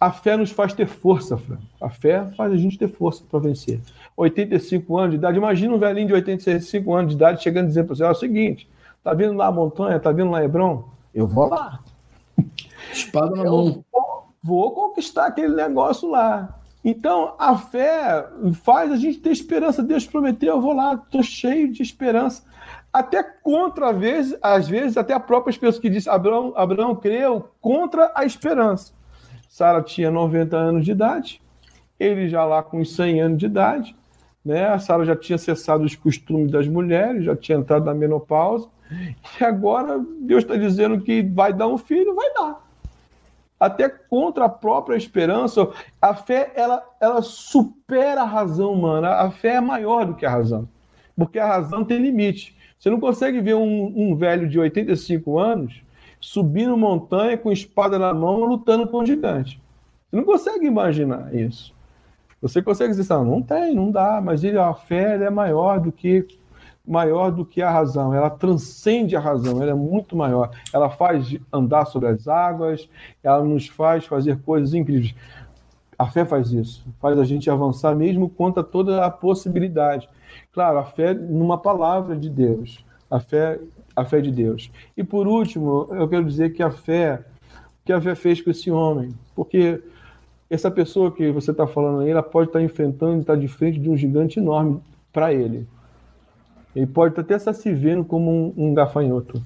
A 0.01 0.11
fé 0.11 0.37
nos 0.37 0.51
faz 0.51 0.75
ter 0.75 0.87
força, 0.87 1.37
Fran. 1.37 1.59
A 1.81 1.89
fé 1.89 2.27
faz 2.37 2.53
a 2.53 2.57
gente 2.57 2.77
ter 2.77 2.89
força 2.89 3.23
para 3.31 3.39
vencer. 3.39 3.81
85 4.17 4.99
anos 4.99 5.11
de 5.13 5.17
idade, 5.17 5.39
imagina 5.39 5.73
um 5.73 5.79
velhinho 5.79 6.09
de 6.09 6.13
85 6.13 6.95
anos 6.95 7.11
de 7.11 7.17
idade 7.17 7.43
chegando 7.43 7.67
e 7.67 7.69
dizendo 7.69 7.87
para 7.87 7.97
você: 7.97 8.05
é 8.05 8.11
o 8.11 8.15
seguinte, 8.15 8.69
tá 9.03 9.15
vindo 9.15 9.35
lá 9.35 9.47
a 9.47 9.53
montanha, 9.53 9.99
tá 9.99 10.11
vindo 10.13 10.31
lá 10.31 10.45
Hebron? 10.45 10.89
Eu 11.15 11.27
vou 11.27 11.49
lá. 11.49 11.81
Espada 12.97 13.37
na 13.37 13.45
eu 13.45 13.51
mão. 13.51 13.85
Vou 14.43 14.73
conquistar 14.73 15.27
aquele 15.27 15.55
negócio 15.55 16.11
lá. 16.11 16.61
Então, 16.85 17.35
a 17.39 17.57
fé 17.57 18.29
faz 18.63 18.93
a 18.93 18.97
gente 18.97 19.19
ter 19.19 19.31
esperança. 19.31 19.83
Deus 19.83 20.07
prometeu, 20.07 20.57
eu 20.57 20.61
vou 20.61 20.75
lá, 20.75 20.95
estou 20.95 21.23
cheio 21.23 21.73
de 21.73 21.83
esperança. 21.83 22.45
Até 22.93 23.23
contra, 23.23 23.91
às 23.91 23.97
vezes, 23.99 24.39
às 24.43 24.69
vezes, 24.69 24.97
até 24.97 25.15
a 25.15 25.21
própria 25.21 25.59
pessoa 25.59 25.81
que 25.81 25.89
disse, 25.89 26.11
Abraão, 26.11 26.53
Abraão 26.55 26.95
creu 26.95 27.49
contra 27.61 28.13
a 28.15 28.25
esperança. 28.25 28.93
Sara 29.49 29.83
tinha 29.83 30.11
90 30.11 30.57
anos 30.57 30.85
de 30.85 30.93
idade, 30.93 31.41
ele 31.99 32.29
já 32.29 32.45
lá 32.45 32.63
com 32.63 32.85
100 32.85 33.21
anos 33.21 33.39
de 33.39 33.47
idade, 33.47 33.97
né? 34.45 34.67
A 34.67 34.79
Sara 34.79 35.05
já 35.05 35.17
tinha 35.17 35.39
cessado 35.39 35.85
os 35.85 35.97
costumes 35.97 36.51
das 36.51 36.69
mulheres, 36.69 37.25
já 37.25 37.35
tinha 37.35 37.57
entrado 37.57 37.87
na 37.87 37.95
menopausa, 37.95 38.69
e 39.41 39.45
agora 39.45 40.05
Deus 40.21 40.43
está 40.43 40.57
dizendo 40.57 41.01
que 41.01 41.23
vai 41.23 41.53
dar 41.53 41.69
um 41.69 41.79
filho, 41.79 42.15
vai 42.15 42.33
dar. 42.35 42.65
Até 43.65 43.89
contra 43.89 44.45
a 44.45 44.49
própria 44.49 44.95
esperança, 44.95 45.67
a 46.01 46.15
fé 46.15 46.53
ela, 46.55 46.85
ela 47.01 47.23
supera 47.23 48.21
a 48.21 48.27
razão 48.27 48.75
humana. 48.75 49.09
A 49.09 49.31
fé 49.31 49.55
é 49.55 49.61
maior 49.61 50.05
do 50.05 50.15
que 50.15 50.27
a 50.27 50.31
razão, 50.31 50.69
porque 51.17 51.39
a 51.39 51.47
razão 51.47 51.83
tem 51.83 51.99
limite. 51.99 52.55
Você 52.79 52.91
não 52.91 53.01
consegue 53.01 53.41
ver 53.41 53.55
um, 53.55 53.93
um 53.97 54.15
velho 54.15 54.47
de 54.47 54.59
85 54.59 55.39
anos 55.39 55.83
subindo 56.21 56.77
montanha 56.77 57.39
com 57.39 57.51
espada 57.51 57.99
na 57.99 58.13
mão, 58.13 58.45
lutando 58.45 58.87
com 58.87 58.99
um 58.99 59.07
gigante. 59.07 59.59
Você 60.11 60.17
não 60.17 60.25
consegue 60.25 60.67
imaginar 60.67 61.35
isso. 61.35 61.75
Você 62.43 62.61
consegue 62.61 62.91
dizer 62.91 63.11
assim, 63.11 63.25
não 63.25 63.41
tem, 63.41 63.75
não 63.75 63.91
dá, 63.91 64.21
mas 64.23 64.45
ele, 64.45 64.59
a 64.59 64.75
fé 64.75 65.17
é 65.17 65.31
maior 65.31 65.81
do 65.81 65.91
que 65.91 66.27
maior 66.87 67.31
do 67.31 67.45
que 67.45 67.63
a 67.63 67.71
razão, 67.71 68.13
ela 68.13 68.29
transcende 68.29 69.17
a 69.17 69.21
razão, 69.21 69.63
ela 69.63 69.71
é 69.71 69.75
muito 69.75 70.15
maior. 70.15 70.51
Ela 70.73 70.91
faz 70.91 71.37
andar 71.53 71.87
sobre 71.87 72.09
as 72.09 72.29
águas, 72.29 72.89
ela 73.23 73.43
nos 73.43 73.69
faz 73.69 74.05
fazer 74.05 74.41
coisas 74.43 74.75
incríveis. 74.75 75.15
A 75.99 76.07
fé 76.07 76.25
faz 76.25 76.51
isso, 76.51 76.85
faz 77.01 77.19
a 77.19 77.25
gente 77.25 77.49
avançar 77.49 77.95
mesmo 77.95 78.29
contra 78.29 78.63
toda 78.63 79.05
a 79.05 79.11
possibilidade. 79.11 80.09
Claro, 80.53 80.79
a 80.79 80.85
fé 80.85 81.15
numa 81.15 81.57
palavra 81.57 82.17
de 82.17 82.29
Deus, 82.29 82.85
a 83.11 83.21
fé 83.21 83.59
a 83.97 84.05
fé 84.05 84.21
de 84.21 84.31
Deus. 84.31 84.71
E 84.97 85.05
por 85.05 85.27
último, 85.27 85.89
eu 85.93 86.09
quero 86.09 86.25
dizer 86.25 86.53
que 86.53 86.63
a 86.63 86.71
fé, 86.71 87.25
que 87.85 87.93
a 87.93 88.01
fé 88.01 88.15
fez 88.15 88.41
com 88.41 88.51
esse 88.51 88.71
homem, 88.71 89.11
porque 89.35 89.81
essa 90.51 90.71
pessoa 90.71 91.13
que 91.13 91.31
você 91.31 91.51
está 91.51 91.67
falando 91.67 92.01
aí, 92.01 92.11
ela 92.11 92.23
pode 92.23 92.49
estar 92.49 92.59
tá 92.59 92.65
enfrentando, 92.65 93.21
estar 93.21 93.37
de 93.37 93.49
frente 93.49 93.79
de 93.79 93.89
um 93.89 93.97
gigante 93.97 94.39
enorme 94.39 94.81
para 95.13 95.33
ele. 95.33 95.67
Ele 96.75 96.87
pode 96.87 97.19
até 97.19 97.37
estar 97.37 97.53
se 97.53 97.73
vendo 97.73 98.05
como 98.05 98.31
um, 98.31 98.55
um 98.57 98.75
gafanhoto. 98.75 99.41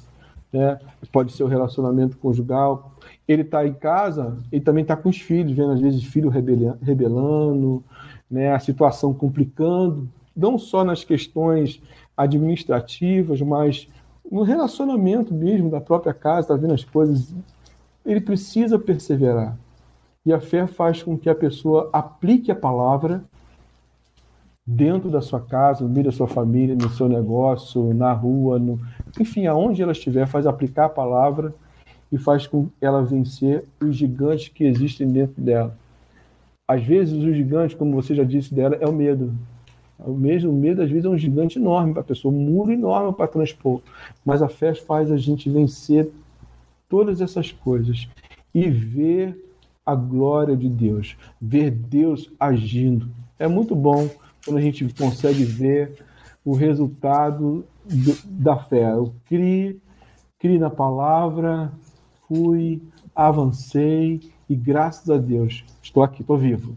Né? 0.52 0.78
Pode 1.12 1.32
ser 1.32 1.42
o 1.42 1.46
relacionamento 1.46 2.16
conjugal. 2.16 2.92
Ele 3.26 3.42
está 3.42 3.66
em 3.66 3.74
casa, 3.74 4.38
ele 4.50 4.62
também 4.62 4.82
está 4.82 4.96
com 4.96 5.08
os 5.08 5.20
filhos, 5.20 5.52
vendo 5.52 5.72
às 5.72 5.80
vezes 5.80 6.02
filho 6.04 6.30
rebelando, 6.30 7.84
né? 8.30 8.52
a 8.52 8.58
situação 8.58 9.12
complicando, 9.12 10.08
não 10.34 10.58
só 10.58 10.84
nas 10.84 11.04
questões 11.04 11.82
administrativas, 12.16 13.40
mas 13.42 13.86
no 14.30 14.42
relacionamento 14.42 15.34
mesmo 15.34 15.70
da 15.70 15.80
própria 15.80 16.14
casa, 16.14 16.40
está 16.40 16.56
vendo 16.56 16.74
as 16.74 16.84
coisas, 16.84 17.34
ele 18.04 18.20
precisa 18.20 18.78
perseverar. 18.78 19.56
E 20.24 20.32
a 20.32 20.40
fé 20.40 20.66
faz 20.66 21.02
com 21.02 21.16
que 21.16 21.30
a 21.30 21.34
pessoa 21.34 21.88
aplique 21.92 22.50
a 22.50 22.56
palavra 22.56 23.24
dentro 24.70 25.08
da 25.08 25.22
sua 25.22 25.40
casa, 25.40 25.82
no 25.82 25.88
meio 25.88 26.04
da 26.04 26.12
sua 26.12 26.28
família, 26.28 26.74
no 26.74 26.90
seu 26.90 27.08
negócio, 27.08 27.94
na 27.94 28.12
rua, 28.12 28.58
no... 28.58 28.78
enfim, 29.18 29.46
aonde 29.46 29.82
ela 29.82 29.92
estiver, 29.92 30.26
faz 30.26 30.46
aplicar 30.46 30.84
a 30.84 30.90
palavra 30.90 31.54
e 32.12 32.18
faz 32.18 32.46
com 32.46 32.68
ela 32.78 33.02
vencer 33.02 33.64
os 33.80 33.96
gigantes 33.96 34.48
que 34.48 34.64
existem 34.64 35.08
dentro 35.08 35.40
dela. 35.40 35.74
Às 36.68 36.84
vezes, 36.84 37.14
o 37.14 37.32
gigante, 37.32 37.74
como 37.74 37.94
você 37.94 38.14
já 38.14 38.24
disse 38.24 38.52
dela, 38.52 38.76
é 38.78 38.86
o 38.86 38.92
medo. 38.92 39.32
O 39.98 40.12
mesmo 40.12 40.52
medo, 40.52 40.82
às 40.82 40.90
vezes, 40.90 41.06
é 41.06 41.08
um 41.08 41.16
gigante 41.16 41.58
enorme 41.58 41.94
para 41.94 42.02
a 42.02 42.04
pessoa, 42.04 42.32
um 42.32 42.38
muro 42.38 42.70
enorme 42.70 43.14
para 43.14 43.26
transpor. 43.26 43.80
Mas 44.22 44.42
a 44.42 44.50
fé 44.50 44.74
faz 44.74 45.10
a 45.10 45.16
gente 45.16 45.48
vencer 45.48 46.10
todas 46.90 47.22
essas 47.22 47.50
coisas 47.50 48.06
e 48.54 48.68
ver 48.68 49.34
a 49.84 49.94
glória 49.94 50.54
de 50.54 50.68
Deus, 50.68 51.16
ver 51.40 51.70
Deus 51.70 52.30
agindo. 52.38 53.08
É 53.38 53.48
muito 53.48 53.74
bom 53.74 54.06
quando 54.48 54.58
a 54.58 54.62
gente 54.62 54.88
consegue 54.94 55.44
ver 55.44 55.92
o 56.42 56.54
resultado 56.54 57.66
do, 57.84 58.16
da 58.24 58.56
fé. 58.56 58.90
Eu 58.92 59.12
criei, 59.26 59.78
criei 60.38 60.58
na 60.58 60.70
palavra, 60.70 61.70
fui, 62.26 62.80
avancei 63.14 64.20
e 64.48 64.56
graças 64.56 65.10
a 65.10 65.18
Deus 65.18 65.64
estou 65.82 66.02
aqui, 66.02 66.22
estou 66.22 66.38
vivo. 66.38 66.74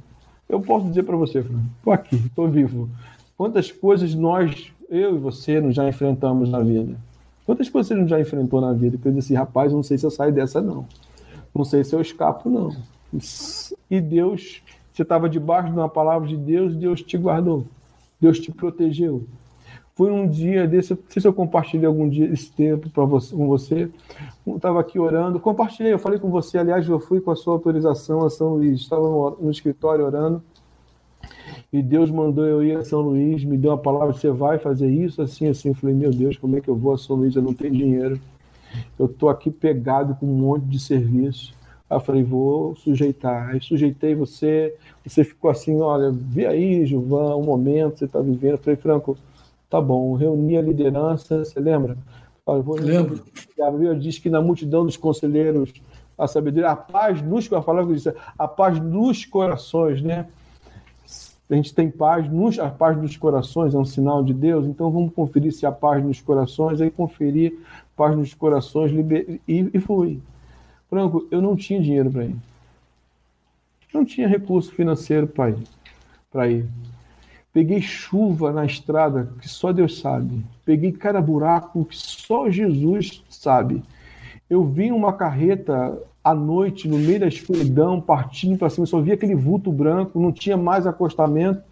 Eu 0.50 0.60
posso 0.60 0.88
dizer 0.90 1.04
para 1.04 1.16
você, 1.16 1.40
estou 1.40 1.94
aqui, 1.94 2.18
estou 2.18 2.50
vivo. 2.50 2.90
Quantas 3.38 3.72
coisas 3.72 4.14
nós, 4.14 4.70
eu 4.90 5.16
e 5.16 5.18
você, 5.18 5.72
já 5.72 5.88
enfrentamos 5.88 6.50
na 6.50 6.60
vida? 6.60 6.98
Quantas 7.46 7.70
coisas 7.70 7.88
você 7.88 7.96
não 7.96 8.08
já 8.08 8.20
enfrentou 8.20 8.60
na 8.60 8.74
vida? 8.74 8.98
Que 8.98 9.08
eu 9.08 9.14
disse, 9.14 9.34
rapaz, 9.34 9.72
não 9.72 9.82
sei 9.82 9.98
se 9.98 10.06
eu 10.06 10.12
saio 10.12 10.34
dessa, 10.34 10.62
não. 10.62 10.86
Não 11.56 11.64
sei 11.64 11.86
se 11.86 11.96
eu 11.96 12.02
escapo, 12.02 12.50
não. 12.50 12.76
E 13.90 14.02
Deus, 14.02 14.62
você 15.02 15.04
estava 15.04 15.28
debaixo 15.28 15.72
de 15.72 15.78
uma 15.78 15.90
palavra 15.90 16.28
de 16.28 16.38
Deus, 16.38 16.76
Deus 16.76 17.02
te 17.02 17.18
guardou. 17.18 17.66
Deus 18.20 18.40
te 18.40 18.52
protegeu. 18.52 19.26
Foi 19.96 20.12
um 20.12 20.28
dia 20.28 20.68
desse, 20.68 20.94
não 20.94 21.00
sei 21.10 21.22
se 21.22 21.28
eu 21.28 21.34
compartilhei 21.34 21.86
algum 21.86 22.08
dia 22.08 22.28
esse 22.28 22.52
tempo 22.52 22.90
para 22.90 23.04
você, 23.04 23.36
com 23.36 23.48
você. 23.48 23.90
Eu 24.46 24.56
estava 24.56 24.80
aqui 24.80 25.00
orando, 25.00 25.40
compartilhei, 25.40 25.92
eu 25.92 26.00
falei 26.00 26.20
com 26.20 26.30
você, 26.30 26.58
aliás, 26.58 26.88
eu 26.88 27.00
fui 27.00 27.20
com 27.20 27.32
a 27.32 27.36
sua 27.36 27.54
autorização 27.54 28.24
a 28.24 28.30
São 28.30 28.56
Luís, 28.56 28.82
estava 28.82 29.02
no, 29.02 29.38
no 29.42 29.52
escritório 29.52 30.06
orando 30.06 30.42
e 31.74 31.82
Deus 31.82 32.10
mandou 32.12 32.46
eu 32.46 32.64
ir 32.64 32.78
a 32.78 32.84
São 32.84 33.02
Luís, 33.02 33.44
me 33.44 33.58
deu 33.58 33.72
uma 33.72 33.78
palavra, 33.78 34.14
você 34.14 34.30
vai 34.30 34.60
fazer 34.60 34.90
isso, 34.90 35.22
assim, 35.22 35.48
assim. 35.48 35.70
Eu 35.70 35.76
falei, 35.76 35.96
meu 35.96 36.12
Deus, 36.12 36.38
como 36.38 36.58
é 36.58 36.62
que 36.62 36.70
eu 36.70 36.76
vou 36.76 36.94
a 36.94 36.98
São 36.98 37.16
Luís? 37.16 37.36
Eu 37.36 37.42
não 37.42 37.54
tenho 37.54 37.74
dinheiro. 37.74 38.20
Eu 38.98 39.08
estou 39.08 39.30
aqui 39.30 39.50
pegado 39.50 40.16
com 40.16 40.26
um 40.26 40.36
monte 40.36 40.66
de 40.66 40.80
serviço. 40.80 41.54
Aí 41.92 41.98
eu 41.98 42.00
falei, 42.00 42.24
vou 42.24 42.74
sujeitar. 42.78 43.50
Aí 43.50 43.60
sujeitei 43.62 44.16
você, 44.16 44.74
você 45.06 45.26
ficou 45.26 45.52
assim, 45.52 45.82
olha, 45.82 46.10
vê 46.10 46.46
aí, 46.46 46.86
Gilvan, 46.86 47.36
o 47.36 47.44
momento 47.44 47.92
que 47.96 48.00
você 48.00 48.06
está 48.06 48.22
vivendo. 48.22 48.52
Eu 48.52 48.58
falei, 48.60 48.78
Franco, 48.78 49.18
tá 49.70 49.82
bom, 49.82 50.14
reuni 50.14 50.56
a 50.56 50.62
liderança, 50.62 51.44
você 51.44 51.60
lembra? 51.60 51.98
Olha, 52.46 52.62
vou 52.62 52.78
Lembro. 52.80 53.22
A 53.62 53.70
Bíblia 53.70 53.94
diz 53.94 54.18
que 54.18 54.30
na 54.30 54.42
multidão 54.42 54.86
dos 54.86 54.96
conselheiros, 54.96 55.74
a 56.18 56.28
sabedoria, 56.28 56.70
a 56.70 56.78
paz 56.78 57.22
nos, 57.22 57.52
a 57.52 57.62
palavra 57.62 57.94
diz, 57.94 58.08
a 58.40 58.48
paz 58.48 58.80
nos 58.80 59.26
corações, 59.26 60.02
né? 60.02 60.28
A 61.50 61.56
gente 61.56 61.76
tem 61.76 61.92
paz, 61.92 62.32
nos, 62.32 62.58
a 62.58 62.70
paz 62.70 62.98
nos 62.98 63.18
corações 63.18 63.74
é 63.74 63.78
um 63.78 63.84
sinal 63.84 64.24
de 64.24 64.34
Deus, 64.34 64.66
então 64.66 64.90
vamos 64.90 65.14
conferir 65.14 65.52
se 65.52 65.66
a 65.66 65.74
paz 65.74 66.02
nos 66.02 66.22
corações, 66.22 66.80
aí 66.80 66.90
conferir 66.90 67.60
paz 67.98 68.16
nos 68.16 68.34
corações, 68.34 68.94
liber... 68.94 69.42
e, 69.46 69.70
e 69.74 69.80
fui. 69.82 70.22
Franco, 70.92 71.26
eu 71.32 71.42
não 71.42 71.56
tinha 71.56 71.82
dinheiro 71.82 72.12
para 72.12 72.26
ir. 72.26 72.36
Não 73.94 74.04
tinha 74.04 74.28
recurso 74.28 74.74
financeiro 74.74 75.26
para 75.26 76.50
ir. 76.50 76.68
Peguei 77.54 77.82
chuva 77.82 78.52
na 78.52 78.66
estrada 78.66 79.32
que 79.40 79.48
só 79.48 79.72
Deus 79.72 80.02
sabe. 80.02 80.44
Peguei 80.66 80.92
cada 80.92 81.22
buraco 81.22 81.86
que 81.86 81.96
só 81.96 82.50
Jesus 82.50 83.24
sabe. 83.30 83.82
Eu 84.50 84.66
vi 84.66 84.92
uma 84.92 85.14
carreta 85.14 85.98
à 86.22 86.36
noite, 86.36 86.90
no 86.90 86.98
meio 86.98 87.22
da 87.22 87.28
escuridão, 87.28 88.02
partindo 88.02 88.58
para 88.58 88.70
cima, 88.70 88.86
só 88.86 89.00
via 89.00 89.14
aquele 89.14 89.34
vulto 89.34 89.72
branco, 89.72 90.20
não 90.20 90.34
tinha 90.34 90.58
mais 90.58 90.86
acostamento 90.86 91.64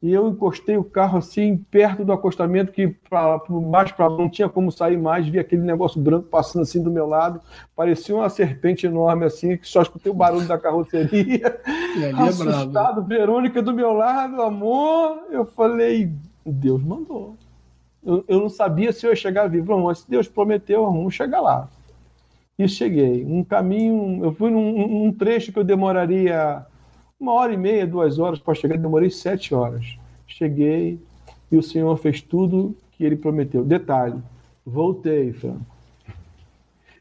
e 0.00 0.12
eu 0.12 0.28
encostei 0.28 0.76
o 0.76 0.84
carro 0.84 1.18
assim 1.18 1.56
perto 1.56 2.04
do 2.04 2.12
acostamento 2.12 2.70
que 2.70 2.86
para 2.86 3.40
mais 3.48 3.90
para 3.90 4.08
não 4.08 4.28
tinha 4.28 4.48
como 4.48 4.70
sair 4.70 4.96
mais, 4.96 5.26
vi 5.26 5.40
aquele 5.40 5.62
negócio 5.62 6.00
branco 6.00 6.28
passando 6.28 6.62
assim 6.62 6.80
do 6.80 6.90
meu 6.90 7.06
lado, 7.06 7.40
parecia 7.74 8.14
uma 8.14 8.30
serpente 8.30 8.86
enorme 8.86 9.24
assim, 9.24 9.56
que 9.56 9.66
só 9.66 9.82
escutei 9.82 10.10
o 10.10 10.14
barulho 10.14 10.46
da 10.46 10.58
carroceria. 10.58 11.60
É 12.00 12.10
Assustado, 12.12 13.00
é 13.00 13.04
Verônica 13.04 13.60
do 13.60 13.74
meu 13.74 13.92
lado, 13.92 14.40
amor, 14.40 15.26
eu 15.30 15.44
falei, 15.44 16.12
Deus 16.46 16.82
mandou. 16.82 17.36
Eu, 18.04 18.24
eu 18.28 18.40
não 18.40 18.48
sabia 18.48 18.92
se 18.92 19.04
eu 19.04 19.10
ia 19.10 19.16
chegar 19.16 19.48
vivo, 19.48 19.76
mas 19.80 19.98
se 20.00 20.10
Deus 20.10 20.28
prometeu, 20.28 20.84
vamos 20.84 21.12
chegar 21.12 21.40
lá. 21.40 21.68
E 22.56 22.68
cheguei. 22.68 23.24
Um 23.24 23.42
caminho, 23.42 24.24
eu 24.24 24.32
fui 24.32 24.50
num, 24.50 24.88
num 24.88 25.12
trecho 25.12 25.52
que 25.52 25.58
eu 25.58 25.64
demoraria 25.64 26.64
uma 27.20 27.32
hora 27.32 27.52
e 27.52 27.56
meia, 27.56 27.86
duas 27.86 28.18
horas 28.18 28.38
para 28.38 28.54
chegar, 28.54 28.78
demorei 28.78 29.10
sete 29.10 29.54
horas. 29.54 29.98
Cheguei 30.26 31.00
e 31.50 31.56
o 31.56 31.62
Senhor 31.62 31.96
fez 31.96 32.20
tudo 32.20 32.76
que 32.92 33.04
ele 33.04 33.16
prometeu. 33.16 33.64
Detalhe, 33.64 34.22
voltei. 34.64 35.34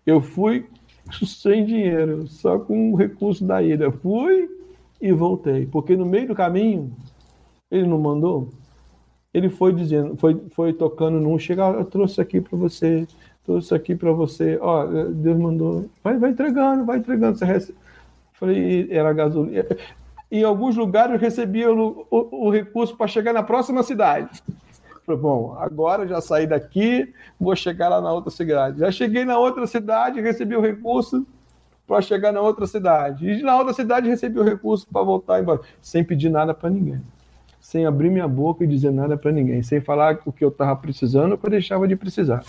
Eu 0.05 0.21
fui 0.21 0.65
sem 1.25 1.65
dinheiro, 1.65 2.27
só 2.27 2.57
com 2.57 2.91
o 2.91 2.95
recurso 2.95 3.45
da 3.45 3.61
ida. 3.61 3.91
Fui 3.91 4.49
e 4.99 5.11
voltei, 5.11 5.67
porque 5.67 5.95
no 5.95 6.05
meio 6.05 6.29
do 6.29 6.35
caminho 6.35 6.91
ele 7.69 7.85
não 7.85 7.99
mandou. 7.99 8.49
Ele 9.33 9.49
foi 9.49 9.71
dizendo, 9.71 10.17
foi, 10.17 10.41
foi 10.51 10.73
tocando 10.73 11.19
num, 11.19 11.37
chega, 11.37 11.63
eu 11.69 11.85
trouxe 11.85 12.19
aqui 12.19 12.41
para 12.41 12.57
você, 12.57 13.05
trouxe 13.45 13.75
aqui 13.75 13.95
para 13.95 14.11
você. 14.11 14.57
Ó, 14.59 14.85
Deus 14.85 15.37
mandou, 15.37 15.85
vai, 16.03 16.17
vai 16.17 16.31
entregando, 16.31 16.85
vai 16.85 16.97
entregando. 16.97 17.37
Você 17.37 17.45
recebe. 17.45 17.77
Falei, 18.33 18.87
era 18.91 19.13
gasolina 19.13 19.65
em 20.31 20.43
alguns 20.43 20.75
lugares 20.75 21.19
recebiam 21.19 21.77
o, 21.77 22.07
o, 22.09 22.47
o 22.47 22.49
recurso 22.49 22.95
para 22.95 23.07
chegar 23.07 23.33
na 23.33 23.43
próxima 23.43 23.83
cidade. 23.83 24.41
Falei, 25.05 25.21
bom, 25.21 25.55
agora 25.57 26.05
já 26.05 26.19
saí 26.19 26.45
daqui, 26.45 27.13
vou 27.39 27.55
chegar 27.55 27.87
lá 27.87 28.01
na 28.01 28.11
outra 28.11 28.29
cidade. 28.29 28.79
Já 28.79 28.91
cheguei 28.91 29.23
na 29.23 29.37
outra 29.37 29.65
cidade, 29.65 30.19
recebi 30.19 30.55
o 30.55 30.61
recurso 30.61 31.25
para 31.87 32.01
chegar 32.01 32.33
na 32.33 32.41
outra 32.41 32.67
cidade. 32.67 33.25
E 33.25 33.41
na 33.41 33.57
outra 33.57 33.73
cidade 33.73 34.09
recebi 34.09 34.37
o 34.37 34.43
recurso 34.43 34.85
para 34.91 35.01
voltar 35.01 35.41
embora, 35.41 35.61
sem 35.81 36.03
pedir 36.03 36.29
nada 36.29 36.53
para 36.53 36.69
ninguém. 36.69 37.01
Sem 37.61 37.85
abrir 37.85 38.09
minha 38.09 38.27
boca 38.27 38.65
e 38.65 38.67
dizer 38.67 38.91
nada 38.91 39.17
para 39.17 39.31
ninguém, 39.31 39.63
sem 39.63 39.79
falar 39.79 40.19
o 40.25 40.31
que 40.31 40.43
eu 40.43 40.49
estava 40.49 40.75
precisando 40.75 41.31
ou 41.31 41.37
que 41.37 41.45
eu 41.45 41.51
deixava 41.51 41.87
de 41.87 41.95
precisar. 41.95 42.43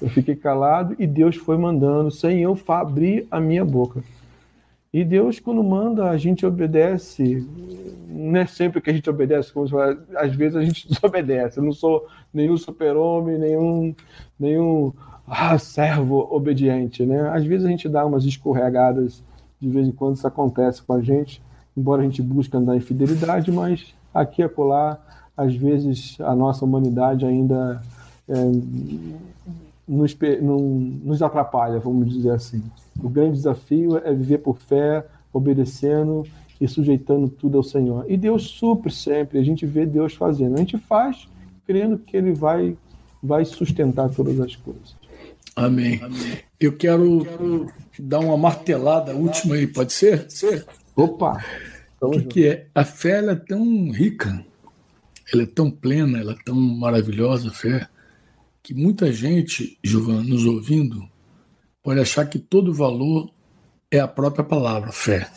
Eu 0.00 0.10
fiquei 0.10 0.36
calado 0.36 0.94
e 0.98 1.06
Deus 1.06 1.36
foi 1.36 1.56
mandando, 1.56 2.10
sem 2.10 2.42
eu 2.42 2.58
abrir 2.68 3.26
a 3.30 3.40
minha 3.40 3.64
boca. 3.64 4.02
E 4.96 5.04
Deus, 5.04 5.38
quando 5.38 5.62
manda, 5.62 6.08
a 6.08 6.16
gente 6.16 6.46
obedece. 6.46 7.46
Não 8.08 8.40
é 8.40 8.46
sempre 8.46 8.80
que 8.80 8.88
a 8.88 8.94
gente 8.94 9.10
obedece, 9.10 9.52
como 9.52 9.68
fala, 9.68 10.02
às 10.16 10.34
vezes 10.34 10.56
a 10.56 10.64
gente 10.64 10.88
desobedece. 10.88 11.58
Eu 11.58 11.64
não 11.64 11.72
sou 11.72 12.06
nenhum 12.32 12.56
super-homem, 12.56 13.36
nenhum, 13.38 13.94
nenhum 14.40 14.94
ah, 15.26 15.58
servo 15.58 16.26
obediente. 16.30 17.04
Né? 17.04 17.28
Às 17.28 17.44
vezes 17.44 17.66
a 17.66 17.68
gente 17.68 17.90
dá 17.90 18.06
umas 18.06 18.24
escorregadas, 18.24 19.22
de 19.60 19.68
vez 19.68 19.86
em 19.86 19.92
quando 19.92 20.16
isso 20.16 20.26
acontece 20.26 20.82
com 20.82 20.94
a 20.94 21.02
gente, 21.02 21.42
embora 21.76 22.00
a 22.00 22.04
gente 22.06 22.22
busque 22.22 22.56
andar 22.56 22.74
em 22.74 22.80
fidelidade, 22.80 23.52
mas 23.52 23.94
aqui 24.14 24.40
e 24.40 24.44
acolá, 24.46 24.98
às 25.36 25.54
vezes 25.54 26.16
a 26.22 26.34
nossa 26.34 26.64
humanidade 26.64 27.26
ainda 27.26 27.82
é, 28.26 28.34
nos, 29.86 30.16
nos 31.02 31.22
atrapalha, 31.22 31.78
vamos 31.78 32.12
dizer 32.12 32.30
assim. 32.30 32.62
O 33.02 33.08
grande 33.08 33.36
desafio 33.36 33.98
é 33.98 34.12
viver 34.12 34.38
por 34.38 34.58
fé, 34.58 35.06
obedecendo 35.32 36.24
e 36.60 36.66
sujeitando 36.66 37.28
tudo 37.28 37.58
ao 37.58 37.62
Senhor. 37.62 38.04
E 38.08 38.16
Deus 38.16 38.44
supre 38.44 38.92
sempre, 38.92 39.38
a 39.38 39.42
gente 39.42 39.66
vê 39.66 39.86
Deus 39.86 40.14
fazendo. 40.14 40.54
A 40.54 40.58
gente 40.58 40.78
faz 40.78 41.28
crendo 41.66 41.98
que 41.98 42.16
Ele 42.16 42.32
vai, 42.32 42.76
vai 43.22 43.44
sustentar 43.44 44.08
todas 44.10 44.40
as 44.40 44.56
coisas. 44.56 44.96
Amém. 45.54 46.00
Amém. 46.02 46.38
Eu 46.60 46.76
quero, 46.76 47.24
quero, 47.24 47.72
dar 47.98 48.20
uma 48.20 48.36
martelada 48.36 49.14
última 49.14 49.54
aí, 49.54 49.66
pode 49.66 49.92
ser? 49.92 50.30
ser? 50.30 50.66
Opa! 50.94 51.42
O 52.00 52.10
que, 52.10 52.22
que, 52.22 52.46
é? 52.46 52.66
A 52.74 52.84
fé 52.84 53.24
é 53.24 53.34
tão 53.34 53.90
rica, 53.90 54.44
ela 55.32 55.42
é 55.42 55.46
tão 55.46 55.70
plena, 55.70 56.18
ela 56.18 56.32
é 56.32 56.36
tão 56.44 56.54
maravilhosa, 56.54 57.48
a 57.48 57.52
fé, 57.52 57.88
que 58.66 58.74
muita 58.74 59.12
gente, 59.12 59.78
Giovanna, 59.80 60.24
nos 60.24 60.44
ouvindo, 60.44 61.08
pode 61.84 62.00
achar 62.00 62.26
que 62.26 62.36
todo 62.36 62.74
valor 62.74 63.32
é 63.88 64.00
a 64.00 64.08
própria 64.08 64.42
palavra, 64.42 64.90
fé. 64.90 65.30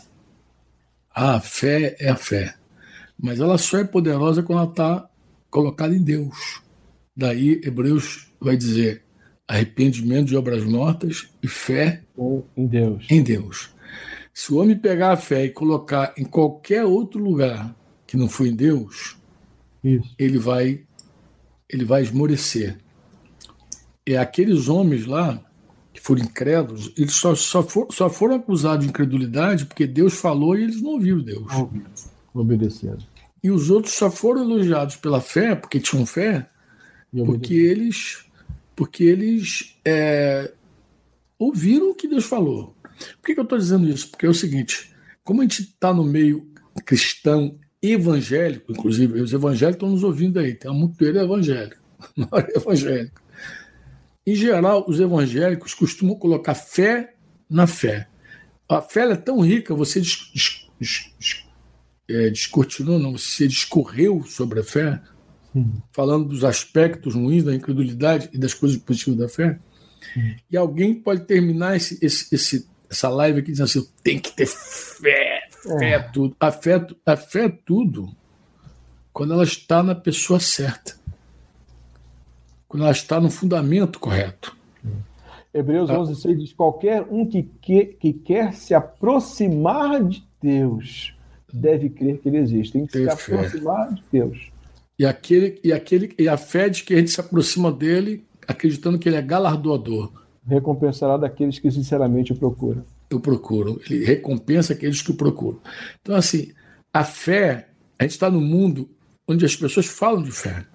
Ah, 1.13 1.35
a 1.35 1.39
fé 1.39 1.95
é 1.99 2.09
a 2.09 2.15
fé. 2.15 2.55
Mas 3.21 3.39
ela 3.39 3.59
só 3.59 3.77
é 3.77 3.83
poderosa 3.83 4.41
quando 4.41 4.57
ela 4.63 4.69
está 4.71 5.09
colocada 5.47 5.95
em 5.95 6.01
Deus. 6.01 6.63
Daí, 7.15 7.61
Hebreus 7.63 8.31
vai 8.41 8.57
dizer 8.57 9.03
arrependimento 9.47 10.29
de 10.29 10.35
obras 10.35 10.63
mortas 10.63 11.29
e 11.43 11.47
fé 11.47 12.01
em 12.57 12.65
Deus. 12.65 13.05
Em 13.11 13.21
Deus. 13.21 13.69
Se 14.33 14.51
o 14.51 14.57
homem 14.57 14.75
pegar 14.75 15.11
a 15.11 15.17
fé 15.17 15.45
e 15.45 15.51
colocar 15.51 16.15
em 16.17 16.25
qualquer 16.25 16.83
outro 16.83 17.23
lugar 17.23 17.75
que 18.07 18.17
não 18.17 18.27
for 18.27 18.47
em 18.47 18.55
Deus, 18.55 19.19
Isso. 19.83 20.15
ele 20.17 20.39
vai 20.39 20.83
ele 21.69 21.85
vai 21.85 22.01
esmorecer. 22.01 22.79
É 24.13 24.17
aqueles 24.17 24.67
homens 24.67 25.05
lá 25.05 25.41
que 25.93 26.01
foram 26.01 26.23
incrédulos, 26.23 26.93
eles 26.97 27.13
só, 27.13 27.35
só, 27.35 27.63
for, 27.63 27.87
só 27.91 28.09
foram 28.09 28.35
acusados 28.35 28.85
de 28.85 28.89
incredulidade 28.89 29.65
porque 29.65 29.85
Deus 29.85 30.13
falou 30.13 30.57
e 30.57 30.63
eles 30.63 30.81
não 30.81 30.91
ouviram 30.91 31.19
Deus. 31.19 31.45
Obedeceram. 32.33 32.99
E 33.43 33.49
os 33.49 33.69
outros 33.69 33.93
só 33.93 34.11
foram 34.11 34.43
elogiados 34.43 34.95
pela 34.97 35.21
fé, 35.21 35.55
porque 35.55 35.79
tinham 35.79 36.05
fé, 36.05 36.49
porque 37.25 37.53
eles, 37.53 38.25
porque 38.75 39.03
eles 39.03 39.77
é, 39.85 40.51
ouviram 41.37 41.91
o 41.91 41.95
que 41.95 42.07
Deus 42.07 42.25
falou. 42.25 42.75
Por 42.83 43.25
que, 43.25 43.33
que 43.33 43.39
eu 43.39 43.43
estou 43.43 43.57
dizendo 43.57 43.89
isso? 43.89 44.09
Porque 44.09 44.25
é 44.25 44.29
o 44.29 44.33
seguinte: 44.33 44.93
como 45.23 45.41
a 45.41 45.43
gente 45.43 45.61
está 45.61 45.93
no 45.93 46.03
meio 46.03 46.51
cristão 46.85 47.57
evangélico, 47.81 48.71
inclusive, 48.71 49.21
os 49.21 49.31
evangélicos 49.31 49.75
estão 49.77 49.89
nos 49.89 50.03
ouvindo 50.03 50.37
aí, 50.39 50.53
tem 50.53 50.71
muito 50.73 51.01
ele 51.03 51.19
evangélico, 51.19 51.81
é 52.17 52.57
evangélico. 52.57 53.18
Em 54.29 54.35
geral, 54.35 54.85
os 54.87 54.99
evangélicos 54.99 55.73
costumam 55.73 56.13
colocar 56.13 56.53
fé 56.53 57.15
na 57.49 57.65
fé. 57.65 58.07
A 58.69 58.79
fé 58.79 59.11
é 59.11 59.15
tão 59.15 59.39
rica, 59.39 59.73
você 59.73 59.99
dis, 59.99 60.29
dis, 60.31 60.67
dis, 61.17 61.47
é, 62.07 62.29
descortinou, 62.29 62.99
não, 62.99 63.17
você 63.17 63.47
discorreu 63.47 64.23
sobre 64.23 64.59
a 64.59 64.63
fé, 64.63 65.01
falando 65.91 66.27
dos 66.27 66.43
aspectos 66.43 67.15
ruins 67.15 67.43
da 67.43 67.55
incredulidade 67.55 68.29
e 68.31 68.37
das 68.37 68.53
coisas 68.53 68.77
positivas 68.77 69.19
da 69.19 69.27
fé. 69.27 69.57
E 70.51 70.55
alguém 70.55 70.93
pode 70.93 71.25
terminar 71.25 71.75
esse, 71.75 71.97
esse, 71.99 72.35
esse, 72.35 72.69
essa 72.87 73.09
live 73.09 73.39
aqui 73.39 73.49
dizendo 73.49 73.65
assim: 73.65 73.87
tem 74.03 74.19
que 74.19 74.31
ter 74.31 74.45
fé, 74.45 75.41
fé 75.49 75.85
é, 75.85 75.93
é 75.93 75.99
tudo. 75.99 76.35
A 76.39 76.51
fé, 76.51 76.85
a 77.03 77.17
fé 77.17 77.45
é 77.45 77.49
tudo 77.65 78.15
quando 79.11 79.33
ela 79.33 79.43
está 79.43 79.81
na 79.81 79.95
pessoa 79.95 80.39
certa 80.39 80.98
quando 82.69 82.83
ela 82.83 82.91
está 82.93 83.19
no 83.19 83.29
fundamento 83.29 83.99
correto. 83.99 84.55
Hebreus 85.53 85.89
11, 85.89 86.15
6 86.15 86.39
diz: 86.39 86.53
qualquer 86.53 87.05
um 87.09 87.25
que, 87.25 87.43
que, 87.59 87.85
que 87.85 88.13
quer 88.13 88.53
se 88.53 88.73
aproximar 88.73 90.03
de 90.03 90.23
Deus 90.41 91.13
deve 91.51 91.89
crer 91.89 92.19
que 92.19 92.29
ele 92.29 92.37
existe. 92.37 92.73
Tem 92.73 92.85
que 92.85 92.93
Ter 92.93 93.11
se 93.11 93.17
fé. 93.17 93.33
aproximar 93.35 93.93
de 93.93 94.03
Deus. 94.11 94.51
E, 94.97 95.05
aquele, 95.05 95.59
e, 95.63 95.73
aquele, 95.73 96.13
e 96.19 96.29
a 96.29 96.37
fé 96.37 96.69
de 96.69 96.83
que 96.83 96.93
a 96.93 96.97
gente 96.97 97.09
se 97.09 97.19
aproxima 97.19 97.71
dele, 97.71 98.23
acreditando 98.47 98.99
que 98.99 99.09
ele 99.09 99.15
é 99.15 99.21
galardoador. 99.21 100.11
Recompensará 100.45 101.17
daqueles 101.17 101.57
que 101.57 101.71
sinceramente 101.71 102.31
o 102.31 102.35
procuram. 102.35 102.83
eu 103.09 103.19
procuro. 103.19 103.81
Ele 103.89 104.05
recompensa 104.05 104.73
aqueles 104.73 105.01
que 105.01 105.09
o 105.11 105.15
procuram. 105.15 105.59
Então, 106.01 106.15
assim, 106.15 106.51
a 106.93 107.03
fé, 107.03 107.69
a 107.97 108.03
gente 108.03 108.11
está 108.11 108.29
no 108.29 108.41
mundo 108.41 108.87
onde 109.27 109.45
as 109.45 109.55
pessoas 109.55 109.87
falam 109.87 110.21
de 110.21 110.31
fé. 110.31 110.65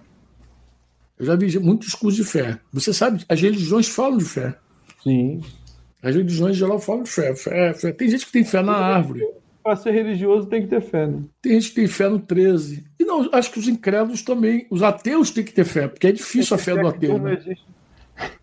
Eu 1.18 1.26
já 1.26 1.36
vi 1.36 1.58
muito 1.58 1.86
discurso 1.86 2.16
de 2.16 2.24
fé. 2.24 2.58
Você 2.72 2.92
sabe, 2.92 3.24
as 3.28 3.40
religiões 3.40 3.88
falam 3.88 4.18
de 4.18 4.24
fé. 4.24 4.56
Sim. 5.02 5.40
As 6.02 6.14
religiões 6.14 6.56
em 6.56 6.58
geral 6.58 6.78
falam 6.78 7.02
de 7.02 7.10
fé. 7.10 7.34
fé, 7.34 7.72
fé. 7.72 7.92
Tem 7.92 8.08
gente 8.08 8.26
que 8.26 8.32
tem 8.32 8.44
fé 8.44 8.62
na 8.62 8.74
árvore. 8.74 9.26
Para 9.62 9.76
ser 9.76 9.92
religioso 9.92 10.46
tem 10.46 10.62
que 10.62 10.68
ter 10.68 10.82
fé, 10.82 11.06
né? 11.06 11.22
Tem 11.40 11.52
gente 11.52 11.70
que 11.70 11.76
tem 11.76 11.86
fé 11.86 12.08
no 12.08 12.18
13. 12.18 12.84
E 13.00 13.04
não, 13.04 13.28
acho 13.32 13.50
que 13.50 13.58
os 13.58 13.66
incrédulos 13.66 14.22
também, 14.22 14.66
os 14.70 14.82
ateus 14.82 15.30
têm 15.30 15.42
que 15.42 15.54
ter 15.54 15.64
fé, 15.64 15.88
porque 15.88 16.06
é 16.06 16.12
difícil 16.12 16.54
a 16.54 16.58
fé 16.58 16.76
do 16.76 16.86
ateu. 16.86 17.18
Né? 17.18 17.38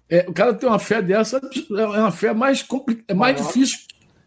É, 0.10 0.26
o 0.28 0.34
cara 0.34 0.54
tem 0.54 0.68
uma 0.68 0.80
fé 0.80 1.02
dessa, 1.02 1.40
é 1.78 1.86
uma 1.86 2.12
fé 2.12 2.34
mais, 2.34 2.64
complicada, 2.64 3.06
é 3.08 3.14
mais 3.14 3.38
difícil 3.38 3.78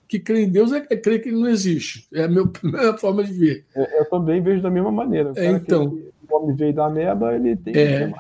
que 0.07 0.21
crer 0.21 0.45
em 0.45 0.51
Deus 0.51 0.73
é, 0.73 0.87
é 0.89 0.97
crer 0.97 1.21
que 1.21 1.29
ele 1.29 1.41
não 1.41 1.49
existe. 1.49 2.07
É 2.15 2.25
a 2.25 2.29
minha, 2.29 2.45
minha 2.63 2.97
forma 2.97 3.25
de 3.25 3.33
ver. 3.33 3.65
Eu, 3.75 3.85
eu, 3.85 4.05
também 4.09 4.41
vejo 4.41 4.63
da 4.63 4.71
mesma 4.71 4.93
maneira. 4.93 5.33
É, 5.37 5.51
então. 5.51 5.99
O 6.29 6.37
homem 6.37 6.57
veio 6.57 6.75
da 6.75 6.89
meba, 6.89 7.35
ele 7.35 7.57
tem. 7.57 7.75
É, 7.77 8.13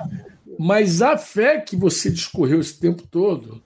mas 0.58 1.02
a 1.02 1.16
fé 1.16 1.60
que 1.60 1.76
você 1.76 2.10
discorreu 2.10 2.60
esse 2.60 2.78
tempo 2.78 3.02
todo, 3.10 3.62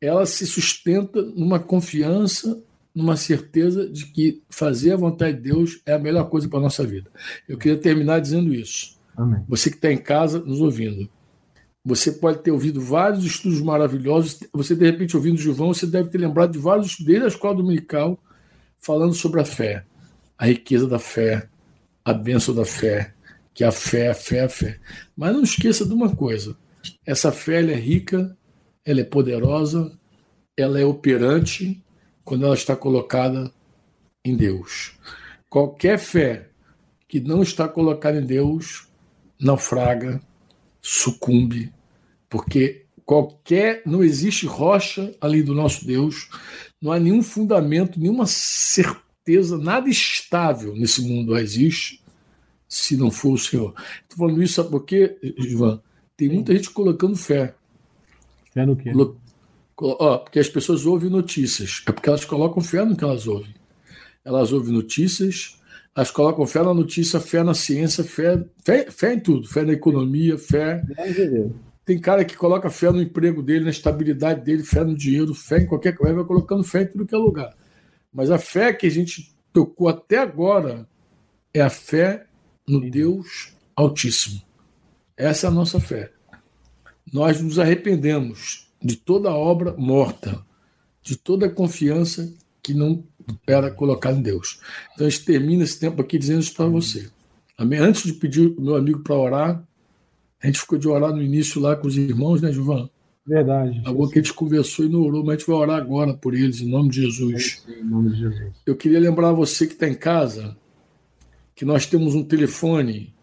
ela 0.00 0.26
se 0.26 0.46
sustenta 0.46 1.22
numa 1.22 1.58
confiança, 1.58 2.62
numa 2.94 3.16
certeza 3.16 3.88
de 3.88 4.06
que 4.06 4.42
fazer 4.48 4.92
a 4.92 4.96
vontade 4.96 5.36
de 5.36 5.50
Deus 5.50 5.80
é 5.84 5.94
a 5.94 5.98
melhor 5.98 6.28
coisa 6.28 6.48
para 6.48 6.58
a 6.58 6.62
nossa 6.62 6.84
vida. 6.84 7.10
Eu 7.48 7.58
queria 7.58 7.78
terminar 7.78 8.20
dizendo 8.20 8.54
isso. 8.54 8.98
Amém. 9.16 9.42
Você 9.48 9.70
que 9.70 9.76
está 9.76 9.92
em 9.92 9.98
casa 9.98 10.40
nos 10.40 10.60
ouvindo. 10.60 11.08
Você 11.84 12.12
pode 12.12 12.38
ter 12.38 12.50
ouvido 12.50 12.80
vários 12.80 13.24
estudos 13.24 13.60
maravilhosos. 13.60 14.40
Você, 14.52 14.74
de 14.74 14.84
repente, 14.86 15.16
ouvindo 15.16 15.34
o 15.34 15.40
Gilvão, 15.40 15.74
você 15.74 15.86
deve 15.86 16.08
ter 16.08 16.18
lembrado 16.18 16.52
de 16.52 16.58
vários 16.58 16.86
estudos 16.86 17.06
desde 17.06 17.24
a 17.24 17.28
escola 17.28 17.56
dominical 17.56 18.18
falando 18.78 19.14
sobre 19.14 19.40
a 19.40 19.44
fé, 19.44 19.84
a 20.38 20.46
riqueza 20.46 20.86
da 20.86 20.98
fé, 20.98 21.48
a 22.04 22.12
bênção 22.12 22.54
da 22.54 22.64
fé, 22.64 23.14
que 23.54 23.62
a 23.62 23.70
fé, 23.70 24.10
a 24.10 24.14
fé, 24.14 24.40
a 24.40 24.48
fé. 24.48 24.80
Mas 25.16 25.32
não 25.32 25.42
esqueça 25.42 25.86
de 25.86 25.94
uma 25.94 26.14
coisa: 26.14 26.56
essa 27.06 27.30
fé 27.30 27.62
é 27.62 27.74
rica, 27.74 28.36
ela 28.84 29.00
é 29.00 29.04
poderosa, 29.04 29.96
ela 30.56 30.78
é 30.78 30.84
operante 30.84 31.82
quando 32.24 32.44
ela 32.44 32.54
está 32.54 32.74
colocada 32.74 33.50
em 34.24 34.36
Deus. 34.36 34.92
Qualquer 35.48 35.98
fé 35.98 36.48
que 37.06 37.20
não 37.20 37.42
está 37.42 37.68
colocada 37.68 38.18
em 38.18 38.26
Deus 38.26 38.88
naufraga, 39.38 40.20
sucumbe, 40.82 41.72
porque 42.28 42.86
qualquer 43.04 43.82
não 43.86 44.02
existe 44.02 44.46
rocha 44.46 45.14
além 45.20 45.44
do 45.44 45.54
nosso 45.54 45.86
Deus, 45.86 46.28
não 46.80 46.90
há 46.90 46.98
nenhum 46.98 47.22
fundamento, 47.22 48.00
nenhuma 48.00 48.26
certeza, 48.26 49.58
nada 49.58 49.88
estável 49.88 50.74
nesse 50.74 51.02
mundo 51.02 51.36
existe 51.36 52.03
se 52.74 52.96
não 52.96 53.10
for 53.10 53.34
o 53.34 53.38
Senhor. 53.38 53.72
Estou 54.02 54.18
falando 54.18 54.42
isso 54.42 54.54
sabe 54.54 54.70
por 54.70 54.84
quê, 54.84 55.16
Ivan? 55.38 55.80
Tem 56.16 56.28
muita 56.28 56.54
gente 56.54 56.70
colocando 56.70 57.16
fé. 57.16 57.54
Fé 58.52 58.66
no 58.66 58.74
quê? 58.74 58.92
Ó, 59.76 60.18
porque 60.18 60.40
as 60.40 60.48
pessoas 60.48 60.84
ouvem 60.84 61.08
notícias. 61.08 61.82
É 61.86 61.92
porque 61.92 62.08
elas 62.08 62.24
colocam 62.24 62.62
fé 62.62 62.84
no 62.84 62.96
que 62.96 63.04
elas 63.04 63.26
ouvem. 63.26 63.54
Elas 64.24 64.52
ouvem 64.52 64.72
notícias, 64.72 65.60
elas 65.94 66.10
colocam 66.10 66.46
fé 66.46 66.62
na 66.62 66.74
notícia, 66.74 67.20
fé 67.20 67.42
na 67.44 67.54
ciência, 67.54 68.02
fé, 68.02 68.44
fé, 68.64 68.90
fé 68.90 69.14
em 69.14 69.20
tudo. 69.20 69.46
Fé 69.46 69.62
na 69.64 69.72
economia, 69.72 70.36
fé. 70.36 70.82
Tem 71.84 72.00
cara 72.00 72.24
que 72.24 72.36
coloca 72.36 72.70
fé 72.70 72.90
no 72.90 73.02
emprego 73.02 73.42
dele, 73.42 73.64
na 73.64 73.70
estabilidade 73.70 74.42
dele, 74.42 74.64
fé 74.64 74.82
no 74.82 74.96
dinheiro, 74.96 75.34
fé 75.34 75.58
em 75.58 75.66
qualquer 75.66 75.94
coisa, 75.94 76.14
vai 76.14 76.24
colocando 76.24 76.64
fé 76.64 76.82
em 76.82 76.86
tudo 76.86 77.06
que 77.06 77.14
é 77.14 77.18
lugar. 77.18 77.54
Mas 78.12 78.30
a 78.30 78.38
fé 78.38 78.72
que 78.72 78.86
a 78.86 78.90
gente 78.90 79.32
tocou 79.52 79.88
até 79.88 80.18
agora 80.18 80.88
é 81.52 81.60
a 81.60 81.70
fé 81.70 82.26
no 82.66 82.90
Deus 82.90 83.52
Altíssimo. 83.76 84.40
Essa 85.16 85.46
é 85.46 85.48
a 85.48 85.52
nossa 85.52 85.80
fé. 85.80 86.10
Nós 87.12 87.40
nos 87.40 87.58
arrependemos 87.58 88.68
de 88.82 88.96
toda 88.96 89.30
obra 89.30 89.74
morta, 89.76 90.44
de 91.02 91.16
toda 91.16 91.48
confiança 91.48 92.32
que 92.62 92.74
não 92.74 93.04
era 93.46 93.70
colocada 93.70 94.18
em 94.18 94.22
Deus. 94.22 94.60
Então 94.94 95.06
a 95.06 95.10
gente 95.10 95.24
termina 95.24 95.64
esse 95.64 95.78
tempo 95.78 96.00
aqui 96.00 96.18
dizendo 96.18 96.40
isso 96.40 96.54
para 96.54 96.66
você. 96.66 97.08
Amém? 97.56 97.78
Antes 97.78 98.02
de 98.04 98.14
pedir 98.14 98.54
o 98.58 98.60
meu 98.60 98.74
amigo 98.74 99.00
para 99.00 99.14
orar, 99.14 99.64
a 100.42 100.46
gente 100.46 100.60
ficou 100.60 100.78
de 100.78 100.88
orar 100.88 101.12
no 101.12 101.22
início 101.22 101.60
lá 101.60 101.76
com 101.76 101.86
os 101.86 101.96
irmãos, 101.96 102.42
né, 102.42 102.52
Gilvan? 102.52 102.88
Verdade. 103.26 103.80
Algo 103.86 104.08
que 104.08 104.18
a 104.18 104.22
gente 104.22 104.34
conversou 104.34 104.84
e 104.84 104.88
não 104.88 105.00
orou, 105.00 105.22
mas 105.24 105.36
a 105.36 105.38
gente 105.38 105.46
vai 105.46 105.56
orar 105.56 105.80
agora 105.80 106.12
por 106.14 106.34
eles, 106.34 106.60
em 106.60 106.68
nome 106.68 106.90
de 106.90 107.02
Jesus. 107.02 107.64
Em 107.66 107.82
nome 107.82 108.10
de 108.10 108.18
Jesus. 108.18 108.52
Eu 108.66 108.76
queria 108.76 109.00
lembrar 109.00 109.32
você 109.32 109.66
que 109.66 109.72
está 109.72 109.88
em 109.88 109.94
casa 109.94 110.56
que 111.54 111.64
nós 111.64 111.86
temos 111.86 112.14
um 112.14 112.24
telefone 112.24 113.14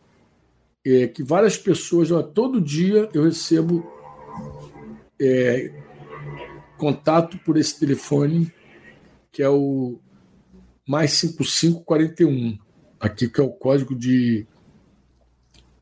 é, 0.86 1.08
que 1.08 1.24
várias 1.24 1.58
pessoas, 1.58 2.12
ó, 2.12 2.22
todo 2.24 2.62
dia 2.62 3.10
eu 3.14 3.24
recebo 3.24 3.86
é, 5.20 5.74
contato 6.78 7.38
por 7.40 7.58
esse 7.58 7.78
telefone, 7.80 8.54
que 9.32 9.42
é 9.44 9.50
o 9.50 10.00
mais 10.88 11.12
5541, 11.12 12.58
aqui 13.00 13.30
que 13.30 13.40
é 13.40 13.44
o 13.44 13.52
código 13.52 13.96
de, 13.96 14.48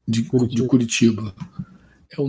de, 0.07 0.23
Curitiba. 0.23 0.61
de 0.61 0.67
Curitiba. 0.67 1.35
É 2.11 2.19
o 2.21 2.27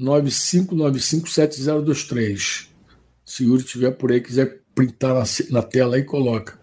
995957023. 0.00 2.68
Se 3.24 3.44
o 3.44 3.46
Yuri 3.46 3.62
estiver 3.62 3.92
por 3.92 4.10
aí, 4.10 4.20
quiser 4.20 4.64
printar 4.74 5.14
na, 5.14 5.22
na 5.50 5.62
tela 5.62 5.94
aí, 5.96 6.02
coloca. 6.02 6.58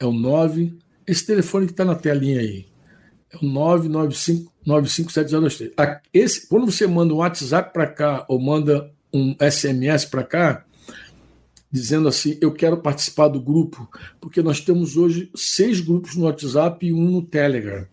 É 0.00 0.04
o 0.04 0.12
9. 0.12 0.81
Esse 1.06 1.26
telefone 1.26 1.66
que 1.66 1.72
está 1.72 1.84
na 1.84 1.94
telinha 1.94 2.40
aí. 2.40 2.66
É 3.30 3.36
o 3.36 3.40
995-95703. 4.66 6.00
Esse, 6.12 6.48
quando 6.48 6.70
você 6.70 6.86
manda 6.86 7.14
um 7.14 7.18
WhatsApp 7.18 7.72
para 7.72 7.86
cá 7.86 8.24
ou 8.28 8.40
manda 8.40 8.90
um 9.12 9.34
SMS 9.40 10.04
para 10.04 10.22
cá, 10.22 10.64
dizendo 11.70 12.08
assim: 12.08 12.36
Eu 12.40 12.52
quero 12.52 12.76
participar 12.76 13.28
do 13.28 13.40
grupo, 13.40 13.88
porque 14.20 14.42
nós 14.42 14.60
temos 14.60 14.96
hoje 14.96 15.30
seis 15.34 15.80
grupos 15.80 16.14
no 16.14 16.24
WhatsApp 16.24 16.86
e 16.86 16.92
um 16.92 17.10
no 17.10 17.22
Telegram. 17.22 17.86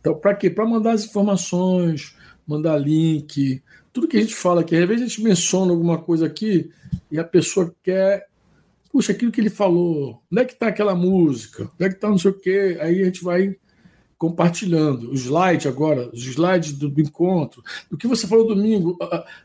Então, 0.00 0.14
para 0.14 0.34
quê? 0.34 0.50
Para 0.50 0.66
mandar 0.66 0.92
as 0.92 1.04
informações, 1.04 2.16
mandar 2.46 2.76
link, 2.78 3.62
tudo 3.92 4.08
que 4.08 4.16
a 4.16 4.20
gente 4.20 4.34
fala 4.34 4.62
aqui. 4.62 4.76
Às 4.76 4.88
vezes 4.88 5.04
a 5.04 5.08
gente 5.08 5.22
menciona 5.22 5.70
alguma 5.70 5.98
coisa 5.98 6.26
aqui 6.26 6.70
e 7.10 7.18
a 7.18 7.24
pessoa 7.24 7.74
quer. 7.82 8.26
Puxa, 8.90 9.12
aquilo 9.12 9.30
que 9.30 9.40
ele 9.40 9.50
falou, 9.50 10.22
onde 10.32 10.42
é 10.42 10.44
que 10.44 10.52
está 10.54 10.68
aquela 10.68 10.94
música? 10.94 11.70
Onde 11.74 11.84
é 11.84 11.88
que 11.88 11.94
está 11.94 12.08
não 12.08 12.18
sei 12.18 12.30
o 12.30 12.38
quê? 12.38 12.78
Aí 12.80 13.02
a 13.02 13.04
gente 13.04 13.22
vai 13.22 13.56
compartilhando. 14.18 15.10
O 15.10 15.14
slide 15.14 15.68
agora, 15.68 16.10
os 16.12 16.26
slides 16.26 16.72
do, 16.72 16.88
do, 16.88 17.00
encontro, 17.00 17.62
do 17.88 17.96
que 17.96 18.08
você 18.08 18.26
falou 18.26 18.48
domingo, 18.48 18.98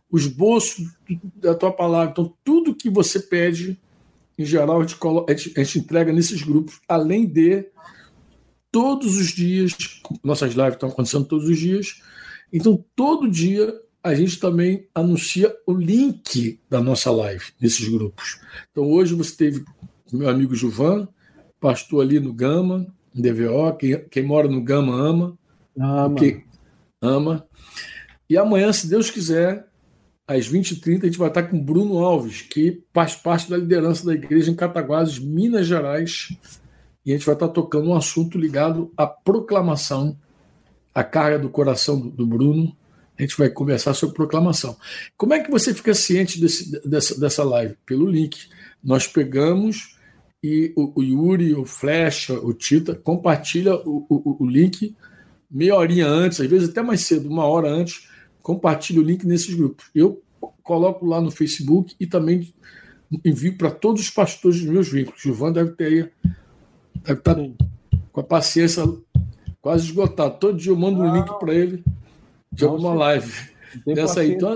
o 0.10 0.18
esboço 0.18 0.84
da 1.36 1.54
tua 1.54 1.72
palavra. 1.72 2.10
Então, 2.12 2.34
tudo 2.44 2.76
que 2.76 2.90
você 2.90 3.20
pede, 3.20 3.80
em 4.38 4.44
geral, 4.44 4.80
a 4.80 4.82
gente, 4.82 4.96
coloca, 4.96 5.32
a 5.32 5.36
gente, 5.36 5.60
a 5.60 5.64
gente 5.64 5.80
entrega 5.80 6.12
nesses 6.12 6.42
grupos, 6.42 6.82
além 6.88 7.28
de 7.28 7.66
todos 8.72 9.16
os 9.18 9.28
dias, 9.28 9.76
nossas 10.24 10.54
lives 10.54 10.74
estão 10.74 10.90
acontecendo 10.90 11.26
todos 11.26 11.48
os 11.48 11.60
dias, 11.60 12.02
então 12.52 12.84
todo 12.96 13.30
dia 13.30 13.72
a 14.04 14.14
gente 14.14 14.38
também 14.38 14.86
anuncia 14.94 15.56
o 15.66 15.74
link 15.74 16.60
da 16.70 16.82
nossa 16.82 17.10
live 17.10 17.46
nesses 17.60 17.88
grupos. 17.88 18.40
Então 18.72 18.92
hoje 18.92 19.16
você 19.16 19.36
teve 19.36 19.64
meu 20.12 20.30
amigo 20.30 20.54
Juvan, 20.54 21.08
pastor 21.60 22.04
ali 22.04 22.20
no 22.20 22.34
Gama, 22.34 22.86
DVO. 23.16 23.74
Quem, 23.80 24.06
quem 24.10 24.24
mora 24.24 24.48
no 24.48 24.62
Gama 24.62 24.94
ama. 24.94 25.38
Ama. 25.80 26.16
Que 26.16 26.44
ama. 27.02 27.48
E 28.30 28.38
amanhã, 28.38 28.72
se 28.74 28.88
Deus 28.88 29.10
quiser, 29.10 29.66
às 30.28 30.50
20h30, 30.50 31.04
a 31.04 31.06
gente 31.06 31.18
vai 31.18 31.30
estar 31.30 31.44
com 31.44 31.60
Bruno 31.60 32.00
Alves, 32.00 32.42
que 32.42 32.84
faz 32.94 33.16
parte 33.16 33.50
da 33.50 33.58
liderança 33.58 34.06
da 34.06 34.14
igreja 34.14 34.52
em 34.52 34.56
Cataguases, 34.56 35.20
Minas 35.20 35.68
Gerais. 35.68 36.36
E 37.06 37.12
a 37.12 37.18
gente 37.18 37.26
vai 37.26 37.36
estar 37.36 37.50
tocando 37.50 37.90
um 37.90 37.96
assunto 37.96 38.38
ligado 38.38 38.92
à 38.98 39.06
proclamação, 39.06 40.18
a 40.94 41.04
carga 41.04 41.40
do 41.40 41.50
coração 41.50 42.00
do, 42.00 42.10
do 42.10 42.26
Bruno. 42.26 42.76
A 43.18 43.22
gente 43.22 43.38
vai 43.38 43.50
conversar 43.50 43.94
sobre 43.94 44.16
proclamação. 44.16 44.76
Como 45.16 45.34
é 45.34 45.40
que 45.40 45.52
você 45.52 45.74
fica 45.74 45.94
ciente 45.94 46.42
desse, 46.42 46.72
dessa, 46.88 47.20
dessa 47.20 47.44
live? 47.44 47.76
Pelo 47.86 48.08
link. 48.08 48.48
Nós 48.84 49.08
pegamos 49.08 49.96
e 50.44 50.74
o, 50.76 51.00
o 51.00 51.04
Yuri, 51.04 51.54
o 51.54 51.66
Flecha, 51.66 52.34
o 52.34 52.54
Tita 52.54 52.96
compartilha 52.96 53.76
o, 53.76 54.06
o, 54.10 54.44
o, 54.44 54.46
link 54.46 54.94
meia 55.50 55.76
horinha 55.76 56.06
antes, 56.06 56.42
às 56.42 56.48
vezes 56.48 56.70
até 56.70 56.82
mais 56.82 57.02
cedo, 57.02 57.30
uma 57.30 57.46
hora 57.46 57.70
antes, 57.70 58.10
compartilha 58.42 59.00
o 59.00 59.04
link 59.04 59.26
nesses 59.26 59.54
grupos. 59.54 59.86
Eu 59.96 60.22
coloco 60.62 61.06
lá 61.06 61.22
no 61.22 61.32
Facebook 61.32 61.96
e 61.98 62.06
também 62.06 62.54
envio 63.24 63.56
para 63.58 63.72
todos 63.72 64.02
os 64.02 64.10
pastores 64.10 64.60
dos 64.60 64.70
meus 64.70 64.90
vínculos. 64.90 65.22
Gilvan 65.22 65.54
deve 65.54 65.72
ter 65.72 65.86
aí, 65.86 66.10
deve 67.04 67.20
estar 67.20 67.36
tá 67.36 67.50
com 68.12 68.20
a 68.20 68.24
paciência 68.24 68.84
quase 69.62 69.86
esgotado. 69.86 70.40
Todo 70.40 70.58
dia 70.58 70.72
eu 70.72 70.76
mando 70.76 71.02
um 71.02 71.16
link 71.16 71.40
para 71.40 71.54
ele 71.54 71.84
de 72.54 72.66
alguma 72.66 72.94
live. 72.94 73.32
Dessa 73.86 74.22
aí, 74.22 74.34
então, 74.34 74.54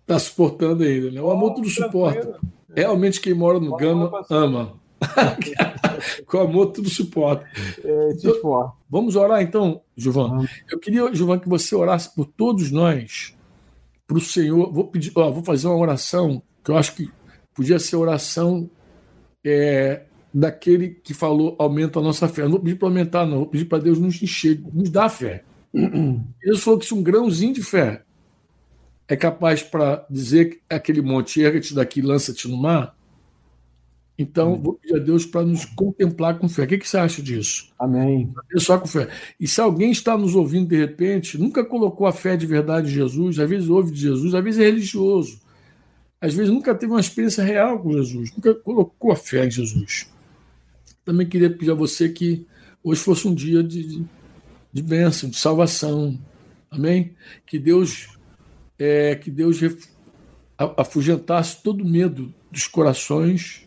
está 0.00 0.18
suportando 0.18 0.82
ainda, 0.82 1.10
né? 1.10 1.20
O 1.20 1.30
amor 1.30 1.54
tudo 1.54 1.68
suporta. 1.68 2.40
realmente 2.74 3.20
quem 3.20 3.34
mora 3.34 3.60
no 3.60 3.76
Gama 3.76 4.10
ama. 4.30 4.72
Com 6.26 6.38
amor 6.38 6.66
tudo 6.68 6.88
suporta. 6.88 7.44
É, 7.84 8.12
então, 8.12 8.72
vamos 8.88 9.14
orar 9.14 9.42
então, 9.42 9.82
Gilvan. 9.96 10.46
Eu 10.70 10.78
queria, 10.78 11.12
Gilvan, 11.14 11.38
que 11.38 11.48
você 11.48 11.74
orasse 11.74 12.14
por 12.14 12.24
todos 12.24 12.70
nós, 12.70 13.36
para 14.06 14.16
o 14.16 14.20
Senhor. 14.20 14.72
Vou 14.72 14.84
pedir, 14.84 15.12
ó, 15.14 15.30
vou 15.30 15.44
fazer 15.44 15.68
uma 15.68 15.76
oração 15.76 16.42
que 16.64 16.70
eu 16.70 16.76
acho 16.76 16.94
que 16.94 17.10
podia 17.54 17.78
ser 17.78 17.96
oração 17.96 18.68
é, 19.44 20.02
daquele 20.32 20.90
que 20.90 21.12
falou 21.12 21.54
aumenta 21.58 21.98
a 21.98 22.02
nossa 22.02 22.26
fé. 22.26 22.42
Não 22.42 22.52
vou 22.52 22.60
pedir 22.60 22.76
para 22.76 22.88
aumentar, 22.88 23.26
não. 23.26 23.38
Vou 23.38 23.46
pedir 23.46 23.66
para 23.66 23.78
Deus 23.78 23.98
nos 23.98 24.20
encher, 24.22 24.60
nos 24.72 24.90
dar 24.90 25.08
fé. 25.08 25.44
Deus 25.72 26.62
falou 26.62 26.78
que 26.78 26.86
se 26.86 26.94
um 26.94 27.02
grãozinho 27.02 27.54
de 27.54 27.62
fé 27.62 28.02
é 29.06 29.16
capaz 29.16 29.62
para 29.62 30.06
dizer 30.10 30.50
que 30.50 30.60
aquele 30.68 31.00
monte 31.00 31.40
erga-te 31.40 31.74
daqui 31.74 32.02
lança-te 32.02 32.46
no 32.48 32.56
mar, 32.56 32.94
então 34.18 34.48
Amém. 34.48 34.62
vou 34.62 34.74
pedir 34.74 34.96
a 34.96 34.98
Deus 34.98 35.24
para 35.24 35.46
nos 35.46 35.64
contemplar 35.64 36.38
com 36.38 36.48
fé. 36.48 36.64
O 36.64 36.66
que, 36.66 36.78
que 36.78 36.88
você 36.88 36.98
acha 36.98 37.22
disso? 37.22 37.72
Amém. 37.78 38.34
Só 38.56 38.76
com 38.76 38.86
fé. 38.86 39.08
E 39.38 39.46
se 39.46 39.60
alguém 39.60 39.92
está 39.92 40.18
nos 40.18 40.34
ouvindo 40.34 40.68
de 40.68 40.76
repente, 40.76 41.38
nunca 41.38 41.64
colocou 41.64 42.06
a 42.06 42.12
fé 42.12 42.36
de 42.36 42.44
verdade 42.44 42.88
em 42.88 42.92
Jesus, 42.92 43.38
às 43.38 43.48
vezes 43.48 43.68
ouve 43.68 43.92
de 43.92 44.00
Jesus, 44.00 44.34
às 44.34 44.42
vezes 44.42 44.60
é 44.60 44.64
religioso, 44.64 45.40
às 46.20 46.34
vezes 46.34 46.52
nunca 46.52 46.74
teve 46.74 46.92
uma 46.92 47.00
experiência 47.00 47.44
real 47.44 47.78
com 47.78 47.92
Jesus, 47.92 48.32
nunca 48.34 48.52
colocou 48.54 49.12
a 49.12 49.16
fé 49.16 49.46
em 49.46 49.50
Jesus. 49.50 50.10
Também 51.04 51.26
queria 51.26 51.48
pedir 51.48 51.70
a 51.70 51.74
você 51.74 52.08
que 52.08 52.44
hoje 52.82 53.00
fosse 53.00 53.28
um 53.28 53.34
dia 53.34 53.62
de, 53.62 53.84
de 53.84 54.04
bênção, 54.72 55.30
de 55.30 55.36
salvação. 55.36 56.18
Amém? 56.70 57.14
Que 57.46 57.58
Deus 57.58 58.08
é, 58.78 59.16
que 59.16 59.30
Deus 59.30 59.58
afugentasse 60.76 61.62
todo 61.62 61.84
medo 61.84 62.32
dos 62.50 62.66
corações 62.66 63.66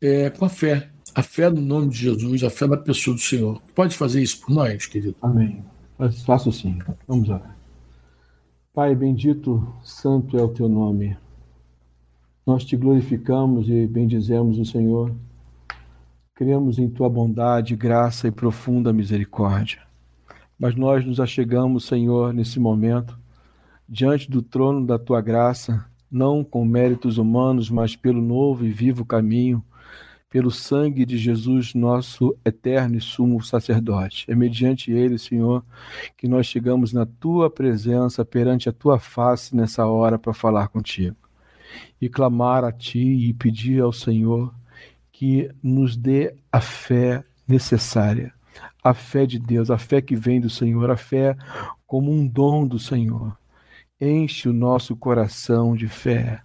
é, 0.00 0.30
com 0.30 0.44
a 0.44 0.48
fé. 0.48 0.90
A 1.14 1.22
fé 1.22 1.48
no 1.48 1.60
nome 1.60 1.88
de 1.88 1.98
Jesus, 1.98 2.42
a 2.44 2.50
fé 2.50 2.66
na 2.66 2.76
pessoa 2.76 3.14
do 3.14 3.22
Senhor. 3.22 3.60
Pode 3.74 3.96
fazer 3.96 4.22
isso 4.22 4.40
por 4.40 4.50
nós, 4.50 4.86
querido? 4.86 5.16
Amém. 5.22 5.64
Faço 6.26 6.52
sim. 6.52 6.78
Vamos 7.08 7.28
lá. 7.28 7.56
Pai 8.74 8.94
bendito, 8.94 9.66
santo 9.82 10.36
é 10.36 10.42
o 10.42 10.48
teu 10.48 10.68
nome. 10.68 11.16
Nós 12.46 12.64
te 12.64 12.76
glorificamos 12.76 13.68
e 13.70 13.86
bendizemos 13.86 14.58
o 14.58 14.64
Senhor. 14.64 15.14
Cremos 16.34 16.78
em 16.78 16.90
tua 16.90 17.08
bondade, 17.08 17.74
graça 17.74 18.28
e 18.28 18.30
profunda 18.30 18.92
misericórdia. 18.92 19.85
Mas 20.58 20.74
nós 20.74 21.04
nos 21.04 21.20
achegamos, 21.20 21.84
Senhor, 21.84 22.32
nesse 22.32 22.58
momento 22.58 23.18
diante 23.88 24.30
do 24.30 24.42
trono 24.42 24.84
da 24.84 24.98
tua 24.98 25.20
graça, 25.20 25.84
não 26.10 26.42
com 26.42 26.64
méritos 26.64 27.18
humanos, 27.18 27.70
mas 27.70 27.94
pelo 27.94 28.20
novo 28.20 28.64
e 28.64 28.70
vivo 28.70 29.04
caminho, 29.04 29.64
pelo 30.28 30.50
sangue 30.50 31.06
de 31.06 31.16
Jesus, 31.16 31.72
nosso 31.72 32.36
eterno 32.44 32.96
e 32.96 33.00
sumo 33.00 33.42
sacerdote. 33.42 34.26
É 34.28 34.34
mediante 34.34 34.90
ele, 34.90 35.18
Senhor, 35.18 35.64
que 36.16 36.26
nós 36.26 36.46
chegamos 36.46 36.92
na 36.92 37.06
tua 37.06 37.48
presença, 37.48 38.24
perante 38.24 38.68
a 38.68 38.72
tua 38.72 38.98
face 38.98 39.54
nessa 39.54 39.86
hora 39.86 40.18
para 40.18 40.34
falar 40.34 40.68
contigo. 40.68 41.16
E 42.00 42.08
clamar 42.08 42.64
a 42.64 42.72
ti 42.72 43.28
e 43.28 43.32
pedir 43.32 43.80
ao 43.80 43.92
Senhor 43.92 44.52
que 45.12 45.50
nos 45.62 45.96
dê 45.96 46.34
a 46.52 46.60
fé 46.60 47.24
necessária, 47.48 48.34
a 48.82 48.94
fé 48.94 49.26
de 49.26 49.38
Deus, 49.38 49.70
a 49.70 49.78
fé 49.78 50.00
que 50.00 50.16
vem 50.16 50.40
do 50.40 50.50
Senhor, 50.50 50.90
a 50.90 50.96
fé 50.96 51.36
como 51.86 52.10
um 52.10 52.26
dom 52.26 52.66
do 52.66 52.78
Senhor 52.78 53.36
Enche 53.98 54.46
o 54.46 54.52
nosso 54.52 54.94
coração 54.94 55.74
de 55.74 55.88
fé. 55.88 56.42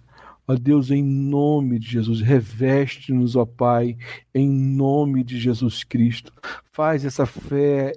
Ó 0.48 0.54
Deus, 0.54 0.90
em 0.90 1.02
nome 1.02 1.78
de 1.78 1.86
Jesus, 1.86 2.22
reveste-nos, 2.22 3.36
ó 3.36 3.44
Pai, 3.44 3.98
em 4.34 4.48
nome 4.48 5.22
de 5.22 5.38
Jesus 5.38 5.84
Cristo. 5.84 6.32
Faz 6.72 7.04
essa 7.04 7.26
fé 7.26 7.92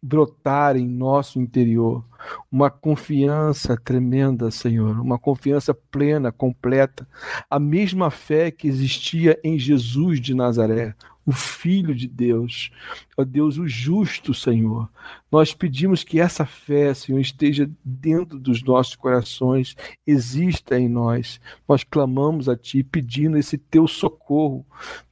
brotar 0.00 0.76
em 0.76 0.86
nosso 0.86 1.40
interior 1.40 2.04
uma 2.52 2.70
confiança 2.70 3.76
tremenda, 3.76 4.48
Senhor, 4.52 5.00
uma 5.00 5.18
confiança 5.18 5.74
plena, 5.74 6.30
completa, 6.30 7.04
a 7.50 7.58
mesma 7.58 8.12
fé 8.12 8.52
que 8.52 8.68
existia 8.68 9.40
em 9.42 9.58
Jesus 9.58 10.20
de 10.20 10.34
Nazaré, 10.34 10.94
o 11.26 11.32
Filho 11.32 11.94
de 11.94 12.06
Deus, 12.06 12.70
ó 13.16 13.24
Deus, 13.24 13.56
o 13.58 13.66
justo 13.66 14.34
Senhor. 14.34 14.88
Nós 15.30 15.54
pedimos 15.54 16.04
que 16.04 16.20
essa 16.20 16.44
fé, 16.44 16.92
Senhor, 16.92 17.20
esteja 17.20 17.70
dentro 17.84 18.38
dos 18.38 18.62
nossos 18.62 18.94
corações, 18.94 19.76
exista 20.06 20.78
em 20.78 20.88
nós. 20.88 21.40
Nós 21.68 21.82
clamamos 21.82 22.48
a 22.48 22.56
Ti 22.56 22.82
pedindo 22.82 23.38
esse 23.38 23.56
Teu 23.56 23.86
socorro, 23.86 24.66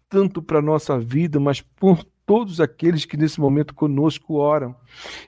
tanto 0.08 0.42
para 0.42 0.58
a 0.58 0.62
nossa 0.62 0.98
vida, 0.98 1.40
mas 1.40 1.60
por 1.60 2.04
todos 2.26 2.60
aqueles 2.60 3.04
que 3.04 3.16
nesse 3.16 3.40
momento 3.40 3.74
conosco 3.74 4.34
oram. 4.34 4.74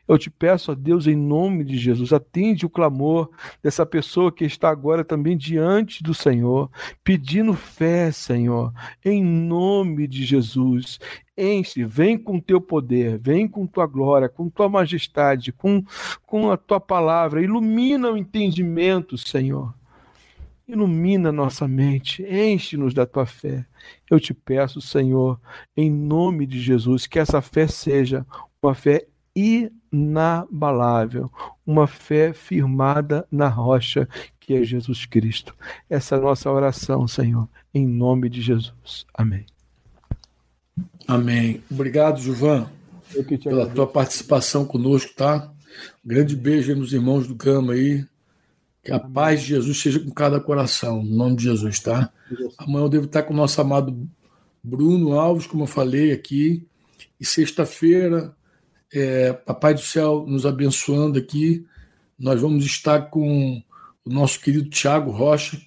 Eu 0.06 0.18
te 0.18 0.30
peço 0.30 0.72
a 0.72 0.74
Deus, 0.74 1.06
em 1.06 1.16
nome 1.16 1.64
de 1.64 1.76
Jesus, 1.76 2.12
atende 2.12 2.66
o 2.66 2.70
clamor 2.70 3.30
dessa 3.62 3.84
pessoa 3.84 4.32
que 4.32 4.44
está 4.44 4.68
agora 4.68 5.04
também 5.04 5.36
diante 5.36 6.02
do 6.02 6.14
Senhor, 6.14 6.70
pedindo 7.02 7.54
fé, 7.54 8.10
Senhor, 8.10 8.72
em 9.04 9.22
nome 9.22 10.06
de 10.06 10.24
Jesus. 10.24 10.98
Enche, 11.36 11.84
vem 11.84 12.16
com 12.16 12.38
teu 12.38 12.60
poder, 12.60 13.18
vem 13.18 13.48
com 13.48 13.66
tua 13.66 13.86
glória, 13.86 14.28
com 14.28 14.48
tua 14.48 14.68
majestade, 14.68 15.52
com, 15.52 15.84
com 16.24 16.50
a 16.50 16.56
tua 16.56 16.78
palavra, 16.78 17.42
ilumina 17.42 18.10
o 18.10 18.16
entendimento, 18.16 19.18
Senhor 19.18 19.74
Ilumina 20.66 21.30
nossa 21.30 21.68
mente, 21.68 22.22
enche-nos 22.22 22.94
da 22.94 23.04
tua 23.04 23.26
fé. 23.26 23.66
Eu 24.10 24.18
te 24.18 24.32
peço, 24.32 24.80
Senhor, 24.80 25.38
em 25.76 25.90
nome 25.90 26.46
de 26.46 26.58
Jesus, 26.58 27.06
que 27.06 27.18
essa 27.18 27.42
fé 27.42 27.66
seja 27.66 28.26
uma 28.62 28.74
fé 28.74 29.06
inabalável, 29.36 31.30
uma 31.66 31.86
fé 31.86 32.32
firmada 32.32 33.26
na 33.30 33.48
rocha 33.48 34.08
que 34.40 34.54
é 34.54 34.62
Jesus 34.62 35.06
Cristo. 35.06 35.54
Essa 35.88 36.14
é 36.14 36.18
a 36.18 36.22
nossa 36.22 36.50
oração, 36.50 37.06
Senhor, 37.08 37.48
em 37.72 37.86
nome 37.86 38.28
de 38.28 38.40
Jesus. 38.40 39.04
Amém. 39.12 39.44
Amém. 41.06 41.62
Obrigado, 41.70 42.20
Juvan, 42.20 42.70
pela 43.42 43.66
tua 43.66 43.86
participação 43.86 44.64
conosco, 44.64 45.14
tá? 45.14 45.50
Um 46.04 46.08
grande 46.08 46.36
beijo 46.36 46.72
aí 46.72 46.78
nos 46.78 46.92
irmãos 46.92 47.26
do 47.26 47.34
Gama 47.34 47.74
aí. 47.74 48.04
Que 48.84 48.92
a 48.92 49.00
paz 49.00 49.40
de 49.40 49.48
Jesus 49.48 49.80
seja 49.80 49.98
com 49.98 50.10
cada 50.10 50.38
coração, 50.38 51.02
no 51.02 51.16
nome 51.16 51.36
de 51.36 51.44
Jesus, 51.44 51.80
tá? 51.80 52.12
Amanhã 52.58 52.84
eu 52.84 52.88
devo 52.88 53.06
estar 53.06 53.22
com 53.22 53.32
o 53.32 53.36
nosso 53.36 53.58
amado 53.60 54.08
Bruno 54.62 55.18
Alves, 55.18 55.46
como 55.46 55.64
eu 55.64 55.66
falei 55.66 56.12
aqui. 56.12 56.66
E 57.18 57.24
sexta-feira, 57.24 58.36
é, 58.92 59.32
Papai 59.32 59.74
do 59.74 59.80
Céu 59.80 60.24
nos 60.26 60.44
abençoando 60.44 61.18
aqui, 61.18 61.66
nós 62.18 62.40
vamos 62.40 62.64
estar 62.64 63.10
com 63.10 63.62
o 64.04 64.10
nosso 64.10 64.38
querido 64.40 64.68
Tiago 64.68 65.10
Rocha, 65.10 65.58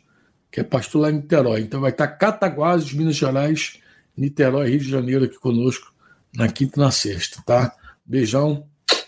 que 0.51 0.59
é 0.59 0.63
pastor 0.63 1.01
lá 1.01 1.11
em 1.11 1.15
Niterói. 1.15 1.61
Então 1.61 1.81
vai 1.81 1.91
estar 1.91 2.07
Cataguases, 2.07 2.93
Minas 2.93 3.15
Gerais, 3.15 3.79
Niterói, 4.15 4.69
Rio 4.69 4.79
de 4.79 4.89
Janeiro 4.89 5.25
aqui 5.25 5.39
conosco 5.39 5.93
na 6.35 6.47
quinta 6.47 6.79
e 6.79 6.83
na 6.83 6.91
sexta, 6.91 7.41
tá? 7.45 7.75
Beijão. 8.05 8.67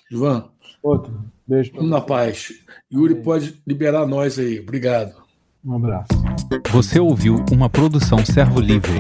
João. 0.10 0.52
Outro. 0.82 1.14
Beijo. 1.48 1.72
Vamos 1.74 1.90
na 1.90 2.02
paz. 2.02 2.54
Yuri 2.92 3.14
Amém. 3.14 3.24
pode 3.24 3.56
liberar 3.66 4.06
nós 4.06 4.38
aí. 4.38 4.60
Obrigado. 4.60 5.14
Um 5.66 5.76
abraço. 5.76 6.08
Você 6.72 7.00
ouviu 7.00 7.44
uma 7.52 7.70
produção 7.70 8.24
Servo 8.26 8.60
Livre. 8.60 9.00